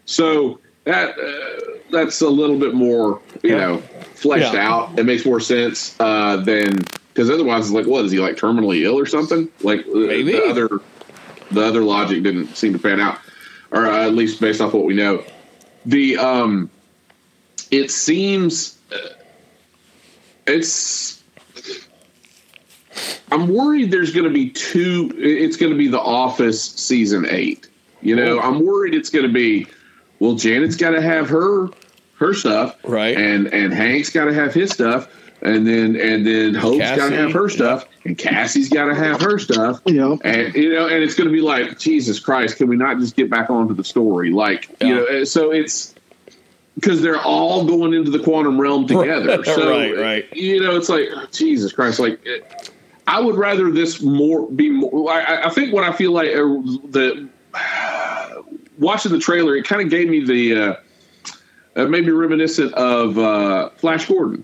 So 0.05 0.59
that 0.85 1.17
uh, 1.19 1.79
that's 1.91 2.21
a 2.21 2.29
little 2.29 2.57
bit 2.59 2.73
more, 2.75 3.19
you 3.43 3.49
Yeah. 3.51 3.57
know, 3.57 3.83
fleshed 4.13 4.53
Yeah. 4.53 4.71
out. 4.71 4.97
It 4.99 5.05
makes 5.05 5.25
more 5.25 5.39
sense 5.39 5.95
uh, 5.99 6.37
than 6.37 6.77
because 7.13 7.29
otherwise, 7.29 7.65
it's 7.65 7.73
like, 7.73 7.87
what 7.87 8.05
is 8.05 8.11
he 8.11 8.19
like 8.19 8.35
terminally 8.37 8.83
ill 8.83 8.97
or 8.97 9.05
something? 9.05 9.49
Like 9.61 9.79
uh, 9.87 9.91
Maybe. 9.95 10.33
the 10.33 10.43
other 10.45 10.69
the 11.51 11.61
other 11.65 11.81
logic 11.83 12.23
didn't 12.23 12.55
seem 12.55 12.73
to 12.73 12.79
pan 12.79 12.99
out, 12.99 13.17
or 13.71 13.87
uh, 13.87 14.05
at 14.05 14.13
least 14.13 14.39
based 14.39 14.61
off 14.61 14.73
what 14.73 14.85
we 14.85 14.93
know. 14.93 15.23
The 15.85 16.17
um, 16.17 16.69
it 17.71 17.89
seems 17.91 18.77
uh, 18.93 18.97
it's 20.47 21.23
I'm 23.31 23.47
worried 23.47 23.91
there's 23.91 24.11
going 24.11 24.25
to 24.25 24.33
be 24.33 24.49
two. 24.49 25.11
It's 25.17 25.57
going 25.57 25.71
to 25.71 25.77
be 25.77 25.87
The 25.87 25.99
Office 25.99 26.61
season 26.61 27.25
eight. 27.29 27.67
You 28.01 28.15
know, 28.15 28.39
I'm 28.39 28.63
worried 28.65 28.93
it's 28.93 29.09
going 29.09 29.25
to 29.25 29.33
be. 29.33 29.67
Well, 30.19 30.35
Janet's 30.35 30.75
got 30.75 30.91
to 30.91 31.01
have 31.01 31.27
her 31.29 31.69
her 32.15 32.33
stuff, 32.33 32.75
Right. 32.83 33.17
And 33.17 33.47
and 33.47 33.73
Hank's 33.73 34.09
got 34.09 34.25
to 34.25 34.33
have 34.33 34.53
his 34.53 34.71
stuff, 34.71 35.09
and 35.41 35.67
then 35.67 35.95
and 35.95 36.25
then 36.25 36.53
Hope's 36.53 36.79
got 36.79 37.09
to 37.09 37.15
have 37.15 37.33
her 37.33 37.49
stuff, 37.49 37.87
and 38.05 38.17
Cassie's 38.17 38.69
got 38.69 38.85
to 38.85 38.95
have 38.95 39.19
her 39.21 39.39
stuff. 39.39 39.81
You 39.85 39.95
know, 39.95 40.19
And 40.23 40.53
you 40.53 40.73
know, 40.73 40.87
and 40.87 41.03
it's 41.03 41.15
going 41.15 41.27
to 41.27 41.33
be 41.33 41.41
like 41.41 41.79
Jesus 41.79 42.19
Christ. 42.19 42.57
Can 42.57 42.67
we 42.67 42.75
not 42.77 42.99
just 42.99 43.15
get 43.15 43.29
back 43.29 43.49
onto 43.49 43.73
the 43.73 43.83
story? 43.83 44.31
Like 44.31 44.69
you 44.81 44.95
know, 44.95 45.23
so 45.23 45.51
it's 45.51 45.94
because 46.75 47.01
they're 47.01 47.21
all 47.21 47.65
going 47.65 47.93
into 47.93 48.11
the 48.11 48.19
quantum 48.19 48.59
realm 48.59 48.85
together. 48.87 49.43
So 49.45 49.69
Right, 49.71 49.97
right. 49.97 50.33
You 50.35 50.61
know, 50.61 50.75
it's 50.75 50.89
like 50.89 51.07
oh, 51.13 51.25
Jesus 51.31 51.71
Christ. 51.73 51.99
Like 51.99 52.19
it- 52.25 52.71
I 53.07 53.19
would 53.19 53.35
rather 53.35 53.69
this 53.69 54.01
more 54.01 54.49
be 54.49 54.71
more. 54.71 55.11
I, 55.11 55.43
I 55.45 55.49
think 55.51 55.71
what 55.71 55.83
I 55.83 55.91
feel 55.93 56.11
like 56.11 56.29
uh, 56.29 56.41
the 56.89 57.29
watching 58.79 59.11
the 59.11 59.19
trailer, 59.19 59.55
it 59.55 59.63
kind 59.65 59.81
of 59.81 59.89
gave 59.89 60.09
me 60.09 60.25
the 60.25 60.55
uh, 60.55 60.75
uh, 61.75 61.85
maybe 61.85 62.09
reminiscent 62.11 62.73
of 62.73 63.17
uh, 63.19 63.69
Flash 63.77 64.07
Gordon. 64.07 64.43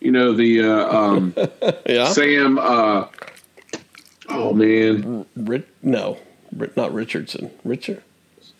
You 0.00 0.10
know 0.10 0.32
the 0.32 0.62
uh, 0.62 0.88
um, 0.98 1.34
Yeah. 1.86 2.08
Sam. 2.08 2.58
Uh, 2.58 3.06
oh 4.28 4.52
man, 4.52 5.24
Ri- 5.36 5.62
no, 5.82 6.18
not 6.76 6.92
Richardson. 6.92 7.50
Richard. 7.64 8.02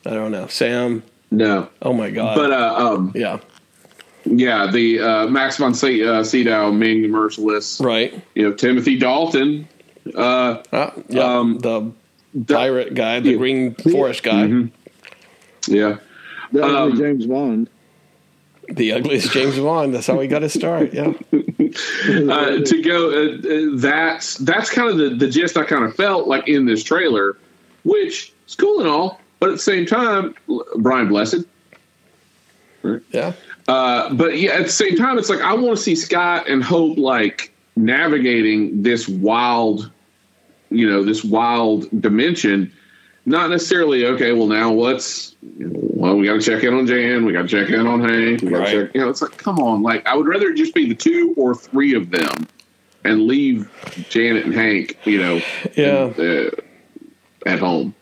I 0.06 0.10
don't 0.10 0.30
know. 0.30 0.46
Sam. 0.46 1.02
No. 1.36 1.68
Oh 1.82 1.92
my 1.92 2.10
God. 2.10 2.36
But 2.36 2.52
uh, 2.52 2.74
um, 2.76 3.12
yeah. 3.14 3.38
yeah, 4.24 4.70
the 4.70 5.00
uh, 5.00 5.26
Max 5.28 5.56
von 5.56 5.74
Se- 5.74 6.02
uh, 6.02 6.24
Sydow, 6.24 6.72
Ming 6.72 7.02
the 7.02 7.08
Merciless. 7.08 7.80
Right. 7.80 8.14
You 8.34 8.44
know 8.50 8.52
Timothy 8.54 8.98
Dalton. 8.98 9.68
Uh, 10.14 10.62
Uh, 10.72 10.90
yeah. 11.08 11.22
Um, 11.38 11.58
the 11.58 11.92
pirate 12.46 12.94
guy, 12.94 13.20
the 13.20 13.30
yeah. 13.32 13.36
Green 13.36 13.74
Forest 13.74 14.22
guy, 14.22 14.44
Mhm. 14.46 14.70
yeah. 15.68 15.96
that 16.52 16.62
was 16.62 16.92
Um, 16.92 16.96
James 16.98 17.26
Bond. 17.26 17.68
the 18.68 18.92
ugliest 18.92 19.30
James 19.32 19.58
Bond. 19.58 19.94
That's 19.94 20.06
how 20.06 20.18
he 20.20 20.26
got 20.28 20.42
his 20.42 20.52
start. 20.54 20.92
Yeah. 20.94 21.12
uh, 21.32 22.60
to 22.60 22.82
go 22.82 23.10
uh, 23.10 23.48
uh, 23.48 23.70
that's 23.76 24.36
that's 24.38 24.70
kind 24.70 24.88
of 24.90 24.96
the, 24.98 25.10
the 25.10 25.28
gist 25.28 25.56
I 25.56 25.64
kind 25.64 25.84
of 25.84 25.94
felt 25.96 26.26
like 26.28 26.48
in 26.48 26.66
this 26.66 26.82
trailer, 26.82 27.36
which 27.84 28.32
is 28.48 28.54
cool 28.54 28.80
and 28.80 28.88
all, 28.88 29.20
but 29.44 29.50
at 29.50 29.56
the 29.56 29.62
same 29.62 29.84
time, 29.84 30.34
Brian 30.78 31.06
Blessed, 31.08 31.44
Right? 32.82 33.02
Yeah. 33.10 33.32
Uh, 33.68 34.12
but 34.14 34.38
yeah, 34.38 34.52
at 34.52 34.62
the 34.64 34.72
same 34.72 34.96
time, 34.96 35.18
it's 35.18 35.28
like 35.28 35.40
I 35.42 35.52
want 35.52 35.76
to 35.76 35.82
see 35.82 35.94
Scott 35.94 36.48
and 36.48 36.62
Hope 36.64 36.96
like 36.96 37.52
navigating 37.76 38.82
this 38.82 39.06
wild, 39.06 39.90
you 40.70 40.88
know, 40.90 41.04
this 41.04 41.22
wild 41.22 41.88
dimension. 42.00 42.72
Not 43.26 43.50
necessarily 43.50 44.06
okay. 44.06 44.32
Well, 44.32 44.46
now 44.46 44.72
what's 44.72 45.34
well, 45.58 46.16
we 46.16 46.24
got 46.26 46.34
to 46.34 46.42
check 46.42 46.62
in 46.64 46.72
on 46.72 46.86
Jan. 46.86 47.26
We 47.26 47.32
got 47.34 47.42
to 47.42 47.48
check 47.48 47.68
in 47.70 47.86
on 47.86 48.00
Hank. 48.02 48.40
We 48.40 48.48
Right. 48.48 48.68
check. 48.68 48.90
You 48.94 49.02
know, 49.02 49.10
it's 49.10 49.20
like 49.20 49.36
come 49.36 49.58
on. 49.58 49.82
Like 49.82 50.06
I 50.06 50.16
would 50.16 50.26
rather 50.26 50.48
it 50.48 50.56
just 50.56 50.74
be 50.74 50.86
the 50.88 50.94
two 50.94 51.34
or 51.36 51.54
three 51.54 51.94
of 51.94 52.10
them, 52.10 52.46
and 53.04 53.26
leave 53.26 53.70
Janet 54.08 54.44
and 54.46 54.54
Hank. 54.54 54.98
You 55.04 55.18
know, 55.22 55.40
Yeah. 55.74 56.12
uh, 56.18 56.50
at 57.46 57.58
home. 57.58 57.94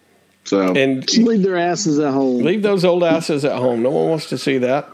So 0.52 0.74
And 0.76 1.08
Just 1.08 1.22
leave 1.22 1.42
their 1.42 1.56
asses 1.56 1.98
at 1.98 2.12
home. 2.12 2.42
Leave 2.42 2.60
those 2.60 2.84
old 2.84 3.02
asses 3.02 3.42
at 3.42 3.56
home. 3.56 3.82
No 3.82 3.88
one 3.88 4.10
wants 4.10 4.28
to 4.28 4.36
see 4.36 4.58
that. 4.58 4.86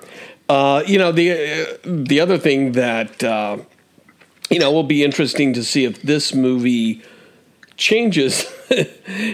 Uh, 0.48 0.84
you 0.86 0.98
know 1.00 1.10
the 1.10 1.32
uh, 1.32 1.76
the 1.82 2.20
other 2.20 2.38
thing 2.38 2.72
that 2.72 3.24
uh, 3.24 3.58
you 4.50 4.60
know 4.60 4.70
will 4.70 4.84
be 4.84 5.02
interesting 5.02 5.52
to 5.54 5.64
see 5.64 5.84
if 5.84 6.00
this 6.02 6.32
movie 6.32 7.02
changes 7.76 8.46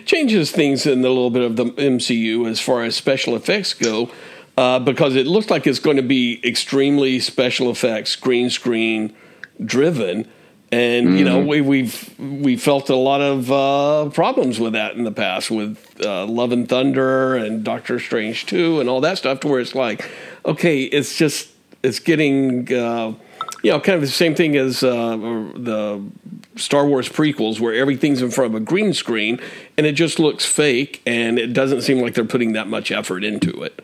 changes 0.06 0.50
things 0.50 0.86
in 0.86 1.00
a 1.00 1.08
little 1.08 1.28
bit 1.28 1.42
of 1.42 1.56
the 1.56 1.66
MCU 1.66 2.48
as 2.48 2.58
far 2.58 2.84
as 2.84 2.96
special 2.96 3.36
effects 3.36 3.74
go, 3.74 4.10
uh, 4.56 4.78
because 4.78 5.16
it 5.16 5.26
looks 5.26 5.50
like 5.50 5.66
it's 5.66 5.78
going 5.78 5.98
to 5.98 6.02
be 6.02 6.40
extremely 6.42 7.20
special 7.20 7.70
effects, 7.70 8.16
green 8.16 8.48
screen 8.48 9.14
driven. 9.62 10.26
And 10.74 11.16
you 11.16 11.24
know 11.24 11.38
we, 11.38 11.60
we've 11.60 12.18
we 12.18 12.56
felt 12.56 12.90
a 12.90 12.96
lot 12.96 13.20
of 13.20 13.52
uh, 13.52 14.10
problems 14.10 14.58
with 14.58 14.72
that 14.72 14.96
in 14.96 15.04
the 15.04 15.12
past 15.12 15.48
with 15.48 15.78
uh, 16.04 16.26
Love 16.26 16.50
and 16.50 16.68
Thunder 16.68 17.36
and 17.36 17.62
Doctor 17.62 18.00
Strange 18.00 18.46
two 18.46 18.80
and 18.80 18.88
all 18.88 19.00
that 19.02 19.18
stuff. 19.18 19.38
To 19.40 19.48
where 19.48 19.60
it's 19.60 19.76
like, 19.76 20.10
okay, 20.44 20.82
it's 20.82 21.16
just 21.16 21.50
it's 21.84 22.00
getting 22.00 22.72
uh, 22.72 23.14
you 23.62 23.70
know 23.70 23.78
kind 23.78 23.94
of 23.94 24.00
the 24.00 24.08
same 24.08 24.34
thing 24.34 24.56
as 24.56 24.82
uh, 24.82 25.16
the 25.16 26.02
Star 26.56 26.86
Wars 26.86 27.08
prequels, 27.08 27.60
where 27.60 27.74
everything's 27.74 28.20
in 28.20 28.32
front 28.32 28.52
of 28.52 28.60
a 28.60 28.64
green 28.64 28.92
screen 28.92 29.40
and 29.78 29.86
it 29.86 29.92
just 29.92 30.18
looks 30.18 30.44
fake, 30.44 31.02
and 31.06 31.38
it 31.38 31.52
doesn't 31.52 31.82
seem 31.82 32.00
like 32.00 32.14
they're 32.14 32.24
putting 32.24 32.52
that 32.54 32.66
much 32.66 32.90
effort 32.90 33.22
into 33.22 33.62
it. 33.62 33.80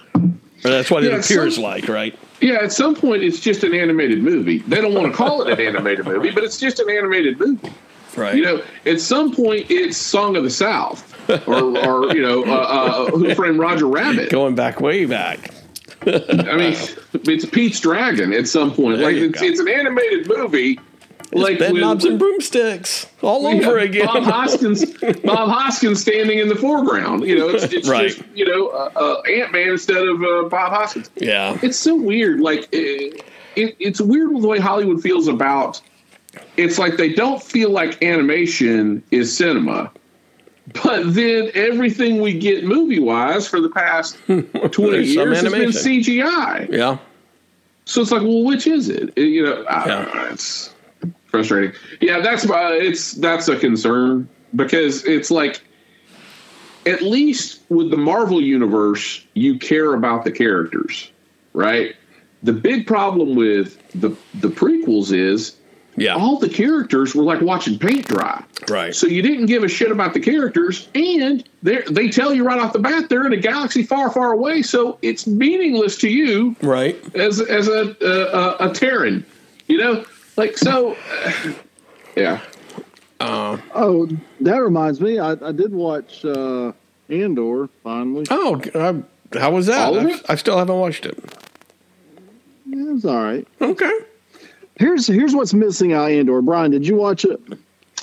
Or 0.64 0.70
that's 0.70 0.90
what 0.90 1.02
Yeah, 1.02 1.16
it 1.16 1.24
appears 1.24 1.54
some- 1.56 1.64
like, 1.64 1.88
right? 1.88 2.16
Yeah, 2.40 2.54
at 2.62 2.72
some 2.72 2.94
point 2.94 3.22
it's 3.22 3.38
just 3.40 3.64
an 3.64 3.74
animated 3.74 4.22
movie. 4.22 4.58
They 4.58 4.80
don't 4.80 4.94
want 4.94 5.11
to 5.11 5.16
call 5.16 5.42
it 5.46 5.52
an 5.58 5.66
animated 5.66 6.06
movie, 6.06 6.30
but 6.30 6.42
it's 6.42 6.58
just 6.58 6.78
an 6.80 6.88
animated 6.90 7.38
movie. 7.38 7.70
Right. 8.16 8.34
You 8.34 8.42
know, 8.42 8.62
at 8.86 9.00
some 9.00 9.34
point 9.34 9.66
it's 9.70 9.96
Song 9.96 10.36
of 10.36 10.42
the 10.44 10.50
South, 10.50 11.06
or, 11.46 11.78
or 11.78 12.14
you 12.14 12.22
know, 12.22 12.42
uh, 12.44 12.48
uh, 12.48 13.11
Who 13.11 13.34
Framed 13.34 13.58
Roger 13.58 13.86
Rabbit. 13.86 14.30
Going 14.30 14.54
back 14.54 14.80
way 14.80 15.04
back. 15.04 15.50
I 16.06 16.56
mean, 16.56 16.76
it's 17.12 17.44
Pete's 17.44 17.78
Dragon. 17.78 18.32
At 18.32 18.48
some 18.48 18.72
point, 18.72 18.98
There 18.98 19.06
like 19.12 19.16
it's, 19.16 19.42
it's 19.42 19.61
an 19.61 19.68
animated 19.68 20.26
movie. 20.28 20.80
Like 21.33 21.59
Bed 21.59 21.72
with- 21.72 21.81
knobs 21.83 22.05
and 22.05 22.18
broomsticks 22.18 23.07
all 23.22 23.47
over 23.47 23.78
again. 23.78 24.07
Bob 24.07 24.22
Hoskins, 24.24 24.85
Bob 25.24 25.49
Hoskins 25.49 26.01
standing 26.01 26.39
in 26.39 26.49
the 26.49 26.57
foreground. 26.57 27.24
You 27.26 27.39
know, 27.39 27.49
it's, 27.51 27.72
it's 27.72 27.89
Right. 27.89 28.09
just 28.11 28.22
you 28.35 28.47
know 28.47 28.68
uh, 28.68 28.91
uh, 28.97 29.20
Ant 29.31 29.53
Man 29.53 29.68
instead 29.70 30.07
of 30.09 30.22
uh, 30.22 30.49
Bob 30.49 30.72
Hoskins. 30.72 31.11
yeah. 31.16 31.59
It's 31.62 31.76
so 31.78 31.95
weird. 31.95 32.41
Like 32.41 32.68
it, 32.72 33.22
it, 33.57 33.76
it's 33.78 34.01
weird 34.01 34.33
with 34.33 34.43
the 34.43 34.49
way 34.49 34.59
Hollywood 34.59 35.03
feels 35.03 35.28
about. 35.28 35.81
It's 36.57 36.78
like 36.78 36.97
they 36.97 37.12
don't 37.12 37.43
feel 37.43 37.70
like 37.70 38.03
animation 38.05 39.03
is 39.11 39.37
cinema, 39.37 39.91
but 40.85 41.12
then 41.14 41.51
everything 41.55 42.20
we 42.20 42.39
get 42.39 42.64
movie 42.64 43.01
wise 43.01 43.49
for 43.49 43.61
the 43.61 43.68
past 43.70 44.16
twenty 44.26 45.05
years 45.05 45.41
has 45.41 45.53
been. 45.53 45.70
CGI. 45.70 46.68
Yeah. 46.70 46.99
So 47.87 48.01
it's 48.03 48.12
like, 48.12 48.22
well, 48.22 48.45
which 48.45 48.68
is 48.68 48.89
it? 48.89 49.12
It- 49.16 49.22
you 49.22 49.43
know, 49.43 49.64
Yeah. 49.68 50.09
know, 50.14 50.28
it's 50.31 50.72
frustrating. 51.31 51.72
Yeah, 52.01 52.20
that's 52.20 52.49
uh, 52.49 52.70
it's 52.72 53.12
that's 53.12 53.49
a 53.49 53.57
concern 53.59 54.28
because 54.55 55.05
it's 55.05 55.31
like, 55.31 55.61
at 56.87 57.03
least 57.03 57.61
with 57.68 57.91
the 57.91 57.97
Marvel 57.97 58.41
universe, 58.41 59.24
you 59.35 59.59
care 59.59 59.95
about 59.95 60.24
the 60.24 60.33
characters, 60.33 61.11
right? 61.53 61.95
The 62.43 62.53
big 62.53 62.87
problem 62.87 63.35
with 63.37 63.78
the 63.93 64.11
the 64.41 64.49
prequels 64.49 65.12
is 65.12 65.55
Yeah. 65.97 66.14
all 66.14 66.39
the 66.39 66.49
characters 66.49 67.14
were 67.14 67.22
like 67.24 67.41
watching 67.43 67.78
paint 67.78 68.09
dry. 68.09 68.43
right. 68.70 68.95
So 68.95 69.07
you 69.07 69.20
didn't 69.22 69.47
give 69.47 69.62
a 69.62 69.68
shit 69.68 69.91
about 69.93 70.14
the 70.14 70.20
characters, 70.20 70.89
and 70.95 71.45
they 71.62 71.83
they 71.91 72.09
tell 72.09 72.33
you 72.33 72.45
right 72.45 72.59
off 72.59 72.72
the 72.72 72.78
bat 72.78 73.09
they're 73.11 73.26
in 73.26 73.33
a 73.35 73.37
galaxy 73.37 73.83
far, 73.83 74.11
far 74.11 74.33
away. 74.33 74.62
So 74.62 74.99
it's 75.03 75.26
meaningless 75.26 75.99
to 75.99 76.09
you 76.09 76.57
right. 76.62 76.97
as 77.14 77.41
as 77.41 77.68
a 77.68 77.95
a, 78.01 78.66
a, 78.66 78.70
a 78.70 78.74
Terran, 78.74 79.24
you 79.68 79.76
know, 79.78 80.05
like 80.41 80.57
so. 80.59 80.97
uh, 81.24 81.53
yeah, 82.16 82.41
Oh, 83.20 84.09
that 84.41 84.57
reminds 84.57 85.01
me. 85.01 85.18
I, 85.18 85.32
I 85.32 85.53
did 85.53 85.72
watch 85.72 86.24
uh, 86.24 86.72
Andor 87.09 87.68
finally. 87.84 88.24
Oh, 88.30 88.61
uh, 88.74 88.95
how 89.38 89.53
was 89.53 89.66
that? 89.66 89.86
All 89.88 89.99
of 89.99 90.07
I, 90.07 90.11
it? 90.11 90.22
I 90.28 90.34
still 90.36 90.57
haven't 90.59 90.78
watched 90.78 91.07
it. 91.07 91.18
Yeah, 92.66 92.88
it 92.88 92.93
was 92.93 93.05
all 93.05 93.22
right. 93.22 93.47
Okay. 93.61 93.93
Here's 94.76 95.07
here's 95.07 95.34
what's 95.34 95.53
missing 95.53 95.93
out 95.93 96.11
Andor. 96.11 96.41
Brian, 96.41 96.70
did 96.70 96.86
you 96.86 96.97
watch 96.97 97.24
it? 97.24 97.41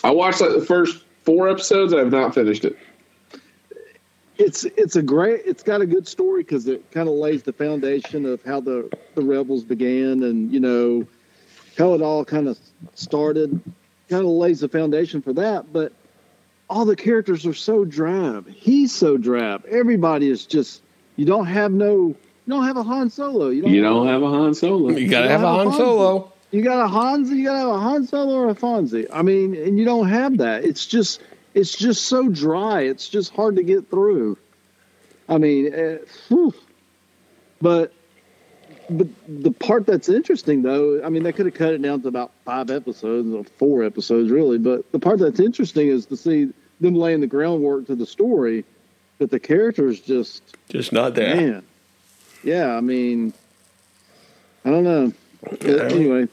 I 0.03 0.11
watched 0.11 0.41
like 0.41 0.51
the 0.51 0.65
first 0.65 1.03
four 1.23 1.49
episodes. 1.49 1.93
I 1.93 1.97
have 1.99 2.11
not 2.11 2.35
finished 2.35 2.65
it. 2.65 2.77
It's 4.38 4.65
it's 4.65 4.95
a 4.95 5.01
great. 5.01 5.41
It's 5.45 5.63
got 5.63 5.81
a 5.81 5.88
good 5.88 6.07
story 6.07 6.43
because 6.43 6.67
it 6.67 6.91
kind 6.91 7.09
of 7.09 7.15
lays 7.15 7.41
the 7.41 7.53
foundation 7.53 8.27
of 8.27 8.43
how 8.43 8.61
the 8.61 8.95
the 9.15 9.23
rebels 9.23 9.63
began 9.63 10.21
and 10.21 10.51
you 10.53 10.59
know 10.59 11.07
how 11.78 11.93
it 11.93 12.01
all 12.01 12.25
kind 12.25 12.47
of 12.47 12.57
started. 12.95 13.61
Kind 14.09 14.23
of 14.23 14.30
lays 14.30 14.61
the 14.61 14.69
foundation 14.69 15.21
for 15.21 15.34
that, 15.34 15.73
but 15.73 15.91
all 16.69 16.86
the 16.86 16.95
characters 16.95 17.45
are 17.45 17.53
so 17.53 17.84
drab. 17.84 18.47
He's 18.49 18.93
so 18.93 19.17
drab. 19.17 19.65
Everybody 19.69 20.30
is 20.30 20.45
just. 20.45 20.82
You 21.17 21.25
don't 21.25 21.47
have 21.47 21.71
no. 21.71 22.07
You 22.07 22.15
don't 22.47 22.65
have 22.65 22.78
a 22.78 22.84
Han 22.84 23.09
Solo. 23.09 23.49
You 23.49 23.63
don't. 23.63 23.71
You 23.71 23.82
don't 23.82 24.07
have 24.07 24.23
a 24.23 24.30
Han 24.30 24.53
Solo. 24.53 24.91
You 24.91 25.09
got 25.09 25.21
to 25.21 25.25
You 25.25 25.32
have 25.32 25.43
a 25.43 25.47
have 25.47 25.57
a 25.57 25.63
Han 25.63 25.67
Fonzie. 25.67 25.78
Solo. 25.78 26.34
You 26.51 26.61
got 26.61 26.86
a 26.86 26.88
Hans, 26.88 27.30
you 27.30 27.43
got 27.43 27.53
to 27.53 27.59
have 27.59 27.69
a 27.69 27.80
Han 27.80 28.07
Solo 28.07 28.36
or 28.36 28.49
a 28.49 28.55
Fonzie. 28.55 29.07
I 29.11 29.21
mean, 29.21 29.53
and 29.55 29.78
you 29.78 29.84
don't 29.84 30.07
have 30.07 30.38
that. 30.38 30.63
It's 30.63 30.86
just, 30.86 31.21
it's 31.53 31.75
just 31.75 32.05
so 32.05 32.30
dry. 32.30 32.82
It's 32.84 33.09
just 33.09 33.34
hard 33.34 33.57
to 33.57 33.63
get 33.63 33.89
through. 33.89 34.38
I 35.28 35.38
mean, 35.38 35.73
uh, 35.73 36.51
but, 37.61 37.91
but 38.89 39.07
the 39.27 39.51
part 39.51 39.85
that's 39.85 40.09
interesting 40.09 40.61
though, 40.61 41.03
I 41.03 41.09
mean, 41.09 41.23
they 41.23 41.31
could 41.31 41.45
have 41.45 41.55
cut 41.55 41.73
it 41.73 41.81
down 41.81 42.01
to 42.01 42.07
about 42.07 42.31
five 42.45 42.69
episodes 42.69 43.33
or 43.33 43.43
four 43.57 43.83
episodes 43.83 44.31
really. 44.31 44.57
But 44.57 44.91
the 44.91 44.99
part 44.99 45.19
that's 45.19 45.39
interesting 45.39 45.88
is 45.89 46.05
to 46.07 46.17
see 46.17 46.51
them 46.79 46.95
laying 46.95 47.21
the 47.21 47.27
groundwork 47.27 47.88
to 47.88 47.95
the 47.95 48.05
story, 48.05 48.63
that 49.17 49.31
the 49.31 49.39
characters 49.39 49.99
just 49.99 50.43
Just 50.69 50.93
not 50.93 51.15
there. 51.15 51.35
Man, 51.35 51.63
yeah. 52.43 52.75
I 52.75 52.81
mean, 52.81 53.33
I 54.63 54.69
don't 54.69 54.83
know. 54.83 55.13
Uh, 55.51 55.67
Anyway, 55.85 56.27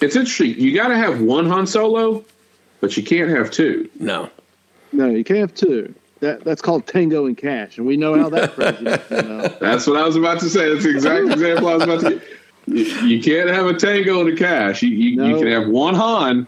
It's 0.00 0.16
interesting. 0.16 0.58
You 0.58 0.74
got 0.74 0.88
to 0.88 0.96
have 0.96 1.20
one 1.20 1.46
Han 1.46 1.66
Solo, 1.66 2.24
but 2.80 2.96
you 2.96 3.02
can't 3.02 3.30
have 3.30 3.50
two. 3.50 3.88
No. 3.98 4.30
no, 4.92 5.08
you 5.08 5.24
can't 5.24 5.40
have 5.40 5.54
two. 5.54 5.94
That 6.22 6.44
that's 6.44 6.62
called 6.62 6.86
Tango 6.86 7.26
and 7.26 7.36
Cash, 7.36 7.78
and 7.78 7.86
we 7.86 7.96
know 7.96 8.16
how 8.16 8.30
that 8.30 8.52
prejudice. 8.54 9.02
You 9.10 9.22
know. 9.22 9.48
That's 9.60 9.88
what 9.88 9.96
I 9.96 10.06
was 10.06 10.14
about 10.14 10.38
to 10.38 10.48
say. 10.48 10.72
That's 10.72 10.84
the 10.84 10.90
exact 10.90 11.26
example 11.28 11.66
I 11.66 11.74
was 11.74 11.82
about 11.82 12.00
to 12.02 12.10
get. 12.10 12.22
You, 12.66 12.84
you 12.84 13.20
can't 13.20 13.50
have 13.50 13.66
a 13.66 13.74
Tango 13.74 14.20
and 14.20 14.28
a 14.28 14.36
Cash. 14.36 14.82
You, 14.84 14.90
you, 14.90 15.24
you 15.24 15.36
can 15.36 15.48
have 15.48 15.66
one 15.66 15.96
Han, 15.96 16.46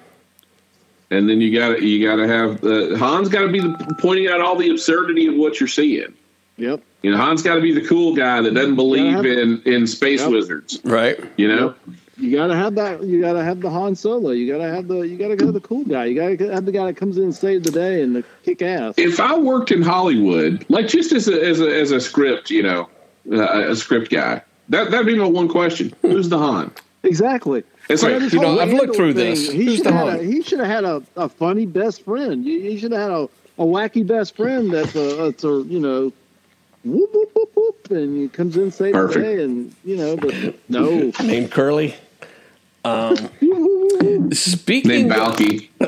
and 1.10 1.28
then 1.28 1.40
you 1.40 1.52
got 1.58 1.76
to 1.76 1.84
you 1.84 2.06
got 2.08 2.14
to 2.14 2.28
have 2.28 2.60
the 2.60 2.96
Han's 2.96 3.28
got 3.28 3.40
to 3.40 3.48
be 3.48 3.58
the, 3.58 3.96
pointing 3.98 4.28
out 4.28 4.40
all 4.40 4.54
the 4.54 4.70
absurdity 4.70 5.26
of 5.26 5.34
what 5.34 5.58
you're 5.58 5.66
seeing. 5.66 6.14
Yep. 6.56 6.82
You 7.02 7.10
know, 7.10 7.16
Han's 7.16 7.42
got 7.42 7.56
to 7.56 7.60
be 7.60 7.72
the 7.72 7.84
cool 7.84 8.14
guy 8.14 8.40
that 8.42 8.54
doesn't 8.54 8.76
believe 8.76 9.26
in 9.26 9.60
in 9.66 9.88
space 9.88 10.20
Yep. 10.20 10.30
wizards. 10.30 10.80
Right. 10.84 11.18
You 11.36 11.48
know, 11.48 11.74
You 12.16 12.36
gotta 12.36 12.54
have 12.54 12.74
that. 12.76 13.02
You 13.02 13.20
gotta 13.20 13.42
have 13.42 13.60
the 13.60 13.70
Han 13.70 13.96
Solo. 13.96 14.30
You 14.30 14.50
gotta 14.52 14.70
have 14.70 14.88
the. 14.88 15.00
You 15.00 15.16
gotta 15.16 15.36
have 15.44 15.52
the 15.52 15.60
cool 15.60 15.84
guy. 15.84 16.04
You 16.06 16.14
gotta 16.14 16.52
have 16.52 16.64
the 16.64 16.72
guy 16.72 16.86
that 16.86 16.96
comes 16.96 17.16
in 17.18 17.24
and 17.24 17.34
saves 17.34 17.64
the 17.64 17.72
day 17.72 18.02
and 18.02 18.16
the 18.16 18.24
kick 18.44 18.62
ass. 18.62 18.94
if 18.96 19.18
I 19.20 19.36
worked 19.36 19.72
in 19.72 19.82
Hollywood, 19.82 20.64
like 20.68 20.86
just 20.88 21.12
as 21.12 21.28
a 21.28 21.42
as 21.44 21.60
a, 21.60 21.80
as 21.80 21.90
a 21.90 22.00
script, 22.00 22.50
you 22.50 22.62
know, 22.62 22.88
uh, 23.32 23.70
a 23.70 23.76
script 23.76 24.10
guy, 24.10 24.42
that 24.68 24.90
that'd 24.90 25.06
be 25.06 25.16
my 25.16 25.26
one 25.26 25.48
question: 25.48 25.92
Who's 26.02 26.28
the 26.28 26.38
Han? 26.38 26.70
Exactly. 27.02 27.64
It's 27.90 28.02
like 28.02 28.32
you 28.32 28.40
know, 28.40 28.48
whole 28.48 28.60
I've 28.60 28.72
looked 28.72 28.96
through 28.96 29.14
thing, 29.14 29.30
this. 29.30 29.50
He 29.50 29.64
Who's 29.64 29.76
should 29.76 29.86
the 29.86 29.92
have 29.92 30.06
had 30.06 30.16
Han? 30.16 30.20
a, 30.20 30.22
he 30.22 30.42
should 30.42 30.58
have 30.60 30.68
had 30.68 30.84
a, 30.84 31.02
a 31.16 31.28
funny 31.28 31.66
best 31.66 32.02
friend. 32.02 32.44
He, 32.44 32.70
he 32.70 32.78
should 32.78 32.92
have 32.92 33.00
had 33.02 33.10
a, 33.10 33.22
a 33.58 33.64
wacky 33.66 34.06
best 34.06 34.36
friend 34.36 34.72
that's 34.72 34.94
a, 34.94 35.16
that's 35.16 35.44
a 35.44 35.64
you 35.66 35.80
know, 35.80 36.12
whoop 36.84 37.10
whoop 37.12 37.30
whoop 37.34 37.50
whoop, 37.54 37.90
and 37.90 38.16
he 38.16 38.28
comes 38.28 38.56
in 38.56 38.70
saves 38.70 38.96
the 38.96 39.20
day, 39.20 39.42
and 39.42 39.74
you 39.84 39.96
know, 39.96 40.16
but 40.16 40.34
no. 40.70 41.12
Named 41.22 41.50
Curly. 41.50 41.94
Um, 42.84 43.16
speaking 44.32 45.08
Balki. 45.08 45.70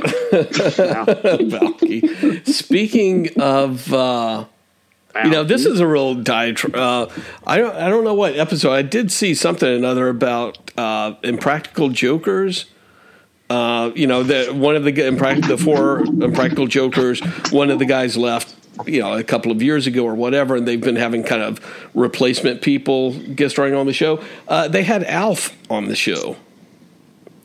Valky. 1.53 2.47
Speaking 2.49 3.31
of 3.41 3.93
uh, 3.93 4.47
You 5.25 5.31
know, 5.31 5.45
this 5.45 5.67
is 5.67 5.81
a 5.81 5.87
real 5.87 6.15
diatribe. 6.15 6.75
Uh, 6.77 7.09
I 7.47 7.59
don't, 7.59 7.77
I 7.77 7.89
don't 7.89 8.05
know 8.05 8.15
what 8.15 8.37
episode. 8.37 8.73
I 8.73 8.83
did 8.83 9.13
see 9.13 9.35
something 9.35 9.69
or 9.69 9.75
another 9.75 10.09
about 10.09 10.71
uh, 10.79 11.15
impractical 11.23 11.91
jokers. 11.91 12.67
Uh, 13.49 13.93
you 13.95 14.07
know, 14.07 14.23
the 14.23 14.53
one 14.53 14.75
of 14.75 14.85
the 14.85 15.07
impractical, 15.07 15.57
the 15.57 15.63
four 15.63 16.01
impractical 16.01 16.67
jokers. 16.67 17.21
One 17.51 17.71
of 17.71 17.79
the 17.79 17.87
guys 17.87 18.17
left. 18.17 18.55
You 18.87 19.01
know, 19.01 19.15
a 19.15 19.25
couple 19.25 19.51
of 19.53 19.63
years 19.63 19.87
ago 19.87 20.05
or 20.05 20.15
whatever, 20.15 20.55
and 20.55 20.69
they've 20.69 20.81
been 20.81 20.97
having 20.97 21.23
kind 21.23 21.41
of 21.43 21.61
replacement 21.95 22.61
people 22.61 23.15
guest 23.15 23.55
starring 23.55 23.73
on 23.73 23.87
the 23.87 23.95
show. 23.95 24.23
Uh, 24.49 24.69
they 24.69 24.83
had 24.83 25.03
Alf 25.05 25.57
on 25.71 25.87
the 25.87 25.97
show. 25.97 26.37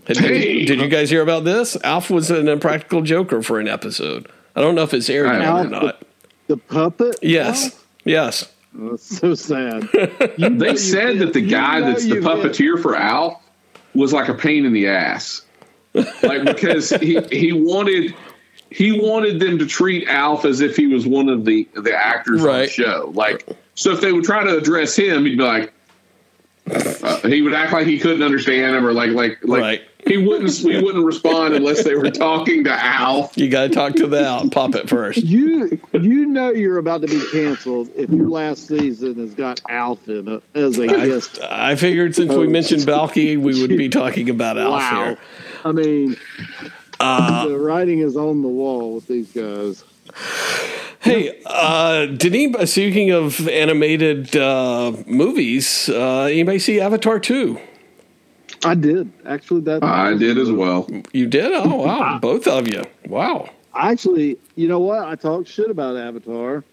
Did, 0.05 0.17
Hey. 0.17 0.65
did 0.65 0.79
you 0.81 0.87
guys 0.87 1.09
hear 1.09 1.21
about 1.21 1.43
this? 1.43 1.77
Alf 1.83 2.09
was 2.09 2.31
an 2.31 2.47
impractical 2.47 3.01
joker 3.01 3.41
for 3.41 3.59
an 3.59 3.67
episode. 3.67 4.27
I 4.55 4.61
don't 4.61 4.75
know 4.75 4.83
if 4.83 4.93
it's 4.93 5.09
aired 5.09 5.27
I 5.29 5.61
or 5.61 5.67
not. 5.67 6.03
the 6.47 6.57
puppet. 6.57 7.17
Yes, 7.21 7.79
yes. 8.03 8.51
Oh, 8.77 8.91
that's 8.91 9.17
so 9.17 9.35
sad. 9.35 9.87
They 10.37 10.75
said 10.75 11.19
that 11.19 11.33
the 11.33 11.41
you 11.41 11.49
guy 11.49 11.79
know 11.79 11.87
that's 11.87 12.03
the 12.03 12.15
you 12.15 12.21
puppeteer 12.21 12.81
for 12.81 12.95
Alf 12.95 13.35
was 13.93 14.11
like 14.13 14.27
a 14.29 14.33
pain 14.33 14.65
in 14.65 14.73
the 14.73 14.87
ass, 14.87 15.41
like 15.93 16.45
because 16.45 16.89
he 17.01 17.19
he 17.31 17.51
wanted 17.53 18.15
he 18.69 18.91
wanted 18.99 19.39
them 19.39 19.59
to 19.59 19.65
treat 19.65 20.07
Alf 20.07 20.45
as 20.45 20.61
if 20.61 20.75
he 20.77 20.87
was 20.87 21.05
one 21.05 21.29
of 21.29 21.45
the 21.45 21.67
the 21.75 21.93
actors 21.95 22.41
on 22.45 22.59
the 22.59 22.67
show. 22.67 23.11
Like, 23.13 23.45
so 23.75 23.91
if 23.91 23.99
they 24.01 24.11
would 24.13 24.23
try 24.23 24.43
to 24.43 24.57
address 24.57 24.95
him, 24.95 25.25
he'd 25.25 25.37
be 25.37 25.43
like, 25.43 25.73
uh, 26.69 27.17
he 27.27 27.41
would 27.41 27.53
act 27.53 27.73
like 27.73 27.87
he 27.87 27.99
couldn't 27.99 28.23
understand 28.23 28.75
him, 28.75 28.85
or 28.85 28.93
like 28.93 29.11
like 29.11 29.39
like 29.43 29.61
Right. 29.61 29.81
He 30.07 30.17
wouldn't 30.17 30.51
he 30.51 30.81
wouldn't 30.81 31.05
respond 31.05 31.53
unless 31.53 31.83
they 31.83 31.95
were 31.95 32.09
talking 32.09 32.63
to 32.65 32.71
Alf. 32.71 33.37
You 33.37 33.49
got 33.49 33.63
to 33.63 33.69
talk 33.69 33.95
to 33.95 34.07
the 34.07 34.21
Alf 34.25 34.51
puppet 34.51 34.89
first. 34.89 35.23
You 35.23 35.79
you 35.93 36.25
know 36.25 36.51
you're 36.51 36.77
about 36.77 37.01
to 37.01 37.07
be 37.07 37.21
canceled 37.31 37.89
if 37.95 38.09
your 38.09 38.27
last 38.29 38.67
season 38.67 39.15
has 39.19 39.33
got 39.35 39.61
Alf 39.69 40.07
in 40.07 40.27
it 40.27 40.43
as 40.55 40.77
a 40.79 40.87
guest. 40.87 41.39
I 41.41 41.75
figured 41.75 42.15
since 42.15 42.33
we 42.33 42.47
mentioned 42.47 42.81
Balki, 42.83 43.37
we 43.37 43.61
would 43.61 43.69
be 43.77 43.89
talking 43.89 44.29
about 44.29 44.57
Alf 44.57 44.71
Wow. 44.81 45.03
here. 45.05 45.17
I 45.65 45.71
mean, 45.71 46.15
Uh, 46.99 47.47
the 47.47 47.57
writing 47.57 47.99
is 47.99 48.15
on 48.15 48.41
the 48.41 48.47
wall 48.47 48.95
with 48.95 49.07
these 49.07 49.31
guys. 49.31 49.83
Hey, 50.99 51.41
uh, 51.47 52.05
did 52.05 52.27
anybody, 52.35 52.65
speaking 52.67 53.09
of 53.09 53.47
animated 53.47 54.35
uh, 54.37 54.91
movies, 55.07 55.89
uh, 55.89 56.23
anybody 56.25 56.59
see 56.59 56.79
Avatar 56.79 57.19
2? 57.19 57.59
I 58.63 58.75
did 58.75 59.11
actually. 59.25 59.61
That 59.61 59.83
I 59.83 60.13
did 60.15 60.37
as 60.37 60.51
well. 60.51 60.87
You 61.13 61.27
did? 61.27 61.51
Oh, 61.53 61.75
wow. 61.77 62.19
Both 62.19 62.47
of 62.47 62.67
you. 62.67 62.83
Wow. 63.07 63.49
actually, 63.73 64.37
you 64.55 64.67
know 64.67 64.79
what? 64.79 64.99
I 65.07 65.15
talked 65.15 65.47
shit 65.47 65.69
about 65.69 65.95
Avatar, 65.97 66.63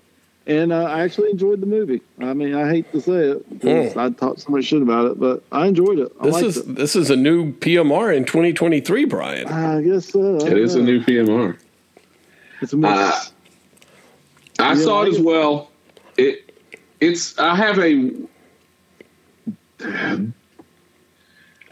and 0.47 0.73
uh, 0.73 0.85
I 0.85 1.01
actually 1.03 1.31
enjoyed 1.31 1.61
the 1.61 1.67
movie. 1.67 2.03
I 2.21 2.35
mean, 2.35 2.55
I 2.55 2.69
hate 2.69 2.91
to 2.93 3.01
say 3.01 3.31
it, 3.31 3.47
'cause 3.63 3.97
I 3.97 4.11
talked 4.11 4.41
so 4.41 4.51
much 4.53 4.65
shit 4.67 4.83
about 4.83 5.11
it, 5.13 5.19
but 5.21 5.43
I 5.53 5.67
enjoyed 5.67 5.99
it. 5.99 6.13
I 6.21 6.25
This 6.25 6.35
liked 6.35 6.47
is 6.47 6.57
it. 6.59 6.75
this 6.77 6.95
is 6.97 7.11
a 7.11 7.17
new 7.17 7.53
PMR 7.55 8.13
in 8.15 8.25
2023, 8.25 9.05
Brian. 9.07 9.47
I 9.49 9.81
guess 9.83 10.07
so. 10.11 10.39
I 10.45 10.47
It 10.51 10.59
is 10.59 10.75
a 10.75 10.83
new 10.83 11.01
PMR. 11.03 11.57
It's 12.61 12.73
a 12.73 12.77
mix. 12.77 12.99
Uh, 12.99 13.21
I 14.59 14.73
You 14.73 14.79
saw 14.81 14.99
like 15.01 15.07
it 15.09 15.11
as 15.13 15.19
it? 15.19 15.25
well. 15.25 15.71
It 16.19 16.53
it's 17.01 17.39
I 17.39 17.55
have 17.55 17.79
a 17.79 18.11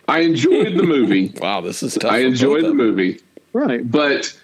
I 0.08 0.20
enjoyed 0.20 0.76
the 0.76 0.82
movie. 0.82 1.32
Wow, 1.40 1.60
this 1.60 1.82
is 1.82 1.94
tough. 1.94 2.12
I 2.12 2.18
enjoyed 2.18 2.64
the 2.64 2.74
movie, 2.74 3.20
right. 3.52 3.88
but 3.90 4.38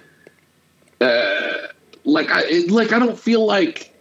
uh, 1.00 1.68
like 2.04 2.30
I 2.30 2.42
it, 2.42 2.70
like 2.70 2.92
I 2.92 2.98
don't 2.98 3.18
feel 3.18 3.44
like 3.44 3.92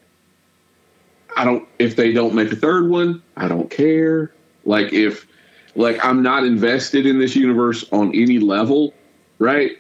I 1.36 1.44
don't 1.44 1.68
if 1.80 1.96
they 1.96 2.12
don't 2.12 2.34
make 2.34 2.52
a 2.52 2.56
third 2.56 2.90
one, 2.90 3.22
I 3.38 3.48
don't 3.48 3.70
care. 3.70 4.32
Like 4.66 4.94
if 4.94 5.28
like 5.76 6.04
I'm 6.04 6.22
not 6.22 6.44
invested 6.44 7.06
in 7.06 7.20
this 7.20 7.36
universe 7.36 7.86
on 7.92 8.10
any 8.10 8.40
level, 8.40 8.94
right? 9.40 9.72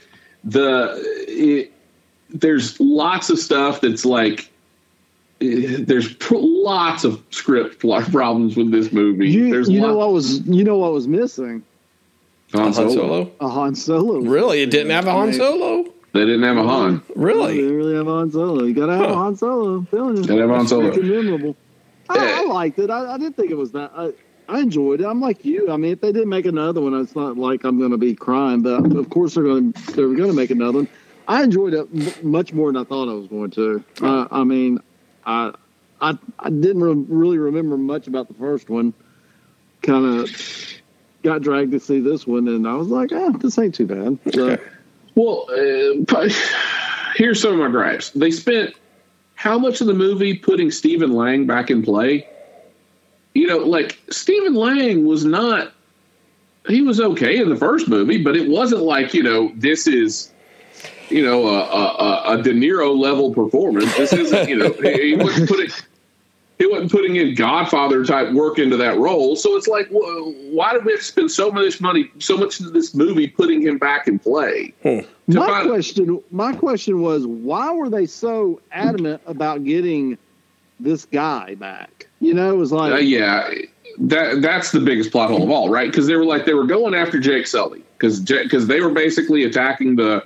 The 0.44 0.96
it, 1.28 1.74
there's 2.30 2.80
lots 2.80 3.30
of 3.30 3.40
stuff 3.40 3.82
that's 3.82 4.06
like 4.06 4.50
there's 5.40 6.14
pr- 6.16 6.36
lots 6.38 7.04
of 7.04 7.22
script 7.32 7.80
pl- 7.80 8.02
problems 8.12 8.56
with 8.56 8.72
this 8.72 8.92
movie. 8.92 9.30
You, 9.30 9.52
there's 9.52 9.70
you 9.70 9.82
know 9.82 9.96
what 9.98 10.14
was 10.14 10.46
you 10.48 10.64
know 10.64 10.78
what 10.78 10.94
was 10.94 11.08
missing? 11.08 11.64
Han 12.54 12.62
Han 12.64 12.74
Solo. 12.74 12.94
Solo? 12.94 13.32
A 13.40 13.50
Han 13.50 13.76
Solo. 13.76 14.20
Really? 14.22 14.62
It 14.62 14.72
didn't 14.72 14.92
have 14.92 15.08
a 15.08 15.12
Han 15.12 15.34
Solo? 15.34 15.86
They 16.14 16.22
didn't 16.26 16.44
have 16.44 16.58
a 16.58 16.64
Han. 16.64 17.02
Really? 17.16 17.56
didn't 17.58 17.76
really 17.78 17.96
have 17.96 18.08
Han 18.08 18.32
Solo. 18.32 18.64
You 18.66 18.74
gotta 18.74 18.94
have 18.98 19.06
Huh. 19.08 19.14
a 19.14 19.16
Han 19.16 19.36
Solo. 19.38 19.76
I'm 19.78 19.86
telling 19.88 20.18
you. 20.18 20.24
Gotta 20.26 20.42
have 20.42 20.50
Han 20.50 20.68
Solo. 20.68 20.88
It's 20.88 20.98
memorable. 20.98 21.56
I, 22.10 22.42
I 22.44 22.46
liked 22.52 22.78
it. 22.80 22.90
I, 22.90 23.14
I 23.14 23.18
didn't 23.18 23.38
think 23.38 23.52
it 23.52 23.58
was 23.58 23.72
that. 23.72 23.92
I, 23.96 24.12
I 24.50 24.60
enjoyed 24.60 25.00
it. 25.00 25.06
I'm 25.06 25.22
like 25.22 25.46
you. 25.46 25.72
I 25.72 25.78
mean, 25.78 25.94
if 25.94 26.02
they 26.02 26.12
didn't 26.12 26.28
make 26.28 26.46
another 26.46 26.82
one, 26.82 26.94
it's 27.00 27.16
not 27.16 27.38
like 27.38 27.64
I'm 27.64 27.80
going 27.80 27.92
to 27.92 27.98
be 27.98 28.14
crying. 28.14 28.62
But 28.62 28.86
of 28.98 29.10
course, 29.10 29.36
they're 29.36 29.46
going 29.46 29.72
to 29.72 29.92
they're 29.94 30.08
going 30.14 30.30
to 30.30 30.34
make 30.34 30.52
another 30.52 30.80
one. 30.80 30.88
I 31.30 31.44
enjoyed 31.44 31.74
it 31.74 31.88
m- 31.94 32.30
much 32.30 32.52
more 32.52 32.70
than 32.70 32.82
I 32.82 32.84
thought 32.84 33.08
I 33.08 33.14
was 33.14 33.28
going 33.28 33.52
to. 33.52 33.82
Uh, 34.02 34.28
I 34.30 34.44
mean, 34.44 34.80
I 35.26 35.54
I 36.02 36.18
I 36.40 36.50
didn't 36.50 36.82
re- 36.84 37.06
really 37.08 37.38
remember 37.38 37.78
much 37.78 38.08
about 38.08 38.28
the 38.28 38.34
first 38.34 38.70
one. 38.70 38.94
Kind 39.84 40.06
of 40.06 40.30
got 41.24 41.42
dragged 41.42 41.72
to 41.72 41.80
see 41.80 42.00
this 42.00 42.26
one, 42.26 42.48
and 42.48 42.68
I 42.68 42.74
was 42.74 42.88
like, 42.88 43.12
ah, 43.14 43.32
this 43.32 43.58
ain't 43.58 43.76
too 43.76 43.86
bad. 43.86 44.18
So, 44.34 44.58
Well, 45.16 45.48
uh, 45.52 46.30
here's 47.16 47.42
some 47.42 47.54
of 47.54 47.60
my 47.60 47.70
gripes. 47.70 48.12
They 48.12 48.32
spent 48.32 48.76
how 49.42 49.58
much 49.58 49.82
of 49.82 49.88
the 49.88 49.94
movie 49.96 50.38
putting 50.38 50.70
Stephen 50.70 51.14
Lang 51.14 51.48
back 51.48 51.72
in 51.72 51.82
play? 51.82 52.28
You 53.34 53.48
know, 53.48 53.58
like 53.58 54.00
Stephen 54.12 54.54
Lang 54.54 55.06
was 55.06 55.26
not. 55.26 55.74
He 56.68 56.84
was 56.84 57.02
okay 57.02 57.38
in 57.38 57.50
the 57.50 57.56
first 57.56 57.88
movie, 57.88 58.24
but 58.24 58.36
it 58.36 58.48
wasn't 58.48 58.84
like 58.84 59.16
you 59.16 59.24
know 59.24 59.52
this 59.56 59.88
is, 59.88 60.32
you 61.10 61.26
know, 61.26 61.48
a, 61.48 61.60
a, 61.60 62.24
a 62.34 62.44
De 62.44 62.54
Niro 62.54 62.96
level 62.96 63.34
performance. 63.34 63.92
This 63.98 64.14
isn't 64.14 64.48
you 64.48 64.58
know 64.58 64.74
he, 64.74 65.10
he 65.10 65.16
wasn't 65.16 65.50
putting 65.50 65.72
he 66.62 66.68
wasn't 66.68 66.92
putting 66.92 67.16
in 67.16 67.34
Godfather 67.34 68.06
type 68.06 68.32
work 68.34 68.60
into 68.60 68.78
that 68.78 68.96
role. 69.00 69.36
So 69.36 69.56
it's 69.58 69.68
like, 69.68 69.88
wh- 69.88 70.54
why 70.54 70.74
did 70.74 70.86
we 70.86 70.92
have 70.92 71.02
to 71.02 71.06
spend 71.06 71.32
so 71.32 71.50
much 71.52 71.82
money, 71.82 72.12
so 72.20 72.38
much 72.38 72.60
of 72.60 72.72
this 72.72 72.94
movie 72.94 73.28
putting 73.28 73.64
him 73.64 73.80
back 73.80 74.08
in 74.08 74.20
play? 74.20 74.72
To 74.84 75.04
my 75.28 75.48
find- 75.48 75.70
question, 75.70 76.22
my 76.30 76.54
question 76.54 77.02
was, 77.02 77.26
why 77.26 77.74
were 77.74 77.90
they 77.90 78.06
so 78.06 78.62
adamant 78.72 79.24
about 79.26 79.64
getting 79.64 80.20
this 80.80 81.06
guy 81.06 81.56
back? 81.56 82.08
You 82.20 82.36
know, 82.36 82.54
it 82.54 82.58
was 82.58 82.72
like, 82.72 82.94
Uh, 82.94 82.98
yeah, 82.98 83.50
that 83.98 84.44
that's 84.44 84.72
the 84.72 84.82
biggest 84.82 85.12
plot 85.12 85.32
hole 85.32 85.42
of 85.42 85.50
all, 85.50 85.70
right? 85.70 85.90
Because 85.90 86.06
they 86.06 86.16
were 86.16 86.26
like 86.26 86.46
they 86.46 86.54
were 86.54 86.68
going 86.68 86.94
after 86.94 87.20
Jake 87.20 87.48
Sully 87.48 87.82
because 87.98 88.20
because 88.20 88.68
they 88.68 88.82
were 88.82 88.92
basically 88.92 89.46
attacking 89.46 89.96
the 89.96 90.24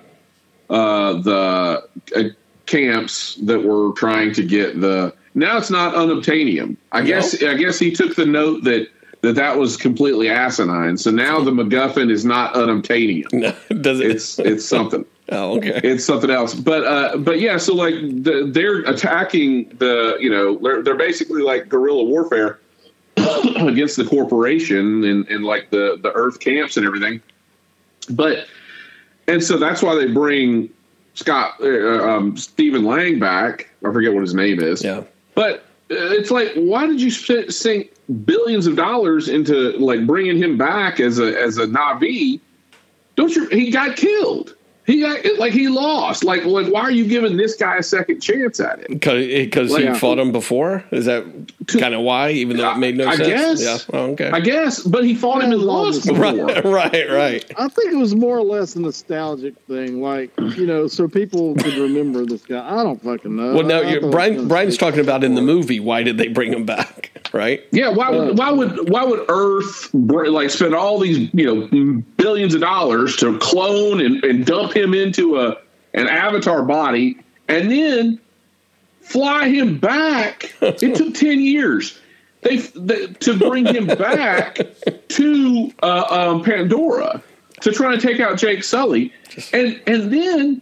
uh, 0.69 1.13
the 1.13 1.81
uh, 2.13 2.23
camps 2.65 3.35
that 3.35 3.63
were 3.63 3.93
trying 3.93 4.33
to 4.33 4.43
get 4.43 4.81
the. 4.81 5.13
Now 5.35 5.57
it's 5.57 5.69
not 5.69 5.93
unobtainium. 5.93 6.77
I 6.93 7.03
guess 7.03 7.43
I 7.43 7.55
guess 7.55 7.77
he 7.77 7.91
took 7.91 8.15
the 8.15 8.25
note 8.25 8.63
that 8.63 8.87
that 9.21 9.35
that 9.35 9.57
was 9.57 9.75
completely 9.75 10.29
asinine. 10.29 10.97
So 10.97 11.11
now 11.11 11.41
the 11.41 11.51
MacGuffin 11.51 12.09
is 12.09 12.23
not 12.25 12.53
unobtainium. 12.53 13.25
No, 13.33 13.81
does 13.81 13.99
it? 13.99 14.11
It's 14.11 14.39
it's 14.39 14.65
something. 14.65 15.05
oh, 15.29 15.57
okay. 15.57 15.81
it's 15.83 16.05
something 16.05 16.29
else. 16.29 16.53
But 16.53 16.85
uh, 16.85 17.17
but 17.17 17.41
yeah, 17.41 17.57
so 17.57 17.75
like 17.75 17.95
the, 17.95 18.49
they're 18.49 18.79
attacking 18.83 19.69
the 19.77 20.17
you 20.19 20.29
know 20.29 20.57
they're, 20.57 20.81
they're 20.81 20.95
basically 20.95 21.41
like 21.41 21.67
guerrilla 21.67 22.03
warfare 22.05 22.59
against 23.17 23.97
the 23.97 24.05
corporation 24.05 25.03
and, 25.03 25.27
and 25.27 25.43
like 25.43 25.69
the 25.69 25.99
the 26.01 26.13
Earth 26.13 26.39
camps 26.39 26.77
and 26.77 26.85
everything. 26.85 27.21
But 28.09 28.47
and 29.27 29.43
so 29.43 29.57
that's 29.57 29.81
why 29.81 29.95
they 29.95 30.07
bring 30.07 30.69
Scott 31.15 31.55
uh, 31.61 32.07
um, 32.07 32.37
Stephen 32.37 32.85
Lang 32.85 33.19
back. 33.19 33.69
I 33.85 33.91
forget 33.91 34.13
what 34.13 34.21
his 34.21 34.33
name 34.33 34.61
is. 34.61 34.83
Yeah. 34.83 35.03
But 35.35 35.57
uh, 35.91 36.15
it's 36.17 36.31
like, 36.31 36.51
why 36.55 36.87
did 36.87 36.99
you 36.99 37.11
sink 37.11 37.91
billions 38.25 38.65
of 38.65 38.75
dollars 38.75 39.29
into 39.29 39.71
like 39.77 40.07
bringing 40.07 40.37
him 40.37 40.57
back 40.57 40.99
as 40.99 41.19
a 41.19 41.39
as 41.39 41.57
a 41.57 41.67
Na'vi? 41.67 42.39
Don't 43.15 43.35
you? 43.35 43.47
He 43.49 43.69
got 43.69 43.95
killed. 43.95 44.54
He 44.85 45.01
got 45.01 45.25
like 45.39 45.51
he 45.51 45.67
lost. 45.67 46.23
Like 46.23 46.45
like 46.45 46.71
why 46.71 46.81
are 46.81 46.91
you 46.91 47.05
giving 47.07 47.37
this 47.37 47.55
guy 47.55 47.77
a 47.77 47.83
second 47.83 48.21
chance 48.21 48.59
at 48.59 48.79
it? 48.81 48.89
Because 48.89 49.73
eh, 49.73 49.79
he 49.79 49.89
Like- 49.89 49.99
fought 49.99 50.19
him 50.19 50.31
before? 50.31 50.83
Is 50.91 51.05
that 51.05 51.23
kind 51.79 51.95
of 51.95 52.01
why, 52.01 52.29
even 52.31 52.57
though 52.57 52.71
it 52.71 52.77
made 52.77 52.95
no 52.95 53.07
I 53.07 53.15
sense? 53.15 53.27
guess. 53.63 53.87
Yeah. 53.91 53.95
Oh, 53.99 54.11
okay. 54.11 54.29
I 54.29 54.39
guess, 54.39 54.81
but 54.83 55.03
he 55.03 55.15
fought 55.15 55.43
him 55.43 55.51
and 55.51 55.61
lost 55.61 56.05
before. 56.05 56.21
right, 56.23 56.63
right, 56.65 57.09
right. 57.09 57.51
I 57.57 57.67
think 57.67 57.93
it 57.93 57.97
was 57.97 58.13
more 58.15 58.37
or 58.37 58.43
less 58.43 58.75
a 58.75 58.81
nostalgic 58.81 59.55
thing, 59.67 60.01
like 60.01 60.29
you 60.37 60.67
know, 60.67 60.87
so 60.87 61.07
people 61.07 61.55
could 61.55 61.73
remember 61.73 62.25
this 62.25 62.43
guy. 62.45 62.63
I 62.79 62.83
don't 62.83 63.01
fucking 63.01 63.35
know. 63.35 63.55
Well, 63.55 63.63
now 63.63 63.79
I 63.79 63.89
you're, 63.89 64.01
thought 64.01 64.07
it 64.07 64.11
Brian, 64.11 64.47
Brian's 64.47 64.77
talking 64.77 64.99
about 64.99 65.23
in 65.23 65.33
the 65.35 65.41
movie. 65.41 65.79
Why 65.79 66.03
did 66.03 66.17
they 66.19 66.27
bring 66.27 66.53
him 66.53 66.65
back? 66.65 67.11
Right? 67.35 67.65
Yeah, 67.71 67.89
why 67.89 68.09
would 68.09 68.37
why 68.37 68.49
would 68.49 68.89
why 68.89 69.03
would 69.03 69.25
Earth 69.27 69.93
like 69.93 70.49
spend 70.49 70.73
all 70.73 70.99
these 70.99 71.29
you 71.33 71.45
know 71.45 72.01
billions 72.15 72.53
of 72.53 72.61
dollars 72.61 73.17
to 73.17 73.37
clone 73.39 73.99
and, 73.99 74.23
and 74.23 74.45
dump 74.45 74.73
him 74.73 74.93
into 74.93 75.37
a 75.41 75.57
an 75.93 76.07
avatar 76.07 76.63
body 76.63 77.17
and 77.49 77.69
then 77.69 78.21
fly 79.01 79.49
him 79.49 79.77
back. 79.77 80.55
It 80.61 80.95
took 80.95 81.13
ten 81.13 81.41
years. 81.41 81.99
They, 82.41 82.57
they 82.57 83.07
to 83.07 83.37
bring 83.37 83.65
him 83.65 83.87
back 83.97 84.59
to 85.09 85.71
uh, 85.83 86.05
um, 86.09 86.41
Pandora 86.41 87.21
to 87.59 87.71
try 87.73 87.91
and 87.91 88.01
take 88.01 88.21
out 88.21 88.37
Jake 88.37 88.63
Sully, 88.63 89.11
and 89.51 89.81
and 89.87 90.13
then 90.13 90.61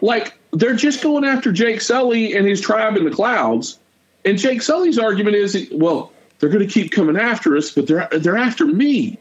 like 0.00 0.34
they're 0.52 0.74
just 0.74 1.04
going 1.04 1.24
after 1.24 1.52
Jake 1.52 1.80
Sully 1.80 2.34
and 2.34 2.48
his 2.48 2.60
tribe 2.60 2.96
in 2.96 3.04
the 3.04 3.12
clouds. 3.12 3.78
And 4.24 4.38
Jake 4.38 4.62
Sully's 4.62 4.98
argument 4.98 5.36
is, 5.36 5.68
well, 5.72 6.12
they're 6.38 6.50
going 6.50 6.66
to 6.66 6.72
keep 6.72 6.92
coming 6.92 7.16
after 7.16 7.56
us, 7.56 7.70
but 7.70 7.86
they're 7.86 8.08
they're 8.12 8.36
after 8.36 8.66
me. 8.66 9.18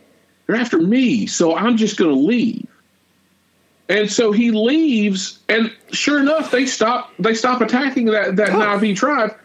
They're 0.47 0.55
after 0.55 0.79
me, 0.79 1.27
so 1.27 1.55
I'm 1.55 1.77
just 1.77 1.97
going 1.97 2.13
to 2.13 2.19
leave. 2.19 2.67
And 3.87 4.11
so 4.11 4.31
he 4.31 4.51
leaves, 4.51 5.39
and 5.49 5.71
sure 5.91 6.19
enough, 6.19 6.51
they 6.51 6.65
stop. 6.65 7.11
They 7.17 7.33
stop 7.33 7.61
attacking 7.61 8.05
that 8.05 8.35
that 8.35 8.49
Na'vi 8.49 8.95
tribe. 8.95 9.35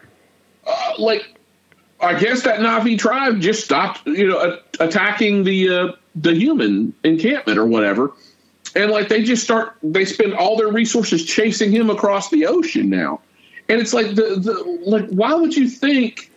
Uh, 0.65 0.93
like, 0.97 1.35
I 1.99 2.19
guess 2.19 2.43
that 2.43 2.59
Na'vi 2.59 2.97
tribe 2.97 3.39
just 3.41 3.63
stopped, 3.63 4.05
you 4.05 4.27
know, 4.27 4.59
attacking 4.79 5.43
the 5.43 5.69
uh, 5.69 5.91
the 6.15 6.33
human 6.33 6.93
encampment 7.03 7.57
or 7.57 7.65
whatever. 7.65 8.11
And 8.75 8.91
like 8.91 9.07
they 9.07 9.23
just 9.23 9.43
start, 9.43 9.75
they 9.81 10.05
spend 10.05 10.33
all 10.33 10.57
their 10.57 10.67
resources 10.67 11.25
chasing 11.25 11.71
him 11.71 11.89
across 11.89 12.29
the 12.29 12.45
ocean 12.45 12.89
now. 12.89 13.21
And 13.67 13.81
it's 13.81 13.93
like 13.93 14.15
the, 14.15 14.35
the 14.35 14.79
like, 14.85 15.09
why 15.09 15.33
would 15.33 15.55
you 15.55 15.67
think 15.67 16.31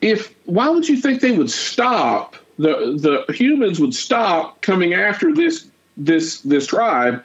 if 0.00 0.34
why 0.46 0.68
would 0.68 0.88
you 0.88 0.96
think 0.96 1.20
they 1.20 1.32
would 1.32 1.50
stop 1.50 2.36
the 2.58 3.24
the 3.26 3.32
humans 3.32 3.80
would 3.80 3.94
stop 3.94 4.62
coming 4.62 4.94
after 4.94 5.34
this 5.34 5.66
this 5.96 6.40
this 6.40 6.66
tribe 6.66 7.22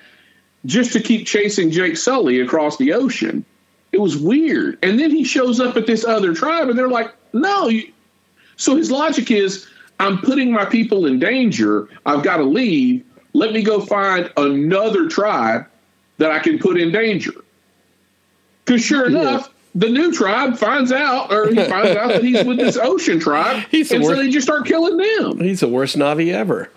just 0.66 0.92
to 0.94 1.00
keep 1.00 1.28
chasing 1.28 1.72
Jake 1.72 1.98
Sully 1.98 2.40
across 2.40 2.78
the 2.78 2.94
ocean? 2.94 3.46
It 3.92 4.02
was 4.02 4.18
weird. 4.18 4.78
And 4.84 5.00
then 5.00 5.12
he 5.12 5.24
shows 5.24 5.62
up 5.62 5.78
at 5.78 5.88
this 5.88 6.04
other 6.04 6.34
tribe, 6.34 6.68
and 6.68 6.78
they're 6.78 6.90
like, 6.90 7.16
"No." 7.32 7.70
You, 7.70 7.94
so 8.58 8.76
his 8.76 8.92
logic 8.92 9.32
is, 9.32 9.68
I'm 10.00 10.18
putting 10.20 10.52
my 10.52 10.66
people 10.66 11.06
in 11.06 11.20
danger. 11.20 11.88
I've 12.06 12.24
got 12.24 12.38
to 12.38 12.44
leave. 12.44 13.06
Let 13.34 13.54
me 13.54 13.62
go 13.62 13.82
find 13.82 14.32
another 14.38 15.08
tribe 15.08 15.66
that 16.18 16.32
I 16.32 16.40
can 16.40 16.60
put 16.60 16.80
in 16.80 16.92
danger. 16.92 17.34
Because 18.66 18.84
sure 18.84 19.06
enough, 19.08 19.54
the 19.76 19.90
new 19.90 20.12
tribe 20.12 20.58
finds 20.58 20.92
out, 20.92 21.32
or 21.32 21.48
he 21.50 21.56
finds 21.56 21.96
out 21.96 22.08
that 22.10 22.24
he's 22.24 22.44
with 22.44 22.58
this 22.58 22.78
ocean 22.78 23.20
tribe, 23.20 23.64
He's 23.72 23.92
and 23.92 24.04
so 24.04 24.10
worst- 24.10 24.22
they 24.22 24.30
just 24.30 24.48
start 24.48 24.66
killing 24.66 24.98
them. 24.98 25.40
He's 25.40 25.60
the 25.60 25.68
worst 25.68 25.98
Na'vi 25.98 26.34
ever. 26.34 26.70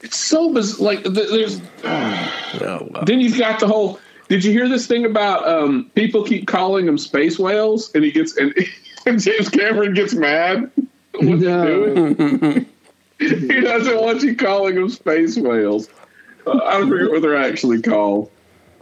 It's 0.00 0.16
so 0.16 0.52
biz- 0.52 0.80
like 0.80 1.02
th- 1.02 1.14
there's. 1.14 1.60
Oh, 2.60 2.88
wow. 2.90 3.02
Then 3.04 3.20
you've 3.20 3.36
got 3.36 3.60
the 3.60 3.66
whole. 3.66 4.00
Did 4.28 4.42
you 4.42 4.52
hear 4.52 4.68
this 4.70 4.86
thing 4.86 5.04
about 5.04 5.46
um, 5.46 5.90
people 5.94 6.24
keep 6.24 6.46
calling 6.46 6.86
them 6.86 6.96
space 6.96 7.38
whales, 7.38 7.90
and 7.94 8.02
he 8.02 8.10
gets 8.10 8.36
and, 8.38 8.54
and 9.06 9.20
James 9.20 9.50
Cameron 9.50 9.92
gets 9.92 10.14
mad. 10.14 10.70
What's 11.12 11.24
he 11.26 11.36
doing? 11.36 12.66
he 13.18 13.60
doesn't 13.60 14.00
want 14.00 14.22
you 14.22 14.34
calling 14.34 14.76
them 14.76 14.88
space 14.88 15.36
whales. 15.36 15.88
Uh, 16.46 16.58
I 16.64 16.78
don't 16.78 16.88
forget 16.88 17.10
what 17.10 17.20
they're 17.20 17.36
actually 17.36 17.82
called, 17.82 18.30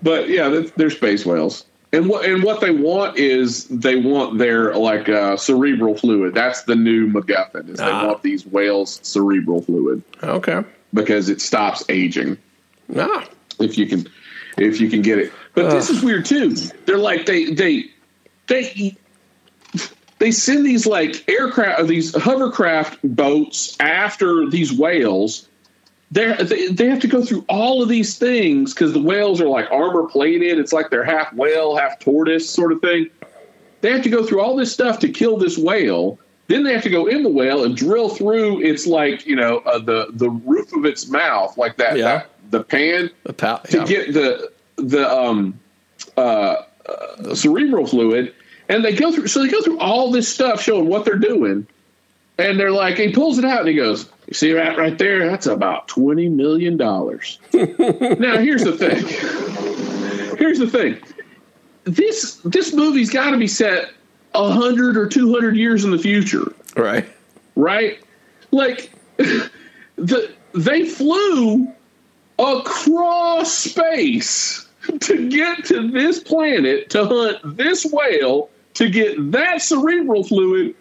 but 0.03 0.29
yeah, 0.29 0.49
they're, 0.49 0.63
they're 0.77 0.91
space 0.91 1.27
whales. 1.27 1.65
And 1.97 2.09
what 2.09 2.25
and 2.27 2.43
what 2.43 2.61
they 2.61 2.71
want 2.71 3.17
is 3.17 3.65
they 3.69 3.97
want 3.97 4.39
their 4.39 4.75
like 4.77 5.09
uh, 5.09 5.37
cerebral 5.37 5.97
fluid. 5.97 6.35
That's 6.35 6.63
the 6.65 6.77
new 6.77 7.07
MacGuffin. 7.11 7.71
Is 7.71 7.79
they 7.79 7.85
Ah. 7.85 8.07
want 8.07 8.23
these 8.23 8.47
whales' 8.47 9.01
cerebral 9.03 9.63
fluid 9.63 10.03
Okay. 10.23 10.63
because 10.93 11.29
it 11.29 11.41
stops 11.41 11.83
aging 11.89 12.37
Ah. 12.97 13.25
if 13.61 13.79
you 13.79 13.87
can 13.87 14.07
if 14.59 14.81
you 14.81 14.91
can 14.91 15.03
get 15.03 15.19
it. 15.19 15.33
But 15.55 15.71
this 15.71 15.89
is 15.91 16.03
weird 16.03 16.27
too. 16.27 16.55
They're 16.85 16.99
like 16.99 17.25
they 17.27 17.47
they 17.47 17.87
they 18.47 18.95
they 20.19 20.31
send 20.31 20.65
these 20.67 20.87
like 20.87 21.25
aircraft 21.29 21.81
or 21.81 21.85
these 21.85 22.15
hovercraft 22.15 22.99
boats 23.03 23.77
after 23.81 24.49
these 24.51 24.73
whales. 24.73 25.49
They're, 26.13 26.37
they 26.37 26.69
they 26.69 26.89
have 26.89 27.01
to 27.01 27.09
go 27.09 27.25
through 27.25 27.45
all 27.49 27.83
of 27.83 27.89
these 27.89 28.17
things 28.17 28.73
because 28.73 28.93
the 28.93 29.03
whales 29.03 29.41
are 29.41 29.49
like 29.49 29.71
armor 29.73 30.05
plated. 30.05 30.59
It's 30.59 30.73
like 30.73 30.89
they're 30.91 31.05
half 31.05 31.33
whale, 31.33 31.77
half 31.77 31.99
tortoise 31.99 32.49
sort 32.49 32.73
of 32.73 32.81
thing. 32.81 33.09
They 33.81 33.91
have 33.93 34.03
to 34.03 34.09
go 34.11 34.25
through 34.25 34.41
all 34.41 34.57
this 34.57 34.73
stuff 34.73 35.01
to 35.01 35.09
kill 35.09 35.37
this 35.37 35.59
whale. 35.59 36.19
Then 36.49 36.63
they 36.63 36.73
have 36.73 36.85
to 36.85 36.91
go 36.91 37.07
in 37.07 37.25
the 37.25 37.29
whale 37.29 37.65
and 37.65 37.77
drill 37.77 38.09
through 38.09 38.63
its 38.63 38.87
like 38.87 39.27
you 39.27 39.35
know 39.35 39.59
uh, 39.59 39.79
the 39.81 40.07
the 40.13 40.31
roof 40.31 40.73
of 40.73 40.85
its 40.85 41.09
mouth 41.09 41.57
like 41.59 41.77
that, 41.79 41.97
Yeah. 41.99 42.05
that 42.05 42.31
the 42.51 42.63
pan 42.63 43.11
The 43.25 43.33
pal- 43.33 43.59
to 43.71 43.85
get 43.85 44.15
the 44.15 44.53
the 44.77 45.11
um 45.11 45.59
uh, 46.17 46.57
uh 46.89 47.35
cerebral 47.35 47.87
fluid 47.87 48.33
and 48.69 48.85
they 48.85 48.95
go 48.95 49.11
through 49.13 49.27
so 49.27 49.43
they 49.43 49.49
go 49.49 49.61
through 49.63 49.81
all 49.81 50.13
this 50.13 50.33
stuff 50.33 50.63
showing 50.63 50.87
what 50.87 51.05
they're 51.05 51.19
doing 51.19 51.67
and 52.39 52.59
they're 52.59 52.71
like 52.71 52.97
he 52.97 53.13
pulls 53.13 53.39
it 53.39 53.45
out 53.45 53.61
and 53.61 53.69
he 53.69 53.75
goes 53.75 54.11
you 54.27 54.35
see 54.35 54.53
that 54.53 54.77
right 54.77 54.99
there 54.99 55.29
that's 55.29 55.47
about 55.47 55.89
20 55.89 56.29
million 56.29 56.77
dollars 56.77 57.39
now 57.53 58.39
here's 58.39 58.65
the 58.65 58.77
thing 58.77 60.37
here's 60.39 60.59
the 60.59 60.69
thing 60.69 60.99
this 61.85 62.41
this 62.45 62.75
movie's 62.75 63.11
got 63.11 63.31
to 63.31 63.39
be 63.39 63.47
set 63.47 63.91
100 64.33 64.97
or 64.97 65.07
200 65.09 65.57
years 65.57 65.85
in 65.85 65.91
the 65.91 65.99
future 65.99 66.53
right. 66.77 67.07
right? 67.55 67.99
Like 68.51 68.93
the 69.17 70.33
they 70.53 70.87
flew 70.87 71.73
across 72.39 73.53
space 73.53 74.69
to 75.01 75.29
get 75.29 75.65
to 75.67 75.91
this 75.91 76.21
planet 76.21 76.91
to 76.91 77.07
hunt 77.07 77.57
this 77.57 77.87
whale 77.91 78.51
to 78.75 78.91
get 78.91 79.33
that 79.33 79.63
cerebral 79.63 80.23
fluid. 80.23 80.75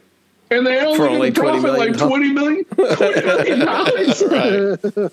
And 0.51 0.65
they 0.65 0.79
only, 0.79 0.97
For 0.97 1.07
only 1.09 1.31
gonna 1.31 1.57
$20 1.57 1.61
profit 1.61 1.79
like 1.79 1.97
twenty 1.97 2.31
million, 2.31 2.65
$20 2.75 3.25
million. 3.25 5.11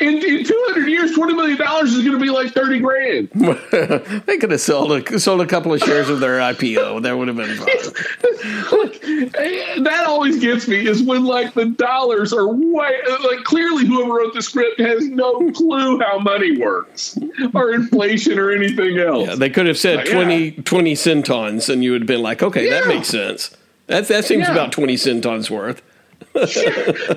In, 0.00 0.16
in 0.24 0.44
two 0.44 0.64
hundred 0.68 0.88
years, 0.88 1.12
twenty 1.14 1.34
million 1.34 1.56
dollars 1.58 1.92
is 1.94 2.02
going 2.04 2.18
to 2.18 2.22
be 2.22 2.30
like 2.30 2.52
thirty 2.52 2.80
grand. 2.80 3.28
They 4.26 4.36
could 4.38 4.50
have 4.50 4.60
sold 4.60 4.92
a, 4.92 5.20
sold 5.20 5.40
a 5.40 5.46
couple 5.46 5.72
of 5.72 5.80
shares 5.80 6.08
of 6.08 6.20
their 6.20 6.38
IPO. 6.40 7.02
That 7.02 7.16
would 7.16 7.28
have 7.28 7.36
been 7.36 7.56
fine. 7.56 7.68
Eh, 9.38 9.80
that 9.82 10.04
always 10.06 10.38
gets 10.38 10.68
me 10.68 10.86
is 10.86 11.02
when 11.02 11.24
like 11.24 11.52
the 11.54 11.66
dollars 11.66 12.32
are 12.32 12.48
way 12.48 12.98
like 13.24 13.42
clearly 13.44 13.84
whoever 13.86 14.12
wrote 14.14 14.34
the 14.34 14.42
script 14.42 14.78
has 14.80 15.06
no 15.08 15.50
clue 15.52 15.98
how 15.98 16.18
money 16.18 16.56
works 16.58 17.18
or 17.54 17.72
inflation 17.72 18.38
or 18.38 18.50
anything 18.50 18.98
else. 18.98 19.26
Yeah, 19.28 19.34
they 19.34 19.50
could 19.50 19.66
have 19.66 19.78
said 19.78 20.06
Yeah. 20.06 20.14
20, 20.14 20.50
20 20.52 20.94
centons, 20.94 21.68
and 21.68 21.82
you 21.82 21.92
would 21.92 22.02
have 22.02 22.06
been 22.06 22.22
like, 22.22 22.42
okay, 22.42 22.68
that 22.70 22.86
makes 22.86 23.08
sense. 23.08 23.50
That 23.88 24.06
that 24.08 24.24
seems 24.24 24.46
Yeah. 24.46 24.52
about 24.52 24.72
twenty 24.72 24.96
centons 24.96 25.50
worth. 25.50 25.82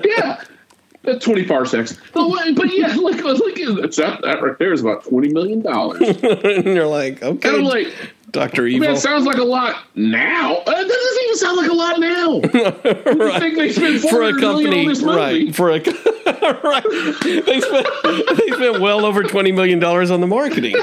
yeah. 0.04 0.42
At 1.04 1.20
20 1.20 1.46
parsecs. 1.46 1.98
But, 2.14 2.30
but 2.54 2.72
yeah, 2.72 2.94
like, 2.94 3.20
like 3.24 3.56
that, 3.56 4.18
that 4.22 4.38
right 4.40 4.56
there 4.60 4.72
is 4.72 4.82
about 4.82 5.02
$20 5.02 5.32
million. 5.32 5.66
And 5.66 6.44
and 6.44 6.76
you're 6.76 6.86
like, 6.86 7.20
okay, 7.20 7.48
And 7.48 7.56
I'm 7.58 7.64
like, 7.64 7.88
Doctor 8.30 8.62
man, 8.62 8.70
Evil. 8.70 8.90
it 8.90 8.98
sounds 8.98 9.26
like 9.26 9.38
a 9.38 9.42
lot 9.42 9.82
now. 9.96 10.58
Uh, 10.58 10.64
That 10.64 10.86
doesn't 10.86 11.22
even 11.24 11.36
sound 11.38 11.56
like 11.56 11.70
a 11.70 11.74
lot 11.74 11.98
now. 11.98 12.34
You 13.32 13.40
think 13.40 13.56
they 13.58 13.72
spent 13.72 14.00
for 14.02 14.22
a 14.22 14.32
company, 14.38 14.82
on 14.82 14.86
this 14.90 15.02
movie? 15.02 15.16
right? 15.18 15.54
For 15.56 15.70
a 15.70 15.78
right, 16.62 16.84
they 17.44 17.60
spent 17.60 17.86
they 18.38 18.46
spent 18.54 18.80
well 18.80 19.04
over 19.04 19.24
twenty 19.24 19.50
million 19.50 19.80
dollars 19.80 20.12
on 20.12 20.20
the 20.20 20.28
marketing. 20.28 20.76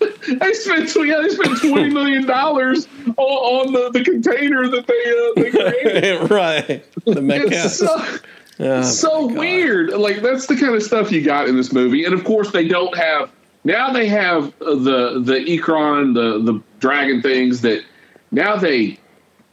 They 0.00 0.52
spent 0.54 0.88
tw- 0.88 1.06
yeah, 1.06 1.20
they 1.22 1.28
spent 1.30 1.58
twenty 1.60 1.90
million 1.90 2.26
dollars 2.26 2.88
on, 3.06 3.14
on 3.18 3.72
the, 3.72 3.90
the 3.90 4.04
container 4.04 4.68
that 4.68 4.86
they 4.86 5.04
uh, 5.10 5.42
they 5.42 5.50
created. 5.50 6.30
right, 6.30 6.84
the 7.04 7.22
Metcalf. 7.22 7.70
So, 7.70 8.18
Oh, 8.60 8.82
so 8.82 9.26
weird. 9.26 9.90
Like 9.90 10.22
that's 10.22 10.46
the 10.46 10.56
kind 10.56 10.74
of 10.74 10.82
stuff 10.82 11.10
you 11.10 11.22
got 11.22 11.48
in 11.48 11.56
this 11.56 11.72
movie, 11.72 12.04
and 12.04 12.14
of 12.14 12.24
course 12.24 12.52
they 12.52 12.68
don't 12.68 12.96
have. 12.96 13.30
Now 13.64 13.92
they 13.92 14.06
have 14.08 14.56
the 14.60 15.20
the 15.24 15.44
ikran, 15.46 16.14
the 16.14 16.52
the 16.52 16.62
dragon 16.78 17.20
things 17.22 17.62
that 17.62 17.84
now 18.30 18.56
they 18.56 18.98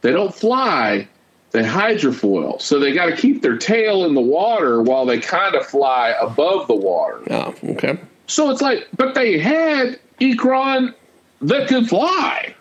they 0.02 0.12
don't 0.12 0.34
fly. 0.34 1.08
They 1.50 1.62
hydrofoil, 1.62 2.62
so 2.62 2.78
they 2.78 2.92
got 2.94 3.06
to 3.06 3.16
keep 3.16 3.42
their 3.42 3.58
tail 3.58 4.06
in 4.06 4.14
the 4.14 4.22
water 4.22 4.80
while 4.80 5.04
they 5.04 5.18
kind 5.18 5.54
of 5.54 5.66
fly 5.66 6.14
above 6.18 6.66
the 6.66 6.74
water. 6.74 7.20
Oh, 7.30 7.54
okay. 7.64 7.98
So 8.26 8.48
it's 8.48 8.62
like, 8.62 8.88
but 8.96 9.14
they 9.14 9.38
had 9.38 10.00
ikran 10.30 10.94
that 11.42 11.68
could 11.68 11.88
fly. 11.88 12.54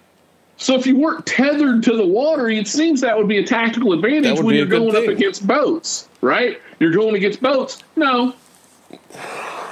So 0.58 0.76
if 0.76 0.86
you 0.86 0.96
weren't 0.96 1.26
tethered 1.26 1.82
to 1.84 1.96
the 1.98 2.06
water, 2.06 2.50
it 2.50 2.68
seems 2.68 3.02
that 3.02 3.18
would 3.18 3.28
be 3.28 3.40
a 3.40 3.46
tactical 3.46 3.94
advantage 3.94 4.40
when 4.42 4.56
you're 4.56 4.66
good 4.68 4.92
going 4.92 4.96
up 4.96 5.10
against 5.10 5.46
boats, 5.48 6.08
right? 6.22 6.60
You're 6.80 6.92
going 6.92 7.16
against 7.16 7.42
boats. 7.42 7.84
No, 7.96 8.34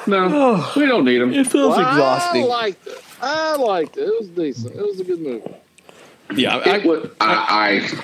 no, 0.08 0.68
we 0.76 0.86
don't 0.86 1.06
need 1.06 1.20
them. 1.20 1.34
It 1.34 1.48
feels 1.48 1.76
Well, 1.78 1.88
exhausting. 1.88 2.44
I 2.44 2.48
liked 2.48 2.88
it. 2.88 3.04
I 3.22 3.56
liked 3.58 3.98
it. 3.98 4.02
It 4.04 4.20
was 4.20 4.30
decent. 4.30 4.76
It 4.76 4.82
was 4.82 5.00
a 5.00 5.04
good 5.04 5.20
movie. 5.22 5.54
yeah, 6.36 6.58
It 6.58 6.68
I, 6.68 6.88
would, 6.88 7.16
I, 7.22 8.02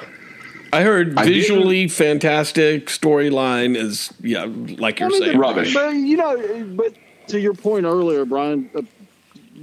I 0.74 0.82
heard 0.84 1.18
I 1.18 1.26
visually 1.26 1.88
fantastic 1.88 2.88
storyline 2.88 3.76
is 3.76 4.14
yeah, 4.22 4.46
like 4.78 5.00
you're 5.00 5.08
I 5.08 5.12
mean, 5.12 5.22
saying. 5.24 5.38
Rubbish. 5.38 5.74
But 5.74 5.92
you 5.96 6.18
know, 6.18 6.66
but 6.76 6.94
to 7.30 7.40
your 7.40 7.54
point 7.54 7.86
earlier, 7.86 8.26
Brian, 8.26 8.70
uh, 8.76 8.82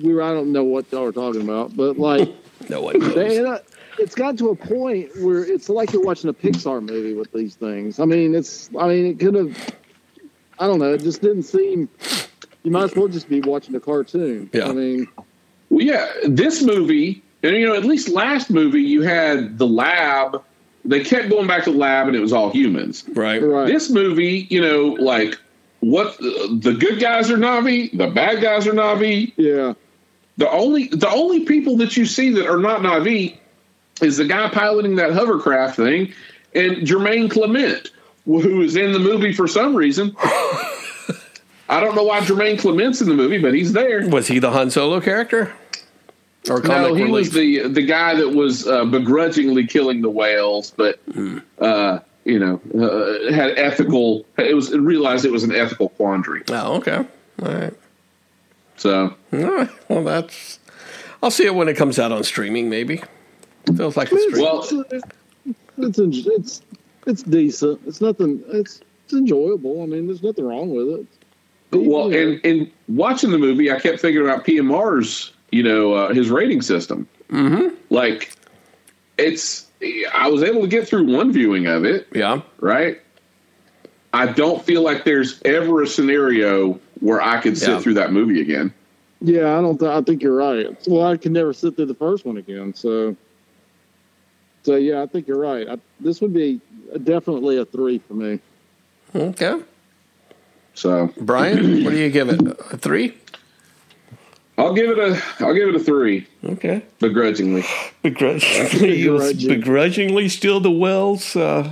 we 0.00 0.14
were, 0.14 0.22
I 0.22 0.32
don't 0.32 0.52
know 0.52 0.64
what 0.64 0.90
y'all 0.92 1.04
were 1.04 1.12
talking 1.12 1.42
about, 1.42 1.76
but 1.76 1.98
like 1.98 2.28
No 2.68 2.80
one 2.80 2.98
knows. 2.98 3.14
They, 3.14 3.38
and, 3.38 3.46
uh, 3.46 3.58
it's 3.98 4.14
got 4.14 4.38
to 4.38 4.50
a 4.50 4.56
point 4.56 5.10
where 5.20 5.44
it's 5.44 5.68
like 5.68 5.92
you're 5.92 6.02
watching 6.02 6.30
a 6.30 6.32
Pixar 6.32 6.80
movie 6.82 7.14
with 7.14 7.32
these 7.32 7.54
things. 7.54 8.00
I 8.00 8.04
mean, 8.04 8.34
it's. 8.34 8.70
I 8.78 8.88
mean, 8.88 9.06
it 9.06 9.18
could 9.18 9.34
have. 9.34 9.74
I 10.58 10.66
don't 10.66 10.78
know. 10.78 10.92
It 10.94 11.02
just 11.02 11.20
didn't 11.20 11.42
seem. 11.42 11.88
You 12.62 12.70
might 12.70 12.84
as 12.84 12.94
well 12.94 13.08
just 13.08 13.28
be 13.28 13.40
watching 13.40 13.74
a 13.74 13.80
cartoon. 13.80 14.48
Yeah. 14.52 14.68
I 14.68 14.72
mean, 14.72 15.08
Well, 15.68 15.84
yeah, 15.84 16.10
this 16.24 16.62
movie, 16.62 17.22
and 17.42 17.56
you 17.56 17.66
know, 17.66 17.74
at 17.74 17.84
least 17.84 18.08
last 18.08 18.50
movie, 18.50 18.82
you 18.82 19.02
had 19.02 19.58
the 19.58 19.66
lab. 19.66 20.42
They 20.84 21.04
kept 21.04 21.28
going 21.28 21.46
back 21.46 21.64
to 21.64 21.72
the 21.72 21.78
lab, 21.78 22.08
and 22.08 22.16
it 22.16 22.20
was 22.20 22.32
all 22.32 22.50
humans. 22.50 23.04
right? 23.14 23.42
right. 23.42 23.66
This 23.66 23.90
movie, 23.90 24.46
you 24.50 24.60
know, 24.60 24.88
like 25.00 25.38
what 25.80 26.16
the 26.18 26.76
good 26.78 27.00
guys 27.00 27.30
are 27.30 27.36
Na'vi, 27.36 27.96
the 27.96 28.08
bad 28.08 28.40
guys 28.40 28.66
are 28.66 28.72
Na'vi. 28.72 29.32
yeah. 29.36 29.74
The 30.38 30.50
only 30.50 30.88
the 30.88 31.10
only 31.10 31.40
people 31.44 31.76
that 31.78 31.96
you 31.96 32.06
see 32.06 32.30
that 32.30 32.48
are 32.48 32.58
not 32.58 32.80
Na'vi 32.80 33.36
is 34.00 34.16
the 34.16 34.24
guy 34.24 34.48
piloting 34.48 34.96
that 34.96 35.12
hovercraft 35.12 35.76
thing, 35.76 36.12
and 36.54 36.78
Jermaine 36.86 37.30
Clement, 37.30 37.90
who 38.24 38.62
is 38.62 38.76
in 38.76 38.92
the 38.92 38.98
movie 38.98 39.32
for 39.32 39.46
some 39.46 39.74
reason. 39.74 40.16
I 41.68 41.80
don't 41.80 41.94
know 41.94 42.02
why 42.04 42.20
Jermaine 42.20 42.58
Clement's 42.58 43.00
in 43.00 43.08
the 43.08 43.14
movie, 43.14 43.38
but 43.38 43.54
he's 43.54 43.72
there. 43.72 44.06
Was 44.08 44.26
he 44.28 44.38
the 44.38 44.50
Han 44.50 44.70
Solo 44.70 45.00
character? 45.00 45.52
Or 46.50 46.60
No, 46.60 46.92
he 46.94 47.04
relief? 47.04 47.12
was 47.12 47.30
the 47.30 47.68
the 47.68 47.82
guy 47.82 48.14
that 48.14 48.30
was 48.30 48.66
uh, 48.66 48.84
begrudgingly 48.84 49.66
killing 49.66 50.02
the 50.02 50.10
whales, 50.10 50.72
but 50.76 50.98
uh, 51.60 52.00
you 52.24 52.38
know 52.38 52.60
uh, 52.74 53.32
had 53.32 53.58
ethical. 53.58 54.26
It 54.38 54.54
was 54.54 54.76
realized 54.76 55.24
it 55.24 55.30
was 55.30 55.44
an 55.44 55.54
ethical 55.54 55.90
quandary. 55.90 56.42
Oh, 56.50 56.76
okay. 56.78 56.96
All 56.96 57.52
right. 57.52 57.72
So 58.82 59.14
All 59.32 59.38
right. 59.38 59.70
Well, 59.88 60.02
that's. 60.02 60.58
I'll 61.22 61.30
see 61.30 61.46
it 61.46 61.54
when 61.54 61.68
it 61.68 61.76
comes 61.76 62.00
out 62.00 62.10
on 62.10 62.24
streaming. 62.24 62.68
Maybe 62.68 63.00
feels 63.76 63.96
like 63.96 64.10
a 64.10 64.18
stream. 64.18 64.42
Well- 64.42 64.58
it's, 64.58 64.72
it's 65.78 65.98
it's 65.98 66.26
it's 66.26 66.62
it's 67.06 67.22
decent. 67.22 67.80
It's 67.86 68.00
nothing. 68.00 68.42
It's 68.48 68.80
it's 69.04 69.12
enjoyable. 69.12 69.84
I 69.84 69.86
mean, 69.86 70.08
there's 70.08 70.24
nothing 70.24 70.44
wrong 70.44 70.74
with 70.74 70.88
it. 70.88 71.06
well, 71.78 72.12
and 72.12 72.40
and 72.42 72.72
watching 72.88 73.30
the 73.30 73.38
movie, 73.38 73.70
I 73.70 73.78
kept 73.78 74.00
thinking 74.00 74.20
about 74.20 74.44
PMR's, 74.44 75.32
you 75.52 75.62
know, 75.62 75.92
uh, 75.92 76.12
his 76.12 76.28
rating 76.28 76.60
system. 76.60 77.06
Mm-hmm. 77.30 77.76
Like, 77.90 78.32
it's. 79.16 79.68
I 80.12 80.28
was 80.28 80.42
able 80.42 80.62
to 80.62 80.68
get 80.68 80.88
through 80.88 81.12
one 81.16 81.32
viewing 81.32 81.66
of 81.66 81.84
it, 81.84 82.08
yeah. 82.12 82.40
right? 82.58 83.00
I 84.12 84.26
don't 84.26 84.62
feel 84.62 84.82
like 84.82 85.04
there's 85.04 85.40
ever 85.44 85.82
a 85.82 85.86
scenario 85.86 86.80
where 87.02 87.20
I 87.20 87.40
could 87.40 87.58
sit 87.58 87.68
Yeah. 87.68 87.80
through 87.80 87.94
that 87.94 88.12
movie 88.12 88.40
again. 88.40 88.72
Yeah, 89.20 89.58
I 89.58 89.60
don't. 89.60 89.78
Th- 89.78 89.90
I 89.90 90.00
think 90.02 90.22
you're 90.22 90.34
right. 90.36 90.66
Well, 90.86 91.06
I 91.06 91.16
can 91.16 91.32
never 91.32 91.52
sit 91.52 91.76
through 91.76 91.86
the 91.86 91.94
first 91.94 92.24
one 92.24 92.36
again. 92.38 92.74
So, 92.74 93.14
so 94.62 94.76
yeah, 94.76 95.02
I 95.02 95.06
think 95.06 95.28
you're 95.28 95.38
right. 95.38 95.68
I, 95.68 95.78
this 96.00 96.20
would 96.20 96.32
be 96.32 96.60
definitely 97.04 97.58
a 97.58 97.64
three 97.64 97.98
for 97.98 98.14
me. 98.14 98.40
Okay. 99.14 99.60
So 100.74 101.12
Brian, 101.20 101.58
what 101.84 101.90
do 101.90 101.98
you 101.98 102.10
give 102.10 102.28
it? 102.30 102.40
A 102.72 102.76
three? 102.78 103.14
I'll 104.58 104.74
give 104.74 104.90
it 104.90 104.98
a 104.98 105.20
I'll 105.40 105.54
give 105.54 105.68
it 105.68 105.74
a 105.74 105.80
three, 105.80 106.26
Okay. 106.44 106.82
begrudgingly. 106.98 107.64
Begrudgingly, 108.02 108.98
you 108.98 109.12
Begrudging. 109.18 109.48
begrudgingly 109.48 110.28
steal 110.28 110.60
the 110.60 110.70
Wells 110.70 111.34
uh, 111.36 111.70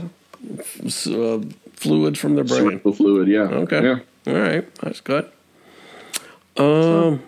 uh, 1.07 1.41
fluid 1.75 2.19
from 2.19 2.37
the 2.37 2.45
brain. 2.45 2.61
Cerebral 2.63 2.95
fluid, 2.95 3.29
yeah. 3.29 3.43
Okay. 3.43 3.83
Yeah. 3.83 3.99
All 4.27 4.35
right. 4.35 4.73
That's 4.77 5.01
good. 5.01 5.31
Um, 6.57 7.23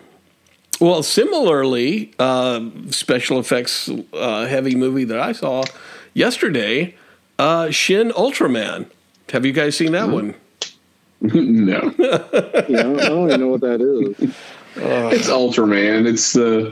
well, 0.79 1.01
similarly, 1.03 2.13
uh, 2.19 2.69
special 2.89 3.39
effects 3.39 3.89
uh, 4.13 4.45
heavy 4.45 4.75
movie 4.75 5.05
that 5.05 5.19
I 5.19 5.31
saw 5.31 5.63
yesterday, 6.13 6.95
uh, 7.39 7.69
Shin 7.71 8.09
Ultraman. 8.11 8.87
Have 9.31 9.45
you 9.45 9.53
guys 9.53 9.75
seen 9.77 9.93
that 9.93 10.09
one? 10.09 10.35
no. 11.21 11.93
You 12.69 12.77
I 12.77 13.09
don't 13.09 13.27
even 13.29 13.39
know 13.41 13.47
what 13.47 13.61
that 13.61 13.81
is. 13.81 14.35
It's 14.75 15.29
Ultraman. 15.29 16.05
It's 16.07 16.35
uh 16.35 16.71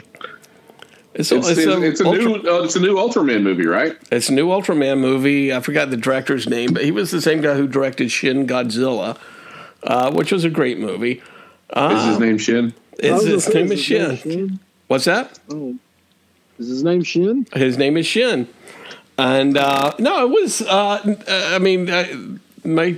It's, 1.14 1.32
it's, 1.32 1.48
it's, 1.50 1.66
a, 1.66 1.82
it's 1.82 2.02
a 2.02 2.06
Ultra- 2.06 2.24
new 2.24 2.36
uh, 2.36 2.64
it's 2.64 2.76
a 2.76 2.80
new 2.80 2.96
Ultraman 2.96 3.42
movie, 3.44 3.66
right? 3.66 3.98
It's 4.12 4.30
a 4.30 4.34
new 4.34 4.48
Ultraman 4.48 5.00
movie. 5.00 5.54
I 5.54 5.60
forgot 5.62 5.90
the 5.90 5.98
director's 5.98 6.48
name, 6.48 6.74
but 6.74 6.84
he 6.84 6.92
was 6.92 7.12
the 7.12 7.22
same 7.22 7.42
guy 7.42 7.56
who 7.56 7.68
directed 7.68 8.12
Shin 8.12 8.46
Godzilla, 8.48 9.18
uh, 9.84 10.12
which 10.12 10.32
was 10.32 10.44
a 10.44 10.50
great 10.50 10.80
movie. 10.80 11.22
Is 11.76 12.06
his 12.06 12.20
name 12.20 12.38
Shin? 12.38 12.74
It's, 12.94 13.08
I 13.08 13.14
was 13.14 13.26
his 13.26 13.44
say, 13.46 13.54
name 13.54 13.72
is 13.72 13.80
Shin. 13.80 14.18
Shin? 14.18 14.60
What's 14.88 15.06
that? 15.06 15.40
Oh, 15.50 15.78
is 16.60 16.68
his 16.68 16.84
name 16.84 17.04
Shin? 17.04 17.48
His 17.54 17.78
name 17.78 17.98
is 17.98 18.06
Shin. 18.06 18.48
And 19.18 19.58
uh, 19.58 19.94
no, 20.00 20.26
it 20.26 20.30
was. 20.30 20.62
Uh, 20.62 21.16
I 21.28 21.60
mean, 21.60 21.90
I, 21.90 22.14
my 22.64 22.98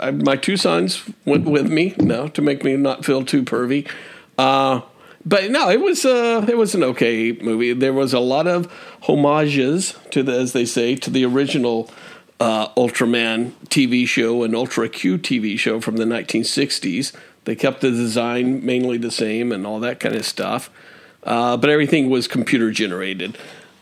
I, 0.00 0.10
my 0.12 0.36
two 0.36 0.56
sons 0.56 1.02
went 1.24 1.44
with 1.44 1.68
me, 1.70 1.94
no, 1.98 2.28
to 2.28 2.42
make 2.42 2.64
me 2.64 2.76
not 2.76 3.04
feel 3.04 3.24
too 3.24 3.42
pervy. 3.42 3.88
Uh, 4.36 4.82
but 5.24 5.50
no, 5.50 5.68
it 5.68 5.80
was 5.80 6.04
uh, 6.04 6.46
it 6.48 6.56
was 6.56 6.74
an 6.74 6.84
okay 6.84 7.32
movie. 7.32 7.72
There 7.72 7.92
was 7.92 8.14
a 8.14 8.20
lot 8.20 8.46
of 8.46 8.72
homages 9.02 9.96
to 10.12 10.22
the, 10.22 10.32
as 10.32 10.52
they 10.52 10.64
say, 10.64 10.94
to 10.96 11.10
the 11.10 11.24
original 11.24 11.90
uh, 12.40 12.68
Ultraman 12.74 13.52
TV 13.68 14.06
show 14.06 14.42
and 14.42 14.54
Ultra 14.54 14.88
Q 14.88 15.18
TV 15.18 15.58
show 15.58 15.80
from 15.80 15.96
the 15.96 16.04
1960s. 16.04 17.12
They 17.44 17.56
kept 17.56 17.80
the 17.80 17.90
design 17.90 18.64
mainly 18.64 18.98
the 18.98 19.10
same 19.10 19.52
and 19.52 19.66
all 19.66 19.80
that 19.80 20.00
kind 20.00 20.14
of 20.14 20.24
stuff, 20.24 20.70
uh, 21.24 21.56
but 21.56 21.70
everything 21.70 22.10
was 22.10 22.28
computer 22.28 22.70
generated 22.70 23.38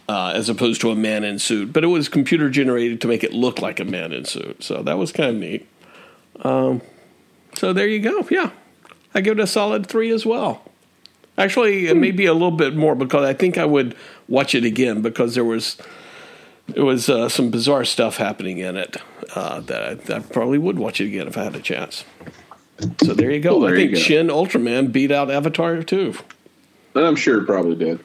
uh, 0.08 0.32
as 0.34 0.48
opposed 0.48 0.80
to 0.82 0.90
a 0.90 0.96
man 0.96 1.24
in 1.24 1.38
suit. 1.38 1.72
But 1.72 1.84
it 1.84 1.88
was 1.88 2.08
computer 2.08 2.48
generated 2.48 3.00
to 3.02 3.08
make 3.08 3.24
it 3.24 3.32
look 3.32 3.60
like 3.60 3.80
a 3.80 3.84
man 3.84 4.12
in 4.12 4.24
suit. 4.24 4.62
So 4.62 4.82
that 4.82 4.98
was 4.98 5.12
kind 5.12 5.30
of 5.30 5.36
neat. 5.36 5.68
Um, 6.42 6.82
so 7.54 7.72
there 7.72 7.88
you 7.88 8.00
go. 8.00 8.26
Yeah, 8.30 8.50
I 9.14 9.20
give 9.20 9.38
it 9.38 9.42
a 9.42 9.46
solid 9.46 9.86
three 9.86 10.10
as 10.10 10.24
well. 10.24 10.62
Actually, 11.38 11.86
it 11.86 11.96
may 11.96 12.12
be 12.12 12.26
a 12.26 12.32
little 12.32 12.50
bit 12.50 12.74
more 12.74 12.94
because 12.94 13.24
I 13.24 13.34
think 13.34 13.58
I 13.58 13.66
would 13.66 13.94
watch 14.26 14.54
it 14.54 14.64
again 14.64 15.02
because 15.02 15.34
there 15.34 15.44
was 15.44 15.76
there 16.68 16.84
was 16.84 17.08
uh, 17.08 17.28
some 17.28 17.50
bizarre 17.50 17.84
stuff 17.84 18.16
happening 18.16 18.58
in 18.58 18.76
it 18.76 18.96
uh, 19.34 19.60
that 19.60 20.10
I, 20.10 20.16
I 20.16 20.18
probably 20.20 20.58
would 20.58 20.78
watch 20.78 21.00
it 21.00 21.06
again 21.06 21.26
if 21.28 21.36
I 21.38 21.44
had 21.44 21.54
a 21.56 21.60
chance. 21.60 22.04
So 23.02 23.14
there 23.14 23.30
you 23.30 23.40
go. 23.40 23.58
Well, 23.58 23.68
there 23.68 23.74
I 23.74 23.78
think 23.78 23.94
go. 23.94 23.98
Shin 23.98 24.26
Ultraman 24.28 24.92
beat 24.92 25.10
out 25.10 25.30
Avatar 25.30 25.82
too. 25.82 26.14
I'm 26.94 27.16
sure 27.16 27.42
it 27.42 27.46
probably 27.46 27.76
did. 27.76 28.04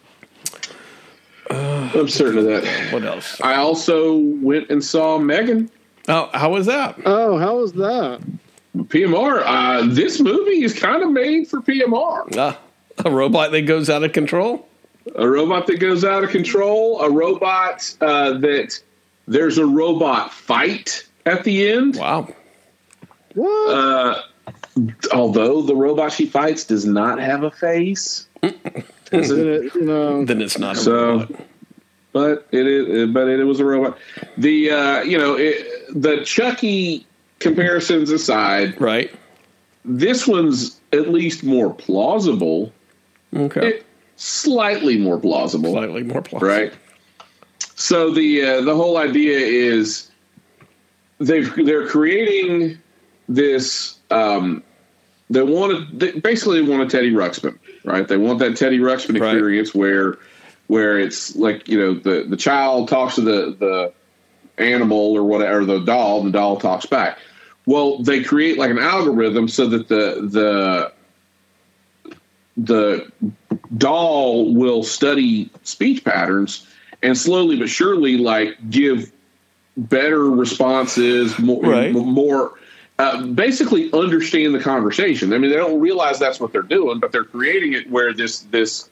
I'm 1.50 2.08
certain 2.08 2.40
of 2.40 2.46
that. 2.46 2.94
What 2.94 3.04
else? 3.04 3.40
I 3.42 3.56
also 3.56 4.16
went 4.16 4.70
and 4.70 4.84
saw 4.84 5.18
Megan. 5.18 5.70
Oh, 6.08 6.30
how 6.34 6.52
was 6.52 6.66
that? 6.68 6.98
Oh, 7.06 7.38
how 7.38 7.58
was 7.58 7.74
that? 7.74 8.22
PMR. 8.76 9.44
Uh, 9.46 9.94
this 9.94 10.20
movie 10.22 10.64
is 10.64 10.74
kind 10.78 11.04
of 11.04 11.12
made 11.12 11.48
for 11.50 11.62
PMR. 11.62 12.38
Ah, 12.38 12.58
a 13.04 13.12
robot 13.12 13.52
that 13.52 13.64
goes 13.64 13.90
out 13.90 14.04
of 14.04 14.14
control. 14.14 14.68
A 15.16 15.28
robot 15.28 15.68
that 15.68 15.78
goes 15.80 16.04
out 16.06 16.24
of 16.24 16.30
control. 16.30 17.02
A 17.02 17.10
robot 17.10 17.96
uh, 18.02 18.34
that 18.40 18.80
there's 19.28 19.58
a 19.58 19.66
robot 19.66 20.32
fight 20.34 21.08
at 21.26 21.44
the 21.44 21.70
end. 21.70 21.96
Wow. 21.98 22.34
What? 23.34 23.70
Uh, 23.74 24.22
although 25.14 25.62
the 25.62 25.76
robot 25.76 26.12
she 26.14 26.26
fights 26.26 26.64
does 26.66 26.86
not 26.86 27.20
have 27.20 27.44
a 27.44 27.52
face. 27.52 28.28
Is 29.12 29.30
it, 29.32 29.76
you 29.76 29.82
know, 29.82 30.24
Then 30.26 30.42
it's 30.42 30.58
not 30.58 30.76
a 30.78 30.80
So- 30.80 31.08
robot. 31.20 31.32
but 32.14 32.48
it 32.52 32.68
is 32.68 33.10
but 33.12 33.28
it 33.30 33.44
was 33.46 33.60
a 33.62 33.66
robot 33.66 33.98
the 34.38 34.70
uh 34.72 35.02
you 35.04 35.18
know 35.18 35.36
it, 35.38 35.66
the 35.94 36.24
chucky 36.26 37.06
comparisons 37.40 38.10
aside 38.10 38.80
Right. 38.82 39.10
this 39.86 40.28
one's 40.28 40.80
at 40.92 41.10
least 41.10 41.44
more 41.44 41.74
plausible 41.74 42.74
Okay. 43.36 43.68
it, 43.68 43.86
slightly 44.22 44.98
more 44.98 45.20
plausible 45.20 45.72
Slightly 45.72 46.04
more 46.04 46.22
plausible. 46.22 46.48
right 46.48 46.74
so 47.76 48.12
the 48.12 48.44
uh, 48.44 48.62
the 48.62 48.76
whole 48.76 48.98
idea 48.98 49.38
is 49.40 50.10
they've 51.20 51.54
they're 51.66 51.88
creating 51.88 52.78
this 53.28 53.98
um 54.12 54.62
they 55.32 55.42
want 55.42 55.72
to 55.90 55.96
they 55.98 56.20
basically 56.20 56.62
want 56.62 56.84
a 56.84 56.88
Teddy 56.88 57.12
Ruxpin, 57.12 57.58
right? 57.86 58.06
They 58.08 58.18
want 58.18 58.40
that 58.40 58.58
Teddy 58.58 58.80
Ruxpin 58.80 59.20
Right. 59.20 59.34
experience 59.34 59.74
where 59.74 60.18
where 60.68 61.00
it's 61.00 61.36
like 61.38 61.68
you 61.70 61.80
know 61.80 61.94
the 61.94 62.26
the 62.28 62.36
child 62.38 62.90
talks 62.90 63.16
to 63.16 63.22
the 63.22 63.56
the 63.58 63.94
animal 64.62 65.14
or 65.16 65.24
whatever 65.24 65.64
the 65.66 65.80
doll, 65.80 66.22
the 66.24 66.32
doll 66.32 66.58
talks 66.58 66.86
back. 66.86 67.18
Well, 67.66 68.00
they 68.04 68.22
create 68.24 68.58
like 68.58 68.72
an 68.72 68.80
algorithm 68.80 69.48
so 69.48 69.68
that 69.68 69.88
the 69.88 70.28
the 70.30 70.92
the 72.58 73.12
doll 73.78 74.54
will 74.54 74.84
study 74.84 75.50
speech 75.64 76.04
patterns 76.04 76.68
and 77.02 77.18
slowly 77.18 77.58
but 77.58 77.70
surely 77.70 78.18
like 78.18 78.58
give 78.70 79.12
better 79.78 80.30
responses 80.30 81.38
more 81.40 81.62
Right. 81.64 81.94
more 81.94 82.54
uh, 83.00 83.26
basically 83.28 83.92
understand 83.94 84.54
the 84.54 84.60
conversation 84.60 85.32
i 85.34 85.38
mean 85.38 85.50
they 85.50 85.58
don't 85.58 85.80
realize 85.80 86.20
that's 86.20 86.40
what 86.40 86.52
they're 86.52 86.62
doing 86.62 87.00
but 87.00 87.12
they're 87.12 87.24
creating 87.24 87.74
it 87.74 87.90
where 87.90 88.14
this 88.14 88.42
this 88.52 88.90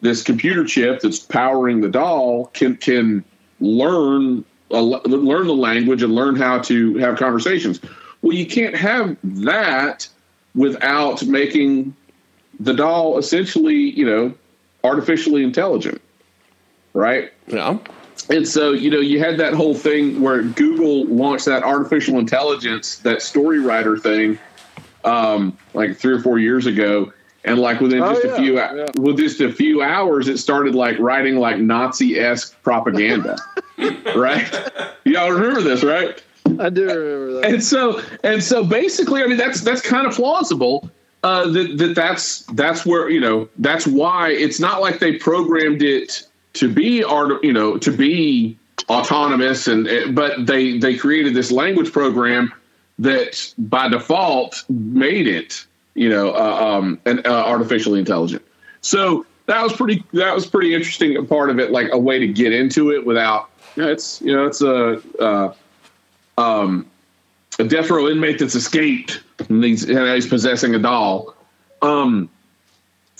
this 0.00 0.22
computer 0.22 0.64
chip 0.64 1.00
that's 1.00 1.20
powering 1.20 1.80
the 1.80 1.88
doll 1.88 2.46
can 2.52 2.76
can 2.76 3.24
learn 3.60 4.44
uh, 4.70 4.80
learn 4.80 5.46
the 5.46 5.54
language 5.54 6.02
and 6.02 6.14
learn 6.14 6.34
how 6.36 6.58
to 6.58 6.96
have 6.98 7.16
conversations. 7.18 7.80
Well, 8.20 8.36
you 8.36 8.46
can't 8.46 8.74
have 8.74 9.16
that 9.22 10.08
without 10.54 11.24
making 11.24 11.94
the 12.60 12.72
doll 12.74 13.18
essentially, 13.18 13.76
you 13.76 14.04
know, 14.04 14.34
artificially 14.84 15.42
intelligent, 15.42 16.00
right? 16.94 17.32
Yeah. 17.46 17.78
And 18.30 18.46
so, 18.48 18.72
you 18.72 18.90
know, 18.90 18.98
you 19.00 19.18
had 19.18 19.38
that 19.38 19.54
whole 19.54 19.74
thing 19.74 20.20
where 20.20 20.42
Google 20.42 21.04
launched 21.06 21.44
that 21.46 21.62
artificial 21.62 22.18
intelligence, 22.18 22.98
that 22.98 23.22
story 23.22 23.60
writer 23.60 23.96
thing, 23.98 24.38
um, 25.04 25.56
like 25.74 25.96
three 25.96 26.14
or 26.14 26.20
four 26.20 26.38
years 26.38 26.66
ago. 26.66 27.12
And 27.44 27.60
like 27.60 27.80
within 27.80 28.02
Oh, 28.02 28.12
just 28.12 28.24
yeah, 28.24 28.32
a 28.32 28.36
few, 28.36 28.54
yeah. 28.56 28.90
with 28.94 29.18
just 29.18 29.40
a 29.40 29.52
few 29.52 29.80
hours, 29.80 30.26
it 30.26 30.38
started 30.38 30.74
like 30.74 30.98
writing 30.98 31.36
like 31.36 31.58
Nazi 31.58 32.18
esque 32.18 32.60
propaganda, 32.64 33.36
right? 34.16 34.52
Y'all 35.04 35.30
remember 35.30 35.60
this, 35.62 35.84
right? 35.84 36.20
I 36.58 36.70
do 36.70 36.86
remember 36.86 37.32
that. 37.34 37.44
and 37.44 37.62
so 37.62 38.00
and 38.24 38.42
so 38.42 38.64
basically 38.64 39.20
i 39.22 39.26
mean 39.26 39.36
that's 39.36 39.60
that's 39.62 39.80
kind 39.82 40.06
of 40.06 40.14
plausible 40.14 40.88
uh 41.22 41.48
that, 41.50 41.78
that 41.78 41.94
that's 41.94 42.42
that's 42.52 42.84
where 42.84 43.08
you 43.08 43.20
know 43.20 43.48
that's 43.58 43.86
why 43.86 44.30
it's 44.30 44.60
not 44.60 44.80
like 44.80 44.98
they 44.98 45.16
programmed 45.16 45.82
it 45.82 46.22
to 46.52 46.72
be 46.72 47.02
art 47.02 47.42
you 47.42 47.52
know 47.52 47.76
to 47.78 47.90
be 47.90 48.56
autonomous 48.88 49.66
and 49.66 49.88
eh, 49.88 50.10
but 50.10 50.46
they 50.46 50.78
they 50.78 50.96
created 50.96 51.34
this 51.34 51.50
language 51.50 51.92
program 51.92 52.52
that 52.98 53.52
by 53.58 53.88
default 53.88 54.64
made 54.68 55.26
it 55.26 55.66
you 55.94 56.08
know 56.08 56.34
uh, 56.34 56.78
um 56.78 56.98
an 57.06 57.20
uh, 57.24 57.30
artificially 57.30 57.98
intelligent. 57.98 58.42
So 58.80 59.26
that 59.46 59.62
was 59.62 59.72
pretty 59.72 60.04
that 60.12 60.34
was 60.34 60.46
pretty 60.46 60.74
interesting 60.74 61.26
part 61.26 61.50
of 61.50 61.58
it 61.58 61.70
like 61.70 61.88
a 61.92 61.98
way 61.98 62.18
to 62.18 62.28
get 62.28 62.52
into 62.52 62.92
it 62.92 63.04
without 63.04 63.50
you 63.74 63.82
know, 63.82 63.90
it's 63.90 64.20
you 64.22 64.32
know 64.32 64.46
it's 64.46 64.62
a 64.62 65.02
uh 65.20 65.52
um, 66.38 66.86
a 67.58 67.64
death 67.64 67.90
row 67.90 68.08
inmate 68.08 68.38
that's 68.38 68.54
escaped 68.54 69.22
and 69.48 69.62
he's, 69.64 69.84
and 69.84 70.08
he's 70.14 70.26
possessing 70.26 70.74
a 70.74 70.78
doll. 70.78 71.34
Um, 71.82 72.28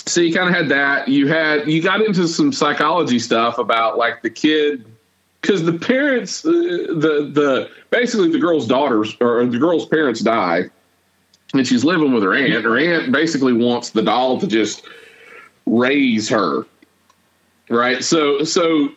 so 0.06 0.20
you 0.20 0.32
kind 0.32 0.48
of 0.48 0.54
had 0.54 0.68
that. 0.68 1.08
You 1.08 1.26
had 1.26 1.68
you 1.68 1.82
got 1.82 2.00
into 2.00 2.28
some 2.28 2.52
psychology 2.52 3.18
stuff 3.18 3.58
about 3.58 3.98
like 3.98 4.22
the 4.22 4.30
kid 4.30 4.86
because 5.40 5.64
the 5.64 5.72
parents, 5.72 6.44
uh, 6.44 6.50
the 6.50 7.30
the 7.32 7.70
basically 7.90 8.30
the 8.30 8.38
girl's 8.38 8.66
daughters 8.66 9.16
or 9.20 9.44
the 9.44 9.58
girl's 9.58 9.86
parents 9.86 10.20
die, 10.20 10.70
and 11.54 11.66
she's 11.66 11.84
living 11.84 12.12
with 12.12 12.22
her 12.22 12.34
aunt. 12.34 12.64
Her 12.64 12.78
aunt 12.78 13.12
basically 13.12 13.52
wants 13.52 13.90
the 13.90 14.02
doll 14.02 14.38
to 14.40 14.46
just 14.46 14.84
raise 15.66 16.28
her, 16.28 16.64
right? 17.68 18.04
So 18.04 18.44
so 18.44 18.90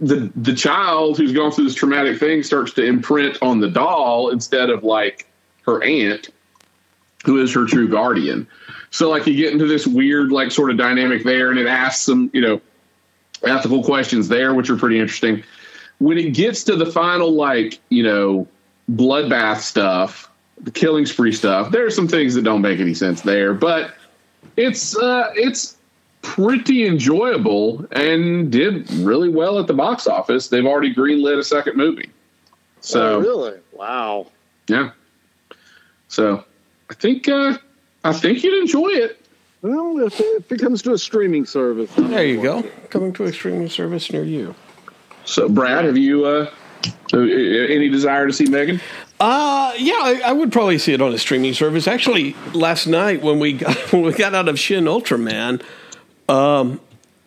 the 0.00 0.32
the 0.34 0.54
child 0.54 1.18
who's 1.18 1.32
gone 1.32 1.52
through 1.52 1.64
this 1.64 1.74
traumatic 1.74 2.18
thing 2.18 2.42
starts 2.42 2.72
to 2.72 2.84
imprint 2.84 3.38
on 3.42 3.60
the 3.60 3.68
doll 3.68 4.30
instead 4.30 4.70
of 4.70 4.82
like 4.82 5.26
her 5.66 5.82
aunt 5.84 6.30
who 7.24 7.40
is 7.40 7.52
her 7.52 7.66
true 7.66 7.86
guardian. 7.86 8.48
So 8.90 9.10
like 9.10 9.26
you 9.26 9.36
get 9.36 9.52
into 9.52 9.66
this 9.66 9.86
weird 9.86 10.32
like 10.32 10.50
sort 10.50 10.70
of 10.70 10.78
dynamic 10.78 11.22
there 11.22 11.50
and 11.50 11.58
it 11.58 11.66
asks 11.66 12.02
some 12.02 12.30
you 12.32 12.40
know 12.40 12.60
ethical 13.44 13.84
questions 13.84 14.28
there 14.28 14.54
which 14.54 14.70
are 14.70 14.76
pretty 14.76 14.98
interesting. 14.98 15.42
When 15.98 16.16
it 16.16 16.32
gets 16.32 16.64
to 16.64 16.76
the 16.76 16.86
final 16.86 17.32
like 17.32 17.78
you 17.90 18.02
know 18.02 18.48
bloodbath 18.90 19.58
stuff 19.58 20.30
the 20.62 20.70
killing 20.70 21.06
spree 21.06 21.32
stuff 21.32 21.70
there 21.70 21.86
are 21.86 21.90
some 21.90 22.08
things 22.08 22.34
that 22.34 22.42
don't 22.42 22.60
make 22.60 22.80
any 22.80 22.92
sense 22.92 23.22
there 23.22 23.54
but 23.54 23.94
it's 24.56 24.96
uh 24.96 25.30
it's 25.34 25.76
pretty 26.22 26.86
enjoyable 26.86 27.86
and 27.92 28.50
did 28.52 28.90
really 28.90 29.28
well 29.28 29.58
at 29.58 29.66
the 29.66 29.74
box 29.74 30.06
office. 30.06 30.48
They've 30.48 30.66
already 30.66 30.94
greenlit 30.94 31.38
a 31.38 31.44
second 31.44 31.76
movie. 31.76 32.10
So 32.80 33.16
oh, 33.16 33.20
really? 33.20 33.58
Wow. 33.72 34.26
yeah. 34.68 34.90
So 36.08 36.44
I 36.90 36.94
think 36.94 37.28
uh 37.28 37.56
I 38.04 38.12
think 38.12 38.42
you'd 38.42 38.60
enjoy 38.60 38.88
it. 38.88 39.16
Well, 39.62 40.00
if 40.00 40.18
it, 40.18 40.24
if 40.24 40.52
it 40.52 40.60
comes 40.60 40.80
to 40.82 40.92
a 40.92 40.98
streaming 40.98 41.44
service, 41.44 41.90
I'm 41.98 42.10
There 42.10 42.24
you 42.24 42.42
gonna 42.42 42.62
go. 42.62 42.68
Coming 42.88 43.12
to 43.14 43.24
a 43.24 43.32
streaming 43.32 43.68
service 43.68 44.10
near 44.10 44.24
you. 44.24 44.54
So 45.24 45.48
Brad, 45.48 45.84
have 45.84 45.96
you 45.98 46.24
uh 46.24 46.50
uh, 47.12 47.18
any 47.18 47.88
desire 47.88 48.26
to 48.26 48.32
see 48.32 48.46
Megan? 48.46 48.80
Uh 49.18 49.74
yeah, 49.78 49.92
I, 49.94 50.22
I 50.26 50.32
would 50.32 50.50
probably 50.52 50.78
see 50.78 50.92
it 50.94 51.02
on 51.02 51.12
a 51.12 51.18
streaming 51.18 51.52
service. 51.52 51.86
Actually, 51.86 52.34
last 52.54 52.86
night 52.86 53.22
when 53.22 53.38
we 53.38 53.54
got, 53.54 53.76
when 53.92 54.02
we 54.02 54.12
got 54.12 54.34
out 54.34 54.48
of 54.48 54.58
Shin 54.58 54.84
Ultraman, 54.84 55.62
um, 56.30 56.80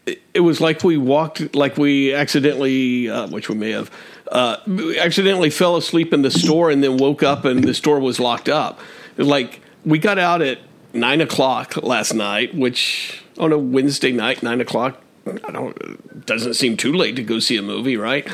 it, 0.06 0.22
it 0.34 0.40
was 0.40 0.62
like 0.62 0.84
we 0.84 0.98
walked, 0.98 1.56
like 1.56 1.78
we 1.78 2.14
accidentally, 2.14 3.10
uh, 3.10 3.28
which 3.28 3.50
we 3.50 3.56
may 3.56 3.72
have, 3.72 3.92
uh, 4.32 4.58
accidentally 5.00 5.50
fell 5.50 5.76
asleep 5.76 6.14
in 6.14 6.22
the 6.22 6.32
store 6.32 6.72
and 6.72 6.84
then 6.84 6.98
woke 6.98 7.22
up 7.22 7.46
and 7.46 7.64
the 7.64 7.74
store 7.74 8.00
was 8.00 8.20
locked 8.20 8.50
up. 8.50 8.80
Like 9.18 9.62
we 9.86 10.00
got 10.00 10.18
out 10.18 10.42
at 10.42 10.60
nine 10.94 11.22
o'clock 11.22 11.78
last 11.78 12.14
night, 12.14 12.56
which 12.56 13.24
on 13.38 13.52
a 13.52 13.58
Wednesday 13.58 14.12
night, 14.12 14.42
nine 14.42 14.62
o'clock, 14.62 15.02
I 15.28 15.52
don't 15.52 16.26
doesn't 16.26 16.54
seem 16.54 16.78
too 16.78 16.94
late 16.94 17.16
to 17.18 17.24
go 17.24 17.40
see 17.40 17.58
a 17.58 17.62
movie, 17.62 17.98
right? 17.98 18.28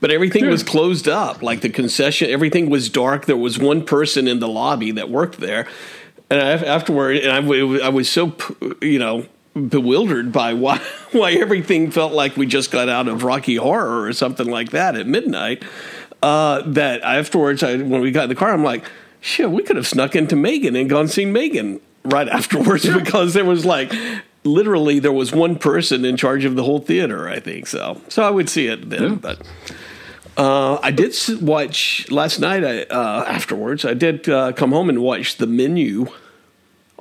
But 0.00 0.10
everything 0.10 0.48
was 0.48 0.62
closed 0.62 1.08
up. 1.08 1.42
Like 1.42 1.60
the 1.60 1.68
concession, 1.68 2.30
everything 2.30 2.68
was 2.70 2.88
dark. 2.88 3.26
There 3.26 3.36
was 3.36 3.58
one 3.58 3.84
person 3.84 4.26
in 4.26 4.40
the 4.40 4.48
lobby 4.48 4.90
that 4.92 5.08
worked 5.08 5.38
there, 5.38 5.68
and 6.28 6.40
I, 6.40 6.52
afterward, 6.52 7.18
and 7.18 7.30
I, 7.30 7.86
I 7.86 7.88
was 7.88 8.08
so 8.08 8.34
you 8.80 8.98
know 8.98 9.26
bewildered 9.54 10.32
by 10.32 10.54
why 10.54 10.78
why 11.12 11.32
everything 11.32 11.90
felt 11.90 12.12
like 12.12 12.36
we 12.36 12.46
just 12.46 12.70
got 12.70 12.88
out 12.88 13.08
of 13.08 13.22
Rocky 13.22 13.56
Horror 13.56 14.02
or 14.02 14.12
something 14.12 14.48
like 14.48 14.70
that 14.70 14.96
at 14.96 15.06
midnight. 15.06 15.62
Uh, 16.22 16.62
that 16.66 17.02
afterwards, 17.02 17.62
I, 17.62 17.76
when 17.76 18.00
we 18.00 18.12
got 18.12 18.24
in 18.24 18.28
the 18.28 18.36
car, 18.36 18.52
I'm 18.52 18.62
like, 18.62 18.84
shit, 19.20 19.50
we 19.50 19.62
could 19.62 19.76
have 19.76 19.88
snuck 19.88 20.14
into 20.14 20.36
Megan 20.36 20.76
and 20.76 20.88
gone 20.88 21.08
seen 21.08 21.32
Megan 21.32 21.80
right 22.04 22.28
afterwards 22.38 22.88
because 22.88 23.34
there 23.34 23.44
was 23.44 23.64
like 23.64 23.92
literally 24.44 24.98
there 24.98 25.12
was 25.12 25.32
one 25.32 25.56
person 25.56 26.04
in 26.04 26.16
charge 26.16 26.44
of 26.44 26.54
the 26.56 26.62
whole 26.64 26.80
theater. 26.80 27.28
I 27.28 27.40
think 27.40 27.66
so. 27.66 28.00
So 28.08 28.22
I 28.22 28.30
would 28.30 28.48
see 28.48 28.66
it 28.66 28.90
then, 28.90 29.16
but. 29.16 29.40
Uh, 30.34 30.78
I 30.82 30.92
did 30.92 31.14
watch 31.42 32.10
last 32.10 32.40
night. 32.40 32.64
I, 32.64 32.84
uh, 32.84 33.24
afterwards, 33.28 33.84
I 33.84 33.92
did 33.92 34.26
uh, 34.30 34.52
come 34.52 34.72
home 34.72 34.88
and 34.88 35.02
watch 35.02 35.36
the 35.36 35.46
menu 35.46 36.06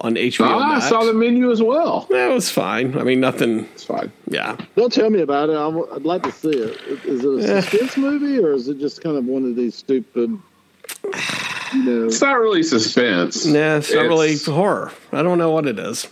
on 0.02 0.16
HBO 0.16 0.46
Ah, 0.46 0.76
I 0.78 0.80
saw 0.80 1.04
the 1.04 1.14
menu 1.14 1.52
as 1.52 1.62
well. 1.62 2.08
Yeah, 2.10 2.30
it 2.30 2.34
was 2.34 2.50
fine. 2.50 2.98
I 2.98 3.04
mean, 3.04 3.20
nothing. 3.20 3.62
It's 3.74 3.84
fine. 3.84 4.12
Yeah, 4.28 4.58
Don't 4.76 4.92
tell 4.92 5.10
me 5.10 5.22
about 5.22 5.50
it. 5.50 5.56
i 5.56 5.68
would 5.68 6.06
like 6.06 6.24
to 6.24 6.32
see 6.32 6.50
it. 6.50 6.80
Is 7.06 7.24
it 7.24 7.50
a 7.50 7.62
suspense 7.62 7.98
movie 7.98 8.40
or 8.40 8.52
is 8.54 8.68
it 8.68 8.80
just 8.80 9.02
kind 9.02 9.16
of 9.16 9.26
one 9.26 9.46
of 9.46 9.56
these 9.56 9.76
stupid, 9.76 10.30
you 11.74 11.84
know? 11.84 12.06
It's 12.06 12.22
not 12.22 12.40
really 12.40 12.64
suspense. 12.64 13.46
nah, 13.46 13.78
it's 13.78 13.94
not 13.94 14.02
really 14.02 14.38
horror. 14.38 14.92
I 15.12 15.22
don't 15.22 15.38
know 15.38 15.52
what 15.52 15.68
it 15.68 15.78
is. 15.80 16.08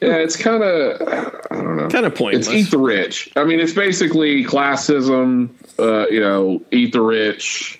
Yeah, 0.00 0.14
it's 0.14 0.36
kind 0.36 0.62
of 0.62 1.00
I 1.50 1.54
don't 1.56 1.76
know. 1.76 1.88
Kind 1.88 2.06
of 2.06 2.14
pointless. 2.14 2.48
It's 2.48 2.56
eat 2.56 2.70
the 2.70 2.78
rich. 2.78 3.30
I 3.36 3.44
mean, 3.44 3.60
it's 3.60 3.74
basically 3.74 4.44
classism. 4.44 5.50
Uh, 5.78 6.08
you 6.08 6.20
know, 6.20 6.62
eat 6.70 6.92
the 6.92 7.02
rich. 7.02 7.76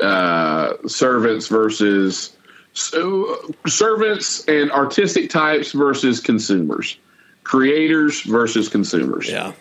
Uh, 0.00 0.76
servants 0.86 1.48
versus 1.48 2.34
so, 2.72 3.52
servants 3.66 4.44
and 4.46 4.70
artistic 4.72 5.30
types 5.30 5.72
versus 5.72 6.20
consumers. 6.20 6.98
Creators 7.44 8.22
versus 8.22 8.68
consumers. 8.68 9.28
Yeah, 9.28 9.52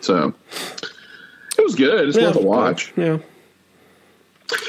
So 0.00 0.32
it 1.58 1.64
was 1.64 1.74
good. 1.74 2.08
It's 2.08 2.16
yeah, 2.16 2.28
worth 2.28 2.36
a 2.36 2.40
watch. 2.42 2.92
Yeah. 2.96 3.18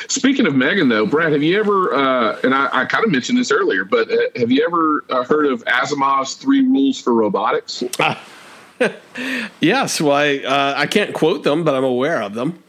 Speaking 0.08 0.48
of 0.48 0.56
Megan, 0.56 0.88
though, 0.88 1.06
Brad, 1.06 1.34
have 1.34 1.44
you 1.44 1.60
ever? 1.60 1.94
Uh, 1.94 2.40
and 2.44 2.56
I, 2.56 2.70
I 2.72 2.86
kind 2.86 3.04
of 3.04 3.12
mentioned 3.12 3.38
this 3.38 3.52
earlier, 3.52 3.84
but 3.84 4.10
uh, 4.10 4.16
have 4.38 4.50
you 4.50 4.66
ever 4.66 5.06
uh, 5.10 5.24
heard 5.26 5.46
of 5.48 5.64
Asimov's 5.66 6.36
Three 6.36 6.62
Rules 6.62 7.02
for 7.02 7.14
Robotics? 7.14 7.84
Yes. 9.62 10.02
Well, 10.02 10.12
I 10.12 10.40
uh, 10.40 10.74
I 10.76 10.86
can't 10.86 11.14
quote 11.14 11.44
them, 11.44 11.64
but 11.64 11.76
I'm 11.76 11.86
aware 11.86 12.22
of 12.22 12.34
them. 12.34 12.62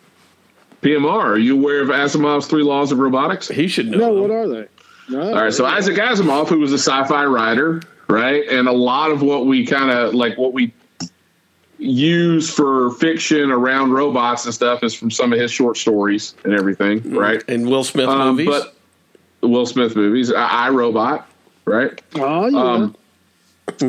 PMR, 0.82 1.24
are 1.24 1.38
you 1.38 1.58
aware 1.58 1.80
of 1.80 1.88
Asimov's 1.88 2.46
Three 2.46 2.62
Laws 2.62 2.92
of 2.92 2.98
Robotics? 2.98 3.48
He 3.48 3.66
should 3.66 3.88
know. 3.88 3.98
No, 3.98 4.14
them. 4.14 4.22
what 4.22 4.30
are 4.30 4.48
they? 4.48 4.68
No. 5.08 5.20
All 5.20 5.42
right, 5.44 5.52
so 5.52 5.64
Isaac 5.64 5.96
Asimov, 5.96 6.48
who 6.48 6.58
was 6.58 6.72
a 6.72 6.78
sci-fi 6.78 7.24
writer, 7.26 7.80
right, 8.08 8.46
and 8.48 8.66
a 8.68 8.72
lot 8.72 9.10
of 9.10 9.22
what 9.22 9.46
we 9.46 9.64
kind 9.64 9.90
of 9.90 10.14
like 10.14 10.36
what 10.36 10.52
we 10.52 10.72
use 11.78 12.48
for 12.52 12.90
fiction 12.92 13.50
around 13.50 13.92
robots 13.92 14.44
and 14.46 14.54
stuff 14.54 14.82
is 14.82 14.94
from 14.94 15.10
some 15.10 15.32
of 15.32 15.38
his 15.38 15.50
short 15.50 15.76
stories 15.76 16.34
and 16.44 16.54
everything, 16.54 17.14
right? 17.14 17.42
And 17.48 17.68
Will 17.68 17.84
Smith 17.84 18.08
Um, 18.08 18.30
movies. 18.36 18.46
but 18.48 18.74
the 19.42 19.48
Will 19.48 19.66
Smith 19.66 19.94
movies, 19.94 20.32
I, 20.32 20.46
I 20.46 20.70
Robot, 20.70 21.28
right? 21.66 22.00
Oh, 22.16 22.46
yeah. 22.48 22.58
Um, 22.58 22.96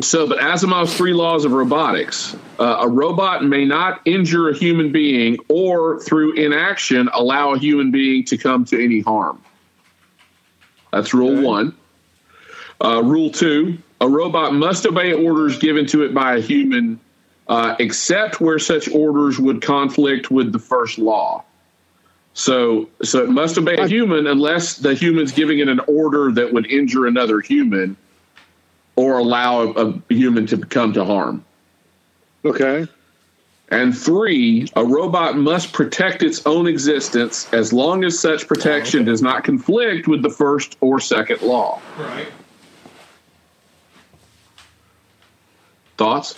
so, 0.02 0.26
but 0.26 0.38
Asimov's 0.38 0.94
three 0.94 1.14
laws 1.14 1.44
of 1.44 1.52
robotics: 1.52 2.36
uh, 2.58 2.78
a 2.80 2.88
robot 2.88 3.44
may 3.44 3.64
not 3.64 4.00
injure 4.04 4.50
a 4.50 4.54
human 4.54 4.92
being, 4.92 5.38
or 5.48 6.00
through 6.00 6.34
inaction 6.34 7.08
allow 7.14 7.54
a 7.54 7.58
human 7.58 7.90
being 7.90 8.24
to 8.24 8.36
come 8.36 8.64
to 8.66 8.84
any 8.84 9.00
harm. 9.00 9.40
That's 10.92 11.12
rule 11.14 11.32
Okay. 11.32 11.42
one. 11.42 11.74
Uh, 12.80 13.02
rule 13.02 13.30
two: 13.30 13.78
a 14.00 14.08
robot 14.08 14.54
must 14.54 14.86
obey 14.86 15.12
orders 15.12 15.58
given 15.58 15.86
to 15.86 16.02
it 16.04 16.14
by 16.14 16.36
a 16.36 16.40
human, 16.40 17.00
uh, 17.48 17.74
except 17.78 18.40
where 18.40 18.58
such 18.58 18.88
orders 18.90 19.38
would 19.38 19.62
conflict 19.62 20.30
with 20.30 20.52
the 20.52 20.58
first 20.58 20.98
law. 20.98 21.44
So, 22.34 22.88
so 23.02 23.24
it 23.24 23.30
must 23.30 23.58
obey 23.58 23.76
a 23.76 23.88
human 23.88 24.28
unless 24.28 24.76
the 24.76 24.94
human's 24.94 25.32
giving 25.32 25.58
it 25.58 25.68
an 25.68 25.80
order 25.88 26.30
that 26.30 26.52
would 26.52 26.70
injure 26.70 27.06
another 27.06 27.40
human 27.40 27.96
or 28.94 29.18
allow 29.18 29.62
a, 29.62 29.72
a 29.72 30.02
human 30.08 30.46
to 30.46 30.58
come 30.58 30.92
to 30.92 31.04
harm. 31.04 31.44
Okay. 32.44 32.86
And 33.70 33.96
three, 33.96 34.66
a 34.76 34.84
robot 34.84 35.36
must 35.36 35.72
protect 35.72 36.22
its 36.22 36.44
own 36.46 36.66
existence 36.66 37.52
as 37.52 37.72
long 37.72 38.02
as 38.04 38.18
such 38.18 38.48
protection 38.48 39.04
does 39.04 39.20
not 39.20 39.44
conflict 39.44 40.08
with 40.08 40.22
the 40.22 40.30
first 40.30 40.76
or 40.80 41.00
second 41.00 41.42
law. 41.42 41.80
Right. 41.98 42.28
Thoughts? 45.98 46.34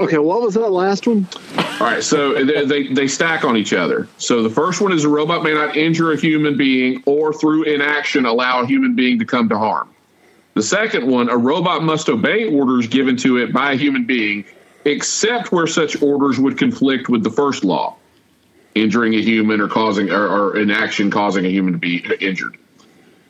Okay. 0.00 0.16
What 0.16 0.40
was 0.40 0.54
that 0.54 0.70
last 0.70 1.06
one? 1.06 1.28
All 1.58 1.88
right, 1.88 2.02
so 2.02 2.44
they, 2.44 2.64
they, 2.64 2.86
they 2.86 3.08
stack 3.08 3.44
on 3.44 3.56
each 3.56 3.72
other. 3.72 4.08
So 4.16 4.42
the 4.42 4.48
first 4.48 4.80
one 4.80 4.92
is 4.92 5.04
a 5.04 5.08
robot 5.08 5.42
may 5.42 5.52
not 5.52 5.76
injure 5.76 6.12
a 6.12 6.16
human 6.16 6.56
being 6.56 7.02
or 7.04 7.34
through 7.34 7.64
inaction 7.64 8.24
allow 8.24 8.62
a 8.62 8.66
human 8.66 8.94
being 8.94 9.18
to 9.18 9.24
come 9.24 9.48
to 9.48 9.58
harm. 9.58 9.92
The 10.54 10.62
second 10.62 11.06
one, 11.06 11.28
a 11.28 11.36
robot 11.36 11.82
must 11.82 12.08
obey 12.08 12.54
orders 12.54 12.86
given 12.86 13.16
to 13.18 13.38
it 13.38 13.52
by 13.52 13.72
a 13.72 13.76
human 13.76 14.04
being, 14.04 14.44
except 14.84 15.52
where 15.52 15.66
such 15.66 16.00
orders 16.02 16.38
would 16.38 16.58
conflict 16.58 17.08
with 17.08 17.22
the 17.22 17.30
first 17.30 17.64
law, 17.64 17.96
injuring 18.74 19.14
a 19.14 19.20
human 19.22 19.60
or 19.60 19.68
causing 19.68 20.10
or, 20.10 20.26
or 20.26 20.56
inaction 20.56 21.10
causing 21.10 21.44
a 21.44 21.48
human 21.48 21.72
to 21.72 21.78
be 21.78 22.04
injured. 22.20 22.56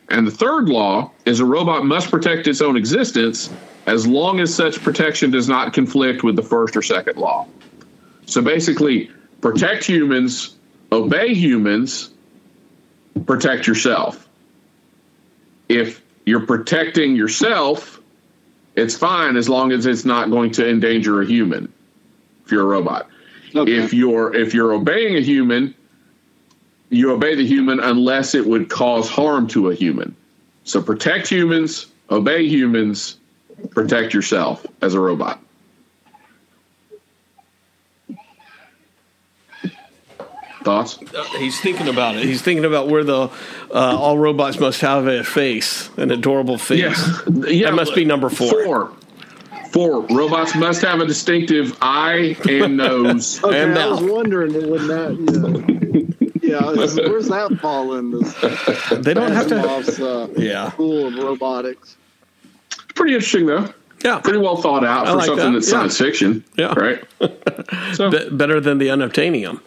And 0.08 0.26
the 0.26 0.30
third 0.30 0.68
law 0.68 1.10
is 1.24 1.40
a 1.40 1.44
robot 1.44 1.84
must 1.84 2.10
protect 2.10 2.46
its 2.46 2.60
own 2.60 2.76
existence 2.76 3.50
as 3.86 4.06
long 4.06 4.40
as 4.40 4.54
such 4.54 4.80
protection 4.82 5.30
does 5.30 5.48
not 5.48 5.72
conflict 5.72 6.22
with 6.22 6.36
the 6.36 6.42
first 6.42 6.76
or 6.76 6.82
second 6.82 7.16
law. 7.16 7.46
So 8.26 8.40
basically, 8.42 9.10
protect 9.40 9.84
humans, 9.84 10.54
obey 10.92 11.34
humans, 11.34 12.10
protect 13.26 13.66
yourself. 13.66 14.28
If 15.68 16.02
you're 16.26 16.46
protecting 16.46 17.16
yourself, 17.16 18.01
it's 18.76 18.96
fine 18.96 19.36
as 19.36 19.48
long 19.48 19.72
as 19.72 19.86
it's 19.86 20.04
not 20.04 20.30
going 20.30 20.50
to 20.52 20.68
endanger 20.68 21.20
a 21.22 21.26
human. 21.26 21.72
If 22.44 22.52
you're 22.52 22.62
a 22.62 22.66
robot, 22.66 23.08
Okay. 23.54 23.72
if 23.76 23.92
you're 23.92 24.34
if 24.34 24.54
you're 24.54 24.72
obeying 24.72 25.16
a 25.16 25.20
human, 25.20 25.74
you 26.90 27.10
obey 27.12 27.34
the 27.34 27.46
human 27.46 27.80
unless 27.80 28.34
it 28.34 28.46
would 28.46 28.68
cause 28.70 29.08
harm 29.08 29.46
to 29.48 29.70
a 29.70 29.74
human. 29.74 30.14
So 30.64 30.80
protect 30.82 31.28
humans, 31.28 31.86
obey 32.10 32.46
humans, 32.48 33.16
protect 33.70 34.14
yourself 34.14 34.66
as 34.80 34.94
a 34.94 35.00
robot. 35.00 35.40
Thoughts? 40.64 40.98
Uh, 41.14 41.24
he's 41.38 41.60
thinking 41.60 41.88
about 41.88 42.16
it. 42.16 42.24
He's 42.24 42.42
thinking 42.42 42.64
about 42.64 42.88
where 42.88 43.04
the 43.04 43.28
uh, 43.70 43.96
all 43.98 44.18
robots 44.18 44.58
must 44.60 44.80
have 44.80 45.06
a 45.06 45.22
face, 45.24 45.90
an 45.96 46.10
adorable 46.10 46.58
face. 46.58 46.80
Yeah, 46.80 47.46
yeah. 47.46 47.66
That 47.70 47.74
must 47.76 47.94
be 47.94 48.04
number 48.04 48.28
four. 48.30 48.64
Four. 48.64 48.92
Four. 49.72 50.02
Robots 50.08 50.54
must 50.54 50.82
have 50.82 51.00
a 51.00 51.06
distinctive 51.06 51.76
eye 51.80 52.36
and 52.48 52.76
nose. 52.76 53.40
Okay. 53.44 53.62
And 53.62 53.78
I 53.78 53.86
was 53.88 54.02
wondering 54.02 54.52
when 54.70 54.86
that. 54.88 55.14
You 56.42 56.50
know, 56.60 56.72
yeah. 56.74 56.82
is- 56.82 56.96
Where's 56.96 57.28
that 57.28 57.58
fall 57.60 57.94
in 57.94 58.10
this? 58.10 58.34
They 59.02 59.14
don't 59.14 59.32
have 59.32 59.48
to. 59.48 59.54
Asimov's, 59.54 60.00
uh, 60.00 60.28
Yeah. 60.36 60.70
School 60.72 61.06
of 61.08 61.14
robotics. 61.16 61.96
Pretty 62.94 63.14
interesting 63.14 63.46
though. 63.46 63.72
Yeah. 64.04 64.18
Pretty 64.20 64.40
well 64.40 64.56
thought 64.56 64.84
out 64.84 65.06
I 65.06 65.10
for 65.12 65.16
like 65.16 65.26
something 65.26 65.52
that. 65.54 65.60
that's 65.60 65.68
Yeah. 65.68 65.78
science 65.78 65.98
fiction. 65.98 66.44
Yeah. 66.58 66.74
Right. 66.78 67.02
So 67.94 68.10
Be- 68.10 68.28
better 68.30 68.60
than 68.60 68.76
the 68.78 68.88
unobtainium. 68.88 69.60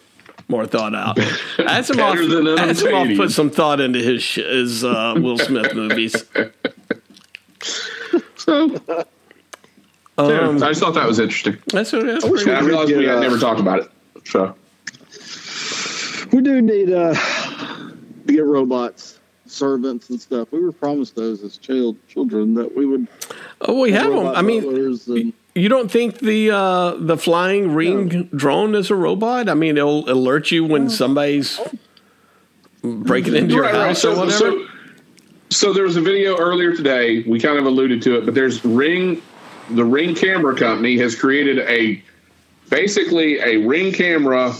More 0.48 0.66
thought 0.66 0.94
out. 0.94 1.16
Asimov, 1.16 2.28
than 2.30 2.44
Asimov 2.68 3.16
put 3.16 3.32
some 3.32 3.50
thought 3.50 3.80
into 3.80 3.98
his 3.98 4.22
sh- 4.22 4.36
his 4.36 4.84
uh, 4.84 5.14
Will 5.16 5.38
Smith 5.38 5.74
movies. 5.74 6.24
so 8.36 8.66
yeah, 8.88 9.02
Um, 10.18 10.62
I 10.62 10.68
just 10.68 10.80
thought 10.80 10.94
that 10.94 11.06
was 11.06 11.18
interesting. 11.18 11.58
that's 11.66 11.92
what 11.92 12.06
that's 12.06 12.24
wish 12.24 12.44
pretty 12.44 12.56
I 12.56 12.60
realized 12.60 12.88
could 12.90 12.98
we 12.98 13.04
had 13.06 13.16
uh, 13.16 13.20
never 13.20 13.38
talked 13.38 13.60
about 13.60 13.80
it. 13.80 13.90
So 14.24 14.54
We 16.32 16.42
do 16.42 16.62
need 16.62 16.92
uh, 16.92 17.14
to 17.14 17.94
get 18.26 18.44
robots, 18.44 19.18
servants, 19.46 20.10
and 20.10 20.20
stuff. 20.20 20.52
We 20.52 20.60
were 20.60 20.72
promised 20.72 21.16
those 21.16 21.42
as 21.42 21.56
child 21.58 21.96
children 22.08 22.54
that 22.54 22.76
we 22.76 22.86
would. 22.86 23.08
Oh, 23.62 23.80
we 23.80 23.90
have 23.92 24.12
them. 24.12 24.28
I 24.28 24.42
mean, 24.42 24.62
and, 24.64 25.32
you 25.56 25.68
don't 25.68 25.90
think 25.90 26.18
the 26.18 26.50
uh, 26.50 26.94
the 26.98 27.16
flying 27.16 27.72
ring 27.74 28.24
drone 28.34 28.74
is 28.74 28.90
a 28.90 28.94
robot? 28.94 29.48
I 29.48 29.54
mean, 29.54 29.76
it'll 29.76 30.08
alert 30.10 30.50
you 30.50 30.64
when 30.64 30.90
somebody's 30.90 31.58
breaking 32.82 33.34
into 33.36 33.54
your 33.54 33.62
Right, 33.64 33.74
right. 33.74 33.86
house 33.88 34.04
or 34.04 34.14
So, 34.14 34.18
whatever. 34.20 34.38
so, 34.38 34.66
so 35.50 35.72
there 35.72 35.84
was 35.84 35.96
a 35.96 36.00
video 36.00 36.36
earlier 36.38 36.74
today. 36.76 37.22
We 37.22 37.40
kind 37.40 37.58
of 37.58 37.64
alluded 37.66 38.02
to 38.02 38.18
it, 38.18 38.24
but 38.26 38.34
there's 38.34 38.64
Ring, 38.64 39.22
the 39.70 39.84
Ring 39.84 40.14
Camera 40.14 40.54
Company 40.54 40.96
has 40.98 41.14
created 41.16 41.58
a 41.60 42.02
basically 42.68 43.38
a 43.40 43.56
Ring 43.66 43.92
camera 43.92 44.52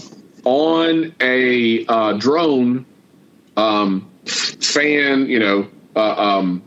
on 0.45 1.13
a 1.21 1.85
uh, 1.87 2.13
drone 2.13 2.85
um, 3.57 4.09
fan, 4.25 5.27
you 5.27 5.39
know, 5.39 5.67
uh, 5.95 6.15
um, 6.15 6.61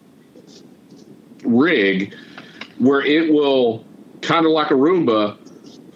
rig 1.45 2.15
where 2.79 3.01
it 3.03 3.33
will 3.33 3.85
kind 4.23 4.47
of 4.47 4.53
like 4.53 4.71
a 4.71 4.75
Roomba 4.75 5.37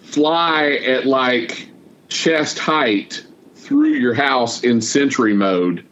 fly 0.01 0.71
at 0.85 1.05
like 1.05 1.69
chest 2.09 2.59
height 2.59 3.25
through 3.55 3.89
your 3.89 4.13
house 4.13 4.63
in 4.63 4.79
sentry 4.81 5.33
mode 5.33 5.83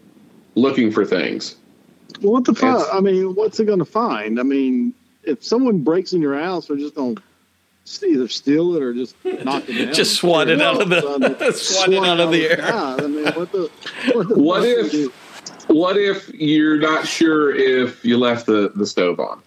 looking 0.56 0.92
for 0.92 1.06
things. 1.06 1.56
well, 2.22 2.34
what 2.34 2.46
the 2.46 2.54
fuck? 2.54 2.88
I 2.94 3.00
mean, 3.00 3.36
what's 3.36 3.60
it 3.60 3.66
going 3.66 3.80
to 3.80 3.86
find? 3.86 4.40
I 4.40 4.44
mean, 4.44 4.94
if 5.24 5.44
someone 5.44 5.80
breaks 5.84 6.14
in 6.14 6.22
your 6.22 6.38
house, 6.38 6.68
they're 6.68 6.78
just 6.78 6.96
going 6.96 7.18
to 7.86 8.06
either 8.06 8.28
steal 8.28 8.76
it 8.76 8.84
or 8.84 8.94
just 8.94 9.16
knock 9.26 9.68
it 9.68 9.74
down. 9.86 9.94
Just 9.94 10.16
swat 10.16 10.48
it 10.50 10.62
out 10.62 10.82
of 10.82 10.90
the- 10.90 11.02
swat 11.54 11.90
it 11.92 12.04
out 12.04 12.20
of 12.20 12.32
the 12.32 12.50
air. 12.50 12.58
God, 12.72 13.04
I 13.04 13.08
mean, 13.08 13.26
what 13.34 13.52
the? 13.52 13.70
What, 14.14 14.30
the 14.30 14.36
What 14.42 14.64
if- 14.64 14.94
you- 14.94 15.12
What 15.68 15.98
if 15.98 16.30
you're 16.34 16.78
not 16.78 17.08
sure 17.08 17.56
if 17.56 18.04
you 18.06 18.18
left 18.18 18.46
the, 18.46 18.72
the 18.76 18.86
stove 18.86 19.20
on? 19.20 19.42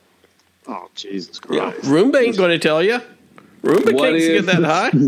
Oh 0.68 0.88
Jesus 0.94 1.40
Yeah. 1.50 1.70
Christ! 1.72 1.86
Roomba 1.86 2.22
ain't 2.22 2.36
going 2.36 2.50
to 2.50 2.58
tell 2.58 2.82
you. 2.82 3.00
Roomba 3.62 3.92
What 3.94 4.02
can't 4.04 4.16
if- 4.16 4.46
get 4.46 4.60
that 4.60 4.64
high. 4.64 4.90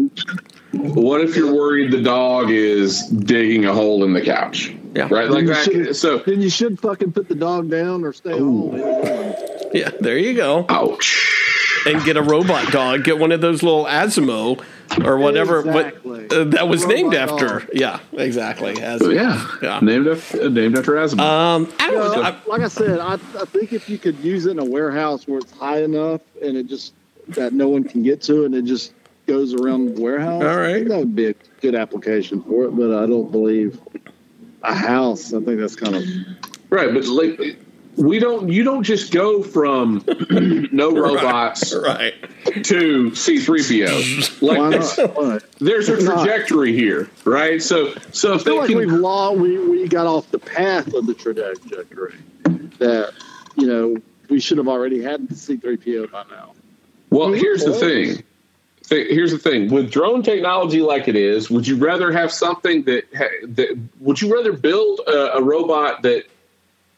What 0.73 1.23
if 1.23 1.35
you're 1.35 1.53
worried 1.55 1.93
the 1.93 2.03
dog 2.03 2.51
is 2.51 3.07
digging 3.07 3.65
a 3.65 3.73
hole 3.73 4.05
in 4.05 4.13
the 4.13 4.21
couch? 4.21 4.75
Yeah. 4.95 5.09
Right? 5.11 5.31
Like 5.31 5.47
Then 5.47 5.47
you 5.47 5.55
that. 5.55 5.65
should- 5.65 5.97
So, 5.97 6.19
Then 6.19 6.43
you 6.43 6.51
should 6.51 6.79
fucking 6.79 7.13
put 7.13 7.27
the 7.27 7.35
dog 7.35 7.71
down 7.71 8.05
or 8.05 8.13
stay 8.13 8.39
home. 8.39 8.77
Yeah, 9.73 9.91
there 10.01 10.19
you 10.19 10.35
go. 10.35 10.67
ouch. 10.69 11.83
And 11.87 12.05
get 12.05 12.19
a 12.19 12.23
robot 12.23 12.71
dog. 12.71 13.03
Get 13.05 13.19
one 13.19 13.33
of 13.33 13.41
those 13.41 13.63
little 13.63 13.87
Asimo 13.87 14.63
or 15.05 15.19
whatever 15.19 15.61
Exactly. 15.61 16.23
what, 16.27 16.33
uh, 16.33 16.45
that 16.45 16.69
was 16.69 16.83
Robot 16.85 16.97
named 16.97 17.15
after. 17.15 17.47
dog. 17.61 17.69
Yeah, 17.73 18.01
exactly. 18.13 18.75
Asimo. 18.75 19.15
Yeah. 19.15 19.47
Yeah. 19.63 19.81
Named 19.81 20.07
after, 20.09 20.51
named 20.51 20.77
after 20.79 20.93
Asimov. 20.93 21.21
Um, 21.21 21.73
I 21.79 21.91
don't 21.91 21.95
Well, 21.99 22.15
know. 22.17 22.23
I- 22.23 22.37
like 22.47 22.63
I 22.63 22.69
said, 22.69 22.99
I, 22.99 23.15
I 23.15 23.17
think 23.47 23.73
if 23.73 23.89
you 23.89 23.99
could 23.99 24.19
use 24.19 24.47
it 24.47 24.53
in 24.53 24.59
a 24.59 24.65
warehouse 24.65 25.27
where 25.29 25.39
it's 25.39 25.53
high 25.53 25.83
enough 25.83 26.21
and 26.43 26.57
it 26.57 26.67
just 26.69 26.95
that 27.29 27.53
no 27.53 27.69
one 27.69 27.85
can 27.85 28.03
get 28.03 28.23
to 28.23 28.43
it 28.43 28.47
and 28.47 28.55
it 28.55 28.65
just 28.65 28.93
goes 29.27 29.53
around 29.55 29.95
the 29.97 30.01
warehouse, 30.01 30.43
All 30.43 30.57
right. 30.57 30.71
I 30.71 30.75
think 30.75 30.89
that 30.89 30.99
would 30.99 31.15
be 31.15 31.27
a 31.27 31.35
good 31.61 31.75
application 31.75 32.43
for 32.43 32.65
it. 32.65 32.71
But 32.77 32.91
I 32.97 33.07
don't 33.07 33.31
believe 33.31 33.79
a 34.63 34.75
house. 34.75 35.33
I 35.35 35.41
think 35.41 35.61
that's 35.61 35.77
kind 35.77 35.95
of 35.97 36.03
right. 36.71 36.93
But 36.93 37.05
like, 37.07 37.59
we 37.99 38.19
don't, 38.21 38.49
you 38.49 38.63
don't 38.63 38.85
just 38.85 39.13
go 39.13 39.43
from 39.43 40.05
no 40.73 40.95
robots 40.95 41.75
Right. 41.75 42.15
to 42.65 43.11
C3PO. 43.11 44.39
Like, 44.43 44.59
why 44.59 44.71
there's, 44.71 44.99
not? 44.99 45.45
There's 45.59 45.89
a 45.89 46.01
trajectory 46.01 46.73
here, 46.73 47.11
right? 47.25 47.61
So, 47.61 47.93
so 48.13 48.35
if 48.35 48.43
I 48.43 48.45
feel 48.45 48.55
they 48.55 48.59
like 48.61 48.69
can 48.69 48.79
we've 48.79 48.93
lost. 48.93 49.41
We 49.41 49.59
we 49.69 49.89
got 49.89 50.07
off 50.07 50.31
the 50.31 50.39
path 50.39 50.95
of 50.95 51.07
the 51.07 51.15
trajectory 51.15 52.15
that 52.79 53.13
you 53.57 53.67
know 53.67 53.97
we 54.31 54.39
should 54.39 54.59
have 54.59 54.69
already 54.69 55.03
had 55.03 55.29
the 55.29 55.35
C-3PO 55.35 56.13
by 56.13 56.25
now. 56.31 56.53
Well, 57.11 57.33
here's 57.33 57.65
the 57.65 57.73
thing. 57.73 58.23
Here's 58.89 59.33
the 59.33 59.39
thing. 59.39 59.71
With 59.71 59.91
drone 59.91 60.23
technology 60.23 60.81
like 60.81 61.09
it 61.09 61.17
is, 61.17 61.51
would 61.51 61.67
you 61.67 61.77
rather 61.77 62.13
have 62.13 62.31
something 62.33 62.85
that, 62.85 63.05
that 63.43 63.79
would 64.01 64.21
you 64.23 64.33
rather 64.33 64.53
build 64.53 65.01
a, 65.01 65.35
a 65.37 65.43
robot 65.43 66.03
that 66.03 66.25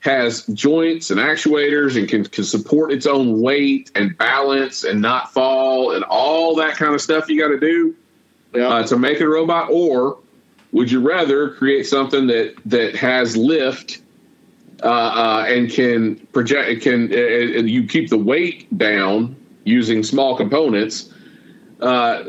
has 0.00 0.46
joints 0.46 1.10
and 1.10 1.20
actuators 1.20 1.96
and 1.98 2.08
can, 2.08 2.24
can 2.24 2.44
support 2.44 2.90
its 2.90 3.06
own 3.06 3.40
weight 3.40 3.90
and 3.94 4.16
balance 4.16 4.82
and 4.82 5.00
not 5.00 5.32
fall 5.32 5.92
and 5.92 6.02
all 6.04 6.54
that 6.56 6.74
kind 6.76 6.94
of 6.94 7.00
stuff 7.02 7.28
you 7.28 7.38
got 7.40 7.48
to 7.48 7.60
do 7.60 7.94
Yeah. 8.54 8.68
uh, 8.68 8.86
to 8.86 8.98
make 8.98 9.20
it 9.20 9.24
a 9.24 9.28
robot, 9.28 9.68
or 9.70 10.18
would 10.72 10.90
you 10.90 11.00
rather 11.00 11.50
create 11.50 11.86
something 11.86 12.26
that 12.28 12.54
that 12.64 12.94
has 12.96 13.36
lift 13.36 14.00
uh, 14.82 14.86
uh, 14.86 15.44
and 15.46 15.70
can 15.70 16.16
project? 16.32 16.82
Can 16.82 17.10
you 17.68 17.86
keep 17.86 18.08
the 18.08 18.16
weight 18.16 18.66
down 18.78 19.36
using 19.64 20.02
small 20.02 20.34
components 20.36 21.09
uh, 21.80 22.22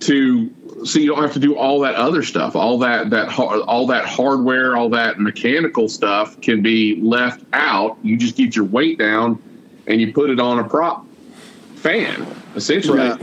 to 0.00 0.52
so 0.84 0.98
you 0.98 1.06
don't 1.06 1.22
have 1.22 1.32
to 1.32 1.38
do 1.38 1.56
all 1.56 1.80
that 1.80 1.94
other 1.94 2.22
stuff 2.22 2.54
all 2.54 2.78
that 2.78 3.10
that 3.10 3.28
har- 3.28 3.60
all 3.62 3.86
that 3.86 4.04
hardware 4.04 4.76
all 4.76 4.90
that 4.90 5.18
mechanical 5.18 5.88
stuff 5.88 6.38
can 6.40 6.60
be 6.62 7.00
left 7.00 7.42
out 7.52 7.96
you 8.02 8.16
just 8.16 8.36
get 8.36 8.54
your 8.54 8.64
weight 8.66 8.98
down 8.98 9.40
and 9.86 10.00
you 10.00 10.12
put 10.12 10.28
it 10.28 10.38
on 10.40 10.58
a 10.58 10.64
prop 10.68 11.06
fan 11.76 12.26
essentially 12.56 12.98
Right. 12.98 13.20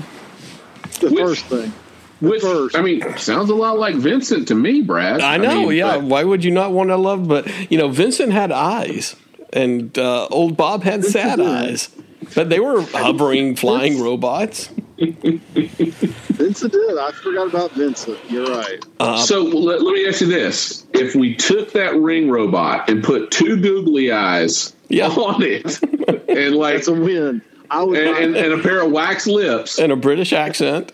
The 0.99 1.09
Which- 1.09 1.19
first 1.19 1.45
thing. 1.45 1.73
which 2.21 2.41
first. 2.41 2.75
i 2.77 2.81
mean 2.81 3.03
sounds 3.17 3.49
a 3.49 3.55
lot 3.55 3.77
like 3.77 3.95
vincent 3.95 4.47
to 4.49 4.55
me 4.55 4.81
brad 4.81 5.19
I 5.21 5.37
know, 5.37 5.67
mean, 5.67 5.77
yeah. 5.77 5.97
but- 5.97 6.03
Why 6.05 6.23
would 6.23 6.43
you 6.43 6.51
not 6.51 6.71
want 6.71 6.89
to 6.89 6.95
love? 6.97 7.27
But 7.27 7.47
you 7.71 7.77
know, 7.77 7.89
Vincent 7.89 8.31
had 8.31 8.51
eyes, 8.51 9.15
and 9.51 9.97
uh, 9.99 10.27
old 10.27 10.55
Bob 10.57 10.83
had 10.83 11.03
sad 11.03 11.39
eyes, 11.41 11.89
but 12.35 12.49
they 12.49 12.59
were 12.59 12.81
hovering, 12.81 13.55
flying 13.57 13.99
robots. 14.01 14.69
Vincent 15.11 16.71
did. 16.71 16.97
I 16.97 17.11
forgot 17.11 17.47
about 17.47 17.71
Vincent. 17.71 18.17
You're 18.29 18.45
right. 18.47 18.83
so 19.19 19.41
let, 19.43 19.81
let 19.81 19.93
me 19.93 20.07
ask 20.07 20.21
you 20.21 20.27
this: 20.27 20.85
If 20.93 21.15
we 21.15 21.35
took 21.35 21.71
that 21.73 21.95
ring 21.95 22.29
robot 22.29 22.89
and 22.89 23.03
put 23.03 23.31
two 23.31 23.59
googly 23.61 24.11
eyes 24.11 24.75
Yeah. 24.89 25.07
on 25.09 25.41
it, 25.43 25.81
and 26.29 26.55
like 26.55 26.75
It's 26.75 26.87
a 26.87 26.93
win. 26.93 27.41
I 27.69 27.81
would. 27.83 27.97
and, 27.97 28.17
and, 28.17 28.35
and 28.35 28.53
a 28.59 28.63
pair 28.63 28.81
of 28.81 28.91
wax 28.91 29.25
lips, 29.27 29.79
and 29.79 29.91
a 29.91 29.95
British 29.95 30.33
accent. 30.33 30.91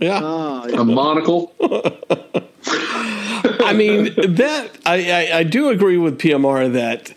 Yeah, 0.00 0.20
Ah, 0.22 0.64
a 0.64 0.84
monocle, 0.84 1.54
I 3.60 3.72
mean 3.74 4.12
that 4.34 4.70
I, 4.84 5.10
I 5.32 5.38
I 5.38 5.42
do 5.44 5.68
agree 5.70 5.96
with 5.98 6.18
PMR 6.18 6.70
that 6.72 7.14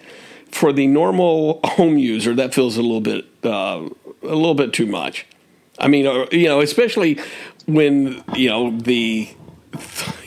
for 0.52 0.72
the 0.72 0.86
normal 0.88 1.60
home 1.64 1.98
user 1.98 2.34
that 2.36 2.54
feels 2.54 2.78
a 2.78 2.82
little 2.82 3.02
bit 3.02 3.26
uh, 3.44 3.90
a 4.22 4.36
little 4.36 4.54
bit 4.54 4.74
too 4.74 4.86
much. 4.86 5.26
I 5.80 5.88
mean, 5.88 6.08
or, 6.08 6.28
you 6.32 6.48
know, 6.48 6.62
especially 6.62 7.20
when 7.66 8.24
you 8.36 8.49
know 8.49 8.72
the 8.72 9.30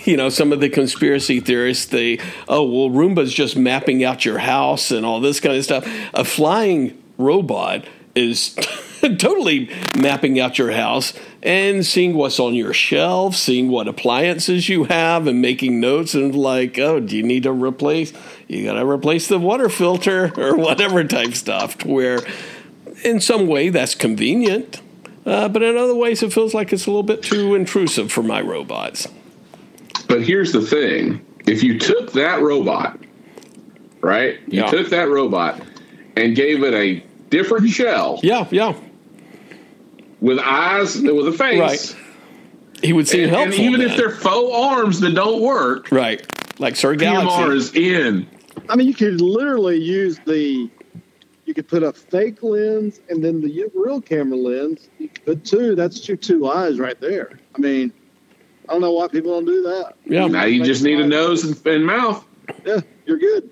you 0.05 0.17
know 0.17 0.29
some 0.29 0.53
of 0.53 0.61
the 0.61 0.69
conspiracy 0.69 1.41
theorists 1.41 1.87
they 1.87 2.19
oh 2.49 2.63
well 2.63 2.91
Roomba's 2.91 3.33
just 3.33 3.57
mapping 3.57 4.05
out 4.05 4.25
your 4.25 4.39
house 4.39 4.91
and 4.91 5.05
all 5.05 5.21
this 5.21 5.41
kind 5.41 5.57
of 5.57 5.65
stuff. 5.65 5.87
A 6.15 6.25
flying 6.25 7.03
robot 7.19 7.85
is 8.15 8.55
totally 9.19 9.71
mapping 9.97 10.39
out 10.39 10.59
your 10.59 10.73
house 10.73 11.13
and 11.43 11.85
seeing 11.85 12.15
what's 12.15 12.39
on 12.39 12.55
your 12.55 12.73
shelf, 12.73 13.35
seeing 13.35 13.69
what 13.69 13.89
appliances 13.89 14.69
you 14.69 14.85
have, 14.85 15.27
and 15.27 15.41
making 15.41 15.81
notes 15.81 16.15
and 16.15 16.35
like, 16.35 16.79
oh, 16.79 17.01
do 17.01 17.17
you 17.17 17.23
need 17.23 17.45
to 17.45 17.53
replace? 17.53 18.13
You 18.47 18.65
got 18.65 18.75
to 18.75 18.87
replace 18.87 19.29
the 19.29 19.39
water 19.39 19.69
filter 19.69 20.33
or 20.39 20.57
whatever 20.57 21.05
type 21.05 21.35
stuff. 21.35 21.85
Where, 21.85 22.21
in 23.05 23.21
some 23.21 23.47
way, 23.47 23.71
that's 23.71 23.95
convenient, 23.95 24.83
uh, 25.27 25.49
but 25.49 25.63
in 25.63 25.77
other 25.77 25.95
ways, 25.95 26.23
it 26.23 26.33
feels 26.33 26.55
like 26.55 26.73
it's 26.73 26.87
a 26.87 26.91
little 26.91 27.03
bit 27.03 27.23
too 27.23 27.55
intrusive 27.55 28.11
for 28.11 28.23
my 28.23 28.41
robots. 28.41 29.07
But 30.09 30.23
here's 30.23 30.53
the 30.53 30.61
thing: 30.63 31.25
if 31.47 31.63
you 31.63 31.79
took 31.79 32.13
that 32.13 32.41
robot, 32.43 32.99
right? 34.01 34.39
You 34.49 34.63
Yeah. 34.63 34.71
took 34.71 34.89
that 34.91 35.09
robot 35.09 35.61
and 36.17 36.35
gave 36.35 36.63
it 36.65 36.75
a 36.75 37.03
different 37.31 37.69
shell 37.71 38.19
Yeah, 38.23 38.47
yeah, 38.51 38.75
with 40.21 40.39
eyes 40.41 41.01
with 41.01 41.29
a 41.29 41.33
face, 41.33 41.61
Right. 41.61 41.97
he 42.83 42.93
would 42.93 43.07
seem 43.09 43.25
And, 43.25 43.29
and 43.31 43.37
helpful. 43.55 43.65
even 43.65 43.81
if 43.83 43.97
they're 43.97 44.11
faux 44.11 44.53
arms 44.55 45.01
that 45.01 45.15
don't 45.15 45.41
work, 45.41 45.89
right, 45.93 46.21
like 46.59 46.77
Sir 46.77 46.95
PMR 46.97 46.99
Galaxy. 46.99 47.57
is 47.57 47.75
in. 47.97 48.27
I 48.69 48.77
mean, 48.77 48.87
you 48.89 48.95
could 48.95 49.21
literally 49.21 49.79
use 49.79 50.19
the. 50.27 50.69
You 51.51 51.55
could 51.55 51.67
put 51.67 51.83
a 51.83 51.93
fake 51.93 52.45
lens 52.45 53.01
and 53.09 53.25
then 53.25 53.41
the 53.41 53.69
real 53.75 54.01
camera 54.01 54.37
lens. 54.39 54.89
You 55.01 55.09
could 55.09 55.25
put 55.25 55.45
two. 55.45 55.75
That's 55.75 56.07
your 56.07 56.17
two 56.17 56.49
eyes 56.49 56.79
right 56.79 56.99
there. 57.01 57.41
I 57.57 57.59
mean, 57.59 57.93
I 58.69 58.73
don't 58.73 58.81
know 58.81 58.93
why 58.93 59.09
people 59.09 59.33
don't 59.33 59.47
do 59.47 59.61
that. 59.63 59.95
Yeah. 60.07 60.29
Now 60.29 60.45
you 60.45 60.63
just 60.65 60.85
need 60.85 61.01
a 61.01 61.07
nose 61.09 61.43
and, 61.43 61.67
and 61.67 61.85
mouth. 61.85 62.25
Yeah, 62.65 62.83
you're 63.05 63.19
good. 63.19 63.51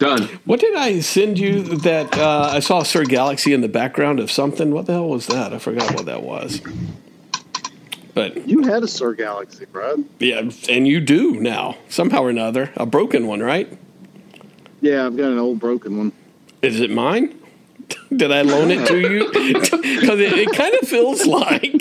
Done. 0.00 0.24
What 0.46 0.58
did 0.58 0.74
I 0.74 0.98
send 0.98 1.38
you 1.38 1.62
that 1.62 2.18
uh, 2.18 2.50
I 2.54 2.58
saw 2.58 2.80
a 2.80 2.84
Sir 2.84 3.04
Galaxy 3.04 3.52
in 3.52 3.60
the 3.60 3.68
background 3.68 4.18
of 4.18 4.32
something? 4.32 4.72
What 4.72 4.86
the 4.86 4.94
hell 4.94 5.08
was 5.08 5.28
that? 5.28 5.52
I 5.54 5.58
forgot 5.60 5.94
what 5.94 6.06
that 6.06 6.24
was. 6.24 6.60
But 8.14 8.48
You 8.48 8.64
had 8.64 8.82
a 8.82 8.88
Sir 8.88 9.12
Galaxy, 9.14 9.64
Brad. 9.66 10.04
yeah, 10.18 10.50
and 10.68 10.88
you 10.88 10.98
do 11.00 11.38
now 11.38 11.78
somehow 11.88 12.24
or 12.24 12.30
another 12.30 12.72
a 12.76 12.84
broken 12.84 13.28
one, 13.28 13.38
right? 13.38 13.78
Yeah, 14.80 15.06
I've 15.06 15.16
got 15.16 15.30
an 15.30 15.38
old 15.38 15.60
broken 15.60 15.98
one. 15.98 16.12
Is 16.62 16.80
it 16.80 16.90
mine? 16.90 17.38
Did 18.16 18.32
I 18.32 18.42
loan 18.42 18.70
it 18.70 18.86
to 18.88 18.98
you? 18.98 19.30
Because 19.98 20.20
it, 20.20 20.32
it 20.32 20.52
kind 20.52 20.74
of 20.80 20.88
feels 20.88 21.26
like 21.26 21.72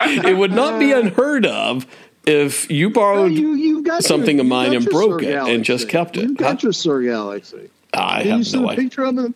it 0.00 0.36
would 0.36 0.52
not 0.52 0.78
be 0.80 0.92
unheard 0.92 1.44
of 1.46 1.86
if 2.26 2.70
you 2.70 2.90
borrowed. 2.90 3.32
you, 3.32 3.54
you've 3.54 3.84
got 3.84 4.02
something 4.02 4.36
your, 4.36 4.44
of 4.44 4.48
mine 4.48 4.70
got 4.70 4.76
and 4.76 4.86
broke 4.86 5.20
Sir 5.22 5.28
it 5.28 5.48
and 5.54 5.64
just 5.64 5.88
kept 5.88 6.16
it. 6.16 6.22
You've 6.22 6.36
got 6.36 6.52
Huh? 6.54 6.58
your 6.62 6.72
Sir 6.72 7.02
Galaxy. 7.02 7.70
I 7.92 8.18
Did 8.18 8.26
you 8.26 8.32
have 8.32 8.46
send 8.46 8.62
no 8.62 8.68
a 8.68 8.72
idea. 8.72 8.84
picture 8.84 9.04
of 9.04 9.18
it? 9.18 9.32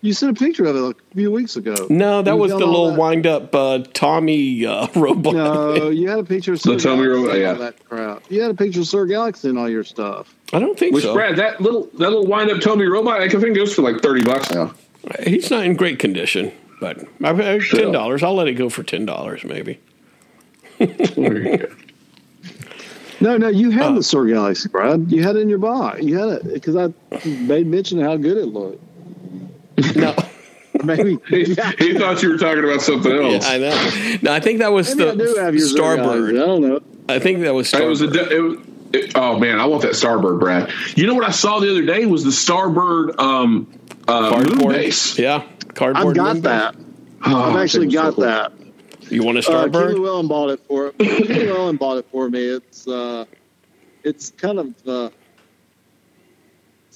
You 0.00 0.12
sent 0.12 0.36
a 0.36 0.44
picture 0.44 0.64
of 0.66 0.76
it 0.76 0.96
a 1.12 1.14
few 1.14 1.30
weeks 1.32 1.56
ago. 1.56 1.86
No, 1.88 2.22
that 2.22 2.30
You 2.32 2.36
was 2.36 2.50
the 2.52 2.58
little 2.58 2.94
wind 2.94 3.26
up 3.26 3.54
uh, 3.54 3.78
Tomy 3.94 4.64
uh, 4.64 4.88
robot. 5.00 5.34
No, 5.34 5.88
you 5.90 6.08
had 6.08 6.18
a 6.18 6.24
picture 6.24 6.52
of 6.52 6.60
Sir 6.60 6.72
The 6.74 6.76
Tomy 6.78 7.02
Galaxy 7.04 7.22
Robot, 7.22 7.34
and 7.34 7.40
yeah. 7.42 7.70
All 8.28 8.36
that 8.36 8.36
crap. 8.36 8.36
You 8.36 8.42
had 8.42 8.50
a 8.50 8.54
picture 8.54 8.80
of 8.80 8.86
Sir 8.86 9.06
Galaxy 9.06 9.48
and 9.48 9.58
all 9.58 9.68
your 9.68 9.84
stuff. 9.84 10.34
I 10.52 10.58
don't 10.58 10.78
think 10.78 10.94
Which 10.94 11.04
so. 11.04 11.14
Brad, 11.14 11.36
that 11.36 11.60
little 11.60 11.84
that 11.94 12.10
little 12.10 12.26
wind 12.26 12.50
up 12.50 12.58
Tomy 12.58 12.90
robot, 12.90 13.20
I 13.20 13.28
think 13.28 13.42
it 13.44 13.54
goes 13.54 13.74
for 13.74 13.82
like 13.82 14.00
thirty 14.02 14.22
bucks 14.24 14.50
now. 14.50 14.74
He's 15.22 15.50
not 15.50 15.64
in 15.64 15.74
great 15.76 15.98
condition, 15.98 16.52
but 16.80 16.98
I've 17.22 17.40
uh, 17.40 17.58
ten 17.60 17.92
dollars. 17.92 18.22
I'll 18.22 18.34
let 18.34 18.48
it 18.48 18.54
go 18.54 18.68
for 18.68 18.82
ten 18.82 19.04
dollars, 19.06 19.44
maybe. 19.44 19.80
No, 23.20 23.36
no, 23.36 23.48
you 23.48 23.68
Uh. 23.70 23.72
had 23.72 23.96
the 23.96 24.02
Sir 24.04 24.26
Galaxy, 24.26 24.68
Brad. 24.68 25.10
You 25.10 25.24
had 25.24 25.34
it 25.34 25.40
in 25.40 25.48
your 25.48 25.58
box. 25.58 26.00
You 26.02 26.16
had 26.18 26.28
it 26.28 26.54
because 26.54 26.76
I 26.76 26.92
made 27.26 27.66
mention 27.66 27.98
of 27.98 28.04
how 28.06 28.16
good 28.16 28.36
it 28.36 28.46
looked. 28.46 28.80
No, 29.96 30.14
Maybe. 30.84 31.18
he, 31.28 31.44
he 31.78 31.98
thought 31.98 32.22
you 32.22 32.30
were 32.30 32.38
talking 32.38 32.62
about 32.62 32.80
something 32.80 33.10
else. 33.10 33.44
I 33.44 33.58
know. 33.58 34.18
No, 34.22 34.32
I 34.32 34.38
think 34.38 34.60
that 34.60 34.70
was 34.72 34.94
Maybe 34.94 35.10
I 35.10 35.14
do 35.16 35.34
the 35.34 35.42
have 35.42 35.54
your 35.56 35.66
Sir 35.66 35.96
Galaxy. 35.96 36.32
Starbird. 36.32 36.42
I 36.42 36.46
don't 36.46 36.60
know. 36.60 36.80
I 37.08 37.18
think 37.18 37.40
that 37.40 37.54
was 37.54 37.72
It 37.72 37.84
was 37.86 38.00
a. 38.02 38.08
Starbird. 38.08 38.30
It 38.32 38.40
was, 38.40 38.58
it, 38.92 39.12
oh 39.16 39.38
man, 39.38 39.58
I 39.60 39.66
want 39.66 39.82
that 39.82 39.92
Starbird, 39.92 40.40
Brad. 40.40 40.70
You 40.96 41.06
know 41.06 41.14
what 41.14 41.26
I 41.26 41.30
saw 41.30 41.58
the 41.60 41.70
other 41.70 41.84
day 41.84 42.06
was 42.06 42.24
the 42.24 42.30
Starbird 42.30 43.18
um, 43.18 43.66
uh, 44.08 44.30
moon 44.30 44.30
Cardboard. 44.46 44.74
base. 44.74 45.18
Yeah, 45.18 45.46
cardboard. 45.74 46.08
I've 46.08 46.14
got 46.16 46.32
moon 46.34 46.42
that. 46.42 46.76
Oh, 47.26 47.36
I've 47.50 47.56
actually 47.56 47.84
it 47.84 47.86
was 47.86 47.94
so 47.94 48.02
got 48.02 48.14
cool. 48.14 48.24
that. 48.24 48.52
You 49.10 49.22
want 49.24 49.38
a 49.38 49.40
Uh, 49.40 49.66
Starbird? 49.66 49.88
Keely 49.88 50.00
Wellen 50.00 50.28
bought 50.28 50.50
it 50.50 50.60
for 50.66 50.92
Keely 50.92 51.46
Wellen 51.46 51.78
bought 51.78 51.98
it 51.98 52.06
for 52.10 52.28
me. 52.30 52.46
It's 52.46 52.86
uh, 52.88 53.24
it's 54.04 54.30
kind 54.30 54.58
of 54.58 54.88
uh, 54.88 55.10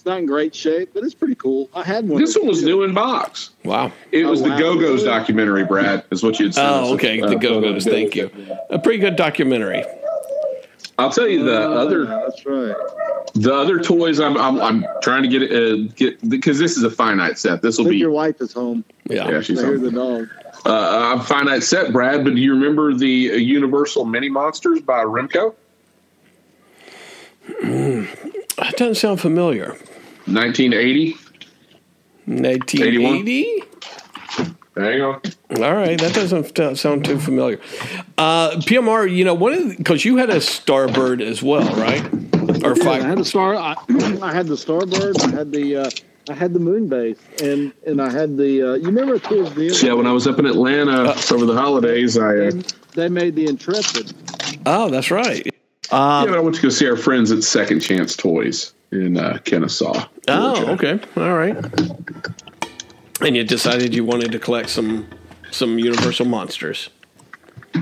it's 0.03 0.07
not 0.09 0.19
in 0.19 0.27
great 0.27 0.53
shape, 0.53 0.91
but 0.95 1.05
it's 1.05 1.15
pretty 1.15 1.37
cool. 1.37 1.71
I 1.77 1.85
had 1.85 2.09
one. 2.09 2.21
This 2.21 2.37
one 2.37 2.49
was 2.49 2.65
new 2.65 2.83
in 2.83 2.93
box. 2.93 3.51
wow. 3.65 3.93
It 4.11 4.25
Oh, 4.25 4.31
was 4.31 4.43
the. 4.43 4.49
Go 4.49 4.77
Go's 4.77 5.05
documentary, 5.05 5.65
Brad. 5.65 6.03
Is 6.11 6.25
what 6.25 6.41
you 6.41 6.47
had 6.47 6.55
said. 6.57 6.69
Oh, 6.69 6.95
okay. 6.95 7.21
The 7.21 7.37
Go 7.37 7.61
Go's. 7.61 7.85
Thank 7.85 8.17
you. 8.17 8.29
A 8.71 8.81
pretty 8.81 8.99
good 8.99 9.15
documentary. 9.15 9.85
I'll 10.99 11.11
tell 11.11 11.29
you 11.29 11.45
the 11.45 11.57
Oh, 11.57 11.73
other 11.75 12.05
that's 12.05 12.45
right. 12.45 12.75
the 13.35 13.55
other 13.55 13.79
toys. 13.79 14.19
I'm 14.19 14.37
I'm, 14.37 14.61
I'm 14.61 14.85
trying 15.03 15.23
to 15.23 15.29
get 15.29 15.53
uh, 15.53 15.77
get 15.95 16.29
because 16.29 16.59
this 16.59 16.77
is 16.77 16.83
a 16.83 16.91
finite 16.91 17.39
set. 17.39 17.63
This 17.63 17.79
will 17.79 17.89
be 17.89 17.97
your 17.97 18.11
wife 18.11 18.41
is 18.41 18.53
home. 18.53 18.85
Yeah. 19.09 19.29
yeah. 19.31 19.39
I 19.39 19.41
She's 19.41 19.61
hear 19.61 19.79
the 19.79 19.93
dog. 19.93 20.29
uh, 20.67 21.17
a 21.21 21.23
finite 21.23 21.63
set, 21.63 21.93
Brad. 21.93 22.25
But 22.25 22.35
do 22.35 22.41
you 22.41 22.55
remember 22.55 22.93
the 22.93 23.31
uh, 23.31 23.35
Universal 23.37 24.07
Mini 24.07 24.29
Monsters 24.29 24.81
by 24.81 25.05
Remco? 25.05 25.55
That 28.59 28.75
doesn't 28.77 28.97
sound 28.97 29.21
familiar. 29.21 29.77
1980. 30.27 31.17
1980. 32.27 33.63
There 34.75 34.93
you 34.93 34.99
go. 34.99 35.65
All 35.65 35.75
right, 35.75 36.01
that 36.01 36.15
doesn't 36.15 36.79
sound 36.79 37.05
too 37.05 37.19
familiar. 37.19 37.61
Uh, 38.17 38.53
PMR, 38.53 39.15
you 39.15 39.25
know, 39.25 39.35
one 39.35 39.53
of 39.53 39.77
because 39.77 40.05
you 40.05 40.17
had 40.17 40.31
a 40.31 40.37
Starbird 40.37 41.21
as 41.21 41.43
well, 41.43 41.69
right? 41.77 42.03
Or 42.65 42.75
Yeah, 42.77 42.91
I 42.91 43.01
had 43.01 43.19
a 43.19 43.25
star. 43.25 43.55
I, 43.55 43.75
I 44.23 44.33
had 44.33 44.47
the 44.47 44.55
Starbird. 44.57 45.23
I 45.23 45.37
had 45.37 45.53
the. 45.53 45.77
Uh, 45.77 45.91
I 46.31 46.35
had 46.35 46.55
the 46.55 46.61
moon 46.61 46.89
base, 46.89 47.19
and 47.43 47.73
and 47.87 48.01
I 48.01 48.11
had 48.11 48.39
the. 48.39 48.63
Uh, 48.63 48.75
you 48.75 48.87
remember 48.87 49.19
towards 49.19 49.55
the 49.55 49.67
end? 49.67 49.83
Yeah, 49.83 49.93
when 49.93 50.07
I 50.07 50.13
was 50.13 50.27
up 50.27 50.39
in 50.39 50.47
Atlanta 50.47 51.15
over 51.33 51.45
the 51.45 51.57
holidays, 51.57 52.17
I 52.17 52.37
uh, 52.37 52.51
they, 52.51 52.63
they 52.95 53.09
made 53.09 53.35
the 53.35 53.49
Intrepid. 53.49 54.15
Oh, 54.65 54.89
that's 54.89 55.11
right. 55.11 55.47
yeah, 56.31 56.37
I 56.37 56.41
went 56.41 56.57
to 56.57 56.63
go 56.63 56.69
see 56.71 56.89
our 56.89 56.97
friends 56.97 57.31
at 57.33 57.43
Second 57.43 57.81
Chance 57.81 58.17
Toys 58.17 58.73
in 58.93 59.17
uh, 59.17 59.39
Kennesaw. 59.45 60.07
Oh, 60.29 60.67
okay, 60.73 61.01
all 61.17 61.35
right. 61.35 61.57
And 63.21 63.37
you 63.37 63.45
decided 63.45 63.95
you 63.95 64.05
wanted 64.05 64.33
to 64.33 64.39
collect 64.39 64.69
some 64.71 65.09
some 65.51 65.79
Universal 65.79 66.27
monsters. 66.27 66.91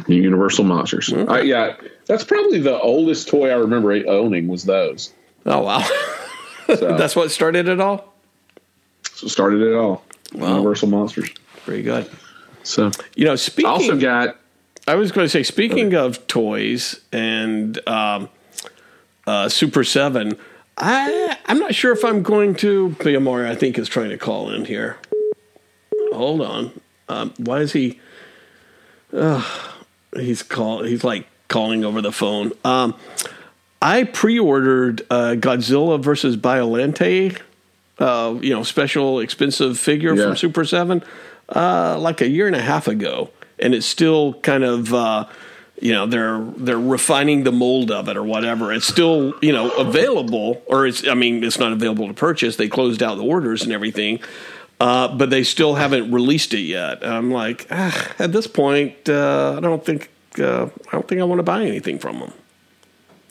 Universal 0.07 0.65
Monsters. 0.65 1.13
I, 1.13 1.41
yeah, 1.41 1.75
that's 2.07 2.23
probably 2.23 2.61
the 2.61 2.79
oldest 2.79 3.29
toy 3.29 3.51
I 3.51 3.55
remember 3.55 3.93
owning 4.09 4.47
was 4.47 4.65
those. 4.65 5.13
Oh 5.47 5.63
wow, 5.63 5.81
So 6.67 6.97
that's 6.97 7.17
what 7.17 7.31
started 7.31 7.69
it 7.69 7.81
all. 7.81 8.15
so 9.13 9.27
started 9.27 9.63
it 9.63 9.75
all. 9.75 10.05
Wow. 10.33 10.51
Universal 10.57 10.89
Monsters. 10.89 11.31
Very 11.67 11.83
good. 11.83 12.09
So 12.63 12.93
You 13.17 13.25
know, 13.25 13.37
speaking. 13.37 13.71
also 13.71 13.99
got 13.99 14.37
I 14.87 14.95
was 14.95 15.13
going 15.13 15.25
to 15.25 15.29
say, 15.29 15.43
speaking 15.43 15.95
of 15.95 16.27
toys 16.27 17.01
and 17.13 17.79
um, 17.89 18.29
uh, 19.27 19.49
Super 19.49 19.85
Seven, 19.85 20.37
I 20.81 21.37
I'm 21.47 21.59
not 21.59 21.75
sure 21.75 21.93
if 21.93 22.05
I'm 22.05 22.23
going 22.23 22.55
to. 22.57 22.91
PMR, 22.99 23.47
I 23.47 23.55
think, 23.55 23.79
is 23.79 23.89
trying 23.89 24.11
to 24.11 24.19
call 24.19 24.51
in 24.51 24.65
here. 24.65 24.97
Hold 26.13 26.41
on. 26.43 26.81
Um, 27.09 27.35
why 27.39 27.61
is 27.61 27.73
he? 27.73 28.01
Uh, 29.13 29.45
he's 30.17 30.43
call. 30.43 30.83
He's 30.83 31.05
like 31.05 31.27
calling 31.49 31.85
over 31.85 32.01
the 32.01 32.13
phone. 32.13 32.53
Um, 32.65 32.95
I 33.83 34.05
pre-ordered 34.05 35.03
uh, 35.11 35.35
Godzilla 35.39 36.03
versus 36.03 36.37
Biollante. 36.37 37.39
Uh, 37.99 38.39
you 38.41 38.51
know, 38.55 38.63
special 38.63 39.21
expensive 39.21 39.79
figure 39.79 40.15
Yeah. 40.15 40.25
from 40.29 40.37
Super 40.37 40.65
Seven, 40.65 41.03
uh, 41.55 41.99
like 41.99 42.21
a 42.23 42.29
year 42.29 42.47
and 42.47 42.57
a 42.57 42.63
half 42.63 42.89
ago, 42.89 43.31
and 43.59 43.75
it's 43.75 43.87
still 43.87 44.35
kind 44.41 44.65
of. 44.65 44.95
You 45.81 45.93
know 45.93 46.07
they're 46.07 46.41
they're 46.57 46.79
refining 46.79 47.45
the 47.45 47.53
mold 47.53 47.91
of 47.91 48.09
it 48.09 48.17
or 48.17 48.23
whatever. 48.23 48.73
It's 48.73 48.87
still 48.87 49.35
you 49.41 49.53
know 49.53 49.71
available, 49.71 50.63
or 50.67 50.87
it's 50.87 51.07
I 51.09 51.15
mean 51.15 51.43
it's 51.43 51.59
not 51.59 51.73
available 51.73 52.07
to 52.09 52.15
purchase. 52.15 52.57
They 52.57 52.69
closed 52.69 53.03
out 53.03 53.17
the 53.17 53.25
orders 53.25 53.63
and 53.63 53.73
everything, 53.73 54.21
uh, 54.79 55.09
but 55.17 55.31
they 55.31 55.43
still 55.43 55.75
haven't 55.77 56.11
released 56.11 56.53
it 56.55 56.61
yet. 56.61 57.03
And 57.03 57.13
I'm 57.13 57.31
like, 57.31 57.67
ah, 57.71 58.13
at 58.19 58.33
this 58.33 58.47
point, 58.47 59.09
uh, 59.09 59.55
I 59.57 59.61
don't 59.61 59.85
think 59.85 60.11
uh, 60.39 60.67
I 60.67 60.91
don't 60.93 61.09
think 61.09 61.21
I 61.21 61.25
want 61.25 61.39
to 61.39 61.45
buy 61.45 61.65
anything 61.65 61.99
from 61.99 62.19
them. 62.21 62.33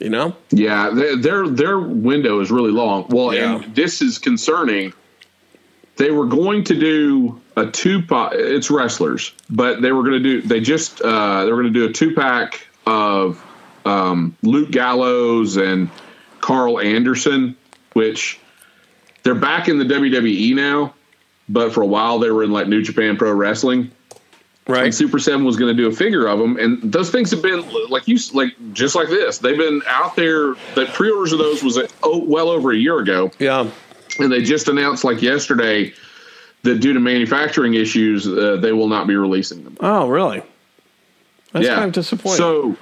You 0.00 0.08
know? 0.08 0.34
Yeah, 0.50 0.90
their 0.90 1.16
their, 1.16 1.46
their 1.48 1.78
window 1.78 2.40
is 2.40 2.50
really 2.50 2.70
long. 2.72 3.06
Well, 3.10 3.34
Yeah. 3.34 3.56
and 3.62 3.74
this 3.76 4.00
is 4.02 4.18
concerning. 4.18 4.92
They 5.96 6.10
were 6.10 6.24
going 6.26 6.64
to 6.64 6.74
do 6.80 7.40
a 7.60 7.70
two 7.70 8.02
pack. 8.02 8.32
It's 8.34 8.70
wrestlers, 8.70 9.32
but 9.48 9.80
they 9.82 9.92
were 9.92 10.02
going 10.02 10.22
to 10.22 10.40
do. 10.40 10.42
They 10.42 10.60
just 10.60 11.00
uh, 11.02 11.44
they 11.44 11.52
were 11.52 11.62
going 11.62 11.72
to 11.72 11.78
do 11.80 11.86
a 11.86 11.92
two 11.92 12.14
pack 12.14 12.66
of 12.86 13.42
um, 13.84 14.36
Luke 14.42 14.70
Gallows 14.70 15.56
and 15.56 15.90
Karl 16.40 16.80
Anderson, 16.80 17.56
which 17.92 18.38
they're 19.22 19.34
back 19.34 19.68
in 19.68 19.78
the 19.78 19.84
WWE 19.84 20.54
now. 20.54 20.94
But 21.48 21.72
for 21.72 21.82
a 21.82 21.86
while, 21.86 22.18
they 22.18 22.30
were 22.30 22.44
in 22.44 22.52
like 22.52 22.68
New 22.68 22.82
Japan 22.82 23.16
Pro 23.16 23.32
Wrestling 23.32 23.90
Right. 24.68 24.84
and 24.84 24.94
Super 24.94 25.18
Seven 25.18 25.44
was 25.44 25.56
going 25.56 25.76
to 25.76 25.82
do 25.82 25.88
a 25.88 25.92
figure 25.92 26.28
of 26.28 26.38
them, 26.38 26.56
and 26.56 26.80
those 26.92 27.10
things 27.10 27.32
have 27.32 27.42
been 27.42 27.64
like 27.88 28.06
you 28.06 28.18
like 28.34 28.54
just 28.72 28.94
like 28.94 29.08
this. 29.08 29.38
They've 29.38 29.56
been 29.58 29.82
out 29.88 30.14
there. 30.14 30.54
The 30.76 30.88
pre-orders 30.92 31.32
of 31.32 31.40
those 31.40 31.62
was 31.64 31.76
oh, 32.04 32.22
well 32.24 32.48
over 32.50 32.70
a 32.70 32.76
year 32.76 33.00
ago, 33.00 33.32
Yeah. 33.40 33.68
and 34.20 34.30
they 34.30 34.42
just 34.42 34.68
announced 34.68 35.02
like 35.02 35.22
yesterday 35.22 35.92
that 36.62 36.80
due 36.80 36.92
to 36.92 37.00
manufacturing 37.00 37.74
issues, 37.74 38.26
uh, 38.26 38.56
they 38.60 38.72
will 38.72 38.88
not 38.88 39.06
be 39.06 39.16
releasing 39.16 39.64
them. 39.64 39.76
Oh, 39.80 40.08
really? 40.08 40.42
That's 41.52 41.66
kind 41.66 41.84
of 41.84 41.92
disappointing. 41.92 42.38
So, 42.38 42.76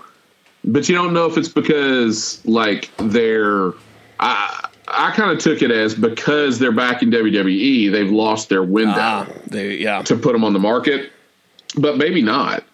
but 0.64 0.88
you 0.88 0.94
don't 0.94 1.12
know 1.12 1.26
if 1.26 1.36
it's 1.36 1.48
because 1.48 2.44
like 2.44 2.90
they're. 2.98 3.72
I 4.20 4.68
I 4.90 5.10
kind 5.12 5.30
of 5.30 5.38
took 5.38 5.62
it 5.62 5.70
as 5.70 5.94
because 5.94 6.58
they're 6.58 6.72
back 6.72 7.02
in 7.02 7.10
WWE, 7.10 7.90
they've 7.92 8.10
lost 8.10 8.48
their 8.48 8.62
window 8.62 8.94
ah, 8.96 9.28
they, 9.46 9.76
yeah. 9.76 10.02
to 10.02 10.16
put 10.16 10.32
them 10.32 10.44
on 10.44 10.52
the 10.52 10.58
market, 10.58 11.12
but 11.76 11.98
maybe 11.98 12.22
not. 12.22 12.64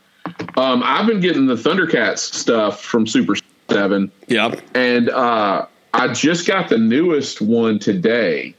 Um, 0.56 0.82
I've 0.84 1.06
been 1.06 1.20
getting 1.20 1.46
the 1.46 1.56
Thundercats 1.56 2.18
stuff 2.18 2.80
from 2.80 3.06
Super 3.06 3.34
Seven, 3.68 4.10
Yeah. 4.28 4.54
and 4.74 5.10
uh, 5.10 5.66
I 5.92 6.08
just 6.08 6.46
got 6.46 6.68
the 6.68 6.78
newest 6.78 7.40
one 7.40 7.78
today, 7.78 8.54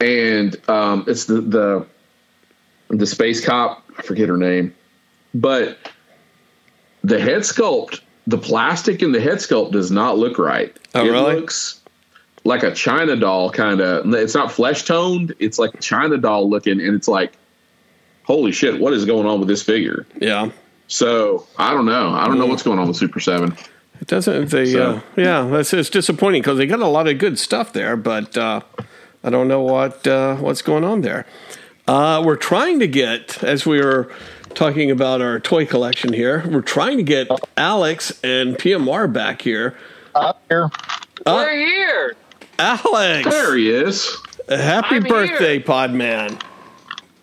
and 0.00 0.56
um, 0.68 1.04
it's 1.06 1.24
the 1.26 1.40
the 1.40 1.86
the 2.88 3.06
space 3.06 3.44
cop. 3.44 3.82
I 3.98 4.02
forget 4.02 4.28
her 4.28 4.36
name, 4.36 4.74
but 5.34 5.78
the 7.02 7.20
head 7.20 7.42
sculpt, 7.42 8.00
the 8.26 8.38
plastic 8.38 9.02
in 9.02 9.12
the 9.12 9.20
head 9.20 9.38
sculpt 9.38 9.72
does 9.72 9.90
not 9.90 10.18
look 10.18 10.38
right. 10.38 10.76
Oh, 10.94 11.04
it 11.06 11.10
really? 11.10 11.34
looks 11.36 11.80
like 12.44 12.62
a 12.62 12.74
China 12.74 13.16
doll 13.16 13.50
kind 13.50 13.80
of. 13.80 14.12
It's 14.14 14.34
not 14.34 14.50
flesh 14.52 14.84
toned. 14.84 15.34
It's 15.38 15.58
like 15.58 15.74
a 15.74 15.80
China 15.80 16.16
doll 16.18 16.48
looking, 16.48 16.80
and 16.80 16.94
it's 16.94 17.08
like, 17.08 17.32
holy 18.24 18.52
shit, 18.52 18.80
what 18.80 18.92
is 18.92 19.04
going 19.04 19.26
on 19.26 19.38
with 19.38 19.48
this 19.48 19.62
figure? 19.62 20.06
Yeah. 20.20 20.50
So 20.86 21.46
I 21.58 21.72
don't 21.72 21.86
know. 21.86 22.10
I 22.10 22.26
don't 22.26 22.38
know 22.38 22.46
what's 22.46 22.62
going 22.62 22.78
on 22.78 22.88
with 22.88 22.96
Super 22.96 23.20
Seven. 23.20 23.56
It 24.00 24.08
doesn't. 24.08 24.50
They, 24.50 24.72
So- 24.72 24.96
uh, 24.96 25.00
yeah, 25.16 25.42
that's 25.44 25.72
it's 25.72 25.88
disappointing 25.88 26.42
because 26.42 26.58
they 26.58 26.66
got 26.66 26.80
a 26.80 26.86
lot 26.88 27.08
of 27.08 27.18
good 27.18 27.38
stuff 27.38 27.72
there, 27.72 27.96
but 27.96 28.36
uh, 28.36 28.60
I 29.24 29.30
don't 29.30 29.48
know 29.48 29.62
what 29.62 30.06
uh, 30.06 30.36
what's 30.36 30.60
going 30.62 30.84
on 30.84 31.00
there. 31.00 31.24
Uh, 31.88 32.22
we're 32.24 32.36
trying 32.36 32.78
to 32.80 32.86
get, 32.86 33.42
as 33.42 33.66
we 33.66 33.80
were 33.80 34.12
talking 34.54 34.90
about 34.90 35.20
our 35.20 35.40
toy 35.40 35.66
collection 35.66 36.12
here, 36.12 36.46
we're 36.48 36.60
trying 36.62 36.98
to 36.98 37.02
get 37.02 37.28
Alex 37.56 38.20
and 38.22 38.56
PMR 38.56 39.10
back 39.12 39.42
here. 39.42 39.76
I'm 40.14 40.34
here. 40.48 40.70
We're 41.26 41.56
here. 41.56 42.16
Alex, 42.58 43.28
There 43.28 43.56
he 43.56 43.70
is. 43.70 44.16
happy 44.48 44.96
I'm 44.96 45.02
birthday, 45.02 45.54
here. 45.54 45.60
Podman! 45.66 46.40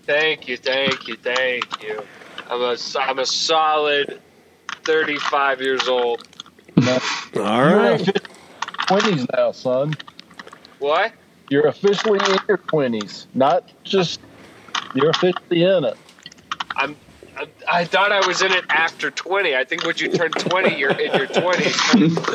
Thank 0.03 0.47
you, 0.47 0.57
thank 0.57 1.07
you, 1.07 1.15
thank 1.15 1.81
you. 1.83 2.03
I'm 2.49 2.61
a, 2.61 2.75
I'm 2.99 3.19
a 3.19 3.25
solid 3.25 4.19
35 4.83 5.61
years 5.61 5.87
old. 5.87 6.27
All 6.77 6.99
You're 7.33 7.43
right, 7.77 8.07
in 8.07 8.13
twenties 8.87 9.27
now, 9.33 9.51
son. 9.51 9.93
What? 10.79 11.13
You're 11.51 11.67
officially 11.67 12.17
in 12.29 12.37
your 12.47 12.57
twenties, 12.57 13.27
not 13.33 13.69
just 13.83 14.21
you're 14.95 15.09
officially 15.09 15.63
in 15.63 15.83
it. 15.83 15.97
I'm. 16.77 16.95
I, 17.35 17.47
I 17.69 17.83
thought 17.83 18.13
I 18.13 18.25
was 18.25 18.41
in 18.41 18.53
it 18.53 18.63
after 18.69 19.11
20. 19.11 19.55
I 19.55 19.65
think 19.65 19.85
when 19.85 19.95
you 19.97 20.09
turn 20.11 20.31
20, 20.31 20.77
you're 20.77 20.91
in 20.91 21.13
your 21.13 21.27
20s. 21.27 22.25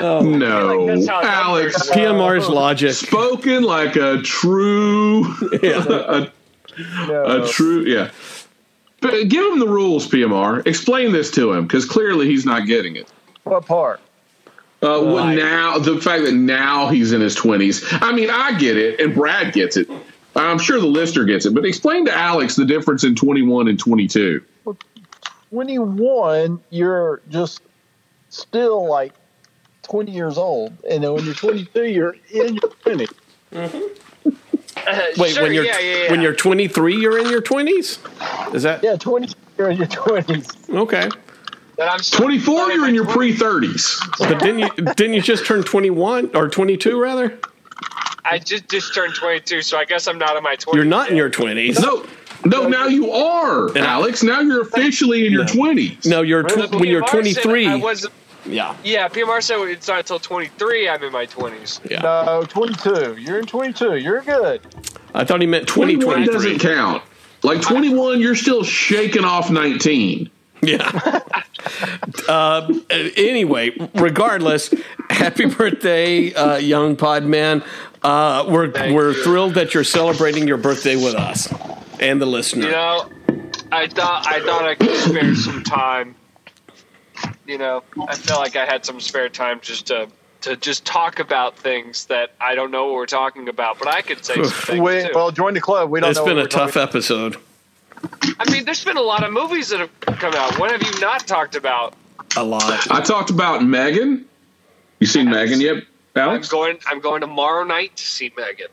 oh, 0.00 0.20
No, 0.22 0.86
that's 0.86 1.06
how 1.06 1.22
Alex. 1.22 1.88
work. 1.88 1.98
PMR's 1.98 2.48
oh. 2.48 2.54
logic. 2.54 2.92
Spoken 2.92 3.62
like 3.62 3.96
a 3.96 4.20
true, 4.22 5.24
a, 5.62 6.30
No, 7.06 7.44
a 7.44 7.48
true, 7.48 7.82
yeah. 7.82 8.10
But 9.00 9.28
give 9.28 9.52
him 9.52 9.58
the 9.58 9.68
rules, 9.68 10.08
PMR. 10.08 10.66
Explain 10.66 11.12
this 11.12 11.30
to 11.32 11.52
him 11.52 11.66
because 11.66 11.84
clearly 11.84 12.26
he's 12.26 12.44
not 12.46 12.66
getting 12.66 12.96
it. 12.96 13.08
what 13.44 13.64
part? 13.66 14.00
Uh, 14.82 15.00
well, 15.02 15.16
Right. 15.18 15.36
now 15.36 15.78
the 15.78 16.00
fact 16.00 16.24
that 16.24 16.34
now 16.34 16.88
he's 16.88 17.12
in 17.12 17.20
his 17.20 17.34
twenties. 17.34 17.82
I 17.92 18.12
mean, 18.12 18.28
I 18.30 18.58
get 18.58 18.76
it, 18.76 19.00
and 19.00 19.14
Brad 19.14 19.52
gets 19.54 19.76
it. 19.76 19.88
I'm 20.36 20.58
sure 20.58 20.78
the 20.78 20.86
listener 20.86 21.24
gets 21.24 21.46
it. 21.46 21.54
But 21.54 21.64
explain 21.64 22.04
to 22.06 22.14
Alex 22.14 22.56
the 22.56 22.66
difference 22.66 23.02
in 23.04 23.14
21 23.14 23.68
and 23.68 23.78
22. 23.78 24.42
Twenty-one, 25.50 26.60
you're 26.70 27.22
just 27.30 27.62
still 28.28 28.86
like 28.88 29.12
twenty 29.82 30.12
years 30.12 30.36
old, 30.36 30.72
and 30.90 31.02
then 31.02 31.12
when 31.14 31.24
you're 31.24 31.34
twenty-two, 31.34 31.84
you're 31.86 32.16
in 32.32 32.54
your 32.56 32.70
twenties. 32.82 33.08
Wait, 35.16 35.30
Sure, 35.32 35.42
when 35.44 35.52
you're 35.54 35.64
yeah, 35.64 35.78
yeah, 35.78 36.02
yeah. 36.04 36.10
when 36.10 36.20
you're 36.20 36.34
23, 36.34 36.96
you're 36.96 37.18
in 37.18 37.28
your 37.28 37.40
20s. 37.42 38.54
Is 38.54 38.62
that 38.64 38.82
Yeah, 38.84 38.96
twenty. 38.96 39.32
You're 39.56 39.70
in 39.70 39.78
your 39.78 39.86
twenties. 39.86 40.46
okay? 40.68 41.08
That 41.76 41.90
I'm 41.92 41.98
still 42.00 42.20
24, 42.20 42.72
you're 42.72 42.88
in 42.88 42.94
your 42.94 43.06
pre 43.06 43.34
30s. 43.36 43.98
But 44.18 44.38
didn't 44.40 44.60
you 44.60 44.70
didn't 44.94 45.14
you 45.14 45.20
just 45.20 45.44
turn 45.46 45.62
21 45.62 46.30
or 46.34 46.48
22 46.48 47.00
rather? 47.00 47.38
I 48.24 48.38
just 48.38 48.68
just 48.68 48.94
turned 48.94 49.14
22, 49.14 49.62
so 49.62 49.76
I 49.78 49.84
guess 49.84 50.08
I'm 50.08 50.18
not 50.18 50.36
in 50.36 50.42
my 50.42 50.56
20s. 50.56 50.74
You're 50.74 50.84
not 50.84 51.10
in 51.10 51.16
your 51.16 51.30
20s. 51.30 51.80
No, 51.80 52.04
no, 52.44 52.68
now 52.68 52.86
you 52.86 53.10
are, 53.12 53.68
And 53.68 53.78
I- 53.78 53.92
Alex. 53.92 54.22
Now 54.22 54.40
you're 54.40 54.62
officially 54.62 55.26
in 55.26 55.32
your 55.32 55.44
20s. 55.44 56.06
No, 56.06 56.22
you're 56.22 56.42
tw- 56.42 56.70
when 56.72 56.84
you're 56.88 57.06
23. 57.06 57.66
I 57.68 57.74
was. 57.76 58.06
yeah, 58.46 58.74
Yeah, 58.82 59.08
PMR 59.08 59.42
said 59.42 59.58
it's 59.68 59.86
not 59.88 59.98
until 59.98 60.18
23 60.18 60.88
I'm 60.88 61.02
in 61.02 61.12
my 61.12 61.26
20s. 61.26 61.80
yeah. 61.90 62.00
No, 62.00 62.44
twenty-two. 62.48 63.16
You're 63.20 63.38
in 63.38 63.46
twenty-two. 63.46 63.96
You're 63.96 64.22
good. 64.22 64.60
I 65.14 65.24
thought 65.24 65.40
he 65.40 65.46
meant 65.46 65.66
21 65.68 66.00
2023. 66.00 66.32
doesn't 66.54 66.58
count. 66.74 67.02
Like 67.42 67.60
21, 67.62 68.20
you're 68.20 68.34
still 68.34 68.64
shaking 68.64 69.24
off 69.24 69.50
19. 69.50 70.30
Yeah. 70.66 71.20
uh, 72.28 72.72
anyway, 73.16 73.70
regardless, 73.94 74.72
happy 75.10 75.46
birthday, 75.46 76.32
uh, 76.34 76.56
young 76.56 76.96
Podman. 76.96 77.64
Uh, 78.02 78.44
we're 78.48 78.70
Thank 78.70 78.94
we're 78.94 79.12
you. 79.12 79.22
thrilled 79.24 79.54
that 79.54 79.74
you're 79.74 79.84
celebrating 79.84 80.46
your 80.46 80.58
birthday 80.58 80.96
with 80.96 81.14
us 81.14 81.52
and 82.00 82.20
the 82.20 82.26
listener. 82.26 82.66
You 82.66 82.72
know, 82.72 83.10
I 83.72 83.88
thought 83.88 84.26
I 84.26 84.40
thought 84.40 84.64
I 84.64 84.74
could 84.76 84.94
spare 84.96 85.34
some 85.34 85.62
time. 85.64 86.14
You 87.46 87.58
know, 87.58 87.82
I 88.08 88.14
felt 88.14 88.40
like 88.40 88.56
I 88.56 88.64
had 88.66 88.84
some 88.84 89.00
spare 89.00 89.28
time 89.28 89.60
just 89.60 89.86
to 89.86 90.08
to 90.42 90.56
just 90.56 90.84
talk 90.84 91.18
about 91.18 91.56
things 91.56 92.04
that 92.06 92.32
I 92.40 92.54
don't 92.54 92.70
know 92.70 92.84
what 92.86 92.94
we're 92.94 93.06
talking 93.06 93.48
about, 93.48 93.78
but 93.78 93.88
I 93.88 94.02
could 94.02 94.24
say 94.24 94.40
some 94.44 94.78
We, 94.78 95.02
too. 95.02 95.08
well, 95.14 95.30
join 95.32 95.54
the 95.54 95.60
club. 95.60 95.90
We 95.90 95.98
don't 96.00 96.10
it's 96.10 96.18
know 96.18 96.26
been 96.26 96.36
what 96.36 96.42
a 96.42 96.44
we're 96.44 96.48
tough 96.66 96.74
talking- 96.74 96.88
episode. 96.88 97.36
I 98.38 98.50
mean, 98.50 98.64
there's 98.64 98.84
been 98.84 98.96
a 98.96 99.02
lot 99.02 99.24
of 99.24 99.32
movies 99.32 99.68
that 99.70 99.80
have 99.80 99.90
come 100.18 100.34
out. 100.34 100.58
What 100.58 100.70
have 100.70 100.82
you 100.82 101.00
not 101.00 101.26
talked 101.26 101.54
about? 101.56 101.94
A 102.36 102.44
lot. 102.44 102.90
I 102.90 103.00
talked 103.00 103.30
about 103.30 103.64
Megan. 103.64 104.26
You 105.00 105.06
seen 105.06 105.30
Megan 105.30 105.60
yet, 105.60 105.84
I'm 106.14 106.22
Alex? 106.22 106.48
going. 106.48 106.78
I'm 106.86 107.00
going 107.00 107.20
tomorrow 107.20 107.64
night 107.64 107.96
to 107.96 108.02
see 108.04 108.32
Megan. 108.36 108.68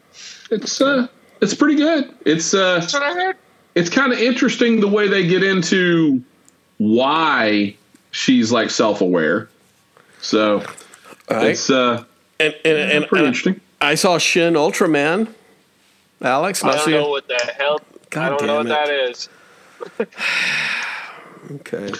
It's 0.51 0.81
uh, 0.81 1.07
it's 1.41 1.53
pretty 1.53 1.75
good. 1.75 2.13
It's 2.25 2.53
uh, 2.53 2.79
That's 2.79 2.93
what 2.93 3.03
I 3.03 3.13
heard. 3.13 3.37
it's 3.75 3.89
kind 3.89 4.11
of 4.13 4.19
interesting 4.19 4.79
the 4.79 4.87
way 4.87 5.07
they 5.07 5.27
get 5.27 5.43
into 5.43 6.23
why 6.77 7.75
she's 8.11 8.51
like 8.51 8.69
self 8.69 9.01
aware. 9.01 9.49
So 10.21 10.59
All 10.59 11.37
right. 11.37 11.47
it's 11.47 11.69
uh, 11.69 12.03
and, 12.39 12.55
and, 12.65 12.77
and, 12.77 13.07
pretty 13.07 13.25
and 13.25 13.27
interesting. 13.27 13.61
I 13.81 13.95
saw 13.95 14.17
Shin 14.17 14.53
Ultraman. 14.53 15.33
Alex, 16.21 16.63
I 16.63 16.75
don't 16.75 16.85
see 16.85 16.91
know 16.91 17.09
what 17.09 17.27
the 17.27 17.53
hell. 17.57 17.81
God 18.14 18.23
I 18.26 18.30
don't 18.38 18.48
know 18.48 18.64
damn 18.64 18.68
what 18.80 18.90
it. 18.90 19.30
that 19.99 20.10
is. 20.10 20.10
Okay. 21.52 21.91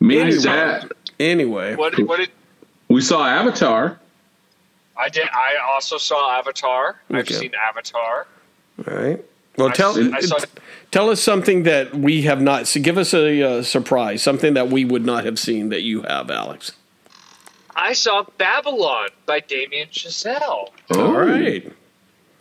Me 0.00 0.20
and 0.20 0.28
Anyway. 0.30 0.42
Dad, 0.42 0.92
Anyway, 1.18 1.74
What? 1.76 1.98
What 2.00 2.18
did? 2.18 2.30
we 2.88 3.00
saw 3.00 3.26
Avatar. 3.26 3.98
I 4.96 5.08
did. 5.08 5.26
I 5.32 5.54
also 5.72 5.98
saw 5.98 6.38
Avatar. 6.38 7.00
I've 7.10 7.28
seen 7.28 7.52
Avatar. 7.60 8.26
all 8.86 8.94
right. 8.96 9.24
Well, 9.56 9.68
I 9.68 9.72
tell 9.72 9.98
s- 9.98 10.12
I 10.12 10.20
saw- 10.20 10.38
tell 10.90 11.10
us 11.10 11.20
something 11.20 11.62
that 11.64 11.94
we 11.94 12.22
have 12.22 12.40
not. 12.40 12.66
So 12.68 12.80
give 12.80 12.98
us 12.98 13.12
a 13.14 13.42
uh, 13.42 13.62
surprise, 13.62 14.22
something 14.22 14.54
that 14.54 14.68
we 14.68 14.84
would 14.84 15.04
not 15.04 15.24
have 15.24 15.38
seen 15.38 15.68
that 15.70 15.82
you 15.82 16.02
have, 16.02 16.30
Alex. 16.30 16.72
I 17.76 17.92
saw 17.92 18.24
Babylon 18.38 19.08
by 19.26 19.40
Damien 19.40 19.88
Chazelle. 19.88 20.68
Oh. 20.92 21.06
All 21.06 21.12
right. 21.12 21.72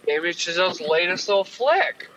Damien 0.06 0.34
Chazelle's 0.34 0.82
latest 0.82 1.28
little 1.28 1.44
flick. 1.44 2.08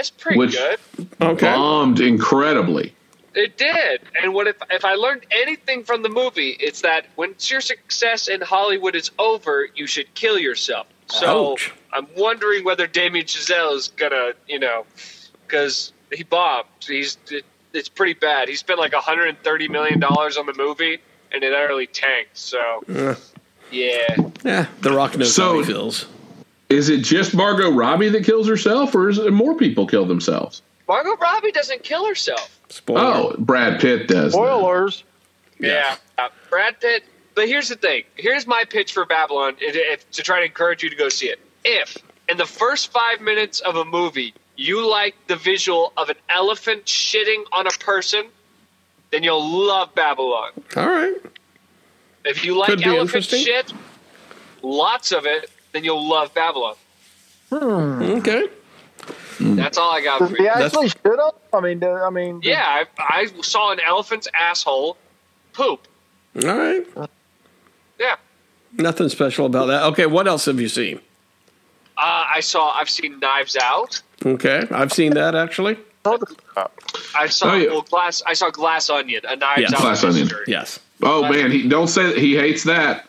It's 0.00 0.10
pretty 0.10 0.38
Which- 0.38 0.52
good. 0.56 0.78
Okay. 1.20 1.46
bombed 1.52 2.00
incredibly. 2.00 2.94
It 3.34 3.56
did. 3.56 4.00
And 4.20 4.34
what 4.34 4.48
if 4.48 4.56
if 4.70 4.84
I 4.84 4.94
learned 4.94 5.24
anything 5.30 5.84
from 5.84 6.02
the 6.02 6.08
movie, 6.08 6.56
it's 6.58 6.80
that 6.80 7.06
once 7.16 7.48
your 7.50 7.60
success 7.60 8.26
in 8.26 8.40
Hollywood 8.40 8.96
is 8.96 9.10
over, 9.20 9.68
you 9.74 9.86
should 9.86 10.12
kill 10.14 10.36
yourself. 10.38 10.86
So 11.06 11.52
Ouch. 11.52 11.72
I'm 11.92 12.08
wondering 12.16 12.64
whether 12.64 12.86
Damien 12.88 13.26
Chazelle 13.26 13.74
is 13.76 13.88
gonna, 13.88 14.32
you 14.48 14.58
know, 14.58 14.84
because 15.46 15.92
he 16.10 16.24
bombed. 16.24 16.66
He's 16.84 17.18
it, 17.30 17.44
it's 17.72 17.88
pretty 17.88 18.14
bad. 18.14 18.48
He 18.48 18.56
spent 18.56 18.80
like 18.80 18.92
130 18.94 19.68
million 19.68 20.00
dollars 20.00 20.36
on 20.36 20.46
the 20.46 20.54
movie, 20.56 20.98
and 21.30 21.44
it 21.44 21.52
utterly 21.54 21.86
tanked. 21.86 22.36
So 22.36 22.82
Uh, 22.92 23.14
yeah, 23.70 24.16
yeah, 24.42 24.66
The 24.80 24.90
Rock 24.92 25.16
knows 25.16 25.34
So- 25.36 25.52
how 25.52 25.58
he 25.60 25.64
feels. 25.66 26.06
Is 26.70 26.88
it 26.88 27.02
just 27.02 27.34
Margot 27.34 27.72
Robbie 27.72 28.08
that 28.10 28.24
kills 28.24 28.48
herself, 28.48 28.94
or 28.94 29.08
is 29.08 29.18
it 29.18 29.32
more 29.32 29.56
people 29.56 29.86
kill 29.86 30.06
themselves? 30.06 30.62
Margot 30.86 31.16
Robbie 31.16 31.52
doesn't 31.52 31.82
kill 31.82 32.06
herself. 32.06 32.58
Spoiler. 32.68 33.00
Oh, 33.00 33.34
Brad 33.38 33.80
Pitt 33.80 34.08
does. 34.08 34.32
Spoilers. 34.32 35.04
Yeah. 35.58 35.96
Uh, 36.16 36.28
Brad 36.48 36.80
Pitt. 36.80 37.04
But 37.34 37.48
here's 37.48 37.68
the 37.68 37.76
thing. 37.76 38.04
Here's 38.16 38.46
my 38.46 38.64
pitch 38.68 38.92
for 38.92 39.04
Babylon 39.04 39.56
if, 39.60 39.74
if, 39.74 40.10
to 40.12 40.22
try 40.22 40.40
to 40.40 40.46
encourage 40.46 40.82
you 40.82 40.90
to 40.90 40.96
go 40.96 41.08
see 41.08 41.26
it. 41.26 41.40
If 41.64 41.96
in 42.28 42.36
the 42.36 42.46
first 42.46 42.92
five 42.92 43.20
minutes 43.20 43.60
of 43.60 43.76
a 43.76 43.84
movie 43.84 44.34
you 44.56 44.88
like 44.88 45.14
the 45.26 45.36
visual 45.36 45.92
of 45.96 46.08
an 46.08 46.16
elephant 46.28 46.84
shitting 46.84 47.44
on 47.52 47.66
a 47.66 47.70
person, 47.70 48.26
then 49.10 49.22
you'll 49.22 49.66
love 49.66 49.94
Babylon. 49.94 50.50
All 50.76 50.88
right. 50.88 51.16
If 52.24 52.44
you 52.44 52.56
like 52.56 52.84
elephant 52.84 53.24
shit, 53.24 53.72
lots 54.62 55.12
of 55.12 55.24
it, 55.24 55.50
then 55.72 55.84
you'll 55.84 56.08
love 56.08 56.32
Babylon. 56.34 56.74
Okay. 57.52 58.48
That's 59.40 59.78
all 59.78 59.90
I 59.92 60.02
got 60.02 60.18
Does 60.20 60.30
for 60.30 60.36
he 60.36 60.42
you. 60.44 60.48
actually 60.50 60.88
shit 60.90 61.18
up? 61.18 61.40
I 61.52 61.60
mean, 61.60 61.78
do- 61.80 61.90
I 61.90 62.10
mean, 62.10 62.40
Yeah, 62.42 62.62
I, 62.64 62.84
I 62.98 63.26
saw 63.42 63.72
an 63.72 63.80
elephant's 63.80 64.28
asshole 64.34 64.96
poop. 65.52 65.86
All 66.44 66.56
right. 66.56 66.86
Yeah. 67.98 68.16
Nothing 68.74 69.08
special 69.08 69.46
about 69.46 69.66
that. 69.66 69.82
Okay. 69.84 70.06
What 70.06 70.28
else 70.28 70.44
have 70.44 70.60
you 70.60 70.68
seen? 70.68 70.98
Uh, 71.98 72.24
I 72.34 72.40
saw. 72.40 72.70
I've 72.72 72.88
seen 72.90 73.18
Knives 73.18 73.56
Out. 73.60 74.00
Okay. 74.24 74.66
I've 74.70 74.92
seen 74.92 75.12
that 75.14 75.34
actually. 75.34 75.76
I 77.14 77.26
saw 77.26 77.52
Oh, 77.52 77.56
yeah. 77.56 77.68
well, 77.70 77.82
glass. 77.82 78.22
I 78.26 78.32
saw 78.32 78.48
Glass 78.50 78.88
Onion, 78.88 79.22
a 79.28 79.36
Knives 79.36 79.60
Yes. 79.62 79.74
Out 79.74 79.80
Glass 79.80 80.04
Onion. 80.04 80.30
Yes. 80.46 80.78
Oh 81.02 81.22
man, 81.30 81.50
he 81.50 81.66
don't 81.68 81.88
say 81.88 82.18
he 82.18 82.36
hates 82.36 82.64
that, 82.64 83.06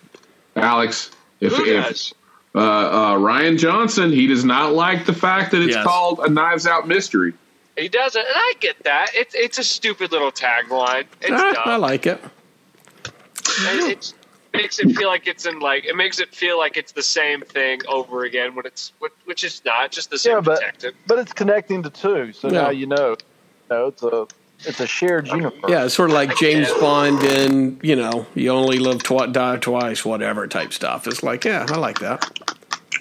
Alex. 0.57 1.11
If, 1.39 1.53
Who 1.53 1.63
if 1.65 1.85
does? 1.85 2.13
Uh, 2.53 2.59
uh, 2.59 3.13
Rian 3.15 3.57
Johnson, 3.57 4.11
he 4.11 4.27
does 4.27 4.43
not 4.43 4.73
like 4.73 5.05
the 5.05 5.13
fact 5.13 5.51
that 5.51 5.61
it's 5.61 5.75
Yes. 5.75 5.85
called 5.85 6.19
a 6.19 6.29
Knives 6.29 6.67
Out 6.67 6.87
mystery. 6.87 7.33
He 7.77 7.87
doesn't, 7.87 8.19
and 8.19 8.35
I 8.35 8.53
get 8.59 8.83
that. 8.83 9.11
It's 9.15 9.33
it's 9.33 9.57
a 9.57 9.63
stupid 9.63 10.11
little 10.11 10.31
tagline. 10.31 11.05
It's 11.21 11.31
Ah, 11.31 11.51
dumb. 11.53 11.63
I 11.65 11.75
like 11.77 12.05
it. 12.05 12.21
And 13.61 13.91
it 13.91 14.13
makes 14.53 14.79
it 14.79 14.91
feel 14.97 15.07
like 15.07 15.27
it's 15.27 15.45
in 15.45 15.59
like 15.59 15.85
it 15.85 15.95
makes 15.95 16.19
it 16.19 16.35
feel 16.35 16.57
like 16.57 16.75
it's 16.75 16.91
the 16.91 17.01
same 17.03 17.41
thing 17.41 17.79
over 17.87 18.23
again 18.25 18.53
when 18.55 18.65
it's 18.65 18.91
which- 18.99 19.13
which 19.25 19.43
is 19.45 19.61
not 19.65 19.91
just 19.91 20.09
the 20.09 20.17
same 20.19 20.33
Yeah, 20.33 20.41
but- 20.41 20.59
detective. 20.59 20.95
but 21.07 21.19
it's 21.19 21.31
connecting 21.33 21.81
the 21.81 21.89
two, 21.89 22.33
so 22.33 22.49
Yeah. 22.49 22.63
now 22.63 22.69
you 22.71 22.85
know. 22.87 23.11
You 23.69 23.77
know, 23.77 23.87
it's 23.87 24.03
a 24.03 24.27
it's 24.65 24.79
a 24.79 24.87
shared 24.87 25.27
universe. 25.27 25.53
Yeah, 25.67 25.85
it's 25.85 25.93
sort 25.93 26.09
of 26.09 26.13
like 26.15 26.35
James 26.37 26.71
Bond 26.79 27.21
and 27.23 27.79
you 27.83 27.95
know 27.95 28.25
you 28.35 28.49
only 28.51 28.79
live 28.79 29.03
twi- 29.03 29.27
die 29.27 29.57
twice, 29.57 30.03
whatever 30.05 30.47
type 30.47 30.73
stuff. 30.73 31.07
It's 31.07 31.23
like 31.23 31.45
yeah, 31.45 31.65
I 31.69 31.77
like 31.77 31.99
that. 31.99 32.29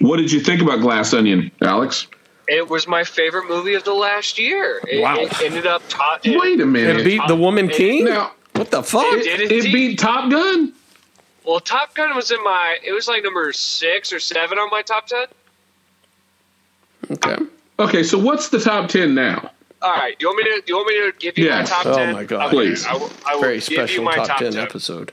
What 0.01 0.17
did 0.17 0.33
you 0.33 0.41
think 0.41 0.63
about 0.63 0.81
Glass 0.81 1.13
Onion, 1.13 1.51
Alex? 1.61 2.07
It 2.49 2.69
was 2.69 2.89
my 2.89 3.05
favorite 3.05 3.49
movie 3.49 3.75
of 3.75 3.85
the 3.85 3.93
last 3.95 4.39
year. 4.39 4.81
It, 4.89 5.03
Wow. 5.03 5.17
it 5.19 5.41
ended 5.43 5.67
up 5.67 5.83
top. 5.89 6.23
Wait 6.25 6.61
a 6.61 6.67
minute. 6.67 6.89
It 6.91 6.93
minute. 6.97 7.05
beat 7.05 7.21
The 7.29 7.37
Woman 7.37 7.69
King. 7.69 8.07
now 8.07 8.33
What 8.55 8.71
the 8.71 8.83
fuck? 8.83 9.05
It 9.13 9.23
did 9.49 9.53
it 9.53 9.73
beat 9.73 9.99
Top 9.99 10.31
Gun. 10.31 10.73
Well, 11.45 11.61
Top 11.61 11.95
Gun 11.95 12.15
was 12.17 12.31
in 12.31 12.43
my. 12.43 12.79
It 12.83 12.93
was 12.93 13.07
like 13.09 13.23
number 13.23 13.53
six 13.53 14.13
or 14.13 14.19
seven 14.21 14.59
on 14.59 14.69
my 14.71 14.83
top 14.83 15.07
ten. 15.07 15.27
Okay. 17.11 17.37
Okay, 17.79 18.03
so 18.03 18.19
what's 18.19 18.49
the 18.51 18.61
top 18.61 18.89
ten 18.89 19.15
now? 19.15 19.51
All 19.83 19.93
right, 19.93 20.15
you 20.21 20.27
want 20.29 20.39
me 20.39 20.45
to? 20.45 20.63
You 20.67 20.77
want 20.77 20.89
me 20.89 20.95
to 21.11 21.19
give 21.19 21.39
you 21.39 21.45
Yes. 21.47 21.71
my 21.71 21.77
top 21.77 21.87
oh 21.87 21.97
ten? 21.97 22.11
Oh 22.11 22.13
my 22.13 22.25
God. 22.25 22.47
Okay, 22.47 22.57
Please. 22.57 22.87
I 22.87 22.95
will, 22.95 23.11
I 23.27 23.35
will 23.35 23.43
Very 23.43 23.61
give 23.61 23.71
you 23.71 23.77
special 23.77 24.05
my 24.05 24.17
top, 24.17 24.39
ten 24.39 24.53
10. 24.53 24.63
episode. 24.63 25.13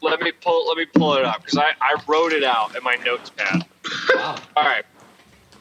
Let 0.00 0.20
me 0.20 0.32
pull. 0.32 0.68
Let 0.68 0.76
me 0.76 0.84
pull 0.86 1.14
it 1.14 1.24
up 1.24 1.38
because 1.42 1.56
I, 1.58 1.70
I 1.80 1.96
wrote 2.06 2.32
it 2.32 2.44
out 2.44 2.76
in 2.76 2.84
my 2.84 2.96
notes 2.96 3.30
pad. 3.30 3.64
Wow. 4.14 4.36
All 4.56 4.62
right. 4.64 4.84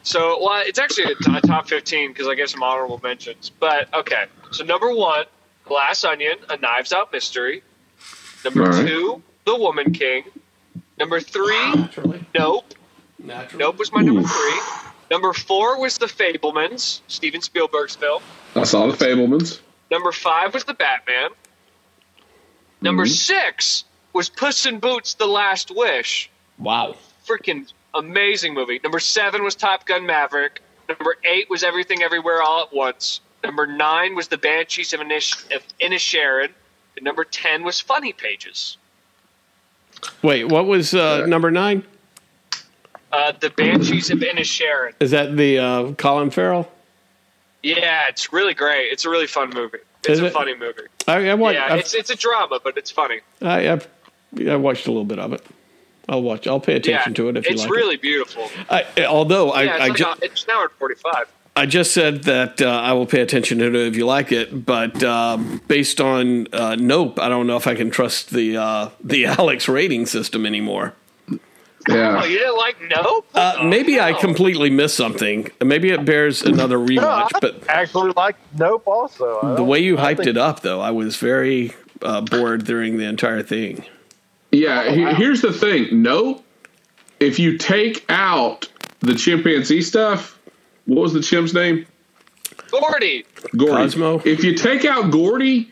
So, 0.04 0.38
well, 0.44 0.62
it's 0.66 0.80
actually 0.80 1.14
a, 1.14 1.42
top 1.42 1.68
15 1.70 2.10
because 2.12 2.28
I 2.28 2.36
get 2.36 2.50
some 2.50 2.62
honorable 2.62 3.00
mentions. 3.02 3.50
But, 3.50 3.92
okay. 3.94 4.26
So, 4.52 4.66
number 4.66 4.94
one, 4.94 5.24
Glass 5.64 6.04
Onion, 6.04 6.36
a 6.50 6.58
Knives 6.58 6.92
Out 6.92 7.14
mystery. 7.14 7.64
Number 8.44 8.64
All 8.64 8.70
right. 8.70 8.86
two, 8.86 9.24
The 9.46 9.56
Woman 9.56 9.94
King. 9.94 10.26
Number 11.00 11.22
three, 11.22 11.74
Naturally. 11.76 12.26
Nope. 12.36 12.74
Naturally. 13.18 13.64
Nope 13.64 13.80
was 13.80 13.94
my 13.94 14.02
number 14.02 14.22
Oof. 14.22 14.30
three. 14.30 14.93
Number 15.12 15.34
four 15.34 15.80
was 15.80 15.98
The 15.98 16.06
Fabelmans, 16.08 17.02
Steven 17.08 17.42
Spielberg's 17.42 17.96
film. 17.96 18.22
I 18.56 18.64
saw 18.64 18.88
the 18.88 18.94
Fabelmans. 18.98 19.60
Number 19.92 20.12
five 20.12 20.54
was 20.54 20.64
The 20.64 20.74
Batman. 20.74 21.30
Number 22.82 23.06
Mhm. 23.06 23.10
six 23.16 23.84
was 24.14 24.30
Puss 24.30 24.66
in 24.66 24.80
Boots: 24.80 25.14
The 25.14 25.28
Last 25.28 25.72
Wish. 25.72 26.30
Wow. 26.58 26.96
Freaking 27.28 27.72
amazing 27.94 28.54
movie. 28.54 28.80
Number 28.84 29.00
seven 29.00 29.44
was 29.44 29.56
Top 29.56 29.86
Gun 29.86 30.06
Maverick. 30.06 30.62
Number 30.90 31.16
eight 31.24 31.50
was 31.50 31.64
Everything 31.64 32.04
Everywhere 32.04 32.42
All 32.42 32.62
at 32.64 32.74
Once. 32.74 33.22
Number 33.44 33.66
nine 33.68 34.16
was 34.16 34.28
The 34.30 34.38
Banshees 34.38 34.94
of 34.94 35.00
Inish- 35.00 35.56
of 35.56 35.64
Inisherin. 35.80 36.50
And 36.96 37.04
number 37.06 37.24
ten 37.24 37.64
was 37.64 37.80
Funny 37.80 38.14
Pages. 38.14 38.78
Wait, 40.22 40.46
what 40.46 40.66
was 40.66 40.94
uh, 40.94 41.26
number 41.26 41.50
nine? 41.52 41.84
Uh, 43.14 43.32
the 43.40 43.50
Banshees 43.52 44.10
of 44.10 44.20
Inisherin. 44.20 44.94
Is 45.00 45.12
that 45.12 45.38
the 45.38 45.60
uh, 45.60 45.92
Colin 45.94 46.32
Farrell? 46.32 46.70
Yeah, 47.62 48.08
it's 48.10 48.34
really 48.34 48.54
great. 48.54 48.92
It's 48.92 49.06
a 49.06 49.10
really 49.10 49.28
fun 49.28 49.52
movie. 49.54 49.78
It's 50.00 50.10
Is 50.10 50.20
a 50.20 50.26
it? 50.26 50.34
funny 50.34 50.56
movie. 50.58 50.82
I, 51.08 51.30
I, 51.30 51.34
watched, 51.36 51.56
Yeah, 51.60 51.66
I've- 51.70 51.80
it's 51.80 51.94
it's 51.94 52.10
a 52.10 52.16
drama, 52.16 52.60
but 52.64 52.76
it's 52.78 52.92
funny. 52.92 53.20
I, 53.42 53.70
I've, 53.72 53.88
I 54.48 54.56
watched 54.58 54.88
a 54.88 54.92
little 54.92 55.06
bit 55.06 55.20
of 55.20 55.32
it. 55.32 55.46
I'll 56.10 56.22
watch. 56.22 56.48
I'll 56.48 56.60
pay 56.60 56.76
attention 56.76 57.12
yeah, 57.14 57.16
to 57.16 57.30
it 57.30 57.38
if 57.38 57.46
you 57.46 57.52
like. 57.52 57.60
It. 57.60 57.62
It's 57.62 57.70
really 57.72 57.96
beautiful. 57.98 58.50
I, 58.70 59.06
although 59.06 59.54
Yeah, 59.54 59.60
I, 59.60 59.64
it's, 59.64 59.72
I, 59.84 59.88
like 59.88 59.98
ju- 59.98 60.26
it's 60.26 60.44
an 60.44 60.50
hour 60.52 60.64
and 60.64 60.72
forty-five. 60.74 61.28
I 61.56 61.66
just 61.68 61.94
said 61.94 62.24
that 62.24 62.62
uh, 62.62 62.68
I 62.68 62.94
will 62.94 63.06
pay 63.06 63.22
attention 63.22 63.60
to 63.60 63.68
it 63.68 63.76
if 63.76 63.96
you 63.96 64.06
like 64.08 64.32
it, 64.32 64.66
but 64.66 65.02
um, 65.04 65.62
based 65.68 66.02
on 66.02 66.48
uh, 66.52 66.76
Nope, 66.78 67.20
I 67.20 67.30
don't 67.30 67.46
know 67.48 67.56
if 67.58 67.68
I 67.68 67.76
can 67.76 67.90
trust 67.92 68.32
the 68.32 68.58
uh, 68.58 68.90
the 69.04 69.26
Alex 69.38 69.70
rating 69.70 70.06
system 70.08 70.46
anymore. 70.46 70.94
Yeah. 71.90 72.22
Oh, 72.22 72.26
you 72.26 72.38
didn't 72.40 72.58
like 72.58 72.78
Nope? 72.90 73.26
Uh, 73.34 73.56
Oh, 73.60 73.64
maybe 73.66 74.00
I 74.00 74.14
completely 74.14 74.70
missed 74.70 74.96
something. 74.96 75.50
Maybe 75.64 75.90
it 75.92 76.06
bears 76.06 76.42
another 76.42 76.78
No, 76.80 76.86
rewatch. 76.86 77.30
I 77.36 77.40
But 77.42 77.68
actually 77.70 78.14
like 78.16 78.38
Nope. 78.58 78.84
Also, 78.88 79.40
I 79.44 79.56
the 79.56 79.64
way 79.64 79.80
you 79.80 79.98
hyped 79.98 80.18
think- 80.18 80.30
it 80.30 80.38
up, 80.38 80.62
though, 80.62 80.80
I 80.82 80.92
was 80.92 81.18
very 81.18 81.74
uh, 82.02 82.22
bored 82.22 82.64
during 82.66 82.98
the 82.98 83.06
entire 83.06 83.44
thing. 83.44 83.84
Yeah, 84.52 84.92
he- 84.92 85.16
here's 85.16 85.42
the 85.42 85.52
thing. 85.54 86.02
Nope. 86.02 86.44
if 87.20 87.40
you 87.40 87.58
take 87.58 88.06
out 88.10 88.68
the 89.00 89.16
chimpanzee 89.16 89.82
stuff, 89.82 90.40
what 90.86 91.02
was 91.02 91.14
the 91.14 91.22
chimp's 91.22 91.54
name? 91.54 91.86
Gordy. 92.72 93.26
Gordy. 93.56 93.72
Cosmo? 93.74 94.22
If 94.26 94.44
you 94.44 94.56
take 94.56 94.86
out 94.86 95.12
Gordy, 95.12 95.72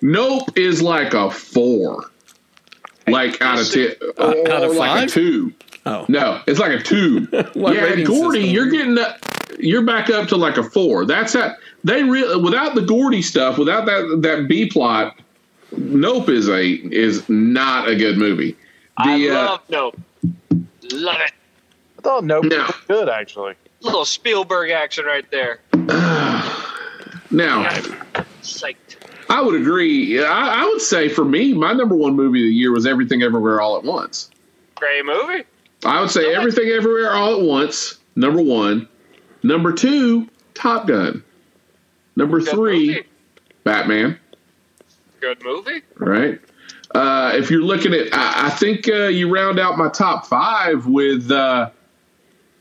Nope 0.00 0.56
is 0.58 0.82
like 0.82 1.14
a 1.14 1.30
four. 1.30 2.10
Like 3.08 3.40
out 3.42 3.60
of 3.60 3.70
ten, 3.70 3.92
Uh, 4.18 4.22
or 4.22 4.52
out 4.52 4.62
of 4.62 4.74
like 4.76 4.90
five? 4.90 5.08
a 5.08 5.12
two. 5.12 5.52
Oh, 5.84 6.06
No, 6.08 6.40
it's 6.46 6.60
like 6.60 6.78
a 6.78 6.82
two. 6.82 7.26
Yeah, 7.32 8.04
Gordy, 8.04 8.40
system? 8.42 8.54
you're 8.54 8.70
getting. 8.70 8.96
A, 8.98 9.16
you're 9.58 9.82
back 9.82 10.08
up 10.10 10.28
to 10.28 10.36
like 10.36 10.56
a 10.56 10.62
four. 10.62 11.04
That's 11.04 11.32
that 11.34 11.58
they 11.84 12.04
really 12.04 12.40
without 12.40 12.74
the 12.74 12.80
Gordy 12.82 13.20
stuff, 13.22 13.58
without 13.58 13.86
that 13.86 14.20
that 14.22 14.46
B 14.48 14.68
plot. 14.68 15.18
Nope 15.76 16.28
is 16.28 16.48
a 16.48 16.64
is 16.70 17.28
not 17.28 17.88
a 17.88 17.96
good 17.96 18.18
movie. 18.18 18.56
I 18.98 19.18
The, 19.18 19.30
uh, 19.30 19.34
love 19.34 19.60
Nope. 19.68 20.00
Love 20.92 21.16
it. 21.20 21.32
I 21.98 22.02
thought 22.02 22.24
Nope 22.24 22.44
No. 22.44 22.58
was 22.58 22.74
good 22.86 23.08
actually. 23.08 23.54
Little 23.80 24.04
Spielberg 24.04 24.70
action 24.70 25.04
right 25.06 25.28
there. 25.30 25.60
now 27.30 27.64
Psyched. 28.42 28.91
I 29.32 29.40
would 29.40 29.58
agree. 29.58 30.22
I, 30.22 30.62
I 30.62 30.64
would 30.66 30.82
say 30.82 31.08
for 31.08 31.24
me, 31.24 31.54
my 31.54 31.72
number 31.72 31.94
one 31.94 32.14
movie 32.14 32.42
of 32.44 32.48
the 32.48 32.54
year 32.54 32.70
was 32.70 32.86
Everything 32.86 33.22
Everywhere 33.22 33.62
All 33.62 33.78
at 33.78 33.82
Once. 33.82 34.30
Great 34.74 35.06
movie. 35.06 35.44
I 35.86 36.02
would 36.02 36.10
say? 36.10 36.34
Everything 36.34 36.68
Everywhere 36.68 37.14
All 37.14 37.40
at 37.40 37.42
Once. 37.42 37.98
Number 38.14 38.42
one. 38.42 38.86
Number 39.42 39.72
two, 39.72 40.28
Top 40.52 40.86
Gun. 40.86 41.24
Number 42.14 42.40
Good 42.40 42.48
three, 42.50 42.86
movie. 42.88 43.06
Batman. 43.64 44.18
Good 45.20 45.42
movie. 45.42 45.80
Right. 45.96 46.38
Uh, 46.94 47.32
if 47.34 47.50
you're 47.50 47.62
looking 47.62 47.94
at, 47.94 48.12
I, 48.12 48.48
I 48.48 48.50
think 48.50 48.86
uh, 48.86 49.04
you 49.04 49.32
round 49.32 49.58
out 49.58 49.78
my 49.78 49.88
top 49.88 50.26
five 50.26 50.86
with 50.86 51.30
uh, 51.30 51.70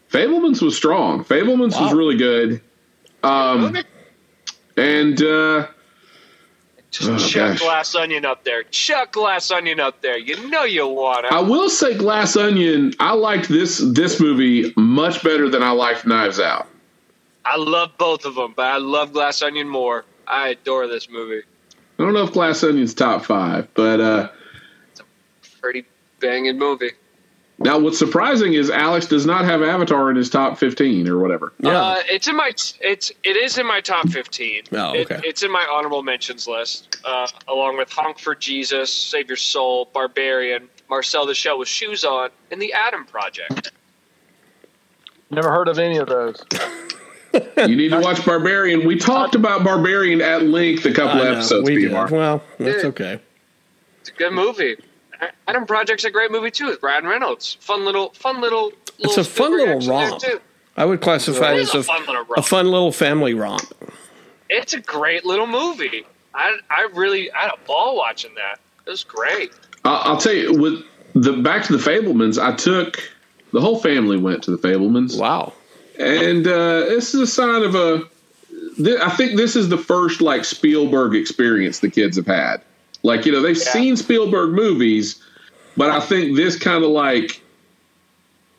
Fabelmans 0.10 0.62
was 0.62 0.78
strong. 0.78 1.26
Fabelmans 1.26 1.80
was 1.82 1.92
really 1.92 2.16
good. 2.16 2.62
Um, 3.24 3.76
and 4.78 5.22
uh, 5.22 5.68
Just 6.92 7.10
Oh, 7.10 7.18
chuck 7.18 7.52
gosh. 7.52 7.60
glass 7.62 7.96
onion 7.96 8.26
up 8.26 8.44
there. 8.44 8.64
Chuck 8.64 9.14
glass 9.14 9.50
onion 9.50 9.80
up 9.80 10.02
there. 10.02 10.18
You 10.18 10.48
know 10.50 10.64
you 10.66 10.86
want 10.88 11.26
it. 11.26 11.32
I 11.32 11.40
will 11.40 11.70
say 11.70 11.96
Glass 11.96 12.36
Onion. 12.36 12.94
I 13.00 13.14
liked 13.14 13.48
this 13.48 13.78
this 13.78 14.20
movie 14.20 14.74
much 14.76 15.24
better 15.24 15.50
than 15.50 15.64
I 15.64 15.72
liked 15.72 16.06
Knives 16.06 16.40
Out. 16.40 16.68
I 17.46 17.56
love 17.58 17.92
both 17.98 18.26
of 18.26 18.36
them, 18.36 18.54
but 18.56 18.66
I 18.66 18.78
love 18.78 19.14
glass 19.14 19.42
onion 19.42 19.68
more. 19.70 20.06
I 20.28 20.50
adore 20.50 20.88
this 20.88 21.10
movie. 21.10 21.42
I 21.98 22.04
don't 22.04 22.14
know 22.14 22.24
if 22.24 22.34
Glass 22.34 22.64
Onion's 22.64 22.94
top 22.94 23.24
five, 23.26 23.68
but 23.74 24.00
uh, 24.00 24.30
it's 24.92 25.00
a 25.00 25.04
Pretty 25.62 25.86
banging 26.20 26.58
movie. 26.60 26.92
Now 27.64 27.78
what's 27.80 27.98
surprising 28.00 28.54
is 28.54 28.70
Alex 28.70 29.06
does 29.06 29.26
not 29.26 29.46
have 29.46 29.62
Avatar 29.62 30.10
in 30.10 30.16
his 30.16 30.30
top 30.30 30.58
fifteen 30.58 31.08
or 31.08 31.20
whatever. 31.20 31.54
Yeah. 31.60 31.72
Uh, 31.82 32.00
it's 32.10 32.28
in 32.28 32.36
my 32.36 32.52
it's 32.82 33.12
it 33.24 33.36
is 33.38 33.58
in 33.58 33.66
my 33.68 33.82
top 33.82 34.08
fifteen. 34.10 34.64
Oh, 34.72 34.94
It- 34.94 35.12
okay. 35.12 35.22
it's 35.28 35.44
in 35.44 35.52
my 35.52 35.66
honorable 35.72 36.04
mentions 36.04 36.48
list, 36.48 36.98
uh, 37.06 37.28
along 37.48 37.78
with 37.78 37.92
Honk 37.92 38.20
for 38.20 38.36
Jesus, 38.36 38.92
Save 38.92 39.28
Your 39.28 39.38
Soul, 39.38 39.90
Barbarian, 39.94 40.70
Marcel 40.90 41.26
the 41.26 41.34
Shell 41.36 41.60
with 41.60 41.68
Shoes 41.68 42.04
On, 42.04 42.30
and 42.52 42.62
The 42.62 42.74
Adam 42.74 43.06
Project. 43.06 43.72
Never 45.30 45.50
heard 45.52 45.68
of 45.68 45.80
any 45.80 45.98
of 45.98 46.08
those. 46.08 46.44
You 47.66 47.78
need 47.78 47.90
to 47.92 48.02
watch 48.02 48.26
Barbarian. 48.26 48.86
We 48.86 48.98
talked 48.98 49.36
about 49.36 49.64
Barbarian 49.64 50.20
at 50.20 50.44
length 50.44 50.84
a 50.86 50.92
couple 50.92 51.22
I 51.22 51.30
episodes. 51.30 51.66
we 51.70 51.76
did. 51.84 51.94
Well, 51.94 52.44
that's 52.58 52.84
okay. 52.84 53.22
It's 54.02 54.10
a 54.10 54.14
good 54.14 54.34
movie. 54.34 54.76
Adam 55.48 55.66
Project's 55.66 56.04
a 56.06 56.12
great 56.12 56.32
movie 56.32 56.52
too 56.52 56.68
with 56.68 56.82
Ryan 56.82 57.06
Reynolds. 57.06 57.58
Fun 57.60 57.86
little, 57.86 58.10
fun 58.12 58.42
little. 58.42 58.72
It's 59.00 59.18
a 59.18 59.24
fun 59.24 59.52
little 59.58 59.80
romp. 59.82 60.24
I 60.78 60.86
would 60.86 61.02
classify 61.02 61.52
It 61.54 61.58
it 61.58 61.62
is 61.62 61.70
as 61.70 61.76
a 61.76 61.80
a, 61.80 61.84
fun 61.84 62.00
little 62.06 62.22
a 62.22 62.26
romp. 62.26 62.46
fun 62.46 62.66
little 62.72 62.92
family 62.92 63.34
romp. 63.34 63.62
It's 64.50 64.74
a 64.74 64.80
great 64.82 65.26
little 65.26 65.48
movie. 65.48 66.06
I 66.34 66.58
I 66.70 66.88
really 66.94 67.32
I 67.32 67.42
had 67.44 67.52
a 67.54 67.68
ball 67.68 67.98
watching 67.98 68.34
that. 68.36 68.60
It 68.86 68.90
was 68.90 69.04
great. 69.04 69.52
I'll, 69.84 70.14
I'll 70.14 70.18
tell 70.18 70.34
you 70.34 70.54
with 70.60 70.84
the 71.14 71.34
back 71.34 71.64
to 71.66 71.78
the 71.78 71.84
Fabelmans. 71.92 72.42
I 72.42 72.56
took 72.56 72.98
the 73.52 73.60
whole 73.62 73.80
family 73.80 74.18
went 74.18 74.44
to 74.44 74.52
the 74.52 74.58
Fabelmans. 74.58 75.20
Wow. 75.20 75.54
and 76.00 76.48
uh, 76.48 76.80
this 76.86 77.14
is 77.14 77.22
a 77.22 77.28
sign 77.28 77.64
of 77.64 77.76
a. 77.76 78.04
Th- 78.78 79.00
I 79.02 79.10
think 79.10 79.36
this 79.36 79.56
is 79.58 79.68
the 79.70 79.78
first 79.78 80.22
like 80.22 80.46
Spielberg 80.46 81.16
experience 81.16 81.80
the 81.80 81.90
kids 81.90 82.16
have 82.16 82.28
had. 82.28 82.62
Like 83.04 83.26
you 83.26 83.32
know 83.32 83.42
they've 83.42 83.58
Yeah. 83.58 83.64
seen 83.72 83.98
Spielberg 83.98 84.52
movies, 84.52 85.22
but 85.78 85.90
I 85.90 86.00
think 86.00 86.36
this 86.36 86.58
kind 86.58 86.84
of 86.84 86.92
like 86.92 87.42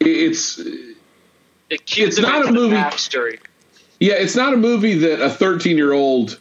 it's 0.00 0.58
It 0.58 1.80
It's 1.96 2.18
not 2.18 2.48
a 2.48 2.52
movie- 2.52 2.76
backstory. 2.76 3.38
yeah 4.00 4.14
it's 4.14 4.34
not 4.36 4.52
a 4.52 4.56
movie 4.56 4.94
that 4.98 5.22
a 5.24 5.30
13 5.30 5.76
year 5.76 5.92
old 5.92 6.38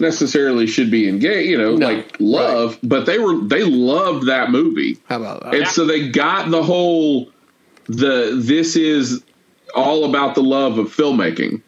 necessarily 0.00 0.66
should 0.66 0.90
be 0.90 1.06
engaged 1.08 1.48
you 1.50 1.58
know 1.58 1.76
No. 1.76 1.86
like 1.86 2.16
love 2.18 2.78
but 2.82 3.04
they 3.06 3.18
were 3.18 3.36
they 3.36 3.62
loved 3.64 4.26
that 4.26 4.50
movie 4.50 4.96
How 5.08 5.16
about 5.16 5.42
that? 5.44 5.54
and 5.54 5.68
so 5.68 5.84
they 5.84 6.08
got 6.08 6.50
the 6.50 6.62
whole 6.62 7.28
the 7.86 8.32
this 8.34 8.76
is 8.76 9.22
all 9.74 10.04
about 10.06 10.34
the 10.34 10.42
love 10.42 10.78
of 10.78 10.86
filmmaking 10.88 11.60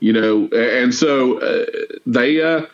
you 0.00 0.12
know 0.12 0.48
and 0.54 0.94
so 0.94 1.38
uh, 1.38 1.64
they 2.06 2.40
uh 2.42 2.66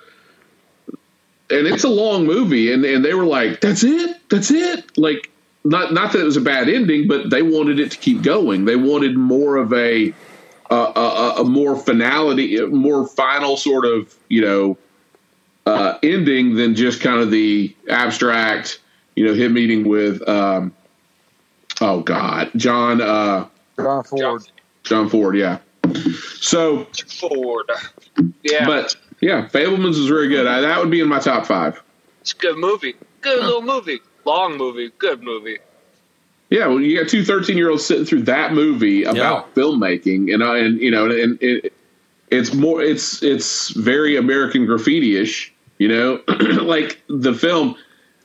and 1.50 1.66
it's 1.66 1.84
a 1.84 1.88
long 1.88 2.26
movie 2.26 2.72
and 2.72 2.84
and 2.84 3.04
they 3.04 3.14
were 3.14 3.26
like 3.26 3.60
that's 3.60 3.84
it? 3.84 4.16
That's 4.28 4.50
it? 4.50 4.96
Like 4.98 5.30
not 5.64 5.92
not 5.92 6.12
that 6.12 6.20
it 6.20 6.24
was 6.24 6.36
a 6.36 6.40
bad 6.42 6.68
ending 6.68 7.08
but 7.08 7.30
they 7.30 7.42
wanted 7.42 7.78
it 7.80 7.90
to 7.92 7.98
keep 7.98 8.22
going. 8.22 8.64
They 8.64 8.76
wanted 8.76 9.16
more 9.16 9.56
of 9.56 9.72
a 9.72 10.12
a, 10.70 10.74
a, 10.74 11.34
a 11.40 11.44
more 11.44 11.76
finality 11.76 12.56
a 12.56 12.66
more 12.66 13.06
final 13.06 13.56
sort 13.56 13.84
of 13.84 14.14
you 14.28 14.40
know 14.40 14.78
uh 15.66 15.98
ending 16.02 16.54
than 16.54 16.74
just 16.74 17.00
kind 17.00 17.20
of 17.20 17.30
the 17.30 17.74
abstract 17.88 18.80
you 19.14 19.26
know 19.26 19.34
him 19.34 19.52
meeting 19.52 19.86
with 19.88 20.26
um 20.28 20.74
oh 21.80 22.00
god 22.00 22.50
john 22.56 23.00
uh 23.00 23.46
John 23.76 24.04
Ford. 24.04 24.42
john 24.84 25.08
ford 25.08 25.36
yeah. 25.36 25.58
So 26.40 26.86
Ford. 27.18 27.70
Yeah, 28.42 28.66
but 28.66 28.96
yeah 29.20 29.46
fabelmans 29.48 29.90
is 29.98 30.06
very 30.06 30.28
good 30.28 30.46
I, 30.46 30.60
that 30.60 30.80
would 30.80 30.90
be 30.90 31.00
in 31.00 31.08
my 31.08 31.18
top 31.20 31.46
five 31.46 31.82
it's 32.20 32.32
a 32.32 32.36
good 32.36 32.56
movie. 32.56 32.94
Good 33.20 33.42
little 33.44 33.60
movie. 33.60 34.00
Long 34.24 34.56
movie. 34.56 34.90
Good 34.96 35.22
movie. 35.22 35.58
yeah 36.50 36.66
well 36.66 36.80
you 36.80 36.98
got 36.98 37.08
two 37.10 37.22
13 37.24 37.56
year 37.56 37.70
olds 37.70 37.84
sitting 37.84 38.04
through 38.06 38.22
that 38.22 38.52
movie 38.54 39.04
about 39.04 39.54
filmmaking 39.54 40.32
and 40.32 40.42
uh, 40.42 40.54
and 40.54 40.80
you 40.80 40.90
know 40.90 41.10
and 41.10 41.38
it, 41.42 41.72
it's 42.30 42.54
more 42.54 42.80
it's 42.82 43.22
it's 43.22 43.70
very 43.70 44.16
american 44.16 44.64
graffiti-ish 44.66 45.52
you 45.78 45.88
know 45.88 46.20
like 46.62 47.02
the 47.08 47.34
film 47.34 47.76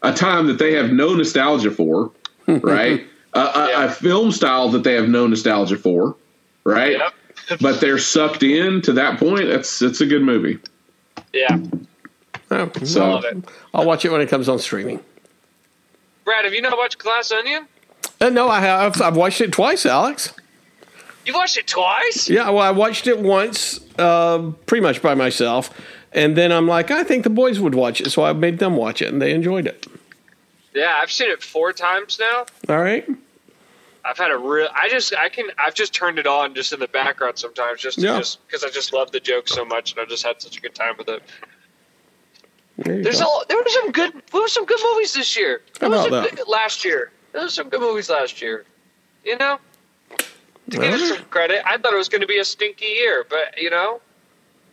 a 0.02 0.14
time 0.14 0.48
that 0.48 0.60
they 0.60 0.74
have 0.74 0.92
no 0.92 1.14
nostalgia 1.14 1.72
for 1.72 2.12
right 2.48 3.06
a, 3.34 3.40
a, 3.40 3.68
Yeah. 3.70 3.84
a 3.86 3.90
film 3.90 4.32
style 4.32 4.70
that 4.70 4.84
they 4.86 4.94
have 4.94 5.10
no 5.10 5.28
nostalgia 5.28 5.78
for 5.78 6.16
right 6.64 6.98
Yep. 6.98 7.14
but 7.62 7.82
they're 7.82 7.98
sucked 7.98 8.44
in 8.44 8.82
to 8.84 8.94
that 8.94 9.20
point 9.20 9.44
it's 9.44 9.82
it's 9.82 10.00
a 10.02 10.06
good 10.06 10.22
movie 10.22 10.58
Yeah. 11.34 11.60
Oh, 12.52 12.72
so 12.84 13.10
Love 13.12 13.26
it. 13.26 13.38
I'll 13.74 13.86
watch 13.86 14.06
it 14.06 14.12
when 14.12 14.22
it 14.22 14.30
comes 14.30 14.50
on 14.50 14.60
streaming. 14.60 15.00
Brad, 16.26 16.46
have 16.46 16.54
you 16.54 16.62
not 16.62 16.78
watched 16.78 16.98
Glass 16.98 17.32
Onion? 17.32 17.68
Uh, 18.22 18.30
no, 18.30 18.50
I 18.50 18.60
have. 18.60 19.02
I've 19.02 19.16
watched 19.16 19.42
it 19.42 19.52
twice, 19.52 19.86
Alex. 19.86 20.34
You 21.26 21.34
watched 21.34 21.58
it 21.58 21.68
twice? 21.68 22.30
Yeah, 22.30 22.50
well, 22.50 22.60
I 22.60 22.72
watched 22.72 23.06
it 23.06 23.20
once, 23.20 23.80
uh, 24.00 24.52
pretty 24.66 24.82
much 24.82 25.02
by 25.02 25.14
myself, 25.14 25.70
and 26.12 26.36
then 26.36 26.52
I'm 26.52 26.68
like, 26.68 26.90
I 26.92 27.04
think 27.04 27.24
the 27.24 27.30
boys 27.30 27.60
would 27.60 27.76
watch 27.76 28.02
it, 28.02 28.10
so 28.10 28.24
I 28.24 28.34
made 28.34 28.58
them 28.60 28.76
watch 28.76 29.02
it, 29.02 29.10
and 29.14 29.22
they 29.22 29.32
enjoyed 29.34 29.68
it. 29.68 29.86
Yeah, 30.74 30.98
I've 31.02 31.12
seen 31.12 31.30
it 31.30 31.44
four 31.44 31.72
times 31.74 32.20
now. 32.20 32.46
All 32.68 32.82
right. 32.82 33.08
I've 34.10 34.18
had 34.18 34.32
a 34.32 34.38
real. 34.38 34.68
I 34.74 34.90
just 34.90 35.14
I 35.16 35.30
can. 35.30 35.50
I've 35.60 35.76
just 35.76 35.94
turned 35.94 36.18
it 36.18 36.26
on 36.26 36.56
just 36.56 36.74
in 36.74 36.80
the 36.80 36.88
background 36.88 37.38
sometimes, 37.38 37.80
just 37.80 38.00
Yeah. 38.00 38.18
just 38.18 38.46
because 38.48 38.64
I 38.64 38.70
just 38.70 38.92
love 38.92 39.12
the 39.12 39.20
joke 39.20 39.48
so 39.48 39.64
much, 39.64 39.92
and 39.92 40.00
I 40.02 40.06
just 40.06 40.26
had 40.26 40.42
such 40.42 40.58
a 40.58 40.62
good 40.62 40.74
time 40.74 40.96
with 40.98 41.10
it. 41.10 41.22
There 42.78 42.98
you 42.98 43.04
There's 43.04 43.22
go. 43.22 43.42
a 43.42 43.46
there 43.48 43.58
were 43.58 43.70
some 43.70 43.92
good 43.92 44.14
there 44.32 44.42
were 44.42 44.48
some 44.48 44.66
good 44.66 44.80
movies 44.92 45.14
this 45.14 45.38
year. 45.38 45.62
How 45.80 45.90
was 45.90 46.06
about 46.08 46.24
some 46.26 46.36
that? 46.36 46.36
good, 46.38 46.48
last 46.48 46.84
year. 46.84 47.12
There 47.34 47.44
was 47.44 47.54
some 47.54 47.70
good 47.70 47.82
movies 47.82 48.10
last 48.10 48.42
year. 48.42 48.66
You 49.24 49.38
know, 49.38 49.60
to 50.72 50.78
give 50.78 50.94
it 50.94 51.16
some 51.18 51.26
credit, 51.26 51.62
I 51.66 51.78
thought 51.78 51.94
it 51.94 51.98
was 51.98 52.10
going 52.10 52.22
to 52.22 52.28
be 52.28 52.40
a 52.40 52.46
stinky 52.46 52.86
year, 52.86 53.26
but 53.30 53.62
you 53.62 53.70
know, 53.70 54.02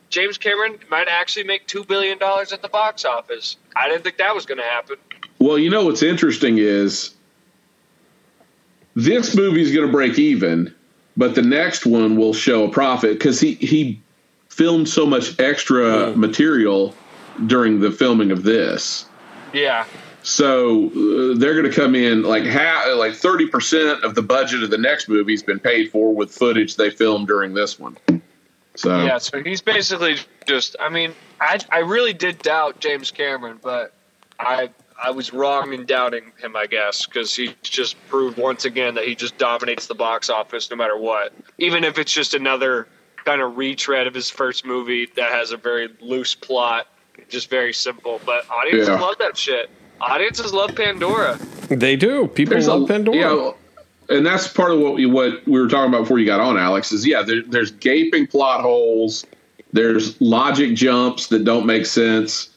James 0.08 0.38
Cameron 0.38 0.78
might 0.88 1.08
actually 1.08 1.44
make 1.44 1.66
two 1.66 1.84
billion 1.84 2.16
dollars 2.16 2.52
at 2.52 2.62
the 2.62 2.68
box 2.68 3.04
office. 3.04 3.56
I 3.74 3.88
didn't 3.88 4.04
think 4.04 4.16
that 4.16 4.34
was 4.34 4.46
going 4.46 4.58
to 4.58 4.64
happen. 4.64 4.96
Well, 5.40 5.58
you 5.58 5.68
know 5.68 5.84
what's 5.84 6.02
interesting 6.02 6.56
is 6.58 7.15
this 8.96 9.36
movie's 9.36 9.72
going 9.72 9.86
to 9.86 9.92
break 9.92 10.18
even, 10.18 10.74
but 11.16 11.34
the 11.34 11.42
next 11.42 11.86
one 11.86 12.16
will 12.16 12.34
show 12.34 12.64
a 12.64 12.70
profit 12.70 13.12
because 13.12 13.38
he 13.38 13.54
he 13.54 14.00
filmed 14.48 14.88
so 14.88 15.06
much 15.06 15.38
extra 15.38 16.16
material 16.16 16.94
during 17.46 17.80
the 17.80 17.92
filming 17.92 18.30
of 18.30 18.42
this. 18.42 19.04
Yeah, 19.52 19.84
So 20.26 20.86
uh, 20.86 21.38
they're 21.38 21.54
going 21.54 21.70
to 21.70 21.72
come 21.72 21.94
in 21.94 22.22
like 22.22 22.44
ha- 22.46 22.92
like 22.96 23.14
thirty 23.14 23.46
percent 23.46 24.02
of 24.02 24.16
the 24.16 24.22
budget 24.22 24.64
of 24.64 24.70
the 24.70 24.78
next 24.78 25.08
movie's 25.08 25.42
been 25.42 25.60
paid 25.60 25.92
for 25.92 26.12
with 26.12 26.32
footage 26.32 26.74
they 26.74 26.90
filmed 26.90 27.28
during 27.28 27.54
this 27.54 27.78
one. 27.78 27.96
So 28.74 29.04
yeah. 29.04 29.18
So 29.18 29.40
he's 29.40 29.62
basically 29.62 30.16
just. 30.46 30.74
I 30.80 30.88
mean, 30.88 31.14
I 31.40 31.60
I 31.70 31.78
really 31.78 32.12
did 32.12 32.38
doubt 32.38 32.80
James 32.80 33.12
Cameron, 33.12 33.60
but 33.62 33.92
I 34.40 34.70
I 35.02 35.10
was 35.10 35.32
wrong 35.32 35.72
in 35.72 35.84
doubting 35.84 36.32
him, 36.38 36.56
I 36.56 36.66
guess, 36.66 37.06
because 37.06 37.34
he 37.34 37.54
just 37.62 37.96
proved 38.08 38.38
once 38.38 38.64
again 38.64 38.94
that 38.94 39.04
he 39.04 39.14
just 39.14 39.36
dominates 39.38 39.86
the 39.86 39.94
box 39.94 40.30
office 40.30 40.70
no 40.70 40.76
matter 40.76 40.96
what. 40.96 41.32
Even 41.58 41.84
if 41.84 41.98
it's 41.98 42.12
just 42.12 42.34
another 42.34 42.88
kind 43.24 43.40
of 43.42 43.56
retread 43.56 44.06
of 44.06 44.14
his 44.14 44.30
first 44.30 44.64
movie 44.64 45.08
that 45.16 45.30
has 45.32 45.52
a 45.52 45.56
very 45.56 45.88
loose 46.00 46.34
plot, 46.34 46.86
just 47.28 47.50
very 47.50 47.72
simple. 47.72 48.20
But 48.24 48.48
audiences 48.50 48.88
Yeah. 48.88 49.00
love 49.00 49.18
that 49.18 49.36
shit. 49.36 49.68
Audiences 50.00 50.52
love 50.52 50.74
Pandora. 50.74 51.38
They 51.68 51.96
do. 51.96 52.28
People 52.28 52.52
There's 52.52 52.68
love 52.68 52.82
a, 52.82 52.86
Pandora. 52.86 53.16
Yeah, 53.18 53.50
and 54.08 54.24
that's 54.24 54.46
part 54.48 54.72
of 54.72 54.80
what 54.80 54.94
we, 54.94 55.06
what 55.06 55.46
we 55.46 55.60
were 55.60 55.68
talking 55.68 55.88
about 55.92 56.02
before 56.02 56.18
you 56.18 56.26
got 56.26 56.40
on, 56.40 56.56
Alex. 56.56 56.92
Is 56.92 57.06
yeah, 57.06 57.22
there, 57.22 57.42
there's 57.42 57.70
gaping 57.72 58.26
plot 58.26 58.60
holes. 58.60 59.26
There's 59.72 60.18
logic 60.20 60.74
jumps 60.74 61.26
that 61.28 61.44
don't 61.44 61.66
make 61.66 61.86
sense. 61.86 62.50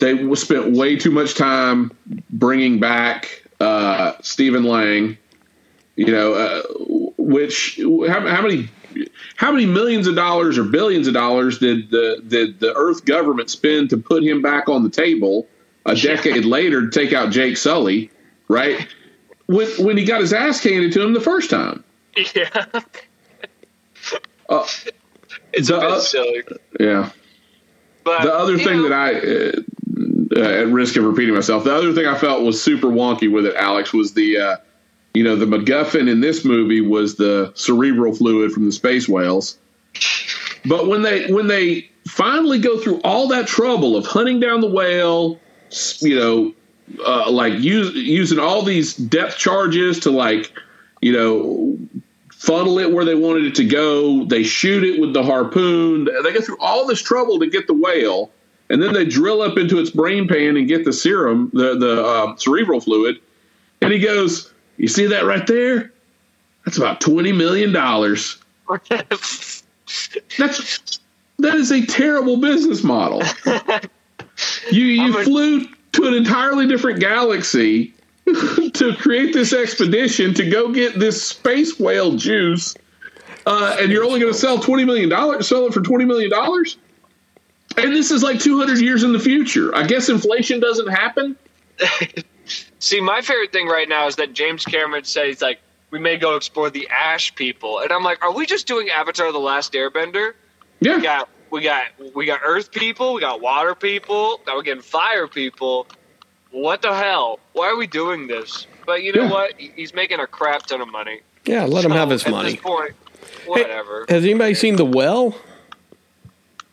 They 0.00 0.34
spent 0.34 0.72
way 0.72 0.96
too 0.96 1.10
much 1.10 1.34
time 1.34 1.90
bringing 2.30 2.78
back 2.80 3.42
uh, 3.60 4.12
Stephen 4.22 4.64
Lang. 4.64 5.18
You 5.96 6.06
know, 6.12 6.34
uh, 6.34 6.62
which 7.18 7.80
how, 8.08 8.26
how 8.26 8.40
many 8.42 8.68
how 9.36 9.50
many 9.50 9.66
millions 9.66 10.06
of 10.06 10.14
dollars 10.14 10.56
or 10.56 10.62
billions 10.64 11.08
of 11.08 11.14
dollars 11.14 11.58
did 11.58 11.90
the 11.90 12.22
did 12.26 12.60
the 12.60 12.72
Earth 12.74 13.04
government 13.04 13.50
spend 13.50 13.90
to 13.90 13.96
put 13.96 14.22
him 14.22 14.40
back 14.40 14.68
on 14.68 14.84
the 14.84 14.90
table 14.90 15.48
a 15.86 15.94
decade 15.96 16.44
later 16.44 16.88
to 16.88 16.90
take 16.90 17.12
out 17.12 17.30
Jake 17.32 17.56
Sully, 17.56 18.10
right? 18.46 18.86
When 19.46 19.66
when 19.84 19.96
he 19.96 20.04
got 20.04 20.20
his 20.20 20.32
ass 20.32 20.62
handed 20.62 20.92
to 20.92 21.02
him 21.02 21.14
the 21.14 21.20
first 21.20 21.50
time. 21.50 21.82
Yeah, 22.34 22.48
Uh, 24.48 24.66
it's 25.52 25.68
The 25.68 25.76
a 25.76 25.80
bit 25.80 25.90
oth- 25.90 26.02
silly. 26.02 26.42
yeah. 26.80 27.10
But 28.08 28.22
The 28.22 28.34
other 28.34 28.58
thing 28.58 28.82
know, 28.82 28.88
that 28.88 28.92
I, 28.92 30.38
uh, 30.38 30.40
uh, 30.40 30.62
at 30.62 30.68
risk 30.68 30.96
of 30.96 31.04
repeating 31.04 31.34
myself, 31.34 31.64
the 31.64 31.74
other 31.74 31.92
thing 31.92 32.06
I 32.06 32.16
felt 32.16 32.42
was 32.42 32.60
super 32.62 32.88
wonky 32.88 33.30
with 33.30 33.46
it, 33.46 33.54
Alex, 33.56 33.92
was 33.92 34.14
the, 34.14 34.38
uh, 34.38 34.56
you 35.14 35.22
know, 35.24 35.36
the 35.36 35.46
MacGuffin 35.46 36.08
in 36.08 36.20
this 36.20 36.44
movie 36.44 36.80
was 36.80 37.16
the 37.16 37.52
cerebral 37.54 38.14
fluid 38.14 38.52
from 38.52 38.64
the 38.66 38.72
space 38.72 39.08
whales. 39.08 39.58
But 40.64 40.88
when 40.88 41.02
they 41.02 41.30
when 41.32 41.46
they 41.46 41.90
finally 42.06 42.58
go 42.58 42.78
through 42.78 43.00
all 43.02 43.28
that 43.28 43.46
trouble 43.46 43.96
of 43.96 44.06
hunting 44.06 44.40
down 44.40 44.60
the 44.60 44.70
whale, 44.70 45.38
you 46.00 46.18
know, 46.18 46.54
uh, 47.06 47.30
like 47.30 47.54
use, 47.54 47.94
using 47.94 48.38
all 48.38 48.62
these 48.62 48.94
depth 48.94 49.36
charges 49.36 50.00
to 50.00 50.10
like, 50.10 50.52
you 51.00 51.12
know, 51.12 51.78
funnel 52.38 52.78
it 52.78 52.92
where 52.92 53.04
they 53.04 53.16
wanted 53.16 53.44
it 53.44 53.54
to 53.56 53.64
go. 53.64 54.24
They 54.24 54.44
shoot 54.44 54.84
it 54.84 55.00
with 55.00 55.12
the 55.12 55.22
harpoon. 55.22 56.04
They 56.04 56.32
go 56.32 56.40
through 56.40 56.58
all 56.60 56.86
this 56.86 57.02
trouble 57.02 57.40
to 57.40 57.46
get 57.48 57.66
the 57.66 57.74
whale, 57.74 58.30
and 58.70 58.80
then 58.80 58.94
they 58.94 59.04
drill 59.04 59.42
up 59.42 59.58
into 59.58 59.78
its 59.78 59.90
brain 59.90 60.28
pan 60.28 60.56
and 60.56 60.68
get 60.68 60.84
the 60.84 60.92
serum, 60.92 61.50
the 61.52 61.76
the 61.76 62.06
um, 62.06 62.38
cerebral 62.38 62.80
fluid. 62.80 63.20
And 63.82 63.92
he 63.92 63.98
goes, 63.98 64.52
"You 64.76 64.88
see 64.88 65.06
that 65.06 65.24
right 65.24 65.46
there? 65.46 65.92
That's 66.64 66.78
about 66.78 67.00
twenty 67.00 67.32
million 67.32 67.72
dollars. 67.72 68.38
That's 68.88 69.62
that 71.38 71.54
is 71.54 71.72
a 71.72 71.84
terrible 71.86 72.36
business 72.38 72.82
model. 72.82 73.22
You 74.70 74.84
you 74.84 75.24
flew 75.24 75.66
to 75.92 76.06
an 76.06 76.14
entirely 76.14 76.68
different 76.68 77.00
galaxy 77.00 77.92
to 78.74 78.94
create 78.98 79.32
this 79.32 79.52
expedition 79.52 80.34
to 80.34 80.48
go 80.48 80.72
get 80.72 80.98
this 80.98 81.22
space 81.22 81.78
whale 81.78 82.16
juice, 82.16 82.74
uh, 83.46 83.76
and 83.80 83.90
you're 83.90 84.04
only 84.04 84.20
going 84.20 84.32
to 84.32 84.38
sell 84.38 84.58
twenty 84.58 84.84
million 84.84 85.08
dollars. 85.08 85.48
Sell 85.48 85.66
it 85.66 85.74
for 85.74 85.80
twenty 85.80 86.04
million 86.04 86.30
dollars, 86.30 86.76
and 87.76 87.92
this 87.92 88.10
is 88.10 88.22
like 88.22 88.40
two 88.40 88.58
hundred 88.58 88.80
years 88.80 89.02
in 89.02 89.12
the 89.12 89.18
future. 89.18 89.74
I 89.74 89.86
guess 89.86 90.08
inflation 90.08 90.60
doesn't 90.60 90.88
happen. 90.88 91.36
See, 92.78 93.00
my 93.00 93.20
favorite 93.20 93.52
thing 93.52 93.66
right 93.68 93.88
now 93.88 94.06
is 94.06 94.16
that 94.16 94.32
James 94.32 94.64
Cameron 94.64 95.04
says 95.04 95.42
like 95.42 95.60
we 95.90 95.98
may 95.98 96.16
go 96.16 96.36
explore 96.36 96.70
the 96.70 96.88
Ash 96.88 97.34
people, 97.34 97.80
and 97.80 97.92
I'm 97.92 98.02
like, 98.02 98.22
are 98.22 98.32
we 98.32 98.46
just 98.46 98.66
doing 98.66 98.90
Avatar: 98.90 99.32
The 99.32 99.38
Last 99.38 99.72
Airbender? 99.72 100.34
We 100.80 100.90
Yeah, 100.90 101.00
got 101.00 101.28
we 101.50 101.62
got 101.62 101.86
we 102.14 102.26
got 102.26 102.40
Earth 102.44 102.70
people, 102.70 103.14
we 103.14 103.20
got 103.20 103.40
Water 103.40 103.74
people, 103.74 104.40
now 104.46 104.56
we're 104.56 104.62
getting 104.62 104.82
Fire 104.82 105.26
people. 105.26 105.86
What 106.50 106.82
the 106.82 106.94
hell? 106.94 107.38
Why 107.52 107.68
are 107.68 107.76
we 107.76 107.86
doing 107.86 108.26
this? 108.26 108.66
But 108.86 109.02
you 109.02 109.12
know 109.12 109.24
Yeah. 109.24 109.30
what? 109.30 109.52
He's 109.58 109.92
making 109.94 110.20
a 110.20 110.26
crap 110.26 110.64
ton 110.66 110.80
of 110.80 110.88
money. 110.90 111.20
yeah, 111.44 111.64
let 111.64 111.84
him 111.84 111.90
have 111.92 112.10
his 112.10 112.24
at 112.24 112.30
money. 112.30 112.52
This 112.52 112.60
point, 112.60 112.92
whatever. 113.46 114.06
Has 114.08 114.24
anybody 114.24 114.54
seen 114.54 114.76
The 114.76 114.84
Well? 114.84 115.36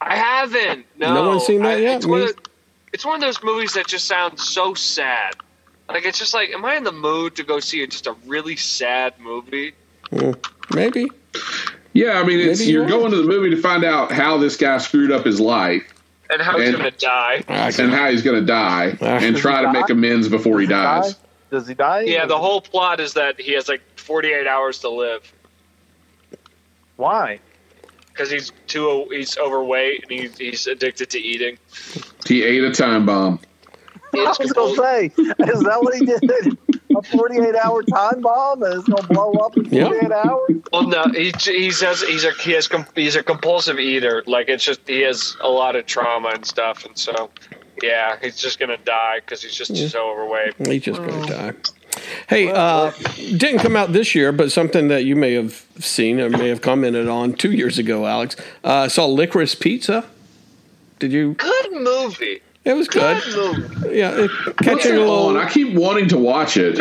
I 0.02 0.16
haven't. 0.16 0.86
No, 0.98 1.14
No 1.14 1.30
one's 1.30 1.46
seen 1.46 1.62
that 1.64 1.78
I- 1.78 1.82
yet? 1.82 1.98
It's 1.98 2.06
one, 2.06 2.22
of, 2.22 2.36
it's 2.94 3.06
one 3.06 3.16
of 3.16 3.22
those 3.22 3.42
movies 3.44 3.74
that 3.74 3.88
just 3.88 4.06
sounds 4.06 4.44
so 4.48 4.74
sad. 4.74 5.36
Like 5.90 6.06
it's 6.06 6.20
just 6.20 6.34
like, 6.34 6.50
am 6.50 6.66
I 6.66 6.76
in 6.76 6.84
the 6.84 6.92
mood 6.92 7.36
to 7.36 7.44
go 7.44 7.60
see 7.60 7.86
just 7.88 8.08
a 8.08 8.16
really 8.26 8.56
sad 8.56 9.14
movie? 9.20 9.74
Hmm. 10.10 10.32
Maybe. 10.74 11.08
yeah. 11.94 12.20
I 12.20 12.24
mean, 12.24 12.40
it's 12.40 12.60
Maybe 12.60 12.72
you 12.72 12.78
you're 12.80 12.86
are. 12.86 12.90
going 12.90 13.12
to 13.12 13.18
the 13.18 13.24
movie 13.28 13.50
to 13.52 13.62
find 13.62 13.84
out 13.84 14.12
how 14.12 14.38
this 14.38 14.58
guy 14.58 14.78
screwed 14.80 15.12
up 15.12 15.26
his 15.26 15.40
life 15.40 15.84
And 16.30 16.42
how 16.42 16.58
he's 16.58 16.70
And- 16.70 16.78
gonna 16.78 16.92
die? 16.92 17.44
and 17.48 17.92
how 17.92 18.10
he's 18.10 18.24
going 18.24 18.40
to 18.40 18.46
die, 18.46 18.98
and 19.02 19.38
try 19.38 19.62
to 19.62 19.72
make 19.72 19.90
amends 19.90 20.28
before 20.28 20.60
he 20.60 20.68
dies. 20.68 21.14
Die? 21.14 21.20
Does 21.52 21.68
he 21.68 21.74
die? 21.76 22.02
Yeah, 22.02 22.26
the 22.26 22.38
whole 22.38 22.62
plot 22.62 23.00
is 23.00 23.14
that 23.14 23.40
he 23.40 23.54
has 23.54 23.70
like 23.70 23.82
48 23.98 24.48
hours 24.48 24.80
to 24.80 24.90
live 24.90 25.32
Why? 26.96 27.40
because 28.12 28.32
he's 28.32 28.52
too 28.68 29.06
he's 29.12 29.38
overweight 29.38 30.04
and 30.04 30.12
he's 30.12 30.38
he's 30.38 30.68
addicted 30.68 31.10
to 31.12 31.20
eating. 31.20 31.58
He 32.26 32.44
ate 32.44 32.64
a 32.64 32.72
time 32.72 33.06
bomb. 33.06 33.40
I 34.16 34.34
was 34.40 34.52
gonna 34.54 34.76
say, 34.76 35.06
is 35.18 35.60
that 35.64 35.80
what 35.82 35.94
he 35.96 36.06
did? 36.06 36.58
A 36.96 37.02
48 37.02 37.56
hour 37.56 37.82
time 37.84 38.22
bomb 38.22 38.64
and 38.64 38.74
it's 38.76 38.88
gonna 38.88 39.08
blow 39.08 39.34
up 39.34 39.56
in 39.58 39.66
Yeah. 39.66 39.86
48 39.88 40.12
hours? 40.12 40.52
Well, 40.72 40.88
no, 40.88 41.04
he 41.14 41.32
he 41.44 41.72
says 41.72 42.02
he's 42.02 42.24
a 42.26 42.32
he 42.34 42.52
has 42.52 42.70
he's 42.96 43.16
a 43.16 43.24
compulsive 43.24 43.80
eater. 43.80 44.24
Like 44.28 44.50
it's 44.50 44.64
just 44.64 44.82
he 44.88 45.02
has 45.02 45.36
a 45.42 45.50
lot 45.50 45.76
of 45.76 45.86
trauma 45.86 46.30
and 46.30 46.46
stuff, 46.46 46.86
and 46.86 46.98
so 46.98 47.30
yeah, 47.82 48.18
he's 48.22 48.38
just 48.38 48.60
gonna 48.60 48.78
die 48.78 49.20
because 49.20 49.42
he's 49.42 49.56
just 49.56 49.76
so 49.92 50.10
overweight. 50.12 50.54
He's 50.68 50.84
just 50.84 51.00
going 51.02 51.22
to 51.26 51.28
die. 51.28 51.54
Hey, 52.28 52.52
uh, 52.52 52.92
didn't 53.16 53.60
come 53.60 53.76
out 53.76 53.94
this 53.94 54.14
year, 54.16 54.32
but 54.34 54.52
something 54.52 54.90
that 54.90 55.06
you 55.06 55.16
may 55.16 55.34
have 55.34 55.66
seen 55.80 56.20
or 56.20 56.30
may 56.30 56.50
have 56.50 56.62
commented 56.62 57.08
on 57.08 57.34
two 57.34 57.52
years 57.54 57.78
ago, 57.78 58.06
Alex. 58.06 58.36
Uh, 58.64 58.74
I 58.74 58.88
saw 58.90 59.06
Licorice 59.08 59.56
Pizza. 59.60 60.06
Did 61.00 61.14
you? 61.14 61.34
Good 61.36 61.72
movie. 61.72 62.42
It 62.66 62.74
was 62.76 62.88
good. 62.88 63.22
Good. 63.24 63.96
Yeah, 63.96 64.24
it 64.26 64.32
catching 64.58 64.94
it 64.94 64.98
a 64.98 65.02
on? 65.02 65.08
little 65.34 65.38
I 65.38 65.50
keep 65.50 65.74
wanting 65.76 66.08
to 66.10 66.18
watch 66.18 66.58
it. 66.58 66.80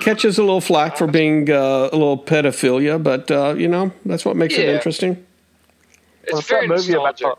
catches 0.00 0.38
a 0.38 0.42
little 0.42 0.60
flack 0.60 0.96
for 0.96 1.06
being 1.08 1.50
uh, 1.50 1.88
a 1.92 1.96
little 1.96 2.16
pedophilia, 2.18 3.02
but 3.02 3.30
uh, 3.30 3.54
you 3.58 3.66
know 3.68 3.92
that's 4.06 4.24
what 4.24 4.36
makes 4.36 4.54
it 4.54 4.68
interesting. 4.68 5.24
It's 6.24 6.32
What's 6.34 6.48
very 6.48 6.68
that 6.68 6.74
movie 6.76 6.92
nostalgic. 6.92 7.20
about? 7.26 7.38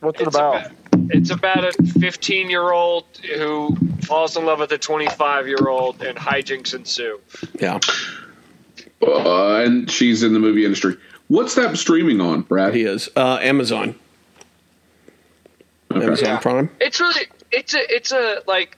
What's 0.00 0.20
it 0.20 0.26
about? 0.28 0.66
about, 0.66 0.72
it's 1.10 1.30
about 1.30 1.64
a 1.64 1.72
15 2.00 2.48
year 2.50 2.72
old 2.72 3.04
who 3.36 3.76
falls 4.02 4.36
in 4.36 4.44
love 4.46 4.58
with 4.60 4.72
a 4.72 4.78
25 4.78 5.46
year 5.46 5.68
old 5.68 6.02
and 6.02 6.16
hijinks 6.16 6.74
ensue. 6.74 7.20
Yeah, 7.60 7.78
Uh, 9.06 9.56
and 9.56 9.90
she's 9.90 10.22
in 10.22 10.32
the 10.32 10.38
movie 10.38 10.64
industry. 10.64 10.96
What's 11.28 11.54
that 11.56 11.76
streaming 11.76 12.20
on, 12.20 12.42
Brad? 12.42 12.74
he 12.74 12.82
is 12.84 13.08
uh, 13.16 13.38
Amazon. 13.42 13.94
Okay. 15.96 16.06
Amazon 16.06 16.26
Yeah. 16.28 16.38
Prime. 16.38 16.70
It's 16.80 17.00
really 17.00 17.26
it's 17.50 17.74
a 17.74 17.94
it's 17.94 18.12
a 18.12 18.42
like 18.46 18.76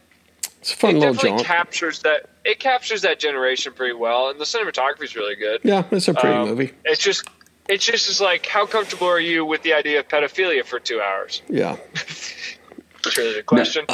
It's 0.60 0.72
a 0.72 0.76
fun 0.76 0.90
it 0.96 0.98
little 0.98 1.14
definitely 1.14 1.38
jaunt. 1.38 1.46
captures 1.46 2.00
that 2.00 2.28
it 2.44 2.58
captures 2.58 3.02
that 3.02 3.18
generation 3.18 3.72
pretty 3.72 3.94
well, 3.94 4.28
and 4.30 4.38
the 4.40 4.44
cinematography 4.44 5.04
is 5.04 5.16
really 5.16 5.34
good. 5.36 5.60
yeah, 5.64 5.84
it's 5.90 6.08
a 6.08 6.14
pretty 6.14 6.34
Um, 6.36 6.48
movie. 6.48 6.72
It's 6.84 7.00
just 7.02 7.28
it's 7.68 7.84
just 7.84 8.08
is 8.10 8.20
like 8.20 8.44
how 8.46 8.66
comfortable 8.66 9.06
are 9.06 9.20
you 9.20 9.44
with 9.44 9.62
the 9.62 9.72
idea 9.72 10.00
of 10.00 10.08
pedophilia 10.08 10.64
for 10.64 10.78
two 10.78 11.00
hours? 11.00 11.40
Yeah, 11.48 11.76
That's 11.94 13.16
really 13.18 13.34
the 13.34 13.42
question. 13.42 13.86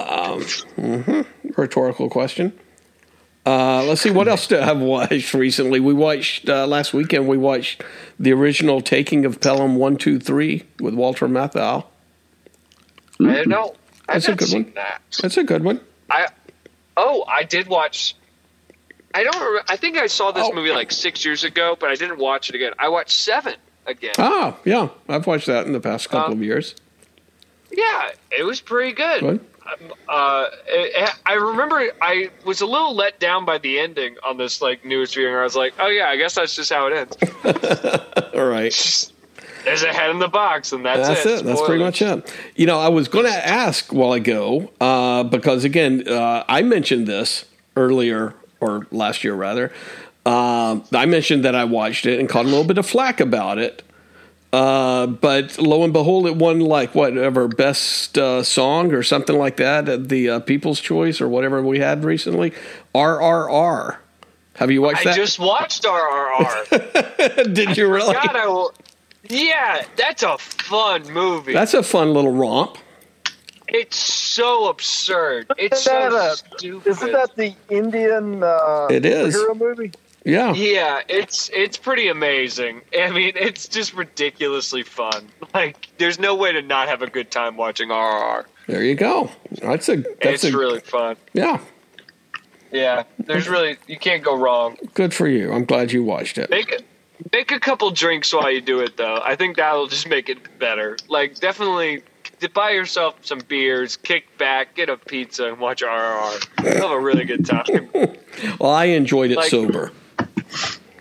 rhetorical 1.57 2.09
question. 2.09 2.53
Uh, 3.47 3.83
let's 3.85 4.03
see 4.03 4.11
what 4.11 4.29
else 4.29 4.47
do 4.47 4.59
I 4.59 4.65
have 4.67 4.81
watched 4.81 5.33
recently. 5.33 5.81
We 5.81 5.95
watched 5.95 6.49
uh, 6.49 6.67
last 6.67 6.93
weekend. 6.93 7.27
We 7.27 7.39
watched 7.39 7.83
the 8.19 8.33
original 8.33 8.81
taking 8.83 9.25
of 9.25 9.41
Pelham 9.41 9.77
One 9.77 9.97
Two 9.97 10.19
Three 10.21 10.65
with 10.79 10.95
Walter 10.95 11.27
Matthau. 11.27 11.87
I 13.29 13.35
don't 13.37 13.49
know. 13.49 13.75
I've 14.09 14.23
That's 14.23 14.29
a 14.29 14.35
good 14.37 14.49
seen 14.49 14.65
one. 14.65 14.73
that. 14.75 15.03
That's 15.21 15.37
a 15.37 15.45
good 15.45 15.63
one. 15.65 15.81
I 16.11 16.29
oh 16.97 17.25
I 17.29 17.43
did 17.45 17.67
watch. 17.69 18.17
I 19.15 19.23
don't. 19.25 19.35
Remember, 19.35 19.63
I 19.69 19.77
think 19.77 19.97
I 19.99 20.07
saw 20.07 20.31
this 20.33 20.47
Oh. 20.47 20.53
movie 20.53 20.71
like 20.71 20.91
six 20.93 21.25
years 21.25 21.45
ago, 21.45 21.77
but 21.79 21.91
I 21.91 21.95
didn't 21.95 22.19
watch 22.19 22.49
it 22.49 22.55
again. 22.55 22.73
I 22.79 22.89
watched 22.89 23.11
Seven 23.11 23.55
again. 23.87 24.15
Ah, 24.19 24.57
yeah, 24.65 24.89
I've 25.09 25.27
watched 25.27 25.47
that 25.47 25.67
in 25.67 25.73
the 25.73 25.81
past 25.81 26.09
couple 26.11 26.33
Um, 26.33 26.39
of 26.39 26.45
years. 26.45 26.75
Yeah, 27.73 28.11
it 28.37 28.43
was 28.45 28.61
pretty 28.61 28.93
good. 28.93 29.21
Good. 29.21 29.41
Uh, 30.09 30.47
it, 30.67 31.11
I 31.25 31.35
remember 31.35 31.81
I 32.03 32.31
was 32.45 32.61
a 32.61 32.67
little 32.67 32.95
let 32.97 33.21
down 33.21 33.45
by 33.45 33.59
the 33.59 33.79
ending 33.79 34.17
on 34.25 34.37
this 34.37 34.61
like 34.61 34.85
news 34.85 35.15
viewing. 35.15 35.35
I 35.35 35.45
was 35.45 35.55
like, 35.55 35.75
oh 35.79 35.87
yeah, 35.89 36.09
I 36.09 36.17
guess 36.17 36.35
that's 36.35 36.57
just 36.57 36.73
how 36.73 36.89
it 36.89 36.93
ends. 36.95 37.17
All 38.35 38.47
right. 38.47 38.73
There's 39.65 39.83
a 39.83 39.93
head 39.93 40.11
in 40.11 40.19
the 40.19 40.29
box, 40.29 40.73
and 40.73 40.85
that's, 40.85 41.09
That's 41.09 41.27
it. 41.27 41.45
That's 41.45 41.61
pretty 41.63 41.83
much 41.83 42.03
it. 42.03 42.33
You 42.57 42.67
know, 42.67 42.79
I 42.79 42.89
was 42.89 43.09
going 43.09 43.27
to 43.27 43.49
ask 43.49 43.93
while 43.93 44.13
ago 44.13 44.71
uh, 44.81 45.25
because 45.25 45.65
again, 45.65 46.09
uh, 46.09 46.45
I 46.49 46.63
mentioned 46.63 47.07
this 47.07 47.45
earlier 47.77 48.35
or 48.61 48.87
last 48.91 49.25
year 49.25 49.35
rather. 49.35 49.73
Um, 50.27 50.85
I 50.93 51.07
mentioned 51.07 51.45
that 51.45 51.55
I 51.55 51.65
watched 51.65 52.07
it 52.07 52.21
and 52.21 52.29
caught 52.29 52.45
a 52.45 52.49
little 52.49 52.65
bit 52.65 52.79
of 52.79 52.87
flack 52.87 53.21
about 53.21 53.59
it. 53.59 53.83
Uh, 54.53 55.07
but 55.07 55.59
lo 55.59 55.85
and 55.85 55.93
behold, 55.93 56.27
it 56.27 56.37
won 56.37 56.61
like 56.61 56.95
whatever 56.95 57.47
best 57.47 58.19
uh, 58.19 58.43
song 58.43 58.93
or 58.93 59.03
something 59.03 59.39
like 59.39 59.57
that 59.57 59.89
at 59.89 60.09
the 60.09 60.29
uh, 60.29 60.41
People's 60.41 60.81
Choice 60.81 61.21
or 61.21 61.29
whatever 61.29 61.63
we 61.63 61.79
had 61.79 62.05
recently. 62.05 62.53
RRR. 62.95 63.99
Have 64.57 64.71
you 64.71 64.83
watched 64.83 65.07
I 65.07 65.11
that? 65.11 65.17
just 65.17 65.39
watched 65.39 65.85
RRR. 65.85 67.55
Did 67.55 67.77
you 67.77 67.89
really? 67.91 68.15
I. 68.17 68.69
Yeah, 69.29 69.85
that's 69.97 70.23
a 70.23 70.39
fun 70.39 71.11
movie. 71.13 71.53
That's 71.53 71.75
a 71.75 71.83
fun 71.83 72.15
little 72.15 72.33
romp. 72.33 72.79
it's 73.69 73.97
so 73.97 74.69
absurd. 74.69 75.47
It's 75.59 75.83
so 75.83 76.17
a- 76.17 76.37
stupid. 76.37 76.89
Isn't 76.91 77.13
that 77.13 77.37
the 77.37 77.55
Indian 77.69 78.43
uh, 78.43 78.89
It 78.91 79.05
is. 79.05 79.35
hero 79.35 79.55
movie? 79.55 79.93
Yeah. 80.25 80.53
Yeah, 80.55 81.01
it's 81.09 81.49
it's 81.55 81.77
pretty 81.79 82.09
amazing. 82.09 82.83
I 82.99 83.11
mean, 83.11 83.33
it's 83.37 83.67
just 83.69 83.95
ridiculously 83.95 84.83
fun. 84.83 85.29
Like, 85.53 85.89
there's 85.99 86.21
no 86.21 86.37
way 86.37 86.53
to 86.53 86.63
not 86.63 86.87
have 86.87 87.03
a 87.03 87.09
good 87.11 87.33
time 87.33 87.57
watching 87.57 87.89
RRR. 87.89 88.45
There 88.69 88.85
you 88.85 88.95
go. 88.95 89.29
That's 89.61 89.89
a. 89.89 89.97
That's 89.97 90.45
it's 90.45 90.45
a, 90.45 90.57
really 90.57 90.79
fun. 90.79 91.17
Yeah. 91.33 91.59
Yeah, 92.71 93.03
there's 93.19 93.49
really 93.49 93.77
you 93.89 93.99
can't 93.99 94.23
go 94.23 94.37
wrong. 94.39 94.77
Good 94.95 95.13
for 95.13 95.27
you. 95.27 95.53
I'm 95.53 95.65
glad 95.65 95.91
you 95.91 96.05
watched 96.05 96.39
it. 96.39 96.51
Make 96.51 96.71
it. 96.71 96.87
Make 97.33 97.53
a 97.53 97.61
couple 97.61 97.91
drinks 97.91 98.33
while 98.33 98.51
you 98.51 98.61
do 98.61 98.81
it, 98.81 98.97
though. 98.97 99.21
I 99.23 99.37
think 99.37 99.57
that'll 99.57 99.87
just 99.87 100.09
make 100.09 100.29
it 100.29 100.59
better. 100.59 100.97
Like, 101.09 101.39
definitely 101.39 102.03
buy 102.49 102.71
yourself 102.71 103.15
some 103.25 103.41
beers, 103.41 103.97
kick 103.97 104.37
back, 104.39 104.75
get 104.75 104.89
a 104.89 104.97
pizza, 104.97 105.47
and 105.49 105.59
watch 105.59 105.83
RRR. 105.83 106.65
You'll 106.65 106.89
have 106.89 106.91
a 106.91 107.01
really 107.01 107.25
good 107.25 107.45
time. 107.47 107.89
Well, 108.59 108.71
I 108.71 108.87
enjoyed 108.87 109.33
it 109.33 109.37
Like- 109.37 109.51
sober. 109.51 109.93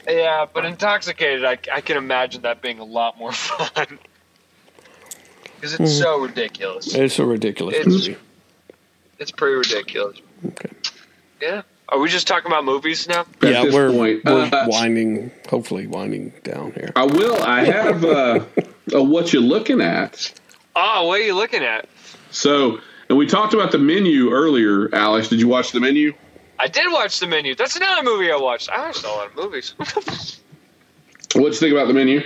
yeah, 0.06 0.46
but 0.52 0.66
intoxicated, 0.66 1.46
I, 1.46 1.58
I 1.72 1.80
can 1.80 1.96
imagine 1.96 2.42
that 2.42 2.62
being 2.62 2.80
a 2.80 2.84
lot 2.84 3.18
more 3.18 3.32
fun. 3.34 4.00
Because 5.56 5.80
it's 5.80 5.98
so 5.98 6.18
hmm. 6.18 6.26
ridiculous. 6.26 6.94
It's 6.94 7.16
so 7.16 7.24
ridiculous 7.24 7.76
It's- 7.76 7.94
movie. 7.94 8.18
It's 9.20 9.32
pretty 9.32 9.56
ridiculous. 9.56 10.22
Okay. 10.46 10.70
Yeah. 11.42 11.62
Are 11.92 12.00
we 12.00 12.08
just 12.10 12.28
talking 12.28 12.52
about 12.52 12.66
movies 12.66 13.08
now? 13.08 13.22
At 13.22 13.28
yeah, 13.42 13.64
this 13.66 13.74
we're, 13.74 13.92
point. 13.92 14.24
we're 14.26 14.50
Uh, 14.52 14.68
winding, 14.68 15.32
hopefully 15.50 15.88
winding 15.88 16.32
down 16.44 16.72
here. 16.74 16.92
I 16.96 17.06
will. 17.06 17.42
I 17.42 17.64
have 17.66 18.04
uh, 18.06 18.46
a 18.94 19.02
what 19.04 19.34
you're 19.34 19.42
looking 19.42 19.82
at. 19.82 20.32
Oh, 20.76 21.08
what 21.08 21.20
are 21.20 21.24
you 21.24 21.34
looking 21.36 21.64
at? 21.64 21.90
So, 22.32 22.80
and 23.10 23.18
we 23.18 23.26
talked 23.26 23.54
about 23.54 23.72
the 23.72 23.80
menu 23.80 24.32
earlier. 24.32 24.94
Alex, 24.94 25.30
did 25.30 25.40
you 25.40 25.48
watch 25.48 25.72
the 25.72 25.80
menu? 25.80 26.14
I 26.60 26.68
did 26.68 26.92
watch 26.92 27.20
the 27.20 27.28
menu. 27.28 27.56
That's 27.56 27.76
another 27.76 28.04
movie 28.04 28.32
I 28.32 28.36
watched. 28.36 28.70
I 28.70 28.82
watched 28.82 29.04
a 29.04 29.08
lot 29.08 29.28
of 29.28 29.36
movies. 29.36 29.74
What'd 31.34 31.54
you 31.54 31.54
think 31.54 31.72
about 31.74 31.88
the 31.88 31.94
menu? 31.94 32.22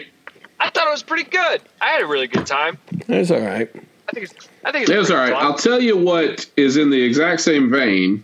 I 0.60 0.69
thought 0.69 0.88
it 0.88 0.91
was 0.91 1.03
pretty 1.03 1.30
good. 1.30 1.61
I 1.81 1.90
had 1.90 2.02
a 2.02 2.07
really 2.07 2.27
good 2.27 2.45
time. 2.45 2.77
It's 3.07 3.31
all 3.31 3.40
right. 3.40 3.69
I 4.07 4.11
think 4.11 4.30
it's. 4.31 4.49
I 4.65 4.72
think 4.72 4.84
it's. 4.84 4.91
It 4.91 4.98
was 4.98 5.11
all 5.11 5.18
pretty 5.18 5.34
right. 5.34 5.41
fun. 5.41 5.52
I'll 5.52 5.57
tell 5.57 5.81
you 5.81 5.98
what 5.98 6.49
is 6.57 6.77
in 6.77 6.90
the 6.90 7.02
exact 7.02 7.41
same 7.41 7.69
vein, 7.69 8.23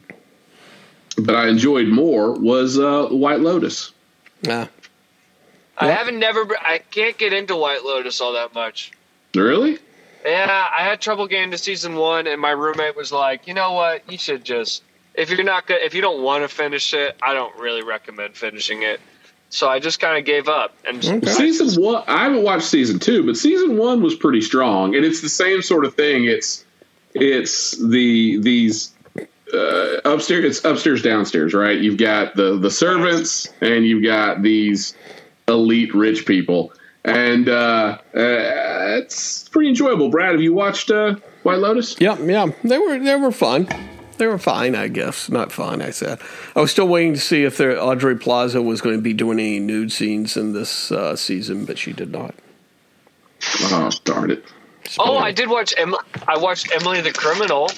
but 1.26 1.36
I 1.36 1.48
enjoyed 1.48 1.88
more 1.88 2.34
was 2.34 2.78
uh, 2.78 3.08
White 3.08 3.40
Lotus. 3.40 3.92
Yeah. 4.42 4.68
I 5.78 5.88
haven't 5.88 6.20
never. 6.20 6.46
I 6.60 6.80
can't 6.80 7.18
get 7.18 7.32
into 7.34 7.56
White 7.56 7.84
Lotus 7.84 8.20
all 8.20 8.34
that 8.34 8.54
much. 8.54 8.92
Really? 9.34 9.80
Yeah, 10.26 10.68
I 10.78 10.84
had 10.84 11.00
trouble 11.00 11.28
getting 11.28 11.52
to 11.52 11.58
season 11.58 11.96
one, 11.96 12.28
and 12.28 12.42
my 12.42 12.52
roommate 12.52 12.98
was 12.98 13.12
like, 13.12 13.48
"You 13.48 13.54
know 13.54 13.72
what? 13.74 14.12
You 14.12 14.18
should 14.18 14.44
just 14.44 14.84
if 15.14 15.30
you're 15.30 15.44
not 15.44 15.68
good, 15.68 15.82
if 15.82 15.94
you 15.94 16.02
don't 16.02 16.22
want 16.22 16.44
to 16.44 16.50
finish 16.50 16.94
it, 16.94 17.16
I 17.24 17.34
don't 17.34 17.56
really 17.58 17.84
recommend 17.84 18.36
finishing 18.36 18.84
it." 18.84 19.00
So 19.50 19.68
I 19.68 19.80
just 19.80 20.00
kind 20.00 20.18
of 20.18 20.26
gave 20.26 20.48
up 20.48 20.76
and 20.86 21.04
Okay. 21.04 21.32
Season 21.32 21.82
one, 21.82 22.04
I 22.08 22.24
haven't 22.26 22.44
watched 22.44 22.66
season 22.66 23.00
two, 23.00 23.26
but 23.26 23.36
season 23.36 23.78
one 23.78 24.02
was 24.04 24.16
pretty 24.16 24.42
strong, 24.42 24.96
and 24.96 25.06
it's 25.06 25.22
the 25.22 25.30
same 25.30 25.62
sort 25.62 25.86
of 25.86 25.96
thing. 25.96 26.26
It's 26.26 26.66
it's 27.14 27.72
the 27.78 28.40
these 28.42 28.92
uh, 29.54 30.02
upstairs, 30.06 30.46
it's 30.46 30.66
upstairs 30.66 31.02
downstairs, 31.02 31.54
right? 31.54 31.80
You've 31.80 31.98
got 31.98 32.36
the 32.36 32.58
the 32.58 32.72
servants, 32.72 33.50
and 33.62 33.86
you've 33.86 34.04
got 34.04 34.42
these 34.42 34.96
elite 35.48 35.94
rich 35.94 36.26
people, 36.26 36.74
and 37.04 37.50
uh, 37.50 37.98
uh, 38.14 38.98
it's 39.00 39.48
pretty 39.50 39.70
enjoyable. 39.70 40.10
Brad, 40.10 40.34
have 40.34 40.42
you 40.42 40.54
watched 40.54 40.92
uh, 40.92 41.16
White 41.44 41.60
Lotus? 41.60 41.96
Yeah, 42.00 42.18
yeah. 42.20 42.48
They 42.64 42.78
were 42.78 43.00
they 43.00 43.16
were 43.16 43.32
fun. 43.32 43.68
They 44.18 44.28
were 44.28 44.38
fine, 44.38 44.76
I 44.76 44.90
guess. 44.90 45.30
Not 45.30 45.50
fine 45.50 45.82
I 45.82 45.92
said. 45.92 46.20
I 46.54 46.60
was 46.60 46.72
still 46.72 46.90
waiting 46.90 47.14
to 47.14 47.20
see 47.20 47.46
if 47.46 47.56
there, 47.56 47.82
Aubrey 47.82 48.18
Plaza 48.18 48.62
was 48.62 48.82
going 48.82 48.98
to 48.98 49.02
be 49.02 49.14
doing 49.14 49.40
any 49.40 49.60
nude 49.60 49.94
scenes 49.94 50.36
in 50.36 50.52
this 50.52 50.92
uh, 50.92 51.16
season, 51.16 51.64
but 51.64 51.78
she 51.78 51.94
did 51.94 52.12
not. 52.12 52.36
Oh 53.62 53.90
darn 54.04 54.32
it! 54.32 54.44
oh, 55.00 55.18
I 55.18 55.32
did 55.32 55.50
watch. 55.50 55.74
Em- 55.78 55.96
I 56.28 56.38
watched 56.38 56.70
Emily 56.74 57.00
the 57.00 57.14
Criminal. 57.14 57.70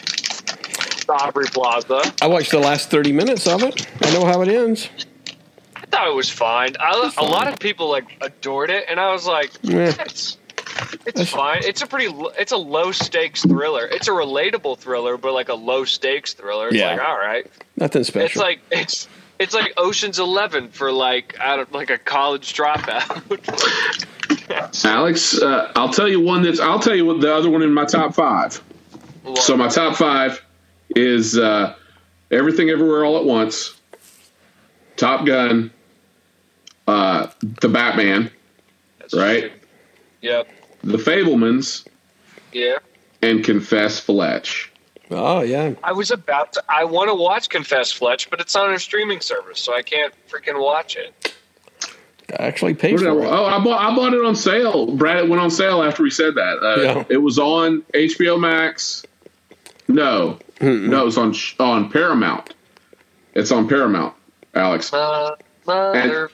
Aubrey 1.14 1.46
Plaza. 1.48 2.02
I 2.22 2.28
watched 2.28 2.52
the 2.52 2.60
last 2.60 2.90
thirty 2.90 3.12
minutes 3.12 3.48
of 3.48 3.64
it. 3.64 3.88
I 4.04 4.14
know 4.14 4.26
how 4.26 4.42
it 4.42 4.50
ends. 4.50 4.90
I 5.76 5.86
thought 5.86 6.08
it 6.08 6.16
was 6.16 6.30
fine. 6.30 6.74
I, 6.80 7.12
a 7.18 7.24
lot 7.24 7.48
of 7.48 7.60
people 7.60 7.90
like 7.90 8.06
adored 8.22 8.70
it, 8.70 8.86
and 8.90 9.00
I 9.00 9.12
was 9.12 9.28
like, 9.28 9.52
Yeah. 9.62 9.94
it's, 10.00 10.38
it's 11.06 11.30
fine. 11.30 11.60
It's 11.64 11.82
a 11.82 11.88
pretty, 11.88 12.08
lo- 12.08 12.32
it's 12.40 12.54
a 12.54 12.58
low 12.58 12.94
stakes 12.94 13.42
thriller. 13.44 13.86
It's 13.88 14.08
a 14.08 14.12
relatable 14.12 14.78
thriller, 14.78 15.18
but 15.18 15.34
like 15.34 15.50
a 15.50 15.54
low 15.54 15.84
stakes 15.84 16.34
thriller. 16.34 16.68
It's 16.70 16.78
Yeah. 16.78 16.92
like 16.96 17.02
all 17.06 17.18
right. 17.18 17.46
Nothing 17.76 18.04
special. 18.06 18.26
It's 18.26 18.36
like 18.38 18.60
it's 18.72 19.08
it's 19.40 19.54
like 19.54 19.74
Ocean's 19.76 20.20
Eleven 20.20 20.70
for 20.70 20.92
like 20.92 21.36
out 21.40 21.60
of 21.60 21.72
like 21.74 21.90
a 21.90 21.98
college 21.98 22.54
dropout. 22.54 23.18
Alex, 24.86 25.42
uh, 25.42 25.72
I'll 25.76 25.92
tell 25.92 26.08
you 26.08 26.22
one 26.22 26.44
that's. 26.44 26.60
I'll 26.60 26.80
tell 26.80 26.96
you 26.96 27.06
what 27.06 27.20
the 27.22 27.34
other 27.34 27.50
one 27.50 27.64
in 27.64 27.74
my 27.74 27.86
top 27.86 28.14
five. 28.14 28.62
So 29.42 29.58
my 29.58 29.68
top 29.68 29.98
five 29.98 30.42
is 30.96 31.38
uh, 31.38 31.76
Everything 32.32 32.70
Everywhere 32.70 33.04
All 33.06 33.18
at 33.18 33.26
Once, 33.26 33.80
Top 34.98 35.26
Gun, 35.26 35.72
uh, 36.88 37.28
The 37.62 37.70
Batman, 37.70 38.32
right? 39.14 39.52
Yep. 40.22 40.48
The 40.84 40.98
Fabelmans, 40.98 41.86
Yeah. 42.54 42.78
and 43.22 43.44
Confess 43.44 44.00
Fletch. 44.00 44.72
oh 45.12 45.42
yeah. 45.42 45.74
I 45.84 45.92
was 45.92 46.12
about 46.12 46.54
to. 46.54 46.64
I 46.70 46.86
want 46.86 47.10
to 47.10 47.16
watch 47.16 47.50
Confess 47.50 47.92
Fletch, 47.92 48.30
but 48.30 48.40
it's 48.40 48.56
on 48.56 48.74
a 48.74 48.80
streaming 48.80 49.22
service, 49.22 49.60
so 49.60 49.76
I 49.76 49.82
can't 49.84 50.14
freaking 50.30 50.60
watch 50.62 50.96
it. 50.96 51.34
I 52.40 52.44
actually 52.46 52.74
paid 52.76 52.96
I, 52.96 53.04
for 53.04 53.22
it. 53.24 53.28
oh, 53.28 53.46
I 53.46 53.62
bought, 53.62 53.82
I 53.82 53.94
bought 53.96 54.14
it 54.14 54.24
on 54.24 54.36
sale. 54.38 54.96
Brad, 54.96 55.18
it 55.26 55.30
went 55.30 55.42
on 55.42 55.52
sale 55.52 55.84
after 55.84 56.02
we 56.02 56.10
said 56.10 56.36
that. 56.36 56.60
Uh, 56.64 56.82
Yeah. 56.82 57.04
It 57.10 57.18
was 57.18 57.38
on 57.38 57.82
HBO 57.94 58.40
Max. 58.40 59.04
No, 59.88 60.40
no, 60.62 61.08
it's 61.08 61.18
on 61.18 61.36
on 61.60 61.90
Paramount. 61.90 62.54
It's 63.34 63.52
on 63.52 63.68
Paramount, 63.68 64.14
Alex. 64.54 64.94
Uh, 64.94 65.36
mother. 65.66 66.30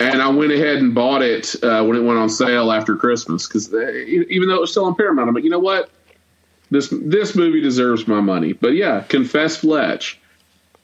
and 0.00 0.22
I 0.22 0.28
went 0.28 0.50
ahead 0.52 0.76
and 0.76 0.94
bought 0.94 1.22
it 1.22 1.54
uh, 1.62 1.84
when 1.84 1.96
it 1.96 2.00
went 2.02 2.18
on 2.18 2.28
sale 2.30 2.72
after 2.72 2.96
Christmas 2.96 3.46
because 3.46 3.72
even 3.74 4.48
though 4.48 4.54
it 4.56 4.60
was 4.60 4.70
still 4.70 4.86
on 4.86 4.94
Paramount, 4.94 5.28
I'm 5.28 5.34
like, 5.34 5.44
you 5.44 5.50
know 5.50 5.58
what, 5.58 5.90
this 6.70 6.88
this 6.90 7.34
movie 7.36 7.60
deserves 7.60 8.08
my 8.08 8.20
money. 8.20 8.52
But 8.54 8.74
yeah, 8.74 9.02
Confess 9.08 9.58
Fletch. 9.58 10.18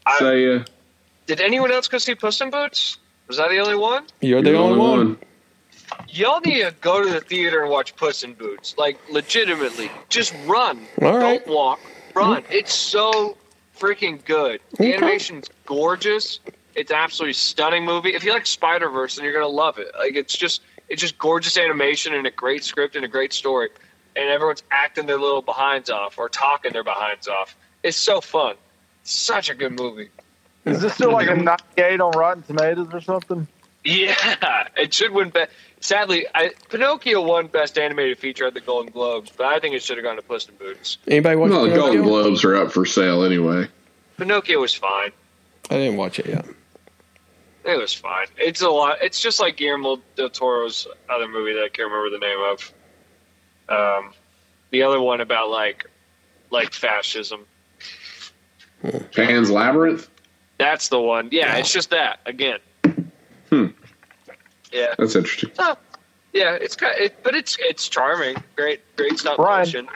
I- 0.05 0.19
Say 0.19 0.57
uh, 0.57 0.65
Did 1.27 1.41
anyone 1.41 1.73
else 1.73 1.89
go 1.89 1.99
see 1.99 2.15
Puss 2.15 2.41
in 2.41 2.51
Boots? 2.51 2.99
Was 3.29 3.39
I 3.39 3.49
the 3.49 3.59
only 3.59 3.77
one? 3.77 4.05
You're 4.21 4.43
the 4.43 4.51
you're 4.51 4.59
only 4.59 4.79
one. 4.79 5.19
Y'all 6.09 6.41
need 6.41 6.63
to 6.63 6.75
go 6.81 7.03
to 7.03 7.11
the 7.11 7.21
theater 7.21 7.63
and 7.63 7.71
watch 7.71 7.95
Puss 7.97 8.23
in 8.23 8.35
Boots. 8.35 8.75
Like 8.79 8.99
legitimately, 9.11 9.91
just 10.09 10.35
run. 10.47 10.87
All 11.01 11.19
right. 11.19 11.45
Don't 11.45 11.55
walk. 11.55 11.81
Run. 12.15 12.43
Mm-hmm. 12.43 12.53
It's 12.53 12.75
so 12.75 13.37
freaking 13.79 14.25
good. 14.25 14.61
The 14.79 14.85
Okay. 14.85 14.95
animation's 14.95 15.49
gorgeous. 15.67 16.41
It's 16.75 16.91
an 16.91 16.97
absolutely 16.99 17.35
stunning 17.35 17.85
movie. 17.85 18.15
If 18.15 18.25
you 18.25 18.33
like 18.33 18.47
Spider 18.47 18.89
Verse, 18.89 19.17
then 19.17 19.25
you're 19.25 19.35
gonna 19.35 19.47
love 19.47 19.79
it. 19.79 19.89
Like 19.99 20.15
it's 20.15 20.37
just 20.37 20.63
it's 20.89 21.01
just 21.01 21.19
gorgeous 21.19 21.57
animation 21.57 22.15
and 22.15 22.27
a 22.27 22.31
great 22.31 22.65
script 22.65 22.97
and 22.97 23.05
a 23.05 23.09
great 23.09 23.33
story. 23.33 23.71
And 24.15 24.29
everyone's 24.29 24.63
acting 24.71 25.07
their 25.07 25.19
little 25.19 25.41
behinds 25.43 25.89
off 25.89 26.19
or 26.19 26.29
talking 26.29 26.73
their 26.73 26.85
behinds 26.85 27.29
off. 27.29 27.57
It's 27.83 27.97
so 27.97 28.21
fun. 28.21 28.57
Such 29.05 29.49
a 29.49 29.55
good 29.55 29.73
movie. 29.73 30.11
Is 30.67 30.81
this 30.83 30.95
still 30.95 31.11
like 31.13 31.29
a 31.29 31.35
98 31.35 32.01
on 32.01 32.13
Rotten 32.13 32.43
Tomatoes 32.43 32.89
or 32.93 33.01
something? 33.01 33.49
Yeah, 33.85 34.69
it 34.77 34.95
should 34.95 35.13
win. 35.13 35.31
Be- 35.31 35.47
Sadly, 35.81 36.27
I, 36.33 36.53
Pinocchio 36.69 37.21
won 37.23 37.49
Best 37.49 37.77
Animated 37.77 38.19
Feature 38.19 38.47
at 38.47 38.55
the 38.55 38.61
Golden 38.61 38.93
Globes, 38.93 39.33
but 39.37 39.47
I 39.47 39.59
think 39.59 39.75
it 39.75 39.83
should 39.83 39.97
have 39.97 40.05
gone 40.05 40.15
to 40.15 40.23
Puss 40.23 40.49
in 40.49 40.55
Boots. 40.55 40.99
Anybody 41.09 41.35
watch 41.35 41.51
well, 41.51 41.65
the 41.65 41.75
Golden 41.75 42.03
Globes 42.03 42.45
are 42.45 42.55
up 42.55 42.71
for 42.71 42.87
sale 42.87 43.25
anyway. 43.25 43.67
Pinocchio 44.17 44.61
was 44.61 44.75
fine. 44.75 45.11
I 45.71 45.77
didn't 45.79 45.97
watch 45.97 46.21
it 46.21 46.27
yet. 46.27 46.47
It 47.65 47.79
was 47.79 47.93
fine. 47.93 48.27
It's 48.37 48.61
a 48.61 48.71
lot. 48.71 48.99
It's 49.03 49.21
just 49.21 49.41
like 49.41 49.57
Guillermo 49.57 50.01
del 50.17 50.31
Toro's 50.31 50.87
other 51.09 51.27
movie 51.29 51.53
that 51.55 51.65
I 51.65 51.69
can't 51.69 51.91
remember 51.91 52.11
the 52.11 52.19
name 52.19 52.39
of. 52.41 52.73
Um, 53.69 54.13
the 54.71 54.83
other 54.83 55.01
one 55.01 55.21
about 55.21 55.49
like, 55.51 55.89
like 56.51 56.73
fascism. 56.73 57.47
Pan's 59.13 59.51
Labyrinth. 59.51 60.09
That's 60.59 60.89
the 60.89 61.01
one. 61.01 61.29
Yeah, 61.33 61.57
it's 61.57 61.73
just 61.73 61.91
that 61.91 62.21
again. 62.27 62.59
Yeah. 64.73 64.95
That's 64.99 65.15
interesting. 65.15 65.51
Oh, 65.59 65.77
Yeah, 66.33 66.55
it's 66.55 66.77
kind 66.77 66.95
it, 66.99 67.23
but 67.23 67.35
it's 67.35 67.57
it's 67.61 67.89
charming. 67.89 68.37
Great, 68.57 68.81
great 68.97 69.19
stop 69.19 69.37
Brian. 69.37 69.61
motion. 69.61 69.89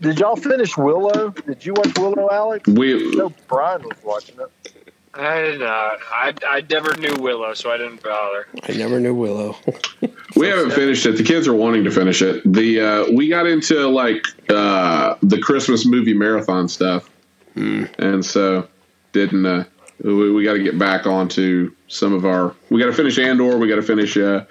Did 0.00 0.20
y'all 0.20 0.36
finish 0.36 0.76
Willow? 0.76 1.30
Did 1.30 1.64
you 1.64 1.72
watch 1.74 1.98
Willow, 1.98 2.28
Alex? 2.30 2.68
We 2.68 3.16
No, 3.16 3.32
Brian 3.48 3.82
was 3.82 3.96
watching 4.04 4.36
it. 4.38 4.72
I 5.14 5.40
did 5.40 5.60
not. 5.60 5.98
I 6.12 6.34
I 6.48 6.64
never 6.70 6.94
knew 6.96 7.16
Willow, 7.16 7.54
so 7.54 7.70
I 7.70 7.76
didn't 7.78 8.02
bother. 8.02 8.46
I 8.68 8.72
never 8.72 9.00
knew 9.00 9.14
Willow. 9.14 9.56
we 10.36 10.46
haven't 10.46 10.72
finished 10.72 11.06
it. 11.06 11.16
The 11.16 11.24
kids 11.24 11.48
are 11.48 11.54
wanting 11.54 11.84
to 11.84 11.90
finish 11.90 12.22
it. 12.22 12.42
The 12.44 12.80
uh, 12.80 13.12
we 13.12 13.28
got 13.28 13.46
into 13.46 13.88
like 13.88 14.24
uh, 14.48 15.16
the 15.22 15.40
Christmas 15.40 15.86
movie 15.86 16.14
marathon 16.14 16.68
stuff, 16.68 17.10
and 17.56 18.24
so 18.24 18.68
didn't. 19.12 19.46
Uh, 19.46 19.64
we, 20.02 20.32
we 20.32 20.44
got 20.44 20.54
to 20.54 20.62
get 20.62 20.78
back 20.78 21.06
onto 21.06 21.72
some 21.88 22.12
of 22.12 22.24
our. 22.24 22.54
We 22.70 22.80
got 22.80 22.86
to 22.86 22.92
finish 22.92 23.18
Andor. 23.18 23.58
We 23.58 23.68
got 23.68 23.76
to 23.76 23.82
finish 23.82 24.16
uh, 24.16 24.44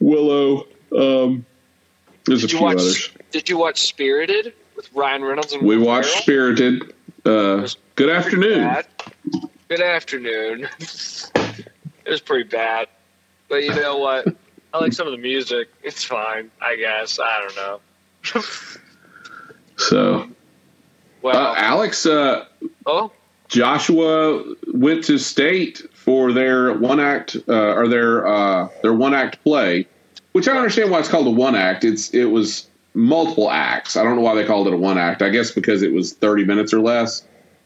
Willow. 0.00 0.66
Um, 0.96 1.44
there's 2.24 2.40
Did 2.42 2.50
a 2.50 2.56
few 2.56 2.62
watch? 2.62 2.74
others. 2.76 3.10
Did 3.30 3.48
you 3.48 3.56
watch 3.58 3.80
Spirited 3.82 4.52
with 4.76 4.92
Ryan 4.92 5.22
Reynolds 5.24 5.52
and 5.52 5.62
We 5.66 5.76
Will 5.76 5.86
watched? 5.86 6.10
Spirited. 6.18 6.92
Uh, 7.24 7.66
good 7.94 8.10
afternoon. 8.10 8.58
bad. 8.64 8.86
Good 9.68 9.80
afternoon. 9.80 10.68
it 10.80 12.10
was 12.10 12.20
pretty 12.20 12.48
bad, 12.48 12.88
but 13.48 13.62
you 13.62 13.74
know 13.74 13.96
what? 13.98 14.26
I 14.74 14.78
like 14.78 14.92
some 14.92 15.06
of 15.06 15.12
the 15.12 15.18
music. 15.18 15.68
It's 15.82 16.02
fine, 16.04 16.50
I 16.60 16.76
guess. 16.76 17.18
I 17.20 17.40
don't 17.40 17.56
know. 17.56 18.40
So, 19.78 20.28
Well, 21.22 21.36
uh, 21.36 21.54
Alex, 21.56 22.06
uh, 22.06 22.44
oh, 22.86 23.10
Joshua 23.52 24.42
went 24.68 25.04
to 25.04 25.18
state 25.18 25.82
for 25.92 26.32
their 26.32 26.72
one 26.72 26.98
act 26.98 27.36
uh, 27.48 27.74
or 27.74 27.86
their 27.86 28.26
uh, 28.26 28.68
their 28.82 28.94
one 28.94 29.12
act 29.12 29.42
play, 29.44 29.86
which 30.32 30.48
I 30.48 30.52
don't 30.52 30.62
understand 30.62 30.90
why 30.90 30.98
it's 31.00 31.08
called 31.08 31.26
a 31.26 31.30
one 31.30 31.54
act. 31.54 31.84
It's 31.84 32.12
it 32.14 32.24
was 32.24 32.66
multiple 32.94 33.50
acts. 33.50 33.94
I 33.94 34.02
don't 34.02 34.16
know 34.16 34.22
why 34.22 34.34
they 34.34 34.46
called 34.46 34.66
it 34.68 34.72
a 34.72 34.76
one 34.78 34.96
act. 34.96 35.20
I 35.20 35.28
guess 35.28 35.50
because 35.50 35.82
it 35.82 35.92
was 35.92 36.14
thirty 36.14 36.44
minutes 36.46 36.72
or 36.72 36.80
less. 36.80 37.24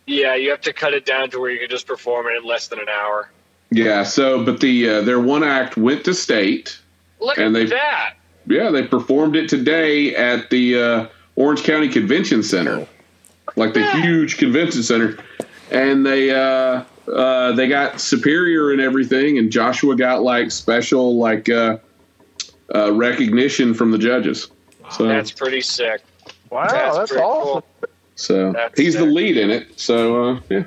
yeah, 0.08 0.34
you 0.34 0.50
have 0.50 0.60
to 0.62 0.72
cut 0.72 0.92
it 0.92 1.06
down 1.06 1.30
to 1.30 1.38
where 1.38 1.50
you 1.50 1.60
can 1.60 1.70
just 1.70 1.86
perform 1.86 2.26
it 2.26 2.36
in 2.36 2.44
less 2.44 2.66
than 2.66 2.80
an 2.80 2.88
hour. 2.88 3.30
Yeah. 3.70 4.02
So, 4.02 4.44
but 4.44 4.60
the 4.60 4.88
uh, 4.88 5.00
their 5.02 5.20
one 5.20 5.44
act 5.44 5.76
went 5.76 6.04
to 6.06 6.14
state. 6.14 6.80
Look 7.20 7.38
And 7.38 7.54
they- 7.54 7.66
that. 7.66 8.14
Yeah, 8.48 8.70
they 8.70 8.84
performed 8.86 9.34
it 9.34 9.48
today 9.48 10.14
at 10.14 10.50
the 10.50 10.80
uh, 10.80 11.06
Orange 11.34 11.64
County 11.64 11.88
Convention 11.88 12.44
Center, 12.44 12.86
like 13.56 13.74
the 13.74 13.84
huge 14.02 14.36
convention 14.38 14.84
center, 14.84 15.18
and 15.70 16.04
they 16.06 16.30
uh, 16.30 16.84
uh, 17.10 17.52
they 17.52 17.68
got 17.68 18.00
Superior 18.00 18.70
and 18.72 18.80
everything, 18.80 19.38
and 19.38 19.50
Joshua 19.50 19.96
got 19.96 20.22
like 20.22 20.50
special 20.50 21.16
like 21.18 21.48
uh, 21.48 21.78
uh, 22.74 22.92
recognition 22.92 23.74
from 23.74 23.90
the 23.90 23.98
judges. 23.98 24.48
So 24.90 25.06
That's 25.06 25.30
pretty 25.32 25.60
sick. 25.60 26.02
Wow, 26.50 26.66
That's 26.68 26.96
that's, 26.96 27.10
pretty 27.10 27.24
awesome. 27.24 27.62
so 28.14 28.52
that's 28.52 28.78
he's 28.78 28.94
the 28.94 29.04
lead 29.06 29.36
in 29.36 29.50
it. 29.50 29.78
So 29.80 30.24
uh, 30.24 30.40
yeah, 30.48 30.64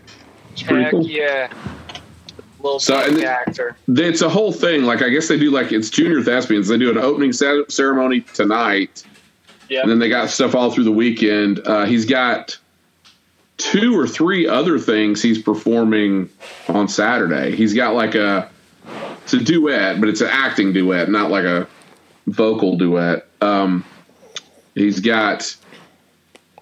it's 0.51 0.63
pretty 0.63 0.83
Heck 0.83 0.91
cool. 0.91 1.07
yeah. 1.07 1.51
Little 2.61 2.79
So, 2.79 2.97
and 2.99 3.15
the- 3.15 3.25
actor. 3.25 3.77
It's 3.87 4.21
a 4.21 4.27
whole 4.27 4.51
thing. 4.51 4.83
Like 4.83 5.01
I 5.01 5.07
guess 5.07 5.29
they 5.29 5.39
do 5.39 5.49
like 5.51 5.71
it's 5.71 5.89
junior 5.89 6.21
thespians. 6.21 6.67
They 6.67 6.77
do 6.77 6.89
an 6.91 6.97
opening 6.97 7.31
ce- 7.31 7.65
ceremony 7.69 8.19
tonight. 8.21 9.03
Yeah. 9.69 9.81
And 9.81 9.89
then 9.91 9.99
they 9.99 10.09
got 10.09 10.29
stuff 10.29 10.55
all 10.55 10.69
through 10.71 10.83
the 10.83 10.91
weekend. 10.91 11.59
Uh, 11.65 11.85
he's 11.85 12.05
got 12.05 12.57
two 13.59 13.95
or 13.99 14.07
three 14.07 14.47
other 14.47 14.79
things 14.79 15.21
he's 15.21 15.39
performing 15.39 16.29
on 16.69 16.87
Saturday. 16.87 17.55
He's 17.55 17.73
got 17.75 17.93
like 17.93 18.15
a 18.15 18.49
it's 19.23 19.33
a 19.33 19.39
duet, 19.43 19.99
but 19.99 20.09
it's 20.09 20.21
an 20.21 20.29
acting 20.31 20.73
duet, 20.73 21.09
not 21.09 21.29
like 21.29 21.43
a 21.45 21.67
vocal 22.25 22.77
duet. 22.77 23.27
Um, 23.41 23.85
he's 24.73 24.99
got 25.01 25.55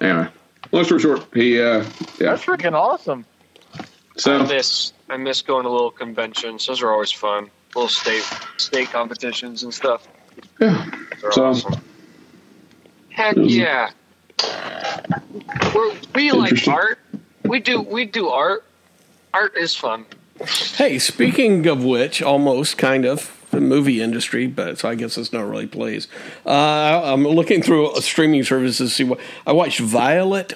anyway. 0.02 0.28
Long 0.74 0.84
story 0.84 1.00
short, 1.00 1.26
he 1.34 1.62
uh, 1.62 1.78
yeah. 1.78 1.84
That's 2.32 2.44
freaking 2.44 2.74
awesome. 2.74 3.26
So 4.18 4.36
I 4.40 4.46
miss 4.48 4.92
I 5.10 5.16
miss 5.18 5.42
going 5.42 5.64
to 5.64 5.70
little 5.70 5.92
conventions. 5.92 6.66
Those 6.66 6.82
are 6.82 6.92
always 6.92 7.12
fun. 7.12 7.50
Little 7.76 7.88
state 7.90 8.28
state 8.58 8.90
competitions 8.90 9.64
and 9.64 9.74
stuff. 9.74 10.08
yeah, 10.60 10.90
They're 11.22 11.32
So- 11.32 11.46
awesome. 11.46 11.76
Heck 13.10 13.36
yeah. 13.38 13.90
We're, 15.74 15.96
we 16.16 16.32
like 16.32 16.68
art. 16.68 17.00
We 17.44 17.60
do 17.60 17.82
we 17.82 18.06
do 18.06 18.30
art. 18.30 18.64
Art 19.34 19.56
is 19.58 19.76
fun. 19.76 20.06
Hey, 20.76 21.00
speaking 21.00 21.66
of 21.68 21.84
which, 21.84 22.22
almost 22.22 22.78
kind 22.78 23.06
of 23.06 23.46
the 23.52 23.62
movie 23.62 24.02
industry, 24.02 24.48
but 24.48 24.78
so 24.78 24.90
I 24.90 24.96
guess 24.96 25.18
it's 25.18 25.34
not 25.34 25.48
really 25.48 25.68
plays. 25.68 26.08
Uh, 26.46 27.02
I'm 27.06 27.24
looking 27.24 27.62
through 27.62 27.96
streaming 28.02 28.44
services 28.44 28.92
to 28.92 28.96
see 28.96 29.04
what 29.04 29.20
I 29.46 29.54
watched. 29.54 29.80
Violet. 29.80 30.54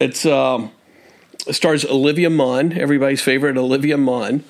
It's 0.00 0.26
um, 0.26 0.72
it 1.46 1.54
stars 1.54 1.84
Olivia 1.84 2.30
Munn, 2.30 2.72
everybody's 2.72 3.22
favorite 3.22 3.56
Olivia 3.56 3.96
Munn, 3.96 4.44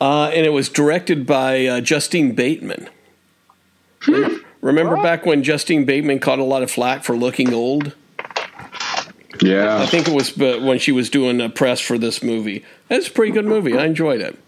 uh, 0.00 0.28
and 0.28 0.46
it 0.46 0.50
was 0.50 0.68
directed 0.68 1.26
by 1.26 1.66
uh, 1.66 1.80
Justine 1.80 2.34
Bateman. 2.34 2.88
Remember 4.64 4.96
back 4.96 5.26
when 5.26 5.42
Justine 5.42 5.84
Bateman 5.84 6.20
caught 6.20 6.38
a 6.38 6.44
lot 6.44 6.62
of 6.62 6.70
flack 6.70 7.04
for 7.04 7.14
looking 7.16 7.52
old? 7.52 7.94
Yeah. 9.42 9.78
I 9.82 9.86
think 9.86 10.08
it 10.08 10.14
was 10.14 10.40
uh, 10.40 10.58
when 10.62 10.78
she 10.78 10.90
was 10.90 11.10
doing 11.10 11.40
a 11.42 11.50
press 11.50 11.80
for 11.80 11.98
this 11.98 12.22
movie. 12.22 12.64
It's 12.88 13.08
a 13.08 13.10
pretty 13.10 13.32
good 13.32 13.44
movie. 13.44 13.76
I 13.76 13.84
enjoyed 13.84 14.22
it. 14.22 14.38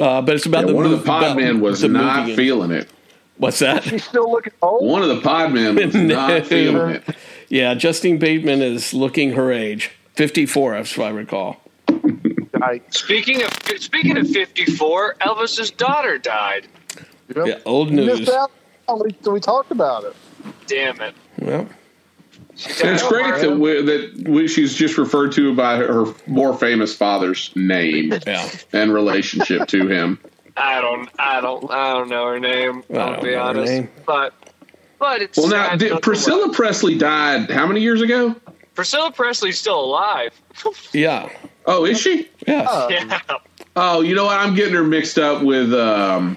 Uh, 0.00 0.22
but 0.22 0.34
it's 0.36 0.46
about 0.46 0.62
Yeah, 0.62 0.68
the 0.68 0.74
one 0.74 0.84
of 0.86 0.90
the 0.92 0.96
mov- 0.98 1.32
about 1.32 1.60
was 1.60 1.80
the 1.82 1.88
not 1.88 2.22
movie. 2.22 2.36
feeling 2.36 2.70
it. 2.70 2.88
What's 3.36 3.58
that? 3.58 3.82
She's 3.84 4.04
still 4.04 4.30
looking 4.30 4.52
old. 4.62 4.86
One 4.88 5.02
of 5.02 5.08
the 5.08 5.20
podmen 5.20 5.84
was 5.84 5.94
not 5.94 6.46
feeling 6.46 6.94
it. 6.96 7.04
Yeah, 7.50 7.74
Justine 7.74 8.18
Bateman 8.18 8.62
is 8.62 8.94
looking 8.94 9.32
her 9.32 9.52
age, 9.52 9.90
fifty-four, 10.14 10.76
if 10.76 10.98
I 10.98 11.10
recall. 11.10 11.60
Like, 12.58 12.92
Speaking 12.94 13.42
of 13.42 13.52
speaking 13.78 14.16
of 14.16 14.28
fifty 14.30 14.64
four, 14.64 15.16
Elvis's 15.20 15.70
daughter 15.72 16.16
died. 16.16 16.68
yep. 17.36 17.46
Yeah, 17.46 17.58
old 17.66 17.92
news. 17.92 18.20
missed 18.20 18.32
out. 18.32 18.50
We, 18.88 19.30
we 19.30 19.40
talked 19.40 19.70
about 19.70 20.04
it. 20.04 20.14
Damn 20.66 21.00
it. 21.00 21.14
Well, 21.38 21.60
And 21.60 21.70
it's 22.56 23.06
great 23.08 23.40
that 23.40 23.58
we, 23.58 23.82
that 23.82 24.28
we, 24.28 24.48
she's 24.48 24.74
just 24.74 24.98
referred 24.98 25.32
to 25.32 25.54
by 25.54 25.76
her 25.76 26.06
more 26.26 26.56
famous 26.56 26.94
father's 26.94 27.50
name 27.56 28.12
yeah. 28.26 28.48
and 28.72 28.92
relationship 28.92 29.68
to 29.68 29.88
him. 29.88 30.18
I 30.56 30.80
don't 30.80 31.08
I 31.18 31.40
don't 31.40 31.68
I 31.70 31.94
don't 31.94 32.08
know 32.08 32.26
her 32.26 32.38
name, 32.38 32.84
I 32.92 32.96
I'll 32.96 33.22
be 33.22 33.34
honest. 33.34 33.88
But 34.06 34.34
but 35.00 35.20
it's 35.20 35.36
Well, 35.36 35.48
now 35.48 35.70
did, 35.70 35.90
nonetheless. 35.90 36.00
Priscilla 36.02 36.52
Presley 36.52 36.96
died 36.96 37.50
how 37.50 37.66
many 37.66 37.80
years 37.80 38.00
ago? 38.00 38.36
Priscilla 38.74 39.10
Presley's 39.10 39.58
still 39.58 39.80
alive. 39.80 40.32
Yeah. 40.92 41.28
Oh, 41.66 41.84
is 41.84 42.00
she? 42.00 42.28
Yes. 42.46 42.68
Uh, 42.68 42.88
yeah. 42.90 43.20
Oh, 43.74 44.00
you 44.02 44.14
know 44.14 44.26
what? 44.26 44.38
I'm 44.38 44.54
getting 44.54 44.74
her 44.74 44.84
mixed 44.84 45.18
up 45.18 45.42
with 45.42 45.72
um, 45.74 46.36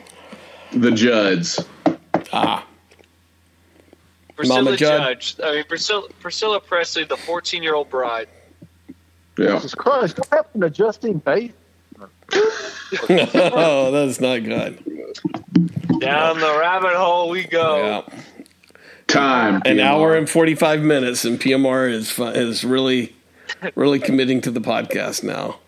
the 0.71 0.91
Judds. 0.91 1.63
Ah. 2.33 2.65
Priscilla 4.35 4.63
Mama 4.63 4.77
Judd. 4.77 5.19
Judge. 5.19 5.35
I 5.43 5.55
mean 5.55 5.63
Priscilla 5.67 6.07
Priscilla 6.19 6.59
Presley, 6.59 7.03
the 7.03 7.17
fourteen 7.17 7.63
year 7.63 7.75
old 7.75 7.89
bride. 7.89 8.29
Yeah. 9.37 9.55
Jesus 9.55 9.75
Christ! 9.75 10.17
What 10.19 10.29
happened 10.29 10.61
to 10.63 10.69
Justine 10.69 11.19
Bateman? 11.19 11.53
oh, 12.33 13.91
that's 13.91 14.19
not 14.19 14.43
good. 14.43 14.83
Down 15.99 16.39
the 16.39 16.57
rabbit 16.59 16.95
hole 16.95 17.29
we 17.29 17.45
go. 17.45 18.05
Yeah. 18.09 18.21
Time. 19.07 19.61
An 19.65 19.77
PMR. 19.77 19.81
hour 19.81 20.15
and 20.15 20.29
forty-five 20.29 20.81
minutes, 20.81 21.25
and 21.25 21.39
PMR 21.39 21.89
is 21.89 22.11
fu- 22.11 22.25
is 22.25 22.63
really, 22.63 23.15
really 23.75 23.99
committing 23.99 24.41
to 24.41 24.51
the 24.51 24.59
podcast 24.59 25.23
now. 25.23 25.59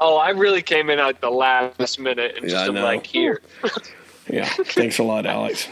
Oh, 0.00 0.16
I 0.16 0.30
really 0.30 0.62
came 0.62 0.90
in 0.90 0.98
at 0.98 1.20
the 1.20 1.30
last 1.30 1.98
minute 1.98 2.36
and 2.36 2.50
Yeah, 2.50 2.62
I 2.62 2.66
just 2.66 2.76
am 2.76 2.82
like 2.82 3.06
here. 3.06 3.40
Yeah. 4.28 4.44
Thanks 4.64 4.98
a 4.98 5.02
lot, 5.02 5.26
Alex. 5.26 5.68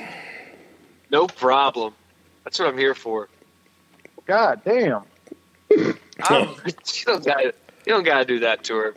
No 1.10 1.26
problem. 1.26 1.94
That's 2.44 2.58
what 2.58 2.68
I'm 2.68 2.78
here 2.78 2.94
for. 2.94 3.28
God 4.26 4.62
damn! 4.64 5.02
You 6.28 7.04
don't 7.06 7.24
got 7.24 7.44
you 7.44 7.52
don't 7.86 8.04
got 8.04 8.18
to 8.18 8.24
do 8.24 8.38
that 8.40 8.62
to 8.64 8.76
her. 8.76 8.94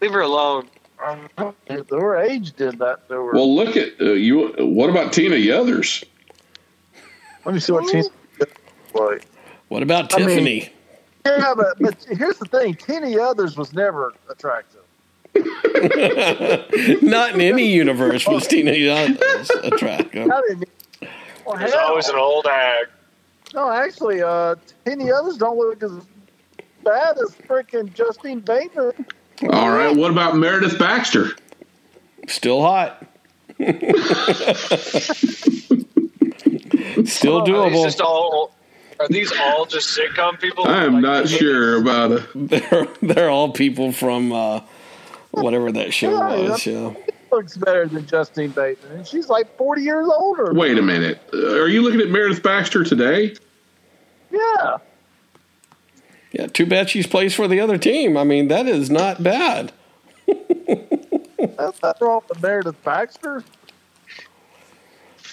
Leave 0.00 0.12
her 0.12 0.22
alone. 0.22 0.68
Her 0.98 2.16
age 2.18 2.52
did 2.56 2.78
that 2.80 3.06
to 3.08 3.14
her. 3.14 3.32
Well, 3.32 3.54
look 3.54 3.76
at 3.76 4.00
uh, 4.00 4.12
you. 4.12 4.52
What 4.58 4.90
about 4.90 5.12
Tina 5.12 5.36
Yothers? 5.36 6.04
Let 7.44 7.54
me 7.54 7.60
see 7.60 7.72
what 7.72 7.88
she's 7.88 8.10
like. 8.94 9.24
What 9.68 9.82
about 9.82 10.12
I 10.14 10.18
mean- 10.18 10.28
Tiffany? 10.28 10.72
Yeah, 11.26 11.54
but, 11.54 11.78
but 11.78 12.06
here's 12.16 12.38
the 12.38 12.46
thing: 12.46 12.74
Tina 12.74 13.08
Yothers 13.08 13.56
was 13.56 13.72
never 13.72 14.14
attractive. 14.28 14.80
Not 17.02 17.34
in 17.34 17.40
any 17.40 17.66
universe 17.72 18.26
was 18.26 18.46
Tina 18.46 18.72
Yothers 18.72 19.50
attractive. 19.62 20.26
Not 20.26 20.42
in, 20.50 20.64
well, 21.46 21.56
There's 21.58 21.72
hell, 21.72 21.88
always 21.88 22.08
an 22.08 22.16
old 22.16 22.46
hag. 22.46 22.86
no, 23.54 23.70
actually, 23.70 24.22
uh, 24.22 24.56
Tina 24.84 25.04
Yothers 25.06 25.36
don't 25.38 25.56
look 25.58 25.82
as 25.82 25.92
bad 26.84 27.16
as 27.18 27.34
freaking 27.48 27.92
Justine 27.94 28.40
Baker. 28.40 28.94
All 29.50 29.70
right. 29.70 29.94
What 29.96 30.10
about 30.10 30.36
Meredith 30.36 30.78
Baxter? 30.78 31.30
Still 32.26 32.60
hot. 32.62 33.04
Still 37.04 37.38
Are 37.38 37.44
these 37.44 37.54
doable. 37.54 37.84
just 37.84 38.00
all? 38.00 38.54
Are 39.00 39.08
these 39.08 39.32
all 39.40 39.64
just 39.64 39.96
sitcom 39.96 40.40
people? 40.40 40.66
I 40.66 40.84
am 40.84 40.94
Like, 40.94 41.02
not 41.02 41.28
sure 41.28 41.76
about 41.80 42.12
it. 42.12 42.22
They're 42.34 42.88
they're 43.00 43.30
all 43.30 43.52
people 43.52 43.92
from 43.92 44.32
uh, 44.32 44.60
whatever 45.30 45.70
that 45.72 45.92
show 45.92 46.10
Yeah, 46.10 46.48
was. 46.50 46.66
Yeah. 46.66 46.94
Looks 47.30 47.56
better 47.58 47.86
than 47.86 48.06
Justine 48.06 48.50
Bateman, 48.50 48.92
and 48.98 49.06
she's 49.06 49.28
like 49.28 49.54
forty 49.58 49.82
years 49.82 50.08
older. 50.08 50.52
Wait 50.54 50.78
a 50.78 50.82
minute. 50.82 51.20
Uh, 51.32 51.60
are 51.60 51.68
you 51.68 51.82
looking 51.82 52.00
at 52.00 52.08
Meredith 52.08 52.42
Baxter 52.42 52.84
today? 52.84 53.34
Yeah, 54.30 54.76
Yeah. 56.32 56.46
Too 56.46 56.66
bad 56.66 56.88
she's 56.90 57.06
plays 57.06 57.34
for 57.34 57.48
the 57.48 57.60
other 57.60 57.76
team. 57.78 58.16
I 58.16 58.24
mean, 58.24 58.48
that 58.48 58.66
is 58.66 58.90
not 58.90 59.22
bad. 59.22 59.72
that's 60.26 61.82
not 61.82 61.98
wrong 62.00 62.22
with 62.28 62.42
Meredith 62.42 62.82
Baxter. 62.84 63.42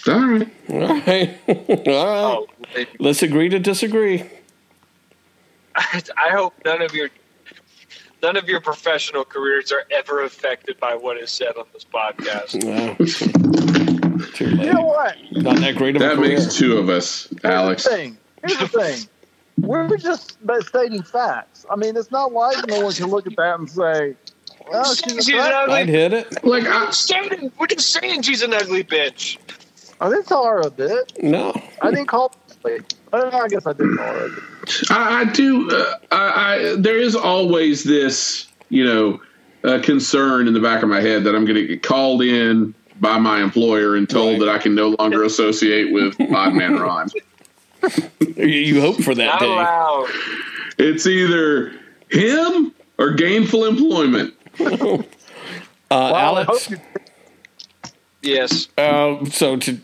All 0.08 0.14
right. 0.14 0.48
All 0.70 0.78
right. 0.78 1.38
all 1.48 1.56
right. 1.56 1.88
Oh, 1.88 2.46
Let's 2.98 3.22
agree 3.22 3.48
to 3.48 3.58
disagree. 3.58 4.24
I 5.74 6.30
hope 6.30 6.54
none 6.64 6.80
of 6.82 6.94
your 6.94 7.10
none 8.22 8.36
of 8.36 8.48
your 8.48 8.60
professional 8.60 9.24
careers 9.24 9.72
are 9.72 9.84
ever 9.90 10.22
affected 10.24 10.78
by 10.80 10.94
what 10.94 11.16
is 11.18 11.30
said 11.30 11.56
on 11.56 11.64
this 11.72 11.84
podcast. 11.84 12.62
Yeah. 12.64 12.96
You 14.40 14.72
know 14.72 14.82
what? 14.84 15.16
Not 15.32 15.56
that 15.58 15.76
great 15.76 15.96
of 15.96 16.02
a 16.02 16.06
That 16.06 16.18
makes 16.18 16.54
two 16.56 16.78
of 16.78 16.88
us, 16.88 17.28
Alex. 17.44 17.86
Here's 17.86 17.96
the 17.96 18.08
thing. 18.12 18.18
Here's 18.46 18.58
the 18.58 18.68
thing. 18.68 19.08
We're 19.58 19.96
just 19.96 20.38
stating 20.66 21.02
facts. 21.02 21.64
I 21.70 21.76
mean, 21.76 21.96
it's 21.96 22.10
not 22.10 22.32
like 22.32 22.66
no 22.68 22.80
one 22.80 22.92
can 22.92 23.06
look 23.06 23.26
at 23.26 23.36
that 23.36 23.58
and 23.58 23.70
say, 23.70 24.14
"Well, 24.70 24.84
she's 24.94 25.12
She's 25.14 25.28
an 25.28 25.34
threat." 25.34 25.54
I'd 25.54 25.70
ugly. 25.82 25.92
hit 25.92 26.12
it. 26.12 26.44
Like 26.44 26.64
I, 26.64 26.90
Saying- 26.90 27.52
We're 27.58 27.66
just 27.66 27.88
saying 27.90 28.22
she's 28.22 28.42
an 28.42 28.52
ugly 28.52 28.84
bitch. 28.84 29.38
I 29.98 30.10
didn't 30.10 30.26
call 30.26 30.46
her 30.46 30.60
a 30.60 30.70
bit. 30.70 31.12
No. 31.22 31.54
I 31.80 31.90
didn't 31.90 32.08
call. 32.08 32.34
Well, 33.12 33.34
I 33.34 33.48
guess 33.48 33.66
I 33.66 33.72
did 33.72 33.96
call 33.96 34.06
her. 34.06 34.28
I, 34.90 35.20
I 35.20 35.24
do. 35.32 35.70
Uh, 35.70 35.94
I, 36.12 36.16
I 36.72 36.76
there 36.76 36.98
is 36.98 37.14
always 37.16 37.84
this, 37.84 38.46
you 38.68 38.84
know, 38.84 39.20
uh, 39.64 39.80
concern 39.82 40.48
in 40.48 40.54
the 40.54 40.60
back 40.60 40.82
of 40.82 40.88
my 40.88 41.00
head 41.00 41.24
that 41.24 41.34
I'm 41.34 41.44
going 41.44 41.56
to 41.56 41.66
get 41.66 41.82
called 41.82 42.22
in 42.22 42.74
by 43.00 43.18
my 43.18 43.42
employer 43.42 43.96
and 43.96 44.08
told 44.08 44.32
Right. 44.40 44.46
that 44.46 44.48
I 44.48 44.58
can 44.58 44.74
no 44.74 44.96
longer 44.98 45.22
associate 45.24 45.92
with 45.92 46.16
Podman 46.18 46.80
Ron. 46.80 47.08
You, 48.36 48.44
you 48.46 48.80
hope 48.80 48.96
for 49.02 49.14
that 49.14 49.24
Not 49.26 49.40
day. 49.40 49.46
allowed. 49.46 50.08
It's 50.78 51.06
either 51.06 51.72
him 52.10 52.74
or 52.98 53.12
gainful 53.12 53.64
employment. 53.66 54.34
Uh, 55.88 56.10
Well, 56.12 56.16
Alex, 56.38 56.68
you- 56.70 56.80
Yes. 58.22 58.66
uh, 58.76 59.24
so 59.26 59.56
to 59.56 59.78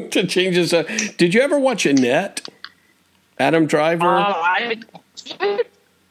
to 0.10 0.26
change 0.26 0.56
this, 0.56 0.72
up, 0.72 0.86
did 1.16 1.34
you 1.34 1.40
ever 1.40 1.58
watch 1.58 1.86
Annette? 1.86 2.46
Adam 3.38 3.66
Driver. 3.66 4.16
Uh, 4.16 4.32
I 4.34 4.76
did. 5.16 5.66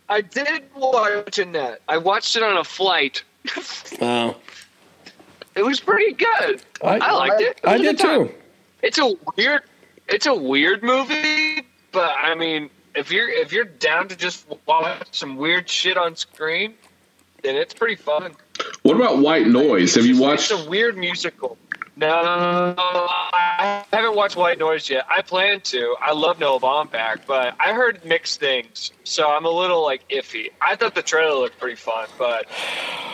I 0.10 0.22
did 0.22 0.64
watch 0.76 1.40
Annette. 1.40 1.82
I 1.88 1.98
watched 1.98 2.36
it 2.36 2.44
on 2.44 2.58
a 2.58 2.64
flight. 2.64 3.24
Oh, 4.02 4.36
It 5.56 5.64
was 5.64 5.80
pretty 5.80 6.14
good. 6.14 6.62
I- 6.84 6.98
I, 7.00 7.12
liked 7.12 7.42
it. 7.42 7.60
It 7.64 7.68
I 7.68 7.78
did 7.78 8.00
too. 8.00 8.32
It's 8.82 8.98
a 8.98 9.14
weird. 9.38 9.62
It's 10.10 10.26
a 10.26 10.34
weird 10.34 10.84
movie, 10.84 11.66
but 11.92 12.14
I 12.22 12.36
mean, 12.36 12.70
if 12.96 13.12
you're 13.12 13.30
if 13.30 13.54
you're 13.54 13.64
down 13.66 14.08
to 14.10 14.16
just 14.16 14.46
watch 14.66 15.08
some 15.12 15.38
weird 15.38 15.70
shit 15.70 15.96
on 15.98 16.16
screen, 16.16 16.74
then 17.44 17.56
it's 17.56 17.74
pretty 17.74 17.96
fun. 17.96 18.34
What 18.82 18.98
about 18.98 19.20
White 19.20 19.48
Noise? 19.48 19.96
Have 19.96 20.06
you 20.06 20.20
watched? 20.20 20.52
It's 20.52 20.66
a 20.66 20.70
weird 20.70 20.98
musical. 20.98 21.58
No, 21.96 22.08
no, 22.24 22.74
no. 22.74 22.76
I 22.80 23.86
haven't 23.94 24.16
watched 24.16 24.36
White 24.36 24.58
Noise 24.58 24.90
yet. 24.90 25.06
I 25.10 25.22
plan 25.22 25.62
to. 25.62 25.96
I 26.02 26.12
love 26.12 26.40
Noah 26.40 26.60
Baumbach, 26.60 27.20
but 27.28 27.56
I 27.64 27.74
heard 27.74 28.04
mixed 28.04 28.40
things, 28.40 28.92
so 29.04 29.30
I'm 29.30 29.46
a 29.46 29.50
little 29.50 29.84
like 29.84 30.08
iffy. 30.10 30.48
I 30.60 30.76
thought 30.76 30.96
the 30.96 31.04
trailer 31.04 31.36
looked 31.40 31.60
pretty 31.60 31.76
fun, 31.76 32.08
but 32.18 32.48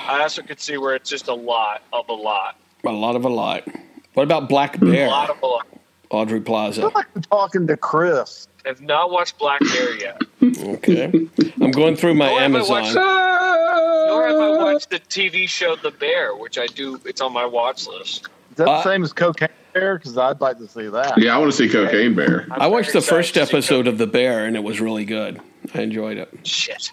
I 0.07 0.19
also 0.22 0.41
could 0.41 0.61
see 0.61 0.77
where 0.77 0.95
it's 0.95 1.10
just 1.10 1.27
a 1.27 1.34
lot 1.34 1.81
of 1.91 2.07
a 2.07 2.14
lot, 2.14 2.56
A 2.85 2.89
lot 2.91 3.18
of 3.18 3.26
a 3.26 3.30
lot. 3.30 3.68
What 4.14 4.23
about 4.23 4.47
Black 4.47 4.80
Bear? 4.80 4.89
a 4.89 4.91
Bear? 4.93 5.07
lot 5.10 5.30
of 5.30 5.41
a 5.41 5.45
lot. 5.45 5.68
Aubrey 6.11 6.39
Plaza. 6.41 6.81
I 6.81 6.84
feel 6.85 6.91
like 6.95 7.07
I'm 7.15 7.22
talking 7.23 7.68
to 7.68 7.77
Chris. 7.77 8.47
I've 8.65 8.81
not 8.81 9.11
watched 9.11 9.38
Black 9.38 9.60
Bear 9.60 9.95
yet, 9.97 10.22
Okay. 10.41 11.27
I'm 11.61 11.72
going 11.72 11.95
through 11.97 12.15
my 12.15 12.27
Nor 12.27 12.39
have 12.39 12.41
I 12.41 12.45
Amazon. 12.45 12.81
watched- 12.81 12.95
nor 12.95 14.27
have 14.27 14.38
I 14.38 14.49
watched 14.64 14.89
the 14.89 14.99
TV 14.99 15.47
show 15.47 15.76
The 15.76 15.91
Bear, 15.91 16.34
which 16.35 16.57
I 16.57 16.65
do. 16.68 16.99
It's 17.06 17.19
on 17.22 17.34
my 17.34 17.45
watch 17.45 17.85
list. 17.88 18.27
Is 18.60 18.65
that 18.65 18.72
Uh, 18.72 18.77
the 18.84 18.91
same 18.91 19.03
as 19.03 19.14
Cocaine 19.14 19.48
Bear? 19.73 19.98
Because 19.98 20.18
I'd 20.18 20.41
like 20.41 20.57
to 20.57 20.68
see 20.68 20.88
that. 20.88 21.18
Yeah, 21.18 21.34
I 21.34 21.38
want 21.38 21.49
to 21.49 21.56
see 21.57 21.69
Cocaine 21.69 22.14
Bear. 22.14 22.45
I'm 22.52 22.61
I 22.64 22.68
watched 22.68 22.91
the 22.91 22.99
first 22.99 23.30
excited 23.38 23.52
to 23.52 23.56
episode 23.57 23.88
of 23.88 23.98
The 23.98 24.06
Bear, 24.06 24.45
and 24.45 24.57
it 24.57 24.64
was 24.65 24.81
really 24.81 25.06
good. 25.06 25.40
I 25.73 25.80
enjoyed 25.84 26.18
it. 26.18 26.30
Shit, 26.44 26.91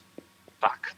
fuck. 0.60 0.94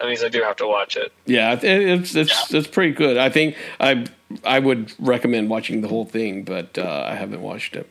That 0.00 0.08
means 0.08 0.24
I 0.24 0.28
do 0.28 0.42
have 0.42 0.56
to 0.56 0.66
watch 0.66 0.96
it. 0.96 1.12
Yeah, 1.26 1.52
it, 1.52 1.62
it's 1.64 2.16
it's 2.16 2.52
it's 2.52 2.66
pretty 2.66 2.92
good. 2.94 3.16
I 3.16 3.28
think 3.30 3.56
I 3.78 4.06
I 4.42 4.58
would 4.58 4.92
recommend 4.98 5.50
watching 5.50 5.82
the 5.82 5.88
whole 5.88 6.04
thing, 6.04 6.42
but 6.42 6.76
uh, 6.76 7.06
I 7.08 7.14
haven't 7.14 7.40
watched 7.40 7.76
it. 7.76 7.88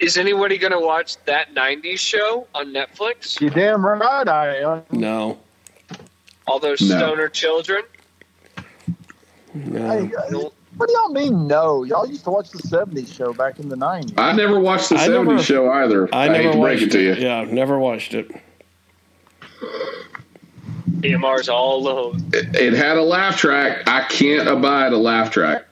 Is 0.00 0.16
anybody 0.16 0.58
going 0.58 0.72
to 0.72 0.80
watch 0.80 1.16
that 1.26 1.54
'90s 1.54 1.98
show 2.00 2.48
on 2.56 2.72
Netflix? 2.72 3.40
You 3.40 3.50
damn 3.50 3.86
right 3.86 4.26
I 4.28 4.56
am. 4.56 4.82
No, 4.90 5.38
All 6.48 6.58
those 6.58 6.80
No. 6.80 6.96
stoner 6.98 7.28
children. 7.28 7.82
no. 9.54 9.88
Hey, 10.08 10.10
uh, 10.16 10.48
what 10.80 10.88
do 10.88 10.94
y'all 10.94 11.10
mean 11.10 11.46
no? 11.46 11.84
Y'all 11.84 12.06
used 12.06 12.24
to 12.24 12.30
watch 12.30 12.48
the 12.48 12.58
70s 12.58 13.12
show 13.14 13.34
back 13.34 13.58
in 13.58 13.68
the 13.68 13.76
90s. 13.76 14.14
I 14.16 14.32
never 14.32 14.58
watched 14.58 14.88
the 14.88 14.96
I 14.96 15.08
70s 15.08 15.26
never- 15.26 15.42
show 15.42 15.70
either. 15.70 16.08
I, 16.14 16.24
I 16.24 16.28
never 16.28 16.42
hate 16.42 16.52
to 16.52 16.58
break 16.58 16.80
watched 16.80 16.82
it 16.84 16.90
to 16.92 17.00
you. 17.02 17.14
Yeah, 17.16 17.38
I've 17.38 17.52
never 17.52 17.78
watched 17.78 18.14
it. 18.14 18.30
PMR's 21.00 21.50
all 21.50 21.76
alone. 21.80 22.24
It, 22.32 22.56
it 22.56 22.72
had 22.72 22.96
a 22.96 23.02
laugh 23.02 23.36
track. 23.36 23.86
I 23.86 24.04
can't 24.04 24.48
abide 24.48 24.94
a 24.94 24.96
laugh 24.96 25.30
track. 25.30 25.66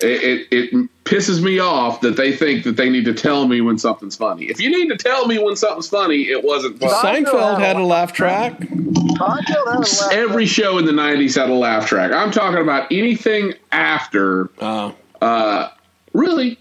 It, 0.00 0.46
it, 0.50 0.72
it 0.72 0.90
pisses 1.08 1.42
me 1.42 1.58
off 1.58 2.02
that 2.02 2.16
they 2.16 2.36
think 2.36 2.64
that 2.64 2.76
they 2.76 2.90
need 2.90 3.06
to 3.06 3.14
tell 3.14 3.48
me 3.48 3.60
when 3.62 3.78
something's 3.78 4.14
funny. 4.16 4.44
If 4.44 4.60
you 4.60 4.70
need 4.70 4.88
to 4.88 4.96
tell 4.96 5.26
me 5.26 5.38
when 5.38 5.56
something's 5.56 5.88
funny, 5.88 6.28
it 6.28 6.44
wasn't 6.44 6.78
funny. 6.78 7.24
Seinfeld 7.24 7.58
had 7.58 7.76
a 7.76 7.82
laugh 7.82 8.12
track. 8.12 8.58
Seinfeld 8.60 9.46
had 9.46 9.56
a 9.56 9.80
laugh 9.80 10.12
Every 10.12 10.44
show 10.44 10.76
in 10.78 10.84
the 10.84 10.92
90s 10.92 11.34
had 11.40 11.48
a 11.48 11.54
laugh 11.54 11.86
track. 11.86 12.12
I'm 12.12 12.30
talking 12.30 12.60
about 12.60 12.92
anything 12.92 13.54
after, 13.72 14.50
Uh, 14.60 14.92
uh, 15.22 15.70
really, 16.12 16.58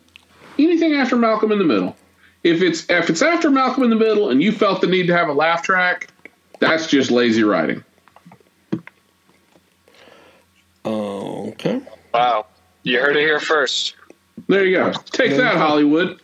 anything 0.57 0.94
after 0.94 1.18
Malcolm 1.18 1.52
in 1.52 1.60
the 1.60 1.65
Middle. 1.65 1.95
If 2.44 2.61
it's 2.61 2.90
if 2.90 3.10
it's 3.10 3.22
after 3.22 3.49
Malcolm 3.49 3.84
in 3.84 3.90
the 3.90 3.95
Middle 3.98 4.30
and 4.30 4.41
you 4.41 4.53
felt 4.53 4.80
the 4.80 4.88
need 4.88 5.07
to 5.07 5.14
have 5.18 5.28
a 5.28 5.34
laugh 5.34 5.61
track, 5.64 6.07
that's 6.60 6.88
just 6.88 7.11
lazy 7.11 7.44
writing. 7.44 7.84
oh, 10.86 11.49
okay. 11.49 11.82
Wow, 12.14 12.45
you 12.84 12.99
heard 13.02 13.18
it 13.18 13.22
here 13.22 13.40
first. 13.41 13.95
There 14.48 14.66
you 14.66 14.78
go. 14.78 14.94
Take 15.12 15.36
that, 15.38 15.58
Hollywood. 15.58 16.20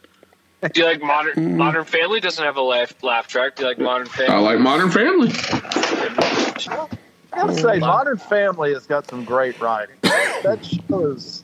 Do 0.71 0.79
you 0.79 0.85
like 0.85 1.01
Modern 1.01 1.57
Modern 1.57 1.83
Family? 1.83 2.21
Doesn't 2.21 2.43
have 2.43 2.55
a 2.55 2.61
laugh 2.61 2.93
laugh 3.03 3.27
track. 3.27 3.57
Do 3.57 3.63
you 3.63 3.69
like 3.69 3.79
Modern 3.79 4.07
Family? 4.07 4.33
I 4.33 4.39
like 4.39 4.59
Modern 4.59 4.89
Family. 4.91 5.31
I 5.35 6.87
gotta 7.35 7.53
say, 7.55 7.79
Modern 7.79 8.17
Family 8.17 8.73
has 8.73 8.85
got 8.85 9.09
some 9.09 9.25
great 9.25 9.59
writing. 9.59 9.95
That 10.01 10.59
show 10.63 11.07
is 11.07 11.43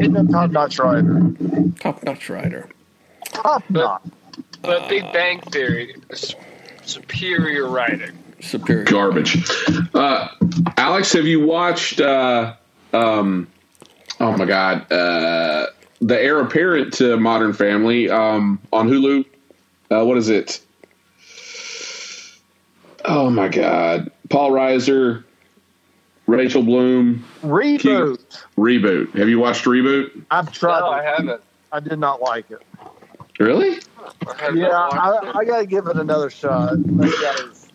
isn't 0.00 0.16
a 0.16 0.30
top 0.30 0.50
notch 0.50 0.78
writer. 0.78 1.32
Top 1.80 2.02
notch 2.02 2.28
writer. 2.28 2.68
Top 3.24 3.62
notch. 3.70 4.02
But 4.60 4.88
Big 4.88 5.10
Bang 5.12 5.40
Theory 5.40 5.94
is 6.10 6.34
superior 6.84 7.68
writing. 7.68 8.18
Superior. 8.40 8.84
Garbage. 8.84 9.48
Uh, 9.94 10.28
Alex, 10.76 11.12
have 11.14 11.26
you 11.26 11.46
watched? 11.46 12.00
Uh, 12.00 12.56
um, 12.92 13.48
oh 14.20 14.36
my 14.36 14.44
God, 14.44 14.90
uh, 14.92 15.66
the 16.00 16.20
heir 16.20 16.40
apparent 16.40 16.92
to 16.94 17.16
Modern 17.16 17.52
Family 17.52 18.10
um, 18.10 18.60
on 18.72 18.88
Hulu. 18.88 19.24
Uh, 19.90 20.04
what 20.04 20.18
is 20.18 20.28
it? 20.28 20.60
Oh 23.04 23.30
my 23.30 23.48
God, 23.48 24.10
Paul 24.30 24.50
Reiser, 24.50 25.24
Rachel 26.26 26.62
Bloom, 26.62 27.24
Reboot. 27.42 28.44
reboot. 28.56 29.16
Have 29.16 29.28
you 29.28 29.38
watched 29.38 29.64
reboot? 29.64 30.24
I've 30.30 30.52
tried. 30.52 30.80
No, 30.80 30.92
it. 30.92 30.96
I 30.96 31.04
haven't. 31.04 31.42
I 31.72 31.80
did 31.80 31.98
not 31.98 32.20
like 32.20 32.50
it. 32.50 32.62
Really? 33.38 33.78
I 34.26 34.50
Yeah, 34.50 34.70
I. 34.70 35.32
I 35.34 35.44
gotta 35.44 35.66
give 35.66 35.86
it 35.86 35.96
another 35.96 36.30
shot. 36.30 36.74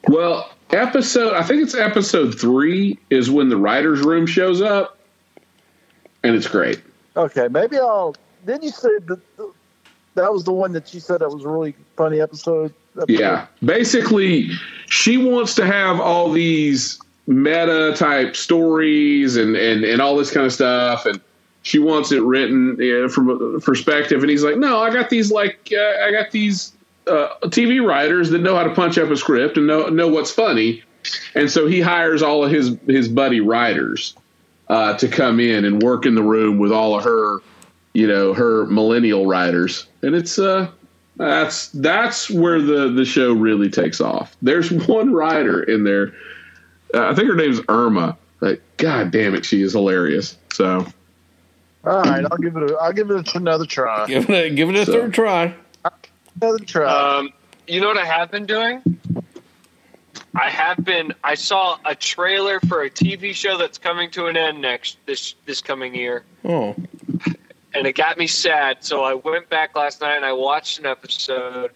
Well, 0.07 0.51
episode 0.71 1.33
I 1.33 1.43
think 1.43 1.61
it's 1.61 1.75
episode 1.75 2.37
three 2.39 2.97
is 3.09 3.29
when 3.29 3.49
the 3.49 3.57
writers' 3.57 4.01
room 4.01 4.25
shows 4.25 4.61
up, 4.61 4.97
and 6.23 6.35
it's 6.35 6.47
great. 6.47 6.81
Okay, 7.15 7.47
maybe 7.49 7.77
I'll. 7.77 8.15
Didn't 8.45 8.63
you 8.63 8.71
said 8.71 9.07
that 9.07 9.19
that 10.15 10.31
was 10.31 10.43
the 10.43 10.51
one 10.51 10.71
that 10.73 10.93
you 10.93 10.99
said 10.99 11.19
that 11.19 11.29
was 11.29 11.43
a 11.43 11.49
really 11.49 11.75
funny 11.95 12.21
episode? 12.21 12.73
Yeah. 13.07 13.45
Basically, 13.63 14.49
she 14.87 15.17
wants 15.17 15.55
to 15.55 15.65
have 15.65 15.99
all 15.99 16.31
these 16.31 16.99
meta 17.27 17.93
type 17.95 18.35
stories 18.35 19.37
and, 19.37 19.55
and, 19.55 19.83
and 19.83 20.01
all 20.01 20.17
this 20.17 20.31
kind 20.31 20.45
of 20.45 20.51
stuff. 20.51 21.05
And 21.05 21.21
she 21.63 21.79
wants 21.79 22.11
it 22.11 22.21
written 22.23 23.09
from 23.09 23.29
a 23.29 23.59
perspective, 23.59 24.21
and 24.21 24.29
he's 24.29 24.43
like, 24.43 24.57
"No, 24.57 24.81
I 24.81 24.91
got 24.91 25.09
these 25.09 25.31
like 25.31 25.71
uh, 25.71 26.05
I 26.05 26.11
got 26.11 26.31
these 26.31 26.73
uh, 27.05 27.29
TV 27.45 27.85
writers 27.85 28.31
that 28.31 28.39
know 28.39 28.55
how 28.55 28.63
to 28.63 28.73
punch 28.73 28.97
up 28.97 29.09
a 29.11 29.17
script 29.17 29.57
and 29.57 29.67
know 29.67 29.87
know 29.87 30.07
what's 30.07 30.31
funny." 30.31 30.83
And 31.35 31.51
so 31.51 31.67
he 31.67 31.79
hires 31.79 32.23
all 32.23 32.43
of 32.43 32.51
his 32.51 32.75
his 32.87 33.07
buddy 33.07 33.41
writers 33.41 34.15
uh, 34.71 34.97
to 34.97 35.07
come 35.09 35.41
in 35.41 35.65
and 35.65 35.83
work 35.83 36.05
in 36.05 36.15
the 36.15 36.23
room 36.23 36.57
with 36.57 36.71
all 36.71 36.97
of 36.97 37.03
her, 37.03 37.39
you 37.93 38.07
know, 38.07 38.33
her 38.33 38.65
millennial 38.67 39.25
writers, 39.25 39.85
and 40.01 40.15
it's 40.15 40.39
uh 40.39 40.69
that's 41.17 41.67
that's 41.67 42.29
where 42.29 42.61
the 42.61 42.87
the 42.89 43.03
show 43.03 43.33
really 43.33 43.69
takes 43.69 43.99
off. 43.99 44.33
There's 44.41 44.71
one 44.87 45.11
writer 45.13 45.61
in 45.61 45.83
there. 45.83 46.13
Uh, 46.93 47.09
I 47.09 47.13
think 47.15 47.27
her 47.27 47.35
name's 47.35 47.59
Irma. 47.67 48.17
Like, 48.39 48.61
God 48.77 49.11
damn 49.11 49.35
it, 49.35 49.43
she 49.45 49.61
is 49.61 49.73
hilarious. 49.73 50.37
So 50.53 50.87
All 51.85 52.01
right, 52.03 52.23
I'll 52.31 52.37
give 52.37 52.55
it. 52.55 52.71
A, 52.71 52.75
I'll 52.77 52.93
give 52.93 53.11
it 53.11 53.35
another 53.35 53.65
try. 53.65 54.07
Give 54.07 54.29
it 54.29 54.45
a, 54.51 54.55
give 54.55 54.69
it 54.69 54.75
a 54.75 54.85
So- 54.85 54.93
third 54.93 55.13
try. 55.13 55.53
Another 56.41 56.59
try. 56.59 57.17
Um, 57.17 57.33
you 57.67 57.81
know 57.81 57.87
what 57.87 57.97
I 57.97 58.05
have 58.05 58.31
been 58.31 58.45
doing? 58.45 58.81
I 60.35 60.49
have 60.49 60.83
been. 60.83 61.13
I 61.23 61.35
saw 61.35 61.77
a 61.85 61.93
trailer 61.95 62.59
for 62.61 62.83
a 62.83 62.89
TV 62.89 63.33
show 63.33 63.57
that's 63.57 63.77
coming 63.77 64.09
to 64.11 64.27
an 64.27 64.37
end 64.37 64.61
next 64.61 64.97
this 65.05 65.35
this 65.45 65.61
coming 65.61 65.93
year, 65.93 66.23
Oh, 66.45 66.75
and 67.73 67.85
it 67.85 67.93
got 67.93 68.17
me 68.17 68.27
sad. 68.27 68.77
So 68.83 69.03
I 69.03 69.13
went 69.13 69.49
back 69.49 69.75
last 69.75 69.99
night 70.01 70.15
and 70.15 70.25
I 70.25 70.33
watched 70.33 70.79
an 70.79 70.85
episode. 70.85 71.71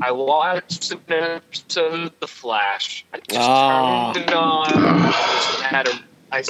I 0.00 0.10
watched 0.12 0.90
an 0.92 1.00
episode 1.08 2.06
of 2.06 2.20
The 2.20 2.28
Flash. 2.28 3.04
I 3.12 3.18
just 3.18 3.38
Ah. 3.40 4.12
turned 4.14 4.28
it 4.28 4.34
on. 4.34 4.68
I 4.72 5.12
just 5.12 5.62
had 5.62 5.88
a. 5.88 6.00
I, 6.32 6.42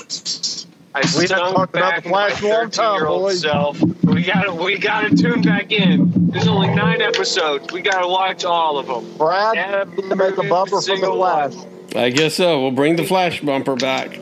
I 0.95 1.01
We 1.01 1.05
haven't 1.05 1.27
stung 1.29 1.55
talked 1.55 1.77
about 1.77 2.03
The 2.03 2.09
Flash 2.11 2.43
my 2.43 2.49
in 2.49 2.55
a 2.55 2.59
long 2.61 2.71
time, 2.71 2.85
13-year-old 3.01 3.23
boys. 3.23 3.41
Self. 3.41 3.81
We 4.05 4.23
got 4.25 4.43
to 4.43 4.53
we 4.55 4.79
got 4.79 5.09
to 5.11 5.17
tune 5.17 5.43
back 5.43 5.73
in. 5.73 6.13
There's 6.31 6.47
only 6.49 6.69
nine 6.69 7.01
episodes. 7.01 7.73
We 7.73 7.81
got 7.81 8.03
to 8.03 8.09
watch 8.09 8.45
all 8.45 8.79
of 8.79 8.87
them. 8.87 9.17
Brad, 9.17 9.57
every 9.57 9.97
need 10.03 10.09
to 10.11 10.17
make 10.17 10.37
a 10.37 10.43
bumper 10.43 10.71
for 10.71 10.77
the 10.77 10.83
single 10.83 11.17
Flash. 11.17 11.55
I 11.97 12.11
guess 12.11 12.35
so. 12.35 12.61
We'll 12.61 12.71
bring 12.73 12.97
the 12.97 13.05
flash 13.05 13.41
bumper 13.41 13.77
back. 13.77 14.19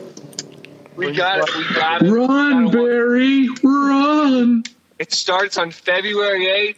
We 0.95 1.11
got 1.13 1.39
it. 1.47 1.55
We 1.57 1.73
got 1.73 2.01
it. 2.03 2.09
run, 2.11 2.65
We 2.65 2.71
gotta 2.71 2.77
wa- 2.77 2.83
Barry, 2.85 3.47
run. 3.63 4.63
It 4.99 5.11
starts 5.13 5.57
on 5.57 5.71
February 5.71 6.45
8th. 6.45 6.75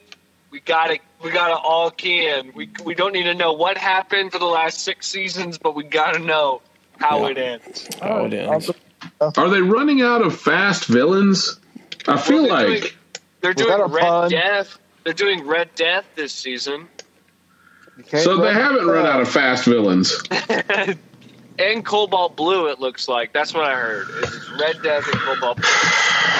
We 0.52 0.60
got 0.62 0.92
it. 0.92 1.02
We 1.24 1.32
got 1.32 1.48
to 1.50 1.56
all 1.56 1.90
key 1.92 2.28
in. 2.30 2.52
We 2.54 2.70
we 2.84 2.94
don't 2.96 3.12
need 3.14 3.24
to 3.24 3.34
know 3.34 3.54
what 3.54 3.78
happened 3.78 4.32
for 4.32 4.40
the 4.40 4.46
last 4.46 4.80
six 4.82 5.08
seasons, 5.08 5.58
but 5.58 5.74
we 5.76 5.84
got 5.84 6.14
to 6.14 6.20
know 6.20 6.62
how 7.00 7.22
Yeah. 7.24 7.30
it 7.30 7.38
ends. 7.38 7.90
Oh, 8.02 8.26
it 8.26 8.34
ends. 8.34 8.72
Are 9.22 9.50
they 9.50 9.62
running 9.62 10.02
out 10.02 10.22
of 10.22 10.40
fast 10.40 10.86
villains? 10.86 11.60
I 12.08 12.18
feel 12.18 12.44
Well, 12.44 12.58
they're 12.58 12.70
like 12.70 12.82
doing, 12.82 12.92
they're 13.42 13.54
doing 13.54 13.82
Red 13.92 14.02
pun? 14.02 14.30
Death. 14.32 14.78
They're 15.04 15.14
doing 15.14 15.46
Red 15.46 15.74
Death 15.76 16.06
this 16.16 16.34
season. 16.34 16.88
So. 18.08 18.38
They 18.38 18.54
haven't 18.54 18.88
run 18.88 19.06
out 19.06 19.22
of 19.22 19.30
fast 19.30 19.66
villains. 19.66 20.14
and 21.60 21.86
Cobalt 21.86 22.36
Blue, 22.36 22.68
it 22.68 22.80
looks 22.80 23.08
like. 23.08 23.34
That's 23.34 23.54
what 23.54 23.64
I 23.66 23.76
heard. 23.76 24.08
It's 24.24 24.50
Red 24.60 24.82
Death 24.82 25.08
and 25.08 25.20
Cobalt 25.22 25.58
Blue. 25.58 25.66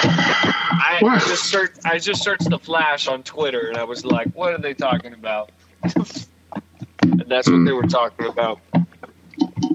I 0.06 0.98
Wow. 1.02 1.18
just 1.18 1.44
searched. 1.44 1.78
I 1.84 1.98
just 1.98 2.22
searched 2.22 2.50
the 2.50 2.58
Flash 2.58 3.06
on 3.08 3.22
Twitter, 3.22 3.68
and 3.68 3.76
I 3.76 3.84
was 3.84 4.04
like, 4.04 4.28
"What 4.34 4.52
are 4.54 4.58
they 4.58 4.74
talking 4.74 5.12
about?" 5.14 5.50
and 5.84 7.24
that's 7.26 7.48
what 7.48 7.56
Hmm. 7.56 7.64
they 7.64 7.72
were 7.72 7.86
talking 7.86 8.26
about. 8.26 8.60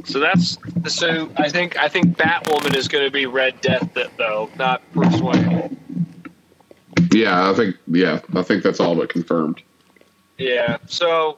So 0.06 0.20
that's 0.20 0.58
so. 0.88 1.30
I 1.38 1.50
think 1.50 1.78
I 1.78 1.88
think 1.88 2.18
Batwoman 2.18 2.76
is 2.76 2.88
going 2.88 3.06
to 3.06 3.12
be 3.12 3.26
Red 3.26 3.60
Death, 3.62 3.90
though, 4.18 4.50
not 4.58 4.82
Bruce 4.94 5.20
Wayne. 5.20 5.78
Yeah, 7.12 7.50
I 7.50 7.54
think. 7.54 7.76
Yeah, 7.88 8.20
I 8.36 8.42
think 8.44 8.64
that's 8.64 8.80
all 8.80 8.96
but 8.96 9.10
confirmed. 9.10 9.62
Yeah. 10.38 10.78
So 10.88 11.38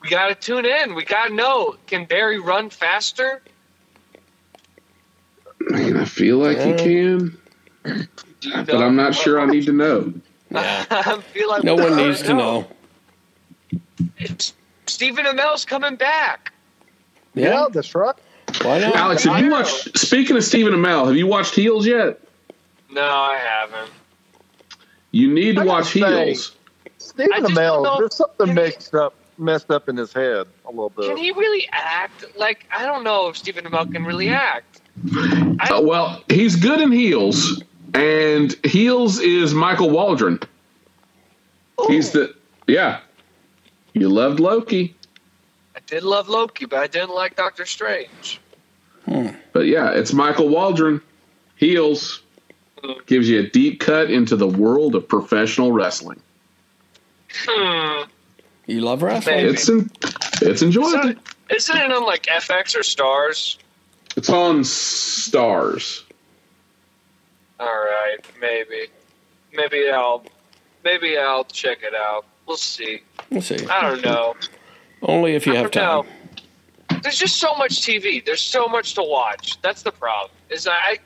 we 0.00 0.08
got 0.08 0.28
to 0.28 0.34
tune 0.34 0.64
in. 0.64 0.94
We 0.94 1.04
got 1.04 1.28
to 1.28 1.34
know: 1.34 1.76
Can 1.86 2.04
Barry 2.04 2.38
run 2.38 2.70
faster? 2.70 3.42
I 5.70 5.78
mean, 5.78 5.96
I 5.96 6.04
feel 6.04 6.38
like 6.38 6.58
he 6.58 6.74
can, 6.74 7.38
Do 7.84 8.50
know? 8.50 8.64
but 8.64 8.76
I'm 8.82 8.96
not 8.96 9.14
sure. 9.14 9.40
I 9.40 9.46
need 9.46 9.66
to 9.66 9.72
know. 9.72 10.12
Yeah. 10.50 10.84
I 10.90 11.20
feel 11.20 11.48
like 11.48 11.62
No 11.64 11.74
one 11.76 11.96
needs 11.96 12.22
to 12.22 12.34
know. 12.34 12.66
It's- 14.18 14.54
Stephen 14.86 15.24
Amell's 15.24 15.64
coming 15.64 15.94
back. 15.94 16.51
Yeah, 17.34 17.66
that's 17.72 17.94
right. 17.94 18.14
Why 18.62 18.78
not? 18.78 18.94
Alex, 18.94 19.24
have 19.24 19.42
you 19.42 19.50
watched? 19.50 19.96
Speaking 19.98 20.36
of 20.36 20.44
Stephen 20.44 20.72
Amell, 20.74 21.06
have 21.06 21.16
you 21.16 21.26
watched 21.26 21.54
Heels 21.54 21.86
yet? 21.86 22.20
No, 22.90 23.02
I 23.02 23.38
haven't. 23.38 23.90
You 25.12 25.32
need 25.32 25.56
to 25.56 25.62
I 25.62 25.64
watch 25.64 25.94
gotta 25.94 26.14
say- 26.16 26.24
Heels. 26.26 26.56
Stephen 26.98 27.32
I 27.32 27.40
just 27.40 27.52
Amell, 27.52 27.98
there's 27.98 28.14
something 28.14 28.46
Can 28.46 28.54
mixed 28.54 28.94
up, 28.94 29.14
messed 29.36 29.70
up 29.70 29.88
in 29.88 29.96
his 29.96 30.12
head 30.12 30.46
a 30.64 30.70
little 30.70 30.90
bit. 30.90 31.06
Can 31.06 31.16
he 31.16 31.32
really 31.32 31.68
act? 31.72 32.24
Like, 32.38 32.64
I 32.70 32.86
don't 32.86 33.02
know 33.04 33.28
if 33.28 33.36
Stephen 33.36 33.64
Amell 33.64 33.90
can 33.92 34.04
really 34.04 34.28
act. 34.28 34.80
Uh, 35.16 35.80
well, 35.82 36.22
he's 36.28 36.54
good 36.56 36.80
in 36.80 36.92
Heels, 36.92 37.62
and 37.94 38.54
Heels 38.64 39.18
is 39.18 39.52
Michael 39.52 39.90
Waldron. 39.90 40.38
He's 41.88 42.12
the 42.12 42.34
yeah. 42.66 43.00
You 43.94 44.08
loved 44.08 44.38
Loki, 44.40 44.94
I 44.94 45.01
did 45.92 46.04
love 46.04 46.30
Loki, 46.30 46.64
but 46.64 46.78
I 46.78 46.86
didn't 46.86 47.14
like 47.14 47.36
Doctor 47.36 47.66
Strange. 47.66 48.40
but 49.52 49.66
yeah, 49.66 49.90
it's 49.90 50.14
Michael 50.14 50.48
Waldron. 50.48 51.02
Heels 51.56 52.22
gives 53.04 53.28
you 53.28 53.40
a 53.40 53.50
deep 53.50 53.78
cut 53.78 54.10
into 54.10 54.34
the 54.34 54.48
world 54.48 54.94
of 54.94 55.06
professional 55.06 55.70
wrestling. 55.70 56.18
Hmm. 57.30 58.08
You 58.66 58.80
love 58.80 59.02
wrestling? 59.02 59.36
Maybe. 59.36 59.50
It's 59.50 59.68
in, 59.68 59.90
it's 60.40 60.62
enjoyable. 60.62 61.12
So, 61.12 61.14
isn't 61.54 61.76
it 61.76 61.92
on 61.92 62.06
like 62.06 62.22
FX 62.22 62.74
or 62.74 62.80
Starz? 62.80 63.58
It's 64.16 64.30
on 64.30 64.60
Starz. 64.60 66.04
All 67.60 67.66
right, 67.66 68.16
maybe, 68.40 68.86
maybe 69.52 69.90
I'll, 69.90 70.24
maybe 70.84 71.18
I'll 71.18 71.44
check 71.44 71.82
it 71.82 71.94
out. 71.94 72.24
We'll 72.46 72.56
see. 72.56 73.02
We'll 73.30 73.42
see. 73.42 73.66
I 73.66 73.82
don't 73.82 74.02
know. 74.02 74.34
Only 75.02 75.34
if 75.34 75.46
you 75.46 75.52
I 75.54 75.56
have 75.56 75.70
don't 75.70 75.82
time. 75.82 76.06
know. 76.92 76.98
There's 77.02 77.18
just 77.18 77.36
so 77.36 77.54
much 77.56 77.80
TV. 77.82 78.24
There's 78.24 78.40
so 78.40 78.66
much 78.68 78.94
to 78.94 79.02
watch. 79.02 79.60
That's 79.62 79.82
the 79.82 79.90
problem. 79.92 80.30
Is 80.50 80.68
I 80.68 80.98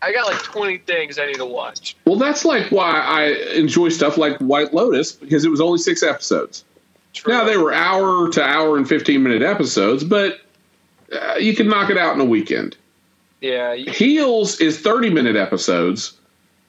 I 0.00 0.12
got 0.12 0.26
like 0.26 0.42
20 0.42 0.78
things 0.78 1.18
I 1.18 1.26
need 1.26 1.36
to 1.36 1.44
watch. 1.46 1.96
Well, 2.06 2.16
that's 2.16 2.44
like 2.44 2.70
why 2.72 2.90
I 3.00 3.24
enjoy 3.54 3.90
stuff 3.90 4.16
like 4.16 4.38
White 4.38 4.72
Lotus 4.72 5.12
because 5.12 5.44
it 5.44 5.48
was 5.50 5.60
only 5.60 5.78
six 5.78 6.02
episodes. 6.02 6.64
True. 7.12 7.32
Now 7.34 7.44
they 7.44 7.56
were 7.58 7.72
hour 7.74 8.30
to 8.30 8.42
hour 8.42 8.76
and 8.78 8.88
fifteen 8.88 9.22
minute 9.22 9.42
episodes, 9.42 10.02
but 10.02 10.40
uh, 11.12 11.34
you 11.34 11.54
can 11.54 11.68
knock 11.68 11.90
it 11.90 11.98
out 11.98 12.14
in 12.14 12.20
a 12.20 12.24
weekend. 12.24 12.76
Yeah, 13.42 13.74
you- 13.74 13.90
Heels 13.92 14.60
is 14.60 14.80
thirty 14.80 15.10
minute 15.10 15.36
episodes, 15.36 16.14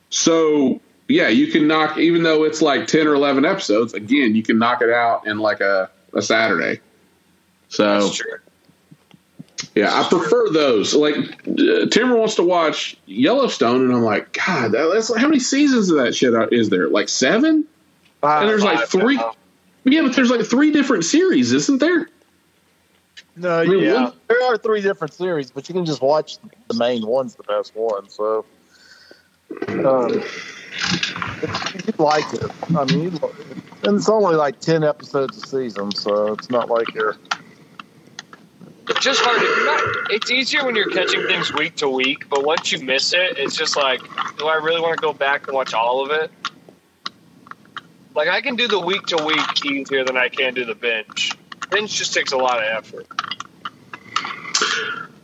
so 0.10 0.82
yeah, 1.08 1.30
you 1.30 1.48
can 1.48 1.68
knock 1.68 1.98
even 1.98 2.24
though 2.24 2.44
it's 2.44 2.62
like 2.62 2.88
ten 2.88 3.08
or 3.08 3.14
eleven 3.14 3.46
episodes. 3.46 3.94
Again, 3.94 4.36
you 4.36 4.44
can 4.44 4.58
knock 4.60 4.82
it 4.82 4.90
out 4.90 5.26
in 5.28 5.40
like 5.40 5.62
a, 5.62 5.90
a 6.14 6.22
Saturday. 6.22 6.80
So 7.70 8.12
yeah, 9.76 9.90
I 10.00 10.08
prefer 10.10 10.50
those. 10.50 10.94
Like 10.94 11.16
uh, 11.48 11.86
Timber 11.90 12.16
wants 12.16 12.36
to 12.36 12.44
watch 12.44 12.96
Yellowstone, 13.06 13.82
and 13.82 13.94
I'm 13.94 14.04
like, 14.04 14.34
God, 14.34 14.72
that- 14.74 14.92
that's 14.94 15.16
how 15.16 15.28
many 15.28 15.40
seasons 15.40 15.90
of 15.90 15.98
that 15.98 16.16
shit 16.16 16.34
is 16.54 16.70
there? 16.70 16.90
Like 16.90 17.10
seven? 17.10 17.66
And 18.22 18.48
there's 18.50 18.64
like 18.64 18.88
three. 18.88 19.16
now. 19.18 19.34
Yeah, 19.86 20.04
but 20.04 20.16
there's 20.16 20.30
like 20.30 20.46
three 20.46 20.72
different 20.72 21.04
series, 21.04 21.52
isn't 21.52 21.80
there? 21.80 22.08
No, 23.36 23.60
I 23.62 23.66
mean, 23.66 23.80
yeah. 23.84 24.04
one- 24.06 24.14
There 24.30 24.44
are 24.44 24.58
three 24.58 24.80
different 24.82 25.14
series, 25.14 25.52
but 25.52 25.68
you 25.68 25.74
can 25.76 25.86
just 25.86 26.02
watch 26.02 26.38
the 26.70 26.76
main 26.76 27.06
one's 27.06 27.36
the 27.36 27.44
best 27.44 27.76
one. 27.76 28.08
So, 28.08 28.46
um, 29.70 30.24
you'd 31.86 32.00
like 32.00 32.32
it. 32.34 32.50
I 32.78 32.86
mean, 32.86 33.20
and 33.84 33.98
it's 33.98 34.10
only 34.10 34.36
like 34.36 34.60
ten 34.60 34.84
episodes 34.84 35.38
a 35.42 35.48
season, 35.48 35.94
so 35.94 36.34
it's 36.34 36.50
not 36.50 36.70
like 36.70 36.94
you're. 36.94 37.18
It's 38.90 39.00
just 39.00 39.22
hard. 39.24 39.40
To, 39.40 39.46
you're 39.46 39.66
not, 39.66 40.12
it's 40.12 40.30
easier 40.32 40.66
when 40.66 40.76
you're 40.76 40.90
catching 40.90 41.26
things 41.26 41.54
week 41.54 41.76
to 41.78 41.90
week, 41.90 42.28
but 42.30 42.44
once 42.46 42.72
you 42.72 42.84
miss 42.84 43.14
it, 43.14 43.38
it's 43.38 43.56
just 43.56 43.78
like, 43.78 44.02
do 44.38 44.48
I 44.48 44.56
really 44.56 44.82
want 44.82 44.98
to 44.98 45.02
go 45.02 45.14
back 45.14 45.48
and 45.48 45.56
watch 45.56 45.74
all 45.74 46.04
of 46.04 46.12
it? 46.12 46.30
Like 48.16 48.28
I 48.28 48.42
can 48.42 48.56
do 48.56 48.68
the 48.68 48.80
week 48.80 49.06
to 49.08 49.24
week 49.24 49.66
easier 49.66 50.04
than 50.04 50.18
I 50.18 50.28
can 50.30 50.54
do 50.54 50.66
the 50.66 50.76
binge. 50.76 51.34
Binge 51.72 51.94
just 51.94 52.14
takes 52.14 52.32
a 52.34 52.38
lot 52.38 52.58
of 52.58 52.66
effort. 52.66 53.08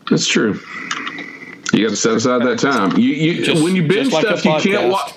That's 0.09 0.25
true. 0.25 0.59
You 1.73 1.83
got 1.83 1.91
to 1.91 1.95
set 1.95 2.15
aside 2.15 2.41
that 2.43 2.59
time. 2.59 2.97
You, 2.97 3.13
you 3.13 3.45
Just- 3.45 3.61
when 3.63 3.75
you 3.75 3.87
binge 3.87 4.11
like 4.11 4.25
stuff, 4.25 4.43
you 4.45 4.71
can't 4.71 4.91
watch. 4.91 5.13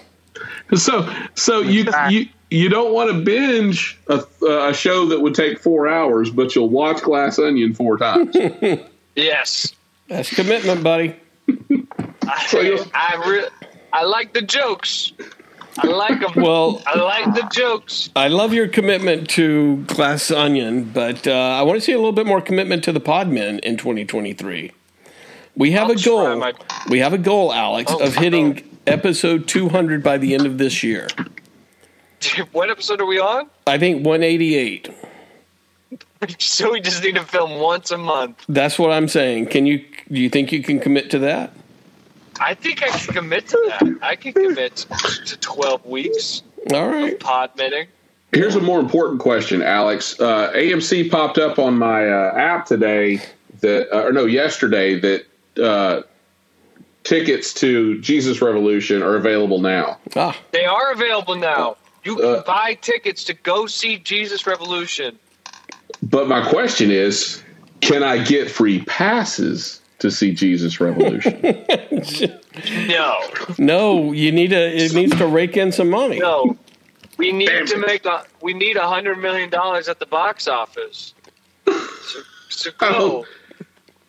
So, 0.75 1.09
so 1.35 1.61
you 1.61 1.87
you 2.09 2.29
you 2.53 2.69
don't 2.69 2.93
want 2.93 3.11
to 3.11 3.21
binge 3.23 3.99
a, 4.09 4.25
a 4.69 4.75
show 4.75 5.07
that 5.07 5.21
would 5.21 5.35
take 5.35 5.59
four 5.61 5.89
hours, 5.89 6.31
but 6.31 6.55
you'll 6.55 6.69
watch 6.69 7.03
Glass 7.03 7.39
Onion 7.39 7.75
four 7.75 7.99
times. 7.99 8.37
Yes, 9.15 9.75
That's 10.09 10.35
commitment, 10.35 10.83
buddy. 10.83 11.15
I, 11.49 12.49
you'll- 12.63 12.87
I 12.95 13.23
re- 13.29 13.49
I 13.93 14.05
like 14.05 14.33
the 14.33 14.41
jokes. 14.41 15.13
I 15.77 15.87
like 15.87 16.19
them. 16.21 16.33
Well, 16.43 16.83
I 16.87 16.99
like 16.99 17.35
the 17.35 17.47
jokes. 17.53 18.09
I 18.17 18.29
love 18.29 18.55
your 18.55 18.69
commitment 18.69 19.29
to 19.31 19.85
Glass 19.87 20.31
Onion, 20.31 20.85
but 20.85 21.27
uh, 21.27 21.33
I 21.33 21.61
want 21.63 21.77
to 21.79 21.81
see 21.83 21.93
a 21.93 21.97
little 21.99 22.13
bit 22.13 22.25
more 22.27 22.41
commitment 22.41 22.85
to 22.85 22.93
the 22.93 23.01
Podmen 23.01 23.59
in 23.61 23.77
2023. 23.77 24.73
We 25.57 25.71
have 25.73 25.89
I'll 25.89 25.91
a 25.93 25.97
goal. 25.97 26.37
my- 26.39 26.55
We 26.89 27.01
have 27.01 27.13
a 27.13 27.19
goal, 27.19 27.53
Alex, 27.53 27.93
Oh, 27.95 28.03
of 28.03 28.15
hitting 28.17 28.63
episode 28.87 29.47
200 29.47 30.03
by 30.03 30.17
the 30.17 30.33
end 30.33 30.47
of 30.47 30.57
this 30.57 30.83
year. 30.83 31.09
What 32.53 32.71
episode 32.71 33.01
are 33.01 33.07
we 33.07 33.19
on? 33.21 33.49
I 33.67 33.79
think 33.79 34.05
188. 34.05 34.91
So 36.39 36.71
we 36.73 36.81
just 36.81 37.03
need 37.03 37.17
to 37.17 37.25
film 37.25 37.59
once 37.61 37.91
a 37.91 37.99
month. 37.99 38.45
That's 38.49 38.79
what 38.79 38.93
I'm 38.93 39.09
saying. 39.09 39.47
Can 39.47 39.67
you? 39.67 39.85
Do 40.11 40.21
you 40.21 40.31
think 40.31 40.53
you 40.53 40.63
can 40.63 40.79
commit 40.79 41.11
to 41.11 41.19
that? 41.19 41.53
I 42.41 42.55
think 42.55 42.81
I 42.83 42.89
can 42.91 43.13
commit 43.15 43.49
to 43.49 43.65
that. 43.69 43.99
I 44.03 44.15
can 44.17 44.33
commit 44.33 44.87
to 45.27 45.37
12 45.37 45.85
weeks 45.85 46.43
All 46.73 46.87
right. 46.89 47.19
pod 47.19 47.51
minting. 47.57 47.89
Here's 48.33 48.55
a 48.55 48.61
more 48.61 48.79
important 48.81 49.21
question, 49.21 49.63
Alex. 49.63 50.19
Uh, 50.21 50.53
AMC 50.55 51.11
popped 51.11 51.39
up 51.39 51.59
on 51.59 51.77
my 51.77 52.09
uh, 52.09 52.35
app 52.37 52.67
today 52.67 53.21
that, 53.61 53.93
uh, 53.95 54.05
or 54.07 54.13
no, 54.13 54.25
yesterday 54.25 54.99
that 55.01 55.27
uh, 55.63 56.03
tickets 57.05 57.53
to 57.55 58.01
Jesus 58.01 58.41
Revolution 58.41 59.03
are 59.03 59.17
available 59.17 59.59
now. 59.59 59.99
Ah, 60.17 60.39
They 60.53 60.65
are 60.65 60.93
available 60.93 61.35
now. 61.35 61.77
You 62.05 62.17
can 62.17 62.25
Uh, 62.25 62.43
buy 62.43 62.75
tickets 62.81 63.25
to 63.25 63.35
go 63.35 63.67
see 63.67 63.99
Jesus 63.99 64.47
Revolution. 64.47 65.19
But 66.03 66.29
my 66.29 66.49
question 66.49 66.91
is, 66.91 67.43
can 67.81 68.03
I 68.03 68.19
get 68.23 68.51
free 68.51 68.83
passes 68.85 69.81
to 70.01 70.11
see 70.11 70.33
Jesus 70.35 70.81
Revolution? 70.81 71.65
No, 72.87 73.19
no. 73.57 74.13
You 74.13 74.31
need 74.31 74.49
to. 74.51 74.57
It 74.59 74.93
needs 74.93 75.17
to 75.17 75.27
rake 75.27 75.57
in 75.57 75.73
some 75.73 75.89
money. 75.89 76.19
no. 76.19 76.57
We 77.17 77.33
need 77.33 77.47
Damn 77.47 77.67
to 77.67 77.79
make 77.79 78.05
a. 78.05 78.25
We 78.43 78.53
need 78.53 78.77
a 78.77 78.87
hundred 78.87 79.17
million 79.19 79.49
dollars 79.49 79.89
at 79.89 79.99
the 79.99 80.05
box 80.07 80.47
office. 80.49 81.15
So, 81.67 81.81
so 82.51 82.71
go, 82.79 82.89
Oh. 82.91 83.27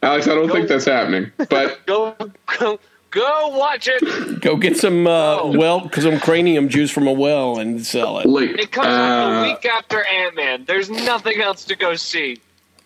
Alex, 0.02 0.28
I 0.28 0.36
don't 0.36 0.49
think 0.52 0.68
that's 0.68 0.84
happening. 0.86 1.32
But 1.49 1.86
go, 1.86 2.15
go, 2.60 2.80
go! 3.14 3.48
Watch 3.49 3.88
it. 3.91 4.41
Go 4.41 4.57
get 4.57 4.77
some 4.77 5.07
uh, 5.07 5.38
No. 5.38 5.53
well, 5.57 5.91
some 5.94 6.19
cranium 6.19 6.68
juice 6.69 6.91
from 6.91 7.07
a 7.07 7.14
well 7.14 7.60
and 7.60 7.85
sell 7.85 8.19
it. 8.19 8.26
like, 8.26 8.49
It 8.49 8.72
comes 8.72 8.88
out 8.88 9.31
uh, 9.31 9.45
a 9.45 9.53
week 9.53 9.65
after 9.65 10.03
Ant 10.06 10.35
Man. 10.35 10.65
There's 10.65 10.90
nothing 10.90 11.41
else 11.41 11.65
to 11.65 11.76
go 11.76 11.95
see. 11.95 12.40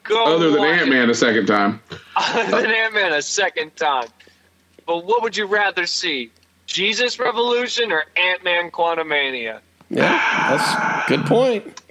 Go 0.04 0.24
other 0.36 0.52
than. 0.52 0.64
Ant 0.64 0.90
Man, 0.90 1.10
a 1.10 1.14
second 1.16 1.48
time. 1.48 1.82
other 2.16 2.62
than 2.62 2.72
Ant 2.72 2.94
Man 2.94 3.14
a 3.14 3.22
second 3.22 3.76
time. 3.76 4.08
But 4.86 5.06
what 5.06 5.22
would 5.24 5.36
you 5.36 5.45
rather 5.48 5.86
see? 5.86 6.32
Jesus 6.66 7.20
Revolution 7.20 7.91
or 7.91 8.04
Ant 8.16 8.44
Man 8.44 8.70
Quantumania? 8.72 9.60
Yeah, 9.90 10.56
that's 10.56 10.70
a 10.72 11.10
good 11.10 11.26
point. 11.26 11.82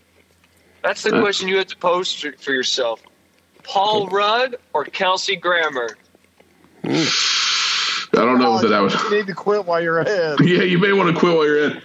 That's 0.82 1.02
the 1.02 1.10
question 1.20 1.48
you 1.48 1.56
have 1.56 1.66
to 1.68 1.76
pose 1.76 2.12
for 2.12 2.32
for 2.32 2.52
yourself. 2.52 3.02
Paul 3.64 4.06
Rudd 4.08 4.56
or 4.74 4.84
Kelsey 4.84 5.34
Grammer? 5.36 5.96
I 8.16 8.24
don't 8.24 8.38
know 8.38 8.58
that 8.60 8.68
that 8.68 8.80
was. 8.80 8.94
You 8.94 9.10
need 9.18 9.26
to 9.26 9.34
quit 9.34 9.64
while 9.66 9.80
you're 9.80 9.98
ahead. 10.00 10.38
Yeah, 10.44 10.62
you 10.62 10.78
may 10.78 10.92
want 10.92 11.12
to 11.14 11.18
quit 11.20 11.34
while 11.34 11.44
you're 11.46 11.70
in. 11.70 11.82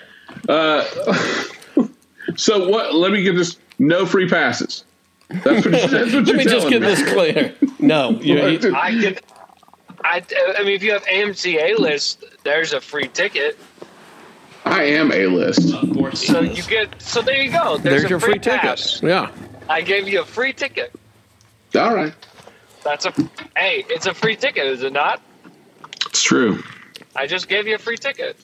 Uh, 0.48 0.84
so 2.36 2.70
what? 2.70 2.96
Let 2.96 3.12
me 3.12 3.24
get 3.24 3.36
this. 3.36 3.58
No 3.80 4.06
free 4.06 4.30
passes. 4.30 4.86
That's 5.30 5.46
what, 5.66 5.72
that's 5.72 5.92
what 5.92 5.92
Let 5.94 6.28
you're 6.28 6.38
me 6.38 6.44
just 6.44 6.50
telling 6.56 6.70
get 6.70 6.82
me. 6.82 6.88
this 6.88 7.14
clear. 7.14 7.56
No, 7.80 8.12
you, 8.12 8.36
you- 8.48 8.76
I 8.76 8.92
can. 8.92 9.18
I, 10.04 10.24
I 10.58 10.64
mean, 10.64 10.74
if 10.74 10.82
you 10.84 10.94
have 10.94 11.04
AMC 11.06 11.62
A 11.62 11.76
list, 11.80 12.24
there's 12.44 12.74
a 12.74 12.82
free 12.82 13.08
ticket. 13.08 13.58
I 14.66 14.84
am 14.84 15.12
a 15.12 15.28
list. 15.28 15.70
So 16.18 16.42
you 16.42 16.64
get. 16.64 17.00
So 17.02 17.22
there 17.22 17.40
you 17.42 17.52
go. 17.52 17.78
There's, 17.78 17.84
there's 17.84 18.04
a 18.06 18.10
your 18.10 18.20
free, 18.20 18.32
free 18.34 18.40
ticket. 18.40 18.62
pass. 18.62 19.02
Yeah. 19.04 19.32
I 19.70 19.82
gave 19.82 20.08
you 20.08 20.22
a 20.22 20.26
free 20.26 20.54
ticket. 20.54 20.92
All 21.76 21.94
right, 21.96 22.14
That's 22.84 23.06
a. 23.06 23.12
Hey, 23.56 23.86
it's 23.90 24.06
a 24.08 24.14
free 24.14 24.36
ticket, 24.36 24.66
is 24.66 24.84
it 24.84 24.92
not? 24.92 25.22
It's 26.12 26.22
true. 26.22 26.62
I 27.16 27.26
just 27.26 27.48
gave 27.48 27.68
you 27.68 27.76
a 27.76 27.78
free 27.78 27.96
ticket. 27.98 28.36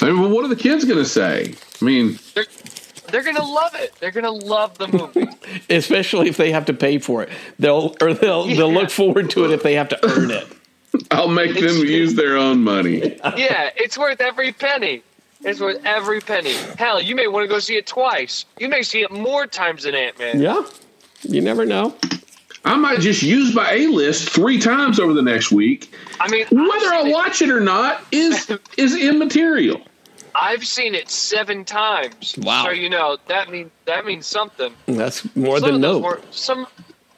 I 0.00 0.06
mean, 0.06 0.20
well, 0.20 0.30
what 0.30 0.44
are 0.44 0.48
the 0.48 0.56
kids 0.56 0.84
going 0.84 0.98
to 0.98 1.04
say? 1.04 1.54
I 1.80 1.84
mean, 1.84 2.18
They're, 2.34 2.46
they're 3.10 3.22
gonna 3.24 3.44
love 3.44 3.74
it. 3.74 3.94
They're 4.00 4.10
gonna 4.12 4.30
love 4.30 4.78
the 4.78 4.88
movie. 4.88 5.28
Especially 5.70 6.28
if 6.28 6.36
they 6.36 6.50
have 6.52 6.64
to 6.66 6.72
pay 6.72 6.98
for 6.98 7.22
it, 7.22 7.28
they'll 7.58 7.94
or 8.00 8.14
they'll 8.14 8.46
they'll 8.46 8.72
look 8.72 8.90
forward 8.90 9.30
to 9.30 9.44
it 9.44 9.52
if 9.52 9.62
they 9.62 9.74
have 9.74 9.88
to 9.90 9.98
earn 10.08 10.30
it. 10.32 10.46
I'll 11.12 11.28
make 11.28 11.54
them 11.54 11.64
It's- 11.64 11.82
use 11.84 12.14
their 12.14 12.36
own 12.36 12.64
money. 12.64 12.98
yeah, 13.36 13.70
it's 13.76 13.96
worth 13.98 14.20
every 14.20 14.52
penny. 14.52 15.02
It's 15.42 15.60
worth 15.60 15.84
every 15.84 16.20
penny. 16.20 16.54
Hell, 16.78 17.00
you 17.00 17.14
may 17.14 17.28
want 17.28 17.44
to 17.44 17.48
go 17.48 17.58
see 17.60 17.76
it 17.76 17.86
twice. 17.86 18.44
You 18.58 18.68
may 18.68 18.82
see 18.82 19.02
it 19.02 19.10
more 19.12 19.46
times 19.46 19.84
than 19.84 19.94
Ant 19.94 20.18
Man. 20.18 20.40
Yeah, 20.40 20.62
you 21.22 21.40
never 21.42 21.64
know. 21.64 21.94
I 22.66 22.74
might 22.74 22.98
just 22.98 23.22
use 23.22 23.54
my 23.54 23.72
A 23.72 23.86
list 23.86 24.28
three 24.28 24.58
times 24.58 24.98
over 24.98 25.12
the 25.12 25.22
next 25.22 25.52
week. 25.52 25.94
I 26.18 26.28
mean, 26.28 26.46
Whether 26.50 26.64
I've 26.66 26.92
I 26.92 27.02
seen, 27.02 27.06
it, 27.06 27.12
watch 27.12 27.42
it 27.42 27.50
or 27.50 27.60
not 27.60 28.04
is 28.10 28.50
is 28.76 28.96
immaterial. 28.96 29.80
I've 30.34 30.66
seen 30.66 30.94
it 30.96 31.08
seven 31.08 31.64
times. 31.64 32.36
Wow. 32.38 32.64
So 32.64 32.70
you 32.70 32.90
know 32.90 33.18
that 33.28 33.50
means 33.50 33.70
that 33.84 34.04
means 34.04 34.26
something. 34.26 34.74
That's 34.86 35.34
more 35.36 35.60
some 35.60 35.66
than 35.66 35.74
of 35.76 35.80
no. 35.80 35.98
were 36.00 36.20
some 36.32 36.66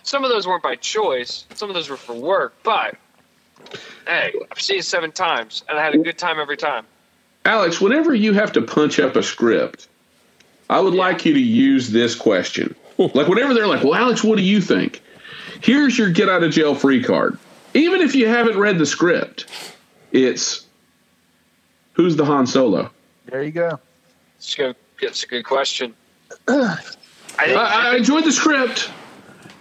some 0.02 0.22
of 0.22 0.30
those 0.30 0.46
weren't 0.46 0.62
by 0.62 0.76
choice. 0.76 1.46
Some 1.54 1.70
of 1.70 1.74
those 1.74 1.88
were 1.88 1.96
for 1.96 2.14
work. 2.14 2.54
But 2.62 2.96
hey, 4.06 4.34
I've 4.52 4.60
seen 4.60 4.80
it 4.80 4.84
seven 4.84 5.12
times, 5.12 5.64
and 5.66 5.78
I 5.78 5.82
had 5.82 5.94
a 5.94 5.98
good 5.98 6.18
time 6.18 6.38
every 6.38 6.58
time. 6.58 6.84
Alex, 7.46 7.80
whenever 7.80 8.14
you 8.14 8.34
have 8.34 8.52
to 8.52 8.60
punch 8.60 9.00
up 9.00 9.16
a 9.16 9.22
script, 9.22 9.88
I 10.68 10.80
would 10.80 10.94
like 10.94 11.24
you 11.24 11.32
to 11.32 11.40
use 11.40 11.88
this 11.88 12.14
question. 12.14 12.76
like 12.98 13.28
whenever 13.28 13.54
they're 13.54 13.66
like, 13.66 13.82
"Well, 13.82 13.94
Alex, 13.94 14.22
what 14.22 14.36
do 14.36 14.42
you 14.42 14.60
think?" 14.60 15.00
Here's 15.60 15.98
your 15.98 16.10
get 16.10 16.28
out 16.28 16.42
of 16.42 16.52
jail 16.52 16.74
free 16.74 17.02
card. 17.02 17.38
Even 17.74 18.00
if 18.00 18.14
you 18.14 18.28
haven't 18.28 18.58
read 18.58 18.78
the 18.78 18.86
script, 18.86 19.46
it's 20.12 20.66
who's 21.92 22.16
the 22.16 22.24
Han 22.24 22.46
Solo? 22.46 22.90
There 23.26 23.42
you 23.42 23.50
go. 23.50 23.78
It's 24.38 24.54
a 24.54 24.56
good, 24.56 24.76
it's 25.00 25.22
a 25.24 25.26
good 25.26 25.44
question. 25.44 25.94
I 26.46 26.78
I, 27.38 27.90
I 27.92 27.96
enjoyed 27.96 28.24
the 28.24 28.32
script. 28.32 28.90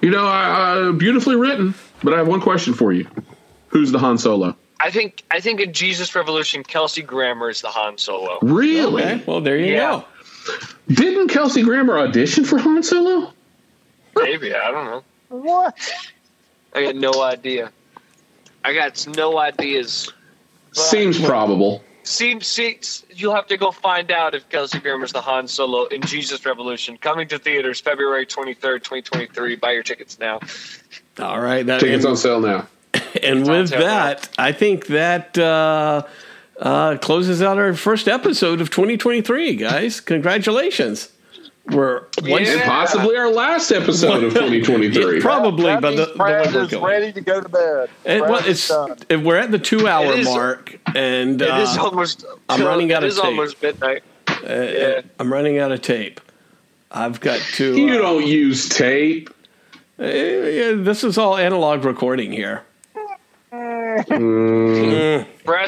You 0.01 0.11
know, 0.11 0.25
I, 0.25 0.87
I, 0.89 0.91
beautifully 0.91 1.35
written. 1.35 1.73
But 2.03 2.13
I 2.13 2.17
have 2.17 2.27
one 2.27 2.41
question 2.41 2.73
for 2.73 2.93
you: 2.93 3.07
Who's 3.69 3.91
the 3.91 3.99
Han 3.99 4.17
Solo? 4.17 4.55
I 4.79 4.91
think 4.91 5.23
I 5.31 5.39
think 5.39 5.59
in 5.59 5.73
Jesus 5.73 6.13
Revolution, 6.15 6.63
Kelsey 6.63 7.01
Grammer 7.01 7.49
is 7.49 7.61
the 7.61 7.69
Han 7.69 7.97
Solo. 7.97 8.37
Really? 8.41 9.03
Okay, 9.03 9.23
well 9.25 9.41
there 9.41 9.57
you 9.57 9.73
Yeah. 9.73 10.03
go. 10.47 10.53
Didn't 10.93 11.27
Kelsey 11.29 11.63
Grammer 11.63 11.97
audition 11.97 12.45
for 12.45 12.57
Han 12.59 12.83
Solo? 12.83 13.33
Maybe 14.15 14.53
I 14.53 14.71
don't 14.71 14.85
know. 14.85 15.03
What? 15.29 15.77
I 16.73 16.83
got 16.83 16.95
no 16.95 17.21
idea. 17.21 17.71
I 18.63 18.73
got 18.73 19.07
no 19.15 19.37
ideas. 19.37 20.11
Seems 20.73 21.19
probable. 21.23 21.83
Seems, 22.03 22.47
seems 22.47 23.05
you'll 23.09 23.35
have 23.35 23.47
to 23.47 23.57
go 23.57 23.71
find 23.71 24.11
out 24.11 24.33
if 24.33 24.47
Kelsey 24.47 24.79
Grammer's 24.79 25.11
the 25.11 25.19
Han 25.21 25.47
Solo 25.47 25.85
in 25.85 26.01
Jesus 26.01 26.45
Revolution. 26.45 26.97
Coming 26.97 27.27
to 27.27 27.39
theaters 27.39 27.81
February 27.81 28.25
twenty 28.25 28.53
third, 28.53 28.83
twenty 28.83 29.01
twenty 29.01 29.25
three. 29.27 29.55
Buy 29.57 29.71
your 29.71 29.83
tickets 29.83 30.17
now. 30.19 30.39
All 31.19 31.41
right, 31.41 31.65
that, 31.65 31.81
Tickets 31.81 32.05
and, 32.05 32.11
on 32.11 32.17
sale 32.17 32.39
now. 32.39 32.67
and 33.21 33.39
on 33.43 33.49
with 33.49 33.69
sale 33.69 33.79
now. 33.79 33.85
that, 33.85 34.29
I 34.37 34.51
think 34.53 34.87
that 34.87 35.37
uh, 35.37 36.03
uh, 36.59 36.97
closes 36.97 37.41
out 37.41 37.57
our 37.57 37.73
first 37.73 38.07
episode 38.07 38.61
of 38.61 38.69
2023, 38.69 39.55
guys. 39.55 39.99
Congratulations. 39.99 41.11
We're 41.71 42.03
Yeah. 42.23 42.37
And 42.37 42.61
possibly 42.63 43.17
our 43.17 43.29
last 43.31 43.71
episode 43.71 44.23
of 44.23 44.33
2023. 44.33 45.19
probably, 45.19 45.65
That 45.65 45.81
but 45.81 45.91
the, 45.91 45.97
means 45.97 46.11
the 46.11 46.17
Brad 46.17 46.45
way 46.47 46.53
we're 46.53 46.63
is 46.63 46.69
going. 46.71 46.83
ready 46.85 47.11
to 47.13 47.21
go 47.21 47.41
to 47.41 47.49
bed. 47.49 47.89
And, 48.05 48.19
Brad 48.21 48.31
well, 48.31 48.41
it's 48.45 48.67
done. 48.67 48.97
if 49.09 49.21
we're 49.21 49.37
at 49.37 49.51
the 49.51 49.59
two 49.59 49.87
hour 49.87 50.05
It 50.13 50.19
is- 50.19 50.25
mark, 50.27 50.79
and 50.95 51.41
It 51.41 51.49
is 51.49 51.77
uh, 51.77 51.83
almost. 51.83 52.25
I'm 52.47 52.61
running 52.63 52.93
out 52.93 53.03
it 53.03 53.07
of 53.07 53.11
is 53.11 53.15
tape. 53.17 53.25
almost 53.25 53.61
midnight. 53.61 54.03
uh, 54.29 54.53
yeah. 54.53 55.01
I'm 55.19 55.31
running 55.33 55.57
out 55.59 55.71
of 55.73 55.81
tape. 55.81 56.21
I've 56.89 57.19
got 57.19 57.41
to. 57.55 57.75
You 57.75 57.95
uh, 57.95 58.01
don't 58.01 58.25
use 58.25 58.69
tape. 58.69 59.29
uh, 59.99 60.05
yeah, 60.05 60.71
this 60.75 61.03
is 61.03 61.17
all 61.17 61.35
analog 61.35 61.83
recording 61.83 62.31
here. 62.31 62.63
Brad's 63.51 64.05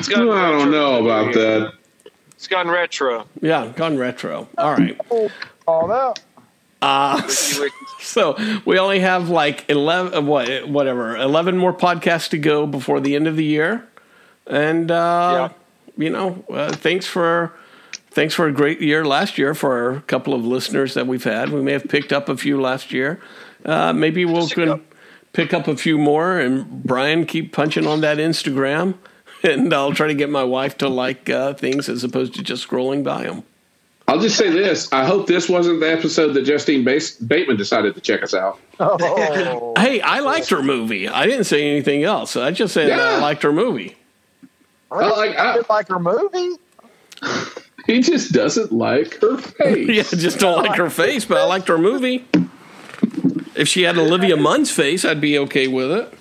gone. 0.07 0.29
I 0.29 0.51
don't 0.51 0.71
know 0.71 1.03
about 1.03 1.33
that. 1.33 1.73
It's 2.35 2.47
gone 2.47 2.69
retro. 2.69 3.27
Yeah, 3.41 3.73
gone 3.75 3.97
retro. 3.97 4.47
All 4.57 4.75
right. 4.75 4.97
All 5.69 5.91
out. 5.91 6.19
Uh, 6.81 7.21
Wiki, 7.27 7.59
wiki. 7.61 7.75
so 7.99 8.37
we 8.65 8.79
only 8.79 8.99
have 9.01 9.29
like 9.29 9.69
11 9.69 10.13
uh, 10.13 10.21
what 10.21 10.69
whatever 10.69 11.17
11 11.17 11.57
more 11.57 11.73
podcasts 11.73 12.29
to 12.29 12.37
go 12.37 12.65
before 12.65 13.01
the 13.01 13.15
end 13.17 13.27
of 13.27 13.35
the 13.35 13.43
year 13.43 13.85
and 14.47 14.89
uh 14.89 15.49
you 15.97 16.09
know 16.09 16.45
uh, 16.49 16.71
thanks 16.71 17.05
for 17.05 17.51
thanks 18.11 18.33
for 18.33 18.47
a 18.47 18.53
great 18.53 18.79
year 18.79 19.03
last 19.03 19.37
year 19.37 19.53
for 19.53 19.91
a 19.91 20.01
couple 20.03 20.33
of 20.33 20.45
listeners 20.45 20.93
that 20.93 21.05
we've 21.05 21.25
had 21.25 21.49
we 21.49 21.61
may 21.61 21.73
have 21.73 21.89
picked 21.89 22.13
up 22.13 22.29
a 22.29 22.37
few 22.37 22.61
last 22.61 22.93
year 22.93 23.19
uh 23.65 23.91
maybe 23.91 24.23
we'll 24.23 24.47
Just 24.47 24.55
can 24.55 24.81
pick 25.33 25.53
up 25.53 25.67
a 25.67 25.75
few 25.75 25.97
more 25.97 26.39
and 26.39 26.81
brian 26.81 27.25
keep 27.25 27.51
punching 27.51 27.85
on 27.85 27.99
that 27.99 28.19
instagram 28.19 28.97
and 29.43 29.73
I'll 29.73 29.93
try 29.93 30.07
to 30.07 30.13
get 30.13 30.29
my 30.29 30.43
wife 30.43 30.77
to 30.79 30.89
like 30.89 31.29
uh, 31.29 31.53
things 31.53 31.87
as 31.87 32.03
opposed 32.03 32.33
to 32.35 32.43
just 32.43 32.67
scrolling 32.67 33.03
by 33.03 33.23
them. 33.23 33.43
I'll 34.09 34.19
just 34.19 34.37
say 34.37 34.49
this: 34.49 34.91
I 34.91 35.05
hope 35.05 35.27
this 35.27 35.47
wasn't 35.47 35.79
the 35.79 35.91
episode 35.91 36.33
that 36.33 36.43
Justine 36.43 36.83
Bas- 36.83 37.15
Bateman 37.17 37.57
decided 37.57 37.93
to 37.95 38.01
check 38.01 38.23
us 38.23 38.33
out. 38.33 38.59
Oh, 38.79 39.73
Hey, 39.77 40.01
I 40.01 40.19
liked 40.19 40.49
her 40.49 40.63
movie. 40.63 41.07
I 41.07 41.25
didn't 41.27 41.43
say 41.45 41.69
anything 41.69 42.03
else. 42.03 42.35
I 42.35 42.51
just 42.51 42.73
said 42.73 42.89
uh, 42.91 43.01
I 43.01 43.19
liked 43.19 43.43
her 43.43 43.53
movie. 43.53 43.95
I 44.91 45.07
like- 45.09 45.37
I- 45.37 45.53
didn't 45.53 45.69
like 45.69 45.87
her 45.89 45.99
movie. 45.99 46.55
He 47.87 48.01
just 48.01 48.33
doesn't 48.33 48.71
like 48.71 49.19
her 49.19 49.37
face. 49.37 49.87
Yeah, 49.89 50.03
I 50.11 50.15
just 50.21 50.37
don't 50.37 50.63
like 50.63 50.77
her 50.77 50.91
face, 50.91 51.25
but 51.25 51.37
I 51.37 51.45
liked 51.45 51.67
her 51.69 51.77
movie. 51.79 52.23
If 53.55 53.67
she 53.67 53.81
had 53.81 53.97
Olivia 53.97 54.37
Munn's 54.37 54.69
face, 54.69 55.03
I'd 55.03 55.19
be 55.19 55.39
okay 55.39 55.67
with 55.67 55.89
it. 55.91 56.13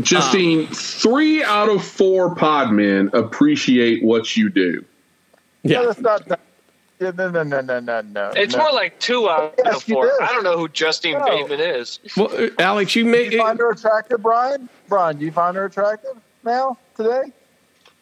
Justine, 0.00 0.66
um, 0.68 0.72
three 0.72 1.42
out 1.42 1.68
of 1.68 1.82
four 1.84 2.32
podmen 2.36 3.12
appreciate 3.12 4.04
what 4.04 4.36
you 4.36 4.50
do. 4.50 4.84
No, 5.64 5.80
Yeah. 5.80 5.86
that's 5.86 6.00
not 6.00 6.24
that. 6.28 6.40
Yeah, 7.00 7.12
no, 7.16 7.30
no, 7.30 7.42
no, 7.44 7.60
no, 7.60 7.78
no, 7.80 8.00
no. 8.00 8.30
It's 8.34 8.56
no. 8.56 8.62
more 8.64 8.72
like 8.72 8.98
two 8.98 9.28
out 9.30 9.54
Yes, 9.64 9.76
of 9.76 9.82
four. 9.84 10.10
I 10.22 10.26
don't 10.32 10.42
know 10.42 10.58
who 10.58 10.68
Justine 10.68 11.18
No. 11.18 11.24
Bateman 11.26 11.60
is. 11.60 12.00
Well, 12.16 12.28
uh, 12.36 12.48
Alex, 12.58 12.96
you 12.96 13.04
made 13.04 13.30
Do 13.30 13.36
you 13.36 13.42
find 13.42 13.58
her 13.60 13.70
attractive, 13.70 14.20
Brian? 14.22 14.68
Brian, 14.88 15.16
do 15.18 15.24
you 15.24 15.30
find 15.32 15.56
her 15.56 15.66
attractive 15.66 16.16
now 16.44 16.76
today? 16.96 17.32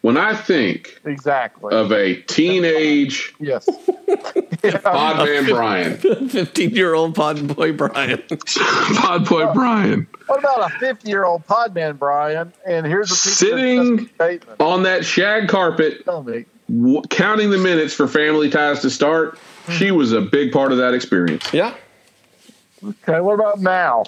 When 0.01 0.15
I 0.17 0.35
think 0.35 0.99
Exactly. 1.05 1.75
of 1.75 1.91
a 1.91 2.21
teenage 2.23 3.33
yes. 3.39 3.67
Podman 4.07 5.47
Brian, 5.47 5.97
15 6.29 6.69
year 6.71 6.93
old 6.93 7.15
pod 7.15 7.55
boy 7.55 7.71
Brian. 7.73 8.17
pod 8.29 9.25
podboy 9.25 9.53
Brian, 9.53 10.07
What 10.27 10.39
about 10.39 10.71
a 10.71 10.79
50 10.79 11.09
year 11.09 11.25
old 11.25 11.45
podman, 11.47 11.97
Brian? 11.97 12.53
And 12.65 12.85
here's 12.85 13.11
a 13.11 13.15
Sitting- 13.15 13.79
of 13.79 13.85
Justine 13.99 14.09
Bateman. 14.17 14.55
on 14.59 14.83
that 14.83 15.05
shag 15.05 15.49
carpet, 15.49 16.05
Tell 16.05 16.23
me. 16.23 16.45
W- 16.67 17.01
counting 17.09 17.49
the 17.49 17.57
minutes 17.57 17.93
for 17.93 18.07
Family 18.07 18.49
Ties 18.49 18.81
to 18.81 18.89
start, 18.89 19.37
she 19.77 19.91
was 19.91 20.11
a 20.13 20.21
big 20.21 20.51
part 20.51 20.71
of 20.71 20.77
that 20.77 20.93
experience. 20.93 21.51
Yeah. 21.53 21.75
Okay, 22.83 23.19
what 23.21 23.33
about 23.33 23.59
now? 23.59 24.03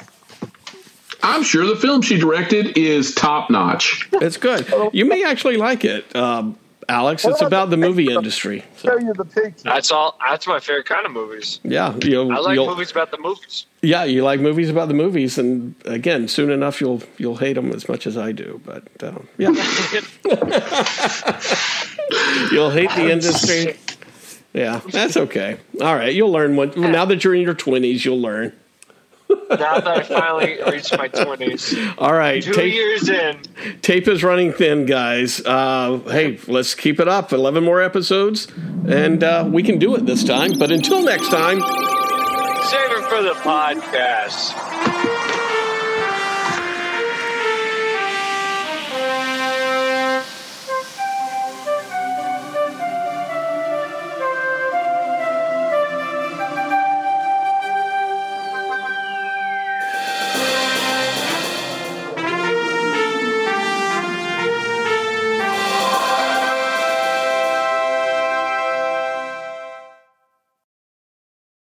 I'm 1.22 1.44
sure 1.44 1.66
the 1.66 1.76
film 1.76 2.02
she 2.02 2.18
directed 2.18 2.78
is 2.78 3.14
top 3.14 3.50
notch. 3.50 4.08
It's 4.14 4.38
good. 4.38 4.72
You 4.94 5.06
may 5.06 5.24
actually 5.26 5.58
like 5.58 5.84
it, 5.84 6.16
um, 6.16 6.58
Alex. 6.90 7.24
It's 7.24 7.42
about 7.42 7.70
the 7.70 7.78
movie 7.78 8.12
industry. 8.12 8.66
Show 8.78 8.98
you 8.98 9.14
the 9.14 9.24
picture. 9.26 9.64
That's 9.64 9.92
all. 9.92 10.18
That's 10.28 10.48
my 10.48 10.60
favorite 10.60 10.88
kind 10.88 11.06
of 11.06 11.12
movies. 11.12 11.60
yeah, 11.64 11.96
you'll, 12.04 12.32
I 12.32 12.40
like 12.40 12.56
you'll- 12.56 12.68
movies 12.68 12.92
about 12.92 13.12
the 13.12 13.20
movies. 13.20 13.66
Yeah, 13.82 14.04
you 14.04 14.24
like 14.24 14.42
movies 14.42 14.70
about 14.70 14.90
the 14.90 14.94
movies, 14.94 15.38
and 15.38 15.74
again, 15.86 16.28
soon 16.28 16.50
enough 16.52 16.82
you'll 16.82 17.02
you'll 17.18 17.38
hate 17.38 17.54
them 17.54 17.72
as 17.72 17.88
much 17.88 18.06
as 18.08 18.18
I 18.18 18.32
do. 18.34 18.60
But 18.66 18.84
um, 19.04 19.28
yeah, 19.38 19.50
you'll 22.52 22.72
hate 22.72 22.90
the 22.96 23.10
industry. 23.10 23.78
Yeah, 24.54 24.82
that's 24.92 25.16
okay. 25.16 25.60
All 25.80 25.96
right, 25.96 26.14
you'll 26.14 26.32
learn. 26.32 26.56
What, 26.56 26.76
now 26.76 27.06
that 27.06 27.24
you're 27.24 27.36
in 27.36 27.42
your 27.42 27.54
twenties, 27.54 28.04
you'll 28.04 28.20
learn. 28.20 28.52
Now 29.30 29.80
that 29.80 29.88
I 29.88 30.04
finally 30.04 30.60
reached 30.72 30.98
my 30.98 31.08
twenties, 31.08 31.76
All 31.98 32.14
right, 32.14 32.42
two 32.42 32.54
tape, 32.54 32.74
years 32.74 33.10
in, 33.10 33.42
tape 33.82 34.08
is 34.08 34.24
running 34.24 34.54
thin, 34.54 34.86
guys. 34.86 35.42
Uh, 35.46 36.00
hey, 36.08 36.40
let's 36.48 36.76
keep 36.76 37.00
it 37.00 37.08
up. 37.08 37.32
Eleven 37.34 37.64
more 37.64 37.82
episodes, 37.82 38.48
and 38.88 39.24
uh, 39.24 39.48
we 39.52 39.64
can 39.64 39.80
do 39.80 39.96
it 39.96 40.06
this 40.06 40.24
time. 40.24 40.52
But 40.58 40.72
until 40.72 41.04
next 41.04 41.30
time. 41.30 41.60
save 41.60 42.92
it 42.92 43.06
for 43.10 43.22
the 43.22 43.34
podcast. 43.42 44.79